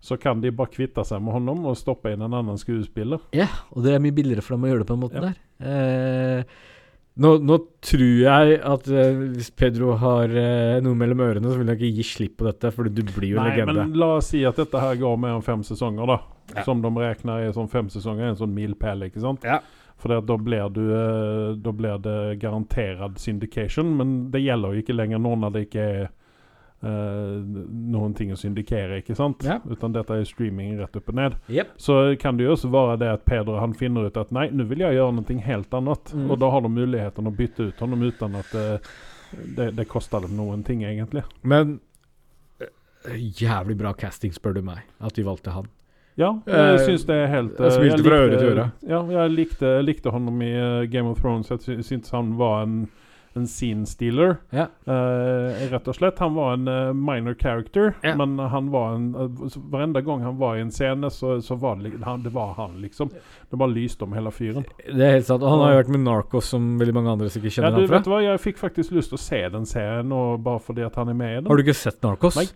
så 0.00 0.16
kan 0.20 0.40
de 0.40 0.50
bare 0.54 0.70
kvitte 0.70 1.02
seg 1.04 1.22
med 1.24 1.32
honom 1.34 1.64
og 1.66 1.76
stoppe 1.80 2.12
inn 2.12 2.22
en 2.22 2.34
annen 2.36 2.58
skuespiller. 2.60 3.20
Ja, 3.34 3.48
og 3.72 3.82
det 3.86 3.94
er 3.96 4.02
mye 4.04 4.14
billigere 4.14 4.42
for 4.44 4.56
dem 4.56 4.64
å 4.66 4.70
gjøre 4.72 4.84
det 4.84 4.88
på 4.90 4.94
den 4.96 5.04
måten 5.04 5.22
Ja. 5.22 5.30
der. 5.30 5.36
Eh, 5.66 6.44
nå, 7.16 7.30
nå 7.40 7.56
tror 7.80 8.02
jeg 8.20 8.58
at 8.60 8.88
eh, 8.92 9.20
hvis 9.32 9.48
Pedro 9.56 9.94
har 9.96 10.28
eh, 10.36 10.80
noe 10.84 10.94
mellom 11.00 11.22
ørene, 11.24 11.48
så 11.48 11.56
vil 11.62 11.70
han 11.72 11.78
ikke 11.78 11.94
gi 11.96 12.04
slipp 12.04 12.36
på 12.42 12.44
dette, 12.50 12.70
for 12.76 12.90
du 12.92 13.00
blir 13.08 13.32
jo 13.32 13.38
en 13.40 13.48
Nei, 13.48 13.54
legende. 13.56 13.86
men 13.86 13.96
la 14.02 14.10
oss 14.18 14.28
si 14.34 14.42
at 14.44 14.60
dette 14.60 14.82
her 14.82 14.98
går 15.00 15.16
mer 15.22 15.38
enn 15.38 15.46
fem 15.46 15.64
sesonger, 15.64 16.06
da. 16.12 16.18
Ja. 16.54 16.62
Som 16.68 16.84
de 16.84 16.92
regner 16.92 17.46
er 17.48 17.56
sånn 17.56 17.70
fem 17.72 17.88
sesonger, 17.90 18.28
en 18.30 18.36
sånn 18.38 18.52
milepæl, 18.54 19.08
ikke 19.08 19.24
sant? 19.24 19.42
Ja. 19.48 19.62
For 19.96 20.12
da, 20.12 20.36
blir 20.36 20.68
du, 20.76 20.82
eh, 20.92 21.54
da 21.56 21.72
blir 21.72 21.96
det 22.04 22.18
garantert 22.44 23.16
syndication, 23.18 23.94
men 23.96 24.30
det 24.30 24.44
gjelder 24.44 24.76
jo 24.76 24.84
ikke 24.84 24.94
lenger 25.00 25.18
nå 25.24 25.32
når 25.40 25.54
det 25.56 25.62
ikke 25.70 25.86
er 26.02 26.06
eh, 26.82 27.36
noen 27.94 28.14
ting 28.18 28.32
å 28.34 28.38
syndikere, 28.40 29.00
ikke 29.02 29.16
sant? 29.16 29.44
Ja. 29.46 29.58
Utan 29.70 29.94
dette 29.94 30.18
er 30.20 30.24
streaming 30.28 30.76
rett 30.80 30.96
opp 30.96 31.08
og 31.12 31.18
ned. 31.18 31.38
Yep. 31.48 31.74
Så 31.80 31.98
kan 32.20 32.36
det 32.36 32.46
jo 32.48 32.54
også 32.56 32.70
være 32.72 32.98
det 33.02 33.10
at 33.14 33.24
Peder 33.28 33.60
han 33.62 33.74
finner 33.74 34.08
ut 34.10 34.16
at 34.20 34.32
nei, 34.34 34.48
nå 34.50 34.66
vil 34.70 34.84
jeg 34.84 34.98
gjøre 34.98 35.16
noe 35.18 35.38
helt 35.46 35.76
annet. 35.80 36.14
Mm. 36.14 36.30
Og 36.30 36.40
da 36.42 36.50
har 36.54 36.66
de 36.66 36.72
muligheten 36.76 37.30
å 37.30 37.34
bytte 37.36 37.70
ut 37.70 37.84
honom 37.84 38.02
uten 38.06 38.36
at 38.42 38.54
uh, 38.54 38.98
det, 39.56 39.70
det 39.78 39.88
koster 39.90 40.26
dem 40.26 40.36
noen 40.38 40.62
ting, 40.66 40.84
egentlig. 40.84 41.24
Men 41.42 41.78
uh, 42.62 43.16
jævlig 43.16 43.78
bra 43.80 43.94
casting, 43.94 44.34
spør 44.36 44.58
du 44.60 44.62
meg, 44.66 44.84
at 45.00 45.16
de 45.16 45.24
valgte 45.26 45.54
han. 45.56 45.70
Ja, 46.16 46.30
jeg 46.48 46.78
syns 46.86 47.02
det 47.04 47.12
er 47.12 47.26
helt 47.28 47.58
jeg 47.60 47.74
smilte 47.74 48.04
fra 48.06 48.18
øre 48.24 48.36
til 48.40 48.50
øre. 48.54 48.62
Ja, 48.88 49.02
jeg 49.18 49.32
likte, 49.34 49.72
likte 49.84 50.12
honom 50.14 50.38
i 50.40 50.48
Game 50.88 51.10
of 51.10 51.18
Thrones. 51.20 51.50
Jeg 51.52 51.60
sy- 51.60 51.82
syntes 51.84 52.14
han 52.16 52.30
var 52.38 52.62
en, 52.64 52.86
en 53.36 53.46
scene 53.50 53.86
stealer. 53.86 54.36
Ja. 54.54 54.66
Eh, 54.86 55.66
rett 55.72 55.88
og 55.88 55.96
slett. 55.98 56.18
Han 56.22 56.34
var 56.34 56.54
en 56.56 56.68
uh, 56.68 56.92
minor 56.96 57.34
character, 57.38 57.94
Ja. 58.02 58.14
men 58.16 58.38
han 58.38 58.70
var 58.72 58.94
en 58.96 59.06
uh, 59.14 59.56
Varenda 59.72 60.00
gang 60.00 60.22
han 60.24 60.36
var 60.40 60.56
i 60.56 60.60
en 60.64 60.70
scene, 60.74 61.10
så, 61.10 61.36
så 61.42 61.54
var 61.60 61.76
det, 61.82 61.92
han, 62.04 62.22
det 62.22 62.32
var 62.34 62.54
han, 62.58 62.78
liksom. 62.82 63.10
Det 63.50 63.56
bare 63.60 63.70
lyste 63.76 64.04
om 64.04 64.12
hele 64.16 64.30
fyren. 64.34 64.64
Det 64.86 65.00
er 65.06 65.16
helt 65.18 65.26
sant. 65.28 65.42
Og 65.42 65.50
han 65.52 65.60
har 65.64 65.74
jo 65.76 65.80
vært 65.82 65.94
med 65.96 66.04
Narcos, 66.06 66.50
som 66.54 66.72
veldig 66.80 66.94
mange 66.96 67.12
andre 67.16 67.30
sikkert 67.30 67.52
Ja, 67.52 67.56
kjenner 67.62 67.76
du, 67.76 67.80
han 67.84 67.88
fra. 67.88 67.96
vet 68.00 68.04
du 68.08 68.14
hva? 68.14 68.22
Jeg 68.26 68.42
fikk 68.48 68.58
faktisk 68.62 68.96
lyst 68.96 69.12
til 69.14 69.20
å 69.20 69.24
se 69.26 69.42
den 69.56 69.66
serien, 69.68 70.12
og 70.12 70.40
bare 70.46 70.62
fordi 70.62 70.86
at 70.86 70.96
han 70.98 71.12
er 71.12 71.18
med 71.18 71.32
i 71.32 71.40
den. 71.42 71.50
Har 71.52 71.56
du 71.60 71.62
ikke 71.66 71.76
sett 71.78 72.00
Narcos? 72.02 72.36
Nei. 72.40 72.48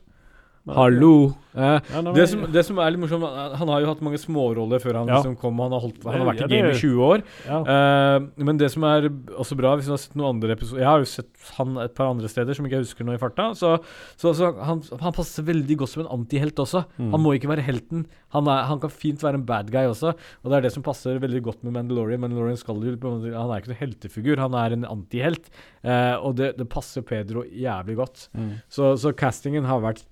Hallo! 0.68 1.32
Eh, 1.56 1.80
Ja, 1.90 2.00
det, 2.14 2.28
som, 2.30 2.42
det 2.52 2.62
som 2.62 2.78
er 2.78 2.92
litt 2.92 3.00
morsomt, 3.02 3.24
han 3.58 3.70
har 3.72 3.80
jo 3.82 3.86
hatt 3.88 4.02
mange 4.06 4.18
småroller 4.22 4.78
før 4.78 4.98
han 5.00 5.08
Ja. 5.08 5.16
liksom 5.18 5.32
kom. 5.40 5.56
Han 5.58 5.72
har, 5.72 5.80
holdt, 5.80 6.04
han 6.04 6.20
har 6.20 6.28
vært 6.28 6.42
i 6.44 6.46
det- 6.46 6.50
game 6.50 6.70
i 6.70 6.78
20 6.78 7.00
år. 7.02 7.22
ja. 7.48 7.58
Eh, 7.64 8.20
men 8.36 8.56
det 8.60 8.68
som 8.70 8.84
er 8.84 9.08
også 9.08 9.56
bra, 9.56 9.74
hvis 9.74 9.86
du 9.86 9.90
har 9.90 9.98
sett 9.98 10.14
noen 10.14 10.36
andre 10.36 10.52
episoder 10.54 10.78
Jeg 10.78 10.86
har 10.86 10.98
jo 11.00 11.04
sett 11.06 11.26
han 11.56 11.76
et 11.78 11.94
par 11.94 12.10
andre 12.12 12.28
steder 12.28 12.54
som 12.54 12.64
ikke 12.66 12.76
jeg 12.78 12.84
husker 12.84 13.04
nå 13.04 13.14
i 13.14 13.18
farta. 13.18 13.50
Så, 13.56 13.82
så, 14.16 14.32
så 14.36 14.52
han, 14.62 14.82
han 15.00 15.12
passer 15.12 15.42
veldig 15.42 15.76
godt 15.78 15.88
som 15.88 16.04
en 16.06 16.12
antihelt 16.20 16.54
også. 16.54 16.84
Mm. 17.00 17.10
Han 17.10 17.20
må 17.20 17.34
ikke 17.34 17.48
være 17.50 17.64
helten. 17.66 18.06
Han, 18.36 18.46
er, 18.46 18.62
han 18.68 18.78
kan 18.78 18.90
fint 18.90 19.18
være 19.20 19.34
en 19.40 19.46
bad 19.46 19.70
guy 19.72 19.88
også. 19.90 20.14
Og 20.44 20.50
det 20.52 20.56
er 20.58 20.60
det 20.68 20.72
som 20.72 20.82
passer 20.84 21.18
veldig 21.18 21.42
godt 21.42 21.64
med 21.64 21.72
Mandalorian. 21.72 22.20
Mandalorian 22.20 22.56
skal 22.60 22.76
jo, 22.76 22.94
Han 23.00 23.24
er 23.50 23.58
ikke 23.58 23.72
noen 23.74 23.80
heltefigur, 23.80 24.36
han 24.38 24.54
er 24.54 24.72
en 24.76 24.84
antihelt. 24.84 25.50
Eh, 25.82 26.14
og 26.20 26.36
det, 26.36 26.56
det 26.58 26.68
passer 26.68 27.02
Pedro 27.02 27.42
jævlig 27.48 27.96
godt. 27.96 28.28
Mm. 28.36 28.60
Så, 28.68 28.94
så 29.00 29.10
castingen 29.16 29.64
har 29.64 29.80
vært 29.80 30.04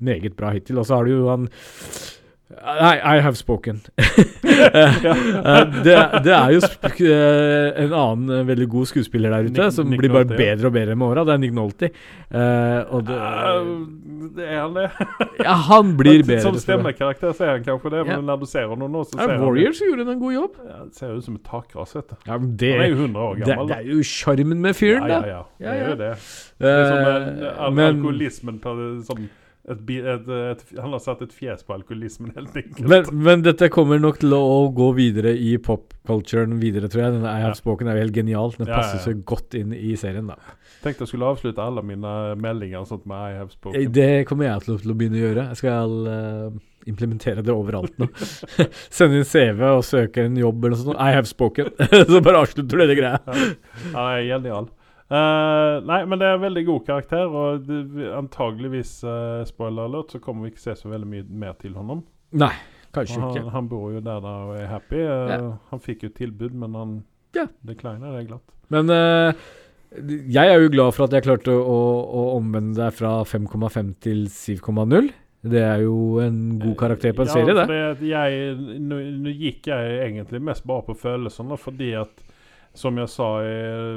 meget 0.00 0.36
bra 0.36 0.50
hittil. 0.54 0.78
Og 0.78 0.86
så 0.86 0.96
har 1.00 1.04
du 1.04 1.16
jo 1.16 1.28
han 1.28 1.48
Nei, 2.48 2.96
I 2.96 3.20
have 3.20 3.36
spoken. 3.36 3.82
Eh, 4.58 5.70
det, 5.84 5.94
det 6.24 6.32
er 6.34 6.50
jo 6.54 6.60
eh, 6.64 7.76
en 7.84 7.92
annen 7.94 8.30
eh, 8.38 8.46
veldig 8.48 8.66
god 8.72 8.88
skuespiller 8.90 9.30
der 9.30 9.46
ute, 9.46 9.52
Nick- 9.54 9.74
som 9.76 9.86
Nick 9.90 10.00
blir 10.00 10.10
bare 10.10 10.24
Nolte, 10.26 10.38
bedre 10.40 10.66
og 10.70 10.74
bedre 10.74 10.96
med 10.98 11.06
åra. 11.06 11.24
Det 11.28 11.34
er 11.34 11.40
Nick 11.42 11.54
Nolte. 11.54 11.90
Uh, 12.32 12.98
det, 13.06 13.18
Eh, 14.38 14.48
er 14.48 14.60
han 14.64 14.74
det. 14.76 14.86
ja, 15.46 15.54
han 15.68 15.92
blir 16.00 16.24
bedre. 16.26 16.40
Som 16.44 16.58
stemmekarakter 16.60 17.32
så 17.36 17.46
er 17.46 17.52
han 17.58 17.64
kanskje 17.68 17.92
det, 17.94 18.02
Ja. 18.08 18.16
men 18.16 18.26
når 18.28 18.40
du 18.42 18.46
ser 18.50 18.66
ham 18.72 18.82
nå, 18.82 19.04
så 19.08 19.18
Ja, 19.20 19.38
Warriors 19.44 19.80
han 19.84 19.88
gjorde 19.92 20.10
en 20.16 20.20
god 20.24 20.34
jobb. 20.34 20.58
Ja, 20.68 20.78
det 20.84 20.94
ser 20.98 21.14
ut 21.16 21.24
som 21.28 21.38
et 21.38 21.44
takras, 21.48 21.94
vet 21.96 22.08
du. 22.10 22.16
Ja, 22.26 22.38
men 22.38 22.56
det, 22.60 22.72
Han 22.72 22.84
er 22.84 22.88
jo 22.88 23.00
100 23.02 23.26
år 23.28 23.42
gammel. 23.44 23.68
det 23.68 23.76
det 23.76 23.82
er 23.84 23.90
jo 23.94 24.02
sjarmen 24.02 24.60
med 24.66 24.76
fyren, 24.78 25.08
ja, 25.08 25.20
ja, 25.26 25.42
ja. 25.58 25.68
Det 25.68 25.74
er 25.74 25.90
jo 25.90 25.98
det. 26.02 26.12
Det 26.58 26.72
er 26.74 26.88
som 26.88 26.98
en, 26.98 27.44
Eh, 27.44 27.60
al 27.68 27.72
men, 27.78 27.94
alkoholismen 27.96 28.58
på 28.64 28.74
det, 28.80 28.88
sånn 29.10 29.28
et, 29.68 29.90
et, 30.00 30.28
et, 30.52 30.62
Han 30.80 30.94
har 30.96 31.02
satt 31.04 31.22
et 31.26 31.32
fjes 31.34 31.64
på 31.66 31.74
alkoholismen, 31.76 32.32
helt 32.36 32.56
enkelt. 32.56 32.86
men, 32.88 33.10
men 33.26 33.42
dette 33.46 33.68
kommer 33.74 34.00
nok 34.02 34.20
til 34.22 34.32
å 34.36 34.68
gå 34.74 34.88
videre 34.96 35.34
i 35.36 35.54
popculturen 35.62 36.56
videre, 36.62 36.88
tror 36.92 37.04
jeg. 37.06 37.16
Denne 37.18 37.28
I 37.34 37.42
Ja. 37.42 37.48
Have 37.50 37.58
Spoken 37.60 37.88
er 37.90 37.98
jo 37.98 38.06
helt 38.06 38.16
genial. 38.16 38.54
Den 38.56 38.66
Ja, 38.70 38.78
passer 38.80 38.96
ja, 38.98 39.02
ja. 39.02 39.06
så 39.10 39.26
godt 39.28 39.54
inn 39.58 39.74
i 39.76 39.92
serien, 40.00 40.30
da. 40.32 40.38
Tenkte 40.82 41.02
jeg 41.04 41.10
skulle 41.12 41.26
avslutte 41.32 41.58
alle 41.64 41.82
mine 41.82 42.14
meldinger 42.38 42.80
og 42.84 42.88
sånt 42.90 43.06
med 43.10 43.18
I 43.18 43.36
have 43.40 43.50
Eh, 43.50 43.56
spoken. 43.58 43.92
Det 43.92 44.10
kommer 44.28 44.46
jeg 44.48 44.64
til 44.64 44.74
å, 44.74 44.80
til 44.84 44.94
å 44.94 44.98
begynne 45.00 45.18
å 45.18 45.24
gjøre. 45.26 45.46
Jeg 45.50 45.60
skal 45.60 45.94
uh, 46.06 46.58
implementere 46.88 47.42
det 47.44 47.52
overalt 47.52 47.98
nå. 48.00 48.06
Sende 48.96 49.18
inn 49.20 49.26
CV 49.28 49.62
og 49.74 49.82
søke 49.86 50.24
en 50.28 50.38
jobb 50.38 50.64
eller 50.64 50.78
noe 50.78 50.86
sånt. 50.92 51.00
I 51.02 51.16
have 51.16 51.28
spoken. 51.28 51.72
så 52.12 52.22
bare 52.24 52.44
avslutter 52.46 52.78
du 52.78 52.86
det 52.88 52.98
greia. 53.00 53.18
Han 53.26 54.04
er 54.06 54.22
genial. 54.30 54.70
Eh, 55.08 55.74
nei, 55.88 56.02
men 56.04 56.20
det 56.20 56.26
er 56.28 56.34
en 56.36 56.42
veldig 56.44 56.64
god 56.66 56.82
karakter, 56.84 57.30
og 57.32 57.62
det, 57.64 58.08
antageligvis, 58.12 58.98
uh, 59.08 59.44
spoiler 59.48 59.88
alert, 59.88 60.12
så 60.12 60.20
kommer 60.20 60.44
vi 60.44 60.52
ikke 60.52 60.66
se 60.66 60.74
så 60.76 60.90
veldig 60.92 61.08
mye 61.08 61.28
mer 61.44 61.54
til 61.62 61.78
honom. 61.78 62.02
Nei, 62.36 62.52
kanskje 62.92 63.22
han, 63.22 63.30
ikke. 63.32 63.52
Han, 63.54 63.70
bor 63.70 63.86
jo 63.94 64.02
der 64.04 64.20
da 64.24 64.34
og 64.50 64.58
er 64.58 64.68
happy. 64.68 65.00
Uh, 65.00 65.30
Ja. 65.32 65.38
Han 65.70 65.80
fikk 65.84 66.04
jo 66.04 66.12
tilbud, 66.18 66.52
men 66.52 66.76
han 66.76 66.98
Ja. 67.36 67.46
decliner 67.64 68.18
det 68.18 68.26
glatt. 68.28 68.52
Men 68.68 68.92
jeg 70.28 70.44
er 70.52 70.60
jo 70.60 70.68
glad 70.68 70.92
for 70.92 71.06
at 71.06 71.14
jeg 71.16 71.24
klarte 71.24 71.54
å, 71.56 71.78
å 72.04 72.24
omvende 72.36 72.76
deg 72.76 72.92
fra 72.92 73.22
5,5 73.24 73.94
til 74.04 74.26
7,0. 74.28 75.08
Det 75.48 75.62
er 75.62 75.84
jo 75.86 76.18
en 76.20 76.58
god 76.60 76.76
karakter 76.76 77.14
på 77.16 77.24
en 77.24 77.30
ja, 77.30 77.36
serie, 77.38 77.54
det. 77.54 78.08
jeg, 78.10 78.56
nå, 78.82 78.98
nå 79.22 79.32
gikk 79.32 79.70
jeg 79.70 80.00
egentlig 80.02 80.42
mest 80.44 80.66
bare 80.68 80.84
på 80.90 80.96
følelsene, 80.98 81.56
fordi 81.56 81.92
at 81.96 82.24
som 82.78 82.98
jeg 83.00 83.10
sa 83.10 83.28
i 83.42 83.56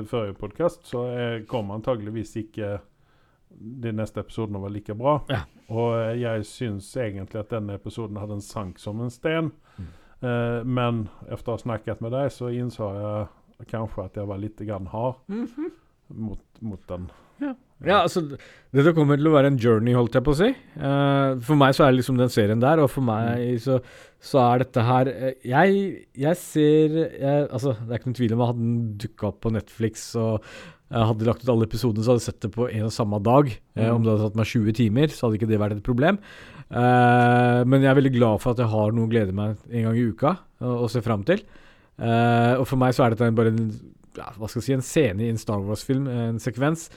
forrige 0.10 0.38
podkast, 0.40 0.86
så 0.90 1.06
er, 1.14 1.44
kommer 1.50 1.78
antageligvis 1.78 2.36
ikke 2.42 2.80
de 3.52 3.92
neste 3.94 4.24
episodene 4.24 4.62
være 4.64 4.76
like 4.78 4.96
bra. 4.98 5.18
Ja. 5.30 5.44
Og 5.72 6.20
jeg 6.20 6.46
syns 6.48 6.90
egentlig 6.98 7.42
at 7.44 7.52
denne 7.54 7.78
episoden 7.78 8.20
hadde 8.20 8.40
en 8.40 8.46
sank 8.46 8.80
som 8.82 9.02
en 9.04 9.14
sten. 9.14 9.52
Mm. 9.78 9.90
Eh, 10.22 10.60
men 10.68 11.06
etter 11.28 11.54
å 11.54 11.58
ha 11.58 11.64
snakket 11.64 12.04
med 12.04 12.16
deg, 12.16 12.32
så 12.34 12.52
innså 12.54 12.92
jeg 12.98 13.70
kanskje 13.72 14.08
at 14.08 14.18
jeg 14.18 14.30
var 14.30 14.42
litt 14.42 14.62
grann 14.66 14.90
hard 14.92 15.22
mot, 16.10 16.42
mot 16.60 16.88
den. 16.90 17.12
Ja, 17.82 18.04
altså 18.04 18.22
Dette 18.30 18.94
kommer 18.94 19.18
til 19.18 19.32
å 19.32 19.34
være 19.34 19.50
en 19.50 19.58
journey, 19.58 19.96
holdt 19.98 20.14
jeg 20.14 20.26
på 20.26 20.36
å 20.36 20.38
si. 20.38 20.52
Eh, 20.52 21.30
for 21.42 21.58
meg 21.58 21.74
så 21.74 21.86
er 21.86 21.94
det 21.94 22.02
liksom 22.02 22.20
den 22.20 22.32
serien 22.34 22.62
der, 22.62 22.84
og 22.84 22.92
for 22.94 23.06
meg 23.06 23.58
så, 23.64 23.80
så 24.22 24.38
er 24.44 24.62
dette 24.62 24.84
her 24.86 25.08
eh, 25.10 25.32
Jeg, 25.50 25.80
jeg 26.22 26.38
ser 26.38 26.94
jeg, 27.18 27.48
Altså, 27.50 27.74
det 27.80 27.90
er 27.90 27.98
ikke 28.00 28.12
noen 28.12 28.20
tvil 28.20 28.36
om 28.36 28.44
at 28.46 28.52
hadde 28.52 28.62
den 28.68 28.76
dukka 29.02 29.32
opp 29.32 29.40
på 29.42 29.52
Netflix 29.56 30.04
og 30.22 30.46
jeg 30.92 31.08
hadde 31.08 31.24
lagt 31.26 31.46
ut 31.46 31.50
alle 31.54 31.64
episodene, 31.70 32.04
så 32.04 32.12
hadde 32.12 32.20
jeg 32.20 32.28
sett 32.34 32.42
det 32.44 32.50
på 32.52 32.66
en 32.68 32.84
og 32.84 32.92
samme 32.92 33.18
dag. 33.24 33.48
Eh, 33.78 33.86
Mm. 33.88 33.94
om 33.96 34.04
det 34.04 34.12
hadde 34.12 34.26
tatt 34.28 34.36
meg 34.42 34.50
20 34.52 34.74
timer, 34.76 35.08
så 35.16 35.24
hadde 35.26 35.38
ikke 35.40 35.48
det 35.48 35.60
vært 35.62 35.78
et 35.78 35.86
problem. 35.88 36.18
Eh, 36.70 37.62
men 37.64 37.82
jeg 37.82 37.90
er 37.92 37.98
veldig 38.02 38.12
glad 38.18 38.42
for 38.44 38.52
at 38.54 38.60
jeg 38.60 38.72
har 38.74 38.92
noe 38.96 39.08
å 39.08 39.12
glede 39.12 39.34
meg 39.36 39.56
en 39.72 39.86
gang 39.88 39.96
i 39.98 40.04
uka 40.12 40.34
og, 40.60 40.76
og 40.86 40.90
se 40.92 41.02
fram 41.06 41.24
til. 41.28 41.42
Eh, 41.96 42.54
og 42.60 42.66
for 42.68 42.80
meg 42.82 42.92
så 42.98 43.06
er 43.06 43.16
dette 43.16 43.32
bare 43.38 43.54
en, 43.54 43.72
ja, 44.20 44.28
hva 44.36 44.50
skal 44.52 44.60
jeg 44.62 44.68
si, 44.68 44.76
en 44.76 44.86
scene 44.86 45.26
i 45.26 45.32
en 45.32 45.40
Star 45.40 45.64
Wars-film, 45.64 46.08
en 46.12 46.40
sekvens, 46.44 46.90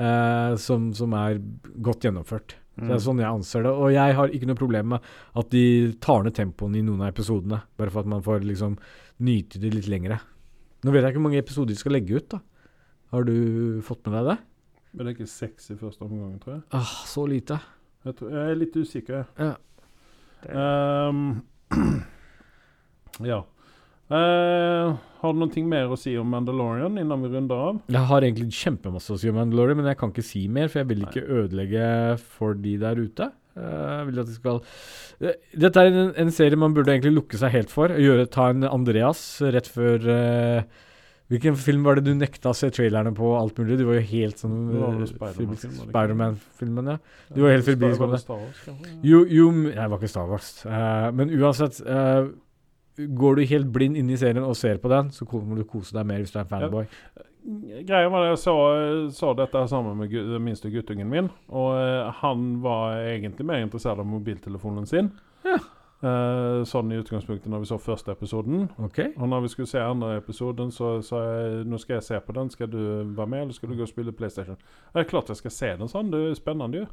eh, 0.00 0.56
som, 0.56 0.90
som 0.96 1.12
er 1.20 1.36
godt 1.84 2.08
gjennomført. 2.08 2.56
Så 2.72 2.88
Det 2.88 2.94
er 2.94 3.02
sånn 3.04 3.20
jeg 3.20 3.28
anser 3.28 3.66
det. 3.66 3.72
Og 3.72 3.90
jeg 3.92 4.14
har 4.16 4.32
ikke 4.32 4.48
noe 4.48 4.58
problem 4.58 4.86
med 4.94 5.08
at 5.36 5.50
de 5.52 5.64
tar 6.00 6.22
ned 6.24 6.34
tempoen 6.36 6.76
i 6.78 6.84
noen 6.84 7.02
av 7.04 7.10
episodene, 7.12 7.60
bare 7.76 7.92
for 7.92 8.00
at 8.00 8.08
man 8.08 8.24
får 8.24 8.46
liksom 8.48 8.78
nyte 9.22 9.60
det 9.60 9.74
litt 9.74 9.90
lengre. 9.92 10.18
Nå 10.82 10.90
vet 10.94 11.04
jeg 11.04 11.12
ikke 11.12 11.20
hvor 11.20 11.28
mange 11.28 11.42
episoder 11.42 11.74
de 11.74 11.78
skal 11.78 11.94
legge 11.94 12.16
ut, 12.16 12.30
da. 12.32 12.40
Har 13.12 13.28
du 13.28 13.34
fått 13.84 14.06
med 14.08 14.16
deg 14.16 14.30
det? 14.30 14.38
Men 14.92 15.04
det 15.04 15.10
er 15.12 15.16
ikke 15.18 15.30
seks 15.30 15.70
i 15.72 15.76
første 15.80 16.04
omgang, 16.06 16.32
tror 16.40 16.54
jeg. 16.56 16.62
Ah, 16.76 16.94
så 17.08 17.26
lite. 17.28 17.60
Jeg, 18.04 18.16
tror, 18.18 18.32
jeg 18.34 18.50
er 18.50 18.58
litt 18.58 18.76
usikker. 18.76 19.20
jeg. 19.36 19.52
Ja. 20.48 21.08
Um, 21.08 21.42
ja. 23.32 23.42
Eh, 24.12 24.96
har 25.22 25.32
du 25.32 25.38
noe 25.40 25.64
mer 25.70 25.92
å 25.92 25.96
si 25.96 26.12
om 26.20 26.28
Mandalorian 26.34 26.98
innan 27.00 27.22
vi 27.24 27.30
runder 27.32 27.68
av? 27.70 27.78
Jeg 27.94 28.08
har 28.10 28.26
egentlig 28.26 28.50
kjempemasse 28.58 29.14
å 29.14 29.20
si 29.20 29.30
om 29.30 29.38
Mandalorian, 29.40 29.78
men 29.80 29.88
jeg 29.88 30.00
kan 30.00 30.12
ikke 30.12 30.26
si 30.26 30.42
mer, 30.52 30.68
for 30.68 30.82
jeg 30.82 30.90
vil 30.90 31.06
ikke 31.06 31.22
ødelegge 31.40 31.86
for 32.20 32.58
de 32.58 32.74
der 32.82 33.00
ute. 33.00 33.30
Uh, 33.52 34.08
de 34.08 34.24
skal 34.32 34.62
Eh, 35.22 35.36
Dette 35.60 35.80
er 35.82 35.90
en, 35.92 36.14
en 36.18 36.30
serie 36.32 36.58
man 36.58 36.72
burde 36.74 36.90
egentlig 36.90 37.12
lukke 37.14 37.38
seg 37.40 37.52
helt 37.54 37.72
for. 37.72 37.92
Gjøre, 37.94 38.26
ta 38.32 38.48
en 38.50 38.64
Andreas 38.66 39.20
rett 39.54 39.68
før 39.70 40.08
uh, 40.08 40.88
Hvilken 41.32 41.54
film 41.56 41.84
var 41.86 41.96
det 41.96 42.04
du 42.04 42.12
nekta 42.18 42.50
å 42.50 42.56
se 42.56 42.68
trailerne 42.74 43.14
på? 43.16 43.30
alt 43.38 43.56
mulig? 43.56 43.78
Du 43.80 43.86
var 43.88 43.96
jo 43.96 44.04
helt 44.10 44.40
sånn? 44.42 44.56
Spider-Man-filmen, 45.14 46.90
ja. 46.92 46.96
Du 47.32 47.38
var 47.44 47.54
helt 47.54 47.70
Wars. 48.02 48.26
Jo, 49.00 49.22
jo 49.24 49.46
Nei, 49.54 49.76
det 49.78 49.86
var 49.86 50.00
ikke 50.00 50.10
Star 50.12 50.28
Wars. 50.28 50.50
Uh, 50.66 51.08
men 51.16 51.32
uansett 51.38 51.78
Går 52.96 53.36
du 53.36 53.44
helt 53.48 53.68
blind 53.72 53.96
inn 53.96 54.10
i 54.12 54.16
serien 54.20 54.44
og 54.44 54.56
ser 54.58 54.80
på 54.82 54.90
den, 54.92 55.10
så 55.16 55.24
kommer 55.28 55.56
du 55.56 55.64
kose 55.68 55.96
deg 55.96 56.08
mer 56.08 56.20
hvis 56.20 56.34
du 56.34 56.38
er 56.38 56.44
en 56.44 56.50
fanboy. 56.50 56.88
greia 57.88 58.10
var 58.12 58.26
at 58.26 58.34
jeg 58.34 58.40
så, 58.44 58.56
så 59.16 59.32
dette 59.38 59.62
sammen 59.70 59.96
med 59.98 60.12
den 60.12 60.44
minste 60.44 60.70
guttungen 60.70 61.08
min. 61.08 61.30
Og 61.48 61.70
eh, 61.80 62.10
han 62.20 62.50
var 62.62 63.00
egentlig 63.00 63.46
mer 63.48 63.64
interessert 63.64 64.02
av 64.02 64.08
mobiltelefonen 64.08 64.88
sin. 64.88 65.12
Ja. 65.46 65.60
Uh, 66.02 66.64
sånn 66.66 66.88
i 66.90 66.96
utgangspunktet 66.98 67.46
når 67.46 67.60
vi 67.62 67.68
så 67.70 67.76
første 67.78 68.10
episoden. 68.10 68.64
Okay. 68.88 69.12
Og 69.14 69.28
når 69.30 69.44
vi 69.44 69.50
skulle 69.52 69.70
se 69.70 69.78
andre 69.78 70.16
episoden, 70.18 70.72
så 70.74 70.96
sa 71.06 71.20
jeg 71.28 71.60
nå 71.70 71.78
skal 71.78 72.00
jeg 72.00 72.06
se 72.08 72.18
på 72.26 72.34
den. 72.34 72.50
Skal 72.50 72.70
du 72.72 72.80
være 73.14 73.28
med, 73.30 73.44
eller 73.44 73.54
skal 73.54 73.70
du 73.70 73.76
gå 73.78 73.86
og 73.86 73.90
spille 73.90 74.14
PlayStation? 74.18 74.58
Det 74.90 75.04
er 75.04 75.08
klart 75.08 75.30
jeg 75.30 75.38
skal 75.38 75.54
se 75.54 75.70
den 75.78 75.92
sånn. 75.92 76.10
Det 76.10 76.24
er 76.26 76.34
spennende, 76.40 76.82
jo. 76.82 76.90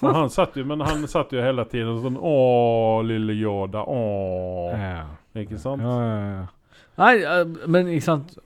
Og 0.00 0.12
han 0.12 0.32
satt 0.32 0.56
jo, 0.56 0.64
men 0.68 0.80
han 0.84 1.04
satt 1.08 1.30
jo 1.32 1.40
hele 1.40 1.64
tiden 1.68 2.00
sånn 2.02 2.18
Å, 2.20 2.32
lille 3.04 3.36
Yoda. 3.36 3.84
Å. 3.84 4.00
Ja. 4.72 5.04
Ikke 5.36 5.58
sant? 5.60 5.82
Ja, 5.82 5.96
ja, 6.00 6.18
ja. 6.36 6.44
Nei, 6.96 7.14
eh, 7.20 7.68
men 7.68 7.88
ikke 7.92 8.06
sant 8.06 8.36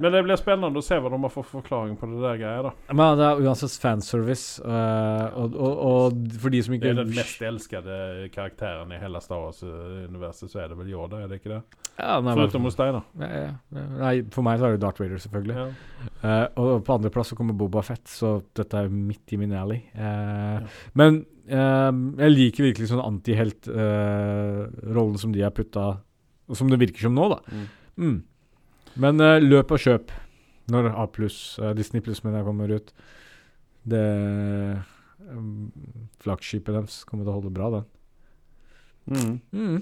Men 0.00 0.12
det 0.14 0.20
blir 0.26 0.38
spennende 0.40 0.78
å 0.80 0.84
se 0.84 0.96
hva 1.00 1.08
de 1.12 1.18
har 1.24 1.32
for 1.32 1.44
forklaring 1.46 1.94
på 1.98 2.04
det 2.10 2.18
der 2.22 2.36
greia, 2.40 2.60
da. 2.68 2.72
Men 2.94 3.06
det 3.18 3.24
er 3.28 3.34
uansett 3.44 3.74
fanservice, 3.82 4.46
eh, 4.62 5.26
og, 5.38 5.46
og, 5.58 5.74
og 5.88 6.02
for 6.42 6.50
de 6.54 6.60
som 6.64 6.72
ikke 6.76 6.86
Det 6.86 6.92
er 6.94 7.00
den 7.02 7.16
mest 7.16 7.38
elskede 7.48 7.94
karakteren 8.34 8.88
i 8.94 9.00
hele 9.02 9.18
Star 9.24 9.40
Wars-universet, 9.42 10.46
så 10.52 10.56
er 10.64 10.68
det 10.72 10.76
vel 10.78 10.92
Yoda, 10.94 11.16
er 11.24 11.28
det 11.32 11.36
ikke 11.42 11.52
det? 11.56 11.62
ja, 11.98 12.14
nei, 12.22 12.34
Foruten 12.38 12.66
hos 12.68 12.78
deg, 12.78 12.88
da. 12.94 13.00
ja, 13.24 13.30
ja. 13.48 13.52
Nei, 13.98 14.14
for 14.34 14.42
meg 14.46 14.54
så 14.60 14.64
er 14.68 14.72
det 14.76 14.82
Darth 14.84 15.00
Vader, 15.02 15.18
selvfølgelig. 15.24 15.56
Ja. 15.58 15.66
Uh, 16.22 16.46
og 16.62 16.68
på 16.86 16.94
andreplass 16.94 17.28
så 17.32 17.36
kommer 17.38 17.54
Boba 17.58 17.80
Fett, 17.86 18.06
så 18.10 18.28
dette 18.56 18.74
er 18.84 18.88
midt 18.92 19.26
i 19.34 19.36
min 19.40 19.54
alley. 19.58 19.80
Eh, 19.94 20.58
Men 20.98 21.12
jeg 21.48 22.30
liker 22.34 22.66
virkelig 22.66 22.88
sånn 22.90 23.00
antihelt-rollen 23.00 25.16
som 25.20 25.32
de 25.32 25.40
har 25.40 25.48
putta 25.56 25.84
Som 26.52 26.68
det 26.68 26.76
virker 26.82 27.00
som 27.06 27.14
nå, 27.16 27.24
da. 27.32 27.38
Mm. 27.48 27.64
Mm. 27.98 28.18
Men 29.02 29.22
uh, 29.22 29.38
løp 29.42 29.74
og 29.74 29.82
kjøp 29.82 30.12
når 30.72 30.90
A 30.92 31.06
uh, 31.06 31.70
Disney 31.76 32.02
pluss 32.04 32.22
mener 32.24 32.40
jeg 32.40 32.48
kommer 32.48 32.74
ut. 32.74 32.90
Det 33.88 34.04
um, 35.30 35.70
Flaggskipet 36.20 36.74
deres 36.74 37.00
kommer 37.08 37.24
til 37.24 37.32
å 37.32 37.38
holde 37.38 37.54
bra, 37.54 37.70
den. 37.78 37.86
Mm. 39.08 39.34
Mm. 39.52 39.78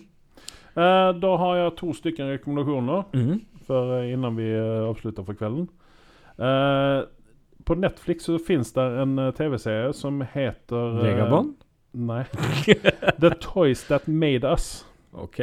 Uh, 0.77 1.11
da 1.19 1.33
har 1.43 1.59
jeg 1.59 1.77
to 1.81 1.93
stykker 1.97 2.31
rekommendasjoner 2.37 3.07
mm. 3.17 3.37
eh, 3.73 4.09
innan 4.13 4.37
vi 4.37 4.51
avslutter 4.55 5.25
for 5.27 5.39
kvelden. 5.39 5.71
På 7.67 7.75
Netflix 7.75 8.29
så 8.29 8.37
finnes 8.39 8.69
det 8.77 8.85
en 9.01 9.17
TV-serie 9.35 9.95
som 9.97 10.21
heter 10.21 10.99
Vegabond? 11.01 11.57
Nei. 11.97 12.27
The 13.23 13.33
Toys 13.41 13.87
That 13.89 14.07
Made 14.07 14.45
Us. 14.47 14.85
OK. 15.17 15.41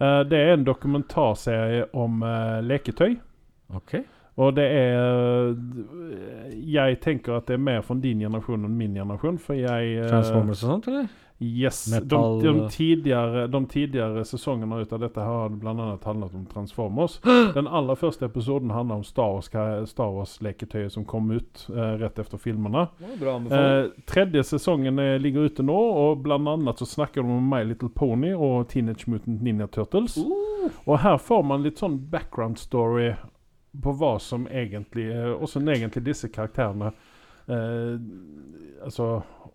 Eh, 0.00 0.20
det 0.28 0.38
er 0.38 0.52
en 0.54 0.66
dokumentarserie 0.66 1.86
om 1.96 2.22
eh, 2.22 2.60
leketøy. 2.64 3.16
Okay. 3.76 4.02
Og 4.36 4.52
det 4.56 4.64
er 4.68 5.54
eh, 5.56 6.58
Jeg 6.74 6.98
tenker 7.00 7.38
at 7.38 7.46
det 7.48 7.56
er 7.56 7.62
mer 7.64 7.80
fra 7.82 7.96
din 8.02 8.20
generasjon 8.20 8.66
enn 8.68 8.76
min 8.76 8.98
generasjon, 8.98 9.38
for 9.40 9.56
jeg 9.56 10.08
Transformers 10.10 10.64
og 10.64 10.74
sånt, 10.74 10.90
eller? 10.92 11.08
Yes. 11.38 11.84
De, 11.84 12.00
Metal- 12.00 12.40
de, 12.42 12.68
tidligere, 12.72 13.46
de 13.46 13.66
tidligere 13.68 14.22
sesongene 14.24 14.78
ut 14.80 14.92
av 14.96 15.00
dette 15.02 15.20
har 15.20 15.50
annet 15.68 16.04
handlet 16.08 16.34
om 16.34 16.46
Transformers. 16.48 17.18
Den 17.54 17.68
aller 17.68 17.94
første 18.00 18.24
episoden 18.24 18.70
handler 18.72 19.02
om 19.02 19.04
Star 19.04 19.34
Wars- 19.34 19.50
Star 19.90 20.14
Wars-leketøyet 20.14 20.92
som 20.94 21.04
kom 21.04 21.28
ut 21.30 21.66
eh, 21.68 21.92
rett 22.00 22.18
etter 22.18 22.40
filmene. 22.40 22.86
Eh, 23.52 23.90
tredje 24.08 24.44
sesongen 24.48 24.98
eh, 24.98 25.18
ligger 25.20 25.50
ute 25.50 25.62
nå, 25.66 25.76
og 25.76 26.22
annet 26.56 26.80
så 26.80 26.88
snakker 26.88 27.20
de 27.20 27.36
om 27.36 27.50
My 27.52 27.60
Little 27.68 27.92
Pony 27.92 28.32
og 28.32 28.68
Teenage 28.72 29.04
Mutant 29.12 29.42
Ninja 29.44 29.66
Turtles. 29.68 30.16
Og 30.86 30.98
her 31.04 31.20
får 31.20 31.44
man 31.44 31.62
litt 31.68 31.78
sånn 31.84 31.98
background 32.10 32.56
story 32.58 33.12
på 33.84 33.92
hva 33.92 34.14
som 34.24 34.46
egentlig 34.48 35.10
eh, 35.12 35.34
Hvordan 35.36 35.68
egentlig 35.68 36.06
disse 36.08 36.32
karakterene 36.32 36.94
eh, 37.52 38.88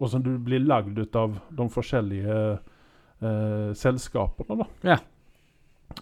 Altså 0.01 0.15
som 0.17 0.23
du 0.25 0.33
blir 0.41 0.59
lagd 0.65 0.97
ut 0.97 1.15
av 1.15 1.35
de 1.53 1.69
forskjellige 1.69 2.37
eh, 3.21 3.73
selskapene, 3.77 4.63
da. 4.63 4.65
Ja. 4.95 4.97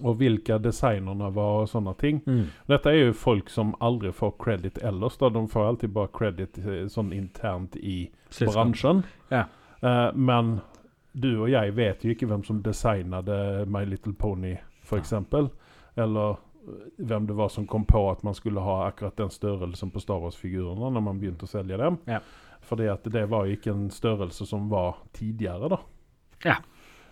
Og 0.06 0.20
hvilke 0.22 0.60
designerne 0.62 1.32
var 1.34 1.64
og 1.64 1.70
sånne 1.72 1.96
ting. 2.00 2.22
Mm. 2.30 2.46
Dette 2.70 2.92
er 2.94 3.00
jo 3.10 3.14
folk 3.18 3.50
som 3.52 3.74
aldri 3.84 4.12
får 4.16 4.36
credit 4.40 4.78
ellers. 4.86 5.18
da 5.18 5.30
De 5.34 5.42
får 5.50 5.66
alltid 5.68 5.94
bare 5.96 6.12
credit 6.14 6.60
eh, 6.64 6.84
sånn 6.88 7.12
internt 7.14 7.76
i 7.76 8.04
Selskap. 8.30 8.54
bransjen. 8.56 9.04
Ja. 9.34 9.48
Eh, 9.82 10.10
men 10.16 10.60
du 11.12 11.32
og 11.42 11.50
jeg 11.50 11.74
vet 11.76 12.06
jo 12.06 12.14
ikke 12.14 12.30
hvem 12.30 12.44
som 12.46 12.62
designet 12.64 13.28
My 13.68 13.82
Little 13.86 14.14
Pony, 14.14 14.54
f.eks. 14.86 15.14
Eller 15.98 16.30
eh, 16.30 16.38
hvem 16.98 17.26
det 17.28 17.34
var 17.36 17.50
som 17.50 17.68
kom 17.68 17.84
på 17.90 18.06
at 18.12 18.24
man 18.24 18.38
skulle 18.38 18.62
ha 18.64 18.86
akkurat 18.88 19.18
den 19.18 19.34
størrelsen 19.34 19.92
på 19.92 20.00
Star 20.00 20.22
Wars-figurene 20.22 20.94
når 20.94 21.02
man 21.10 21.20
begynte 21.20 21.50
å 21.50 21.52
selge 21.52 21.82
dem. 21.82 21.98
Ja. 22.08 22.22
Fordi 22.70 22.88
at 22.92 23.04
det 23.10 23.26
var 23.32 23.46
jo 23.50 23.56
ikke 23.58 23.72
en 23.74 23.88
størrelse 23.90 24.46
som 24.48 24.68
var 24.70 25.00
tidligere, 25.18 25.70
da. 25.74 25.80
Ja. 26.46 26.58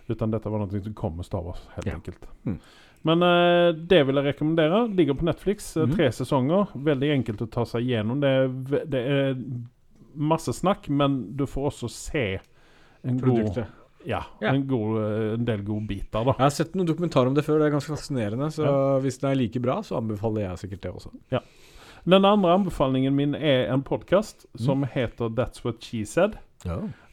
Utan 0.08 0.30
dette 0.32 0.48
var 0.48 0.62
noe 0.62 0.82
som 0.82 0.94
kom 0.96 1.16
med 1.18 1.26
Star 1.26 1.42
Wars, 1.44 1.64
helt 1.74 1.86
Ja. 1.90 1.96
enkelt. 1.98 2.28
Mm. 2.46 2.60
Men 3.04 3.22
eh, 3.22 3.72
det 3.90 4.00
vil 4.06 4.16
jeg 4.18 4.24
rekommendere. 4.32 4.84
Ligger 4.96 5.14
på 5.14 5.24
Netflix. 5.28 5.76
eh, 5.76 5.84
Mhm. 5.86 5.96
Tre 5.96 6.08
sesonger. 6.12 6.68
Veldig 6.74 7.10
enkelt 7.16 7.42
å 7.42 7.50
ta 7.50 7.64
seg 7.64 7.82
gjennom. 7.86 8.20
Det 8.20 8.28
er, 8.28 8.84
det 8.86 9.02
er 9.06 9.36
masse 10.16 10.52
snakk, 10.52 10.88
men 10.88 11.36
du 11.36 11.44
får 11.46 11.68
også 11.70 11.88
se 11.90 12.24
en 13.04 13.18
god 13.18 13.22
Produktet. 13.22 13.66
ja, 14.06 14.22
Ja. 14.40 14.52
En, 14.54 14.66
god, 14.66 14.96
eh, 15.02 15.34
en 15.34 15.44
del 15.44 15.62
godbiter, 15.62 16.24
da. 16.24 16.32
Jeg 16.32 16.38
har 16.46 16.50
sett 16.50 16.74
noen 16.74 16.86
dokumentarer 16.88 17.26
om 17.28 17.34
det 17.34 17.44
før, 17.44 17.58
det 17.60 17.66
er 17.68 17.76
ganske 17.76 17.94
fascinerende. 17.94 18.50
Så 18.50 18.64
hvis 19.02 19.18
den 19.20 19.30
er 19.30 19.34
like 19.36 19.60
bra, 19.60 19.80
så 19.82 19.96
anbefaler 20.00 20.48
jeg 20.48 20.58
sikkert 20.70 20.80
det 20.82 20.92
også. 20.94 21.10
Den 22.08 22.24
andre 22.24 22.52
anbefalingen 22.52 23.16
min 23.16 23.34
er 23.34 23.72
en 23.72 23.82
podkast 23.82 24.46
Mm. 24.54 24.64
som 24.64 24.84
heter 24.84 25.28
That's 25.28 25.64
What 25.64 25.84
She 25.84 26.06
Said. 26.06 26.38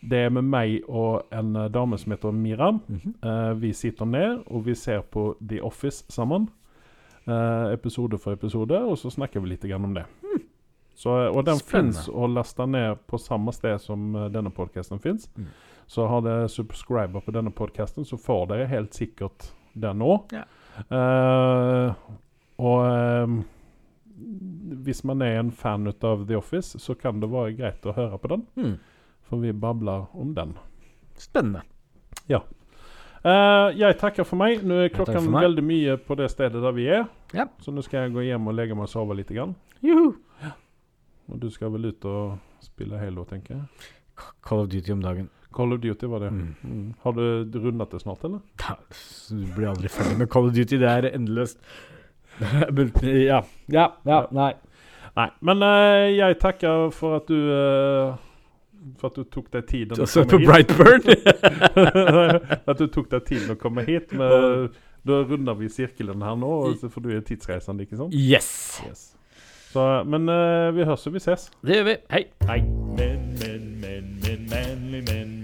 Det 0.01 0.17
er 0.17 0.29
med 0.29 0.41
meg 0.41 0.83
og 0.87 1.25
en 1.33 1.55
eh, 1.55 1.67
dame 1.69 1.97
som 1.97 2.11
heter 2.11 2.31
Miram. 2.31 2.81
Mm 2.87 3.01
-hmm. 3.03 3.51
uh, 3.51 3.61
vi 3.61 3.73
sitter 3.73 4.05
ned 4.05 4.43
og 4.45 4.65
vi 4.65 4.75
ser 4.75 5.01
på 5.01 5.37
The 5.49 5.63
Office 5.63 6.05
sammen. 6.09 6.49
Uh, 7.27 7.73
episode 7.73 8.17
for 8.17 8.31
episode, 8.31 8.77
og 8.77 8.97
så 8.97 9.09
snakker 9.09 9.39
vi 9.39 9.47
litt 9.47 9.73
om 9.73 9.93
det. 9.93 10.05
Så, 10.95 11.09
og 11.09 11.45
den 11.45 11.59
fins 11.59 12.09
å 12.09 12.27
laste 12.27 12.65
ned 12.65 12.95
på 13.07 13.17
samme 13.17 13.51
sted 13.51 13.79
som 13.79 14.13
denne 14.33 14.49
podkasten 14.49 14.99
fins. 14.99 15.29
Mm. 15.35 15.45
Så 15.87 16.07
har 16.07 16.21
dere 16.21 16.47
subscriber 16.47 17.19
på 17.19 17.31
denne 17.31 17.51
podkasten, 17.51 18.05
så 18.05 18.17
får 18.17 18.45
dere 18.45 18.65
helt 18.65 18.93
sikkert 18.93 19.53
den 19.73 19.97
nå. 19.97 20.25
Ja. 20.31 20.43
Uh, 20.91 21.93
og 22.57 23.45
hvis 24.85 25.03
man 25.03 25.21
er 25.21 25.39
en 25.39 25.51
fan 25.51 25.87
av 25.87 26.25
The 26.27 26.37
Office, 26.37 26.79
så 26.79 26.95
kan 26.95 27.19
det 27.19 27.31
være 27.31 27.55
greit 27.57 27.85
å 27.85 27.95
høre 27.95 28.19
på 28.21 28.31
den. 28.31 28.45
Mm. 28.55 28.75
For 29.25 29.41
vi 29.41 29.51
babler 29.51 30.05
om 30.13 30.33
den. 30.37 30.53
Spennende. 31.19 31.63
Eh, 33.25 33.69
jeg 33.79 33.97
takker 33.97 34.25
for 34.27 34.37
meg. 34.37 34.61
Nå 34.61 34.83
er 34.83 34.91
klokken 34.93 35.31
veldig 35.33 35.63
mye 35.65 35.95
på 35.97 36.17
det 36.19 36.29
stedet 36.33 36.61
der 36.61 36.75
vi 36.77 36.85
er. 36.93 37.07
Ja. 37.33 37.47
Så 37.63 37.73
nå 37.73 37.81
skal 37.85 38.05
jeg 38.05 38.13
gå 38.13 38.25
hjem 38.27 38.51
og 38.51 38.57
legge 38.57 38.77
meg 38.77 38.85
og 38.85 38.91
sove 38.91 39.17
litt. 39.17 39.31
Grann. 39.33 39.55
Juhu. 39.81 40.13
Og 41.25 41.39
du 41.41 41.47
skal 41.49 41.71
vel 41.73 41.89
ut 41.89 42.05
og 42.05 42.35
spille 42.61 42.99
Halo, 43.01 43.25
tenker 43.25 43.55
jeg. 43.57 43.89
Call 44.45 44.61
of 44.61 44.69
Duty 44.69 44.93
om 44.93 45.01
dagen. 45.01 45.31
Call 45.55 45.73
of 45.73 45.81
Duty 45.81 46.05
var 46.11 46.21
det. 46.21 46.29
Mm. 46.35 46.53
Mm. 46.61 46.93
Har 47.01 47.17
du 47.17 47.57
rundet 47.63 47.95
det 47.95 48.03
snart, 48.03 48.23
eller? 48.27 48.43
Ja, 48.61 48.75
Du 49.31 49.45
blir 49.55 49.71
aldri 49.71 49.89
ferdig 49.89 50.19
med 50.19 50.29
Call 50.29 50.51
of 50.51 50.53
Duty, 50.53 50.77
det 50.77 50.91
er 50.91 51.09
endeløst. 51.15 51.57
Ja. 53.25 53.41
Ja, 53.71 53.85
ja, 54.03 54.21
nei. 54.31 54.53
Nei. 55.15 55.29
Men 55.47 55.63
uh, 55.63 56.05
jeg 56.11 56.39
takker 56.41 56.89
for 56.91 57.21
at 57.21 57.29
du 57.31 57.37
uh, 57.47 58.17
For 58.99 59.13
at 59.13 59.15
du 59.15 59.23
tok 59.31 59.47
deg 59.53 59.69
tiden 59.69 60.07
sett 60.07 60.29
på 60.29 60.41
Brightburn? 60.43 61.07
at 62.69 62.81
du 62.81 62.87
tok 62.91 63.07
deg 63.13 63.23
tiden 63.29 63.55
å 63.55 63.59
komme 63.59 63.85
hit. 63.87 64.11
Men, 64.11 64.69
da 65.05 65.21
runder 65.21 65.57
vi 65.57 65.69
sirkelen 65.69 66.23
her 66.25 66.37
nå, 66.41 66.53
for 66.89 67.05
du 67.05 67.11
er 67.13 67.21
tidsreisende, 67.25 67.85
ikke 67.85 67.99
sant? 67.99 68.13
yes! 68.13 68.81
Yes. 68.87 69.11
Så, 69.75 69.83
men 70.07 70.29
uh, 70.31 70.71
vi 70.71 70.85
høres 70.87 71.03
og 71.09 71.17
vi 71.17 71.19
ses. 71.19 71.49
Det 71.65 71.81
gjør 71.81 71.87
vi. 71.89 71.95
Hei. 72.13 72.21
Hei. 72.47 72.61
Men, 72.95 73.25
men, 73.41 73.65
men, 73.81 74.05
men, 74.23 74.45
men, 74.47 75.03
men, 75.03 75.34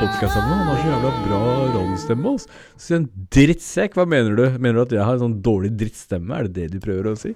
men, 0.00 0.30
sammen. 0.32 0.58
Han 0.58 0.66
har 0.70 0.80
så 0.80 0.88
jævla 0.88 1.12
bra 1.26 1.40
radiostemme. 1.74 2.34
Altså. 2.34 2.60
Så 2.80 2.96
en 2.96 3.08
drittsekk. 3.36 3.96
Hva 3.98 4.06
mener 4.08 4.36
du? 4.36 4.44
Mener 4.56 4.80
du 4.80 4.84
at 4.86 4.94
jeg 4.96 5.04
har 5.04 5.18
en 5.18 5.24
sånn 5.26 5.40
dårlig 5.44 5.74
drittstemme? 5.80 6.36
Er 6.36 6.48
det 6.48 6.54
det 6.56 6.68
du 6.76 6.84
prøver 6.84 7.10
å 7.12 7.16
si? 7.20 7.34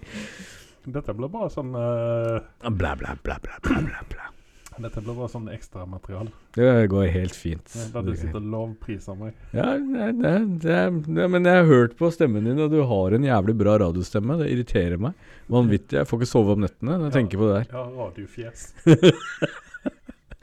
Dette 0.85 1.17
blir 1.17 1.33
bare 1.33 1.51
sånn 1.53 1.75
uh... 1.77 2.39
Bla, 2.65 2.95
bla, 2.97 3.17
bla, 3.25 3.37
bla, 3.41 3.59
bla, 3.65 3.81
bla, 3.81 4.07
bla. 4.13 4.31
Dette 4.75 5.03
blir 5.05 5.15
bare 5.15 5.31
sånn 5.31 5.47
ekstramateriale. 5.53 6.33
Det 6.57 6.71
går 6.91 7.07
helt 7.15 7.37
fint. 7.39 7.77
Da 7.95 8.03
du 8.03 8.11
sitter 8.19 8.41
og 8.41 8.49
lovpriser 8.55 9.19
meg. 9.19 9.37
Ja, 9.55 9.77
det, 9.79 10.09
det, 10.19 10.33
det, 10.65 10.81
det, 11.07 11.29
men 11.31 11.47
jeg 11.47 11.61
har 11.61 11.69
hørt 11.69 11.95
på 12.01 12.11
stemmen 12.15 12.49
din, 12.49 12.59
og 12.65 12.73
du 12.73 12.81
har 12.89 13.15
en 13.15 13.29
jævlig 13.29 13.55
bra 13.61 13.77
radiostemme. 13.85 14.41
Det 14.41 14.51
irriterer 14.51 14.99
meg 15.05 15.15
vanvittig. 15.53 16.01
Jeg 16.01 16.11
får 16.11 16.21
ikke 16.21 16.33
sove 16.33 16.57
om 16.57 16.65
nettene 16.65 16.97
når 16.97 17.07
jeg 17.11 17.17
tenker 17.21 17.43
på 17.43 17.51
det 17.53 17.61
der. 17.61 17.71
Ja, 17.77 17.87
radiofjes. 18.01 18.67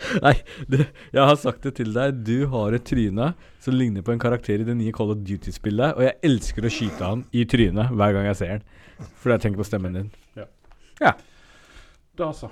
Nei, 0.25 0.33
det, 0.71 0.87
jeg 1.13 1.27
har 1.29 1.37
sagt 1.39 1.65
det 1.67 1.75
til 1.79 1.93
deg. 1.95 2.23
Du 2.25 2.47
har 2.53 2.77
et 2.77 2.85
tryne 2.87 3.31
som 3.61 3.77
ligner 3.77 4.05
på 4.05 4.15
en 4.15 4.21
karakter 4.21 4.63
i 4.63 4.67
det 4.67 4.75
nye 4.79 4.93
Call 4.95 5.13
of 5.13 5.21
Duty-spillet, 5.27 5.97
og 5.97 6.05
jeg 6.07 6.17
elsker 6.31 6.65
å 6.65 6.73
skyte 6.73 7.11
han 7.13 7.25
i 7.35 7.45
trynet 7.49 7.93
hver 7.93 8.17
gang 8.17 8.27
jeg 8.31 8.39
ser 8.41 8.55
han. 8.55 8.65
Fordi 9.21 9.37
jeg 9.37 9.45
tenker 9.47 9.63
på 9.63 9.69
stemmen 9.69 9.97
din. 9.97 10.11
Ja 11.01 11.15
Da 12.17 12.33
så. 12.35 12.51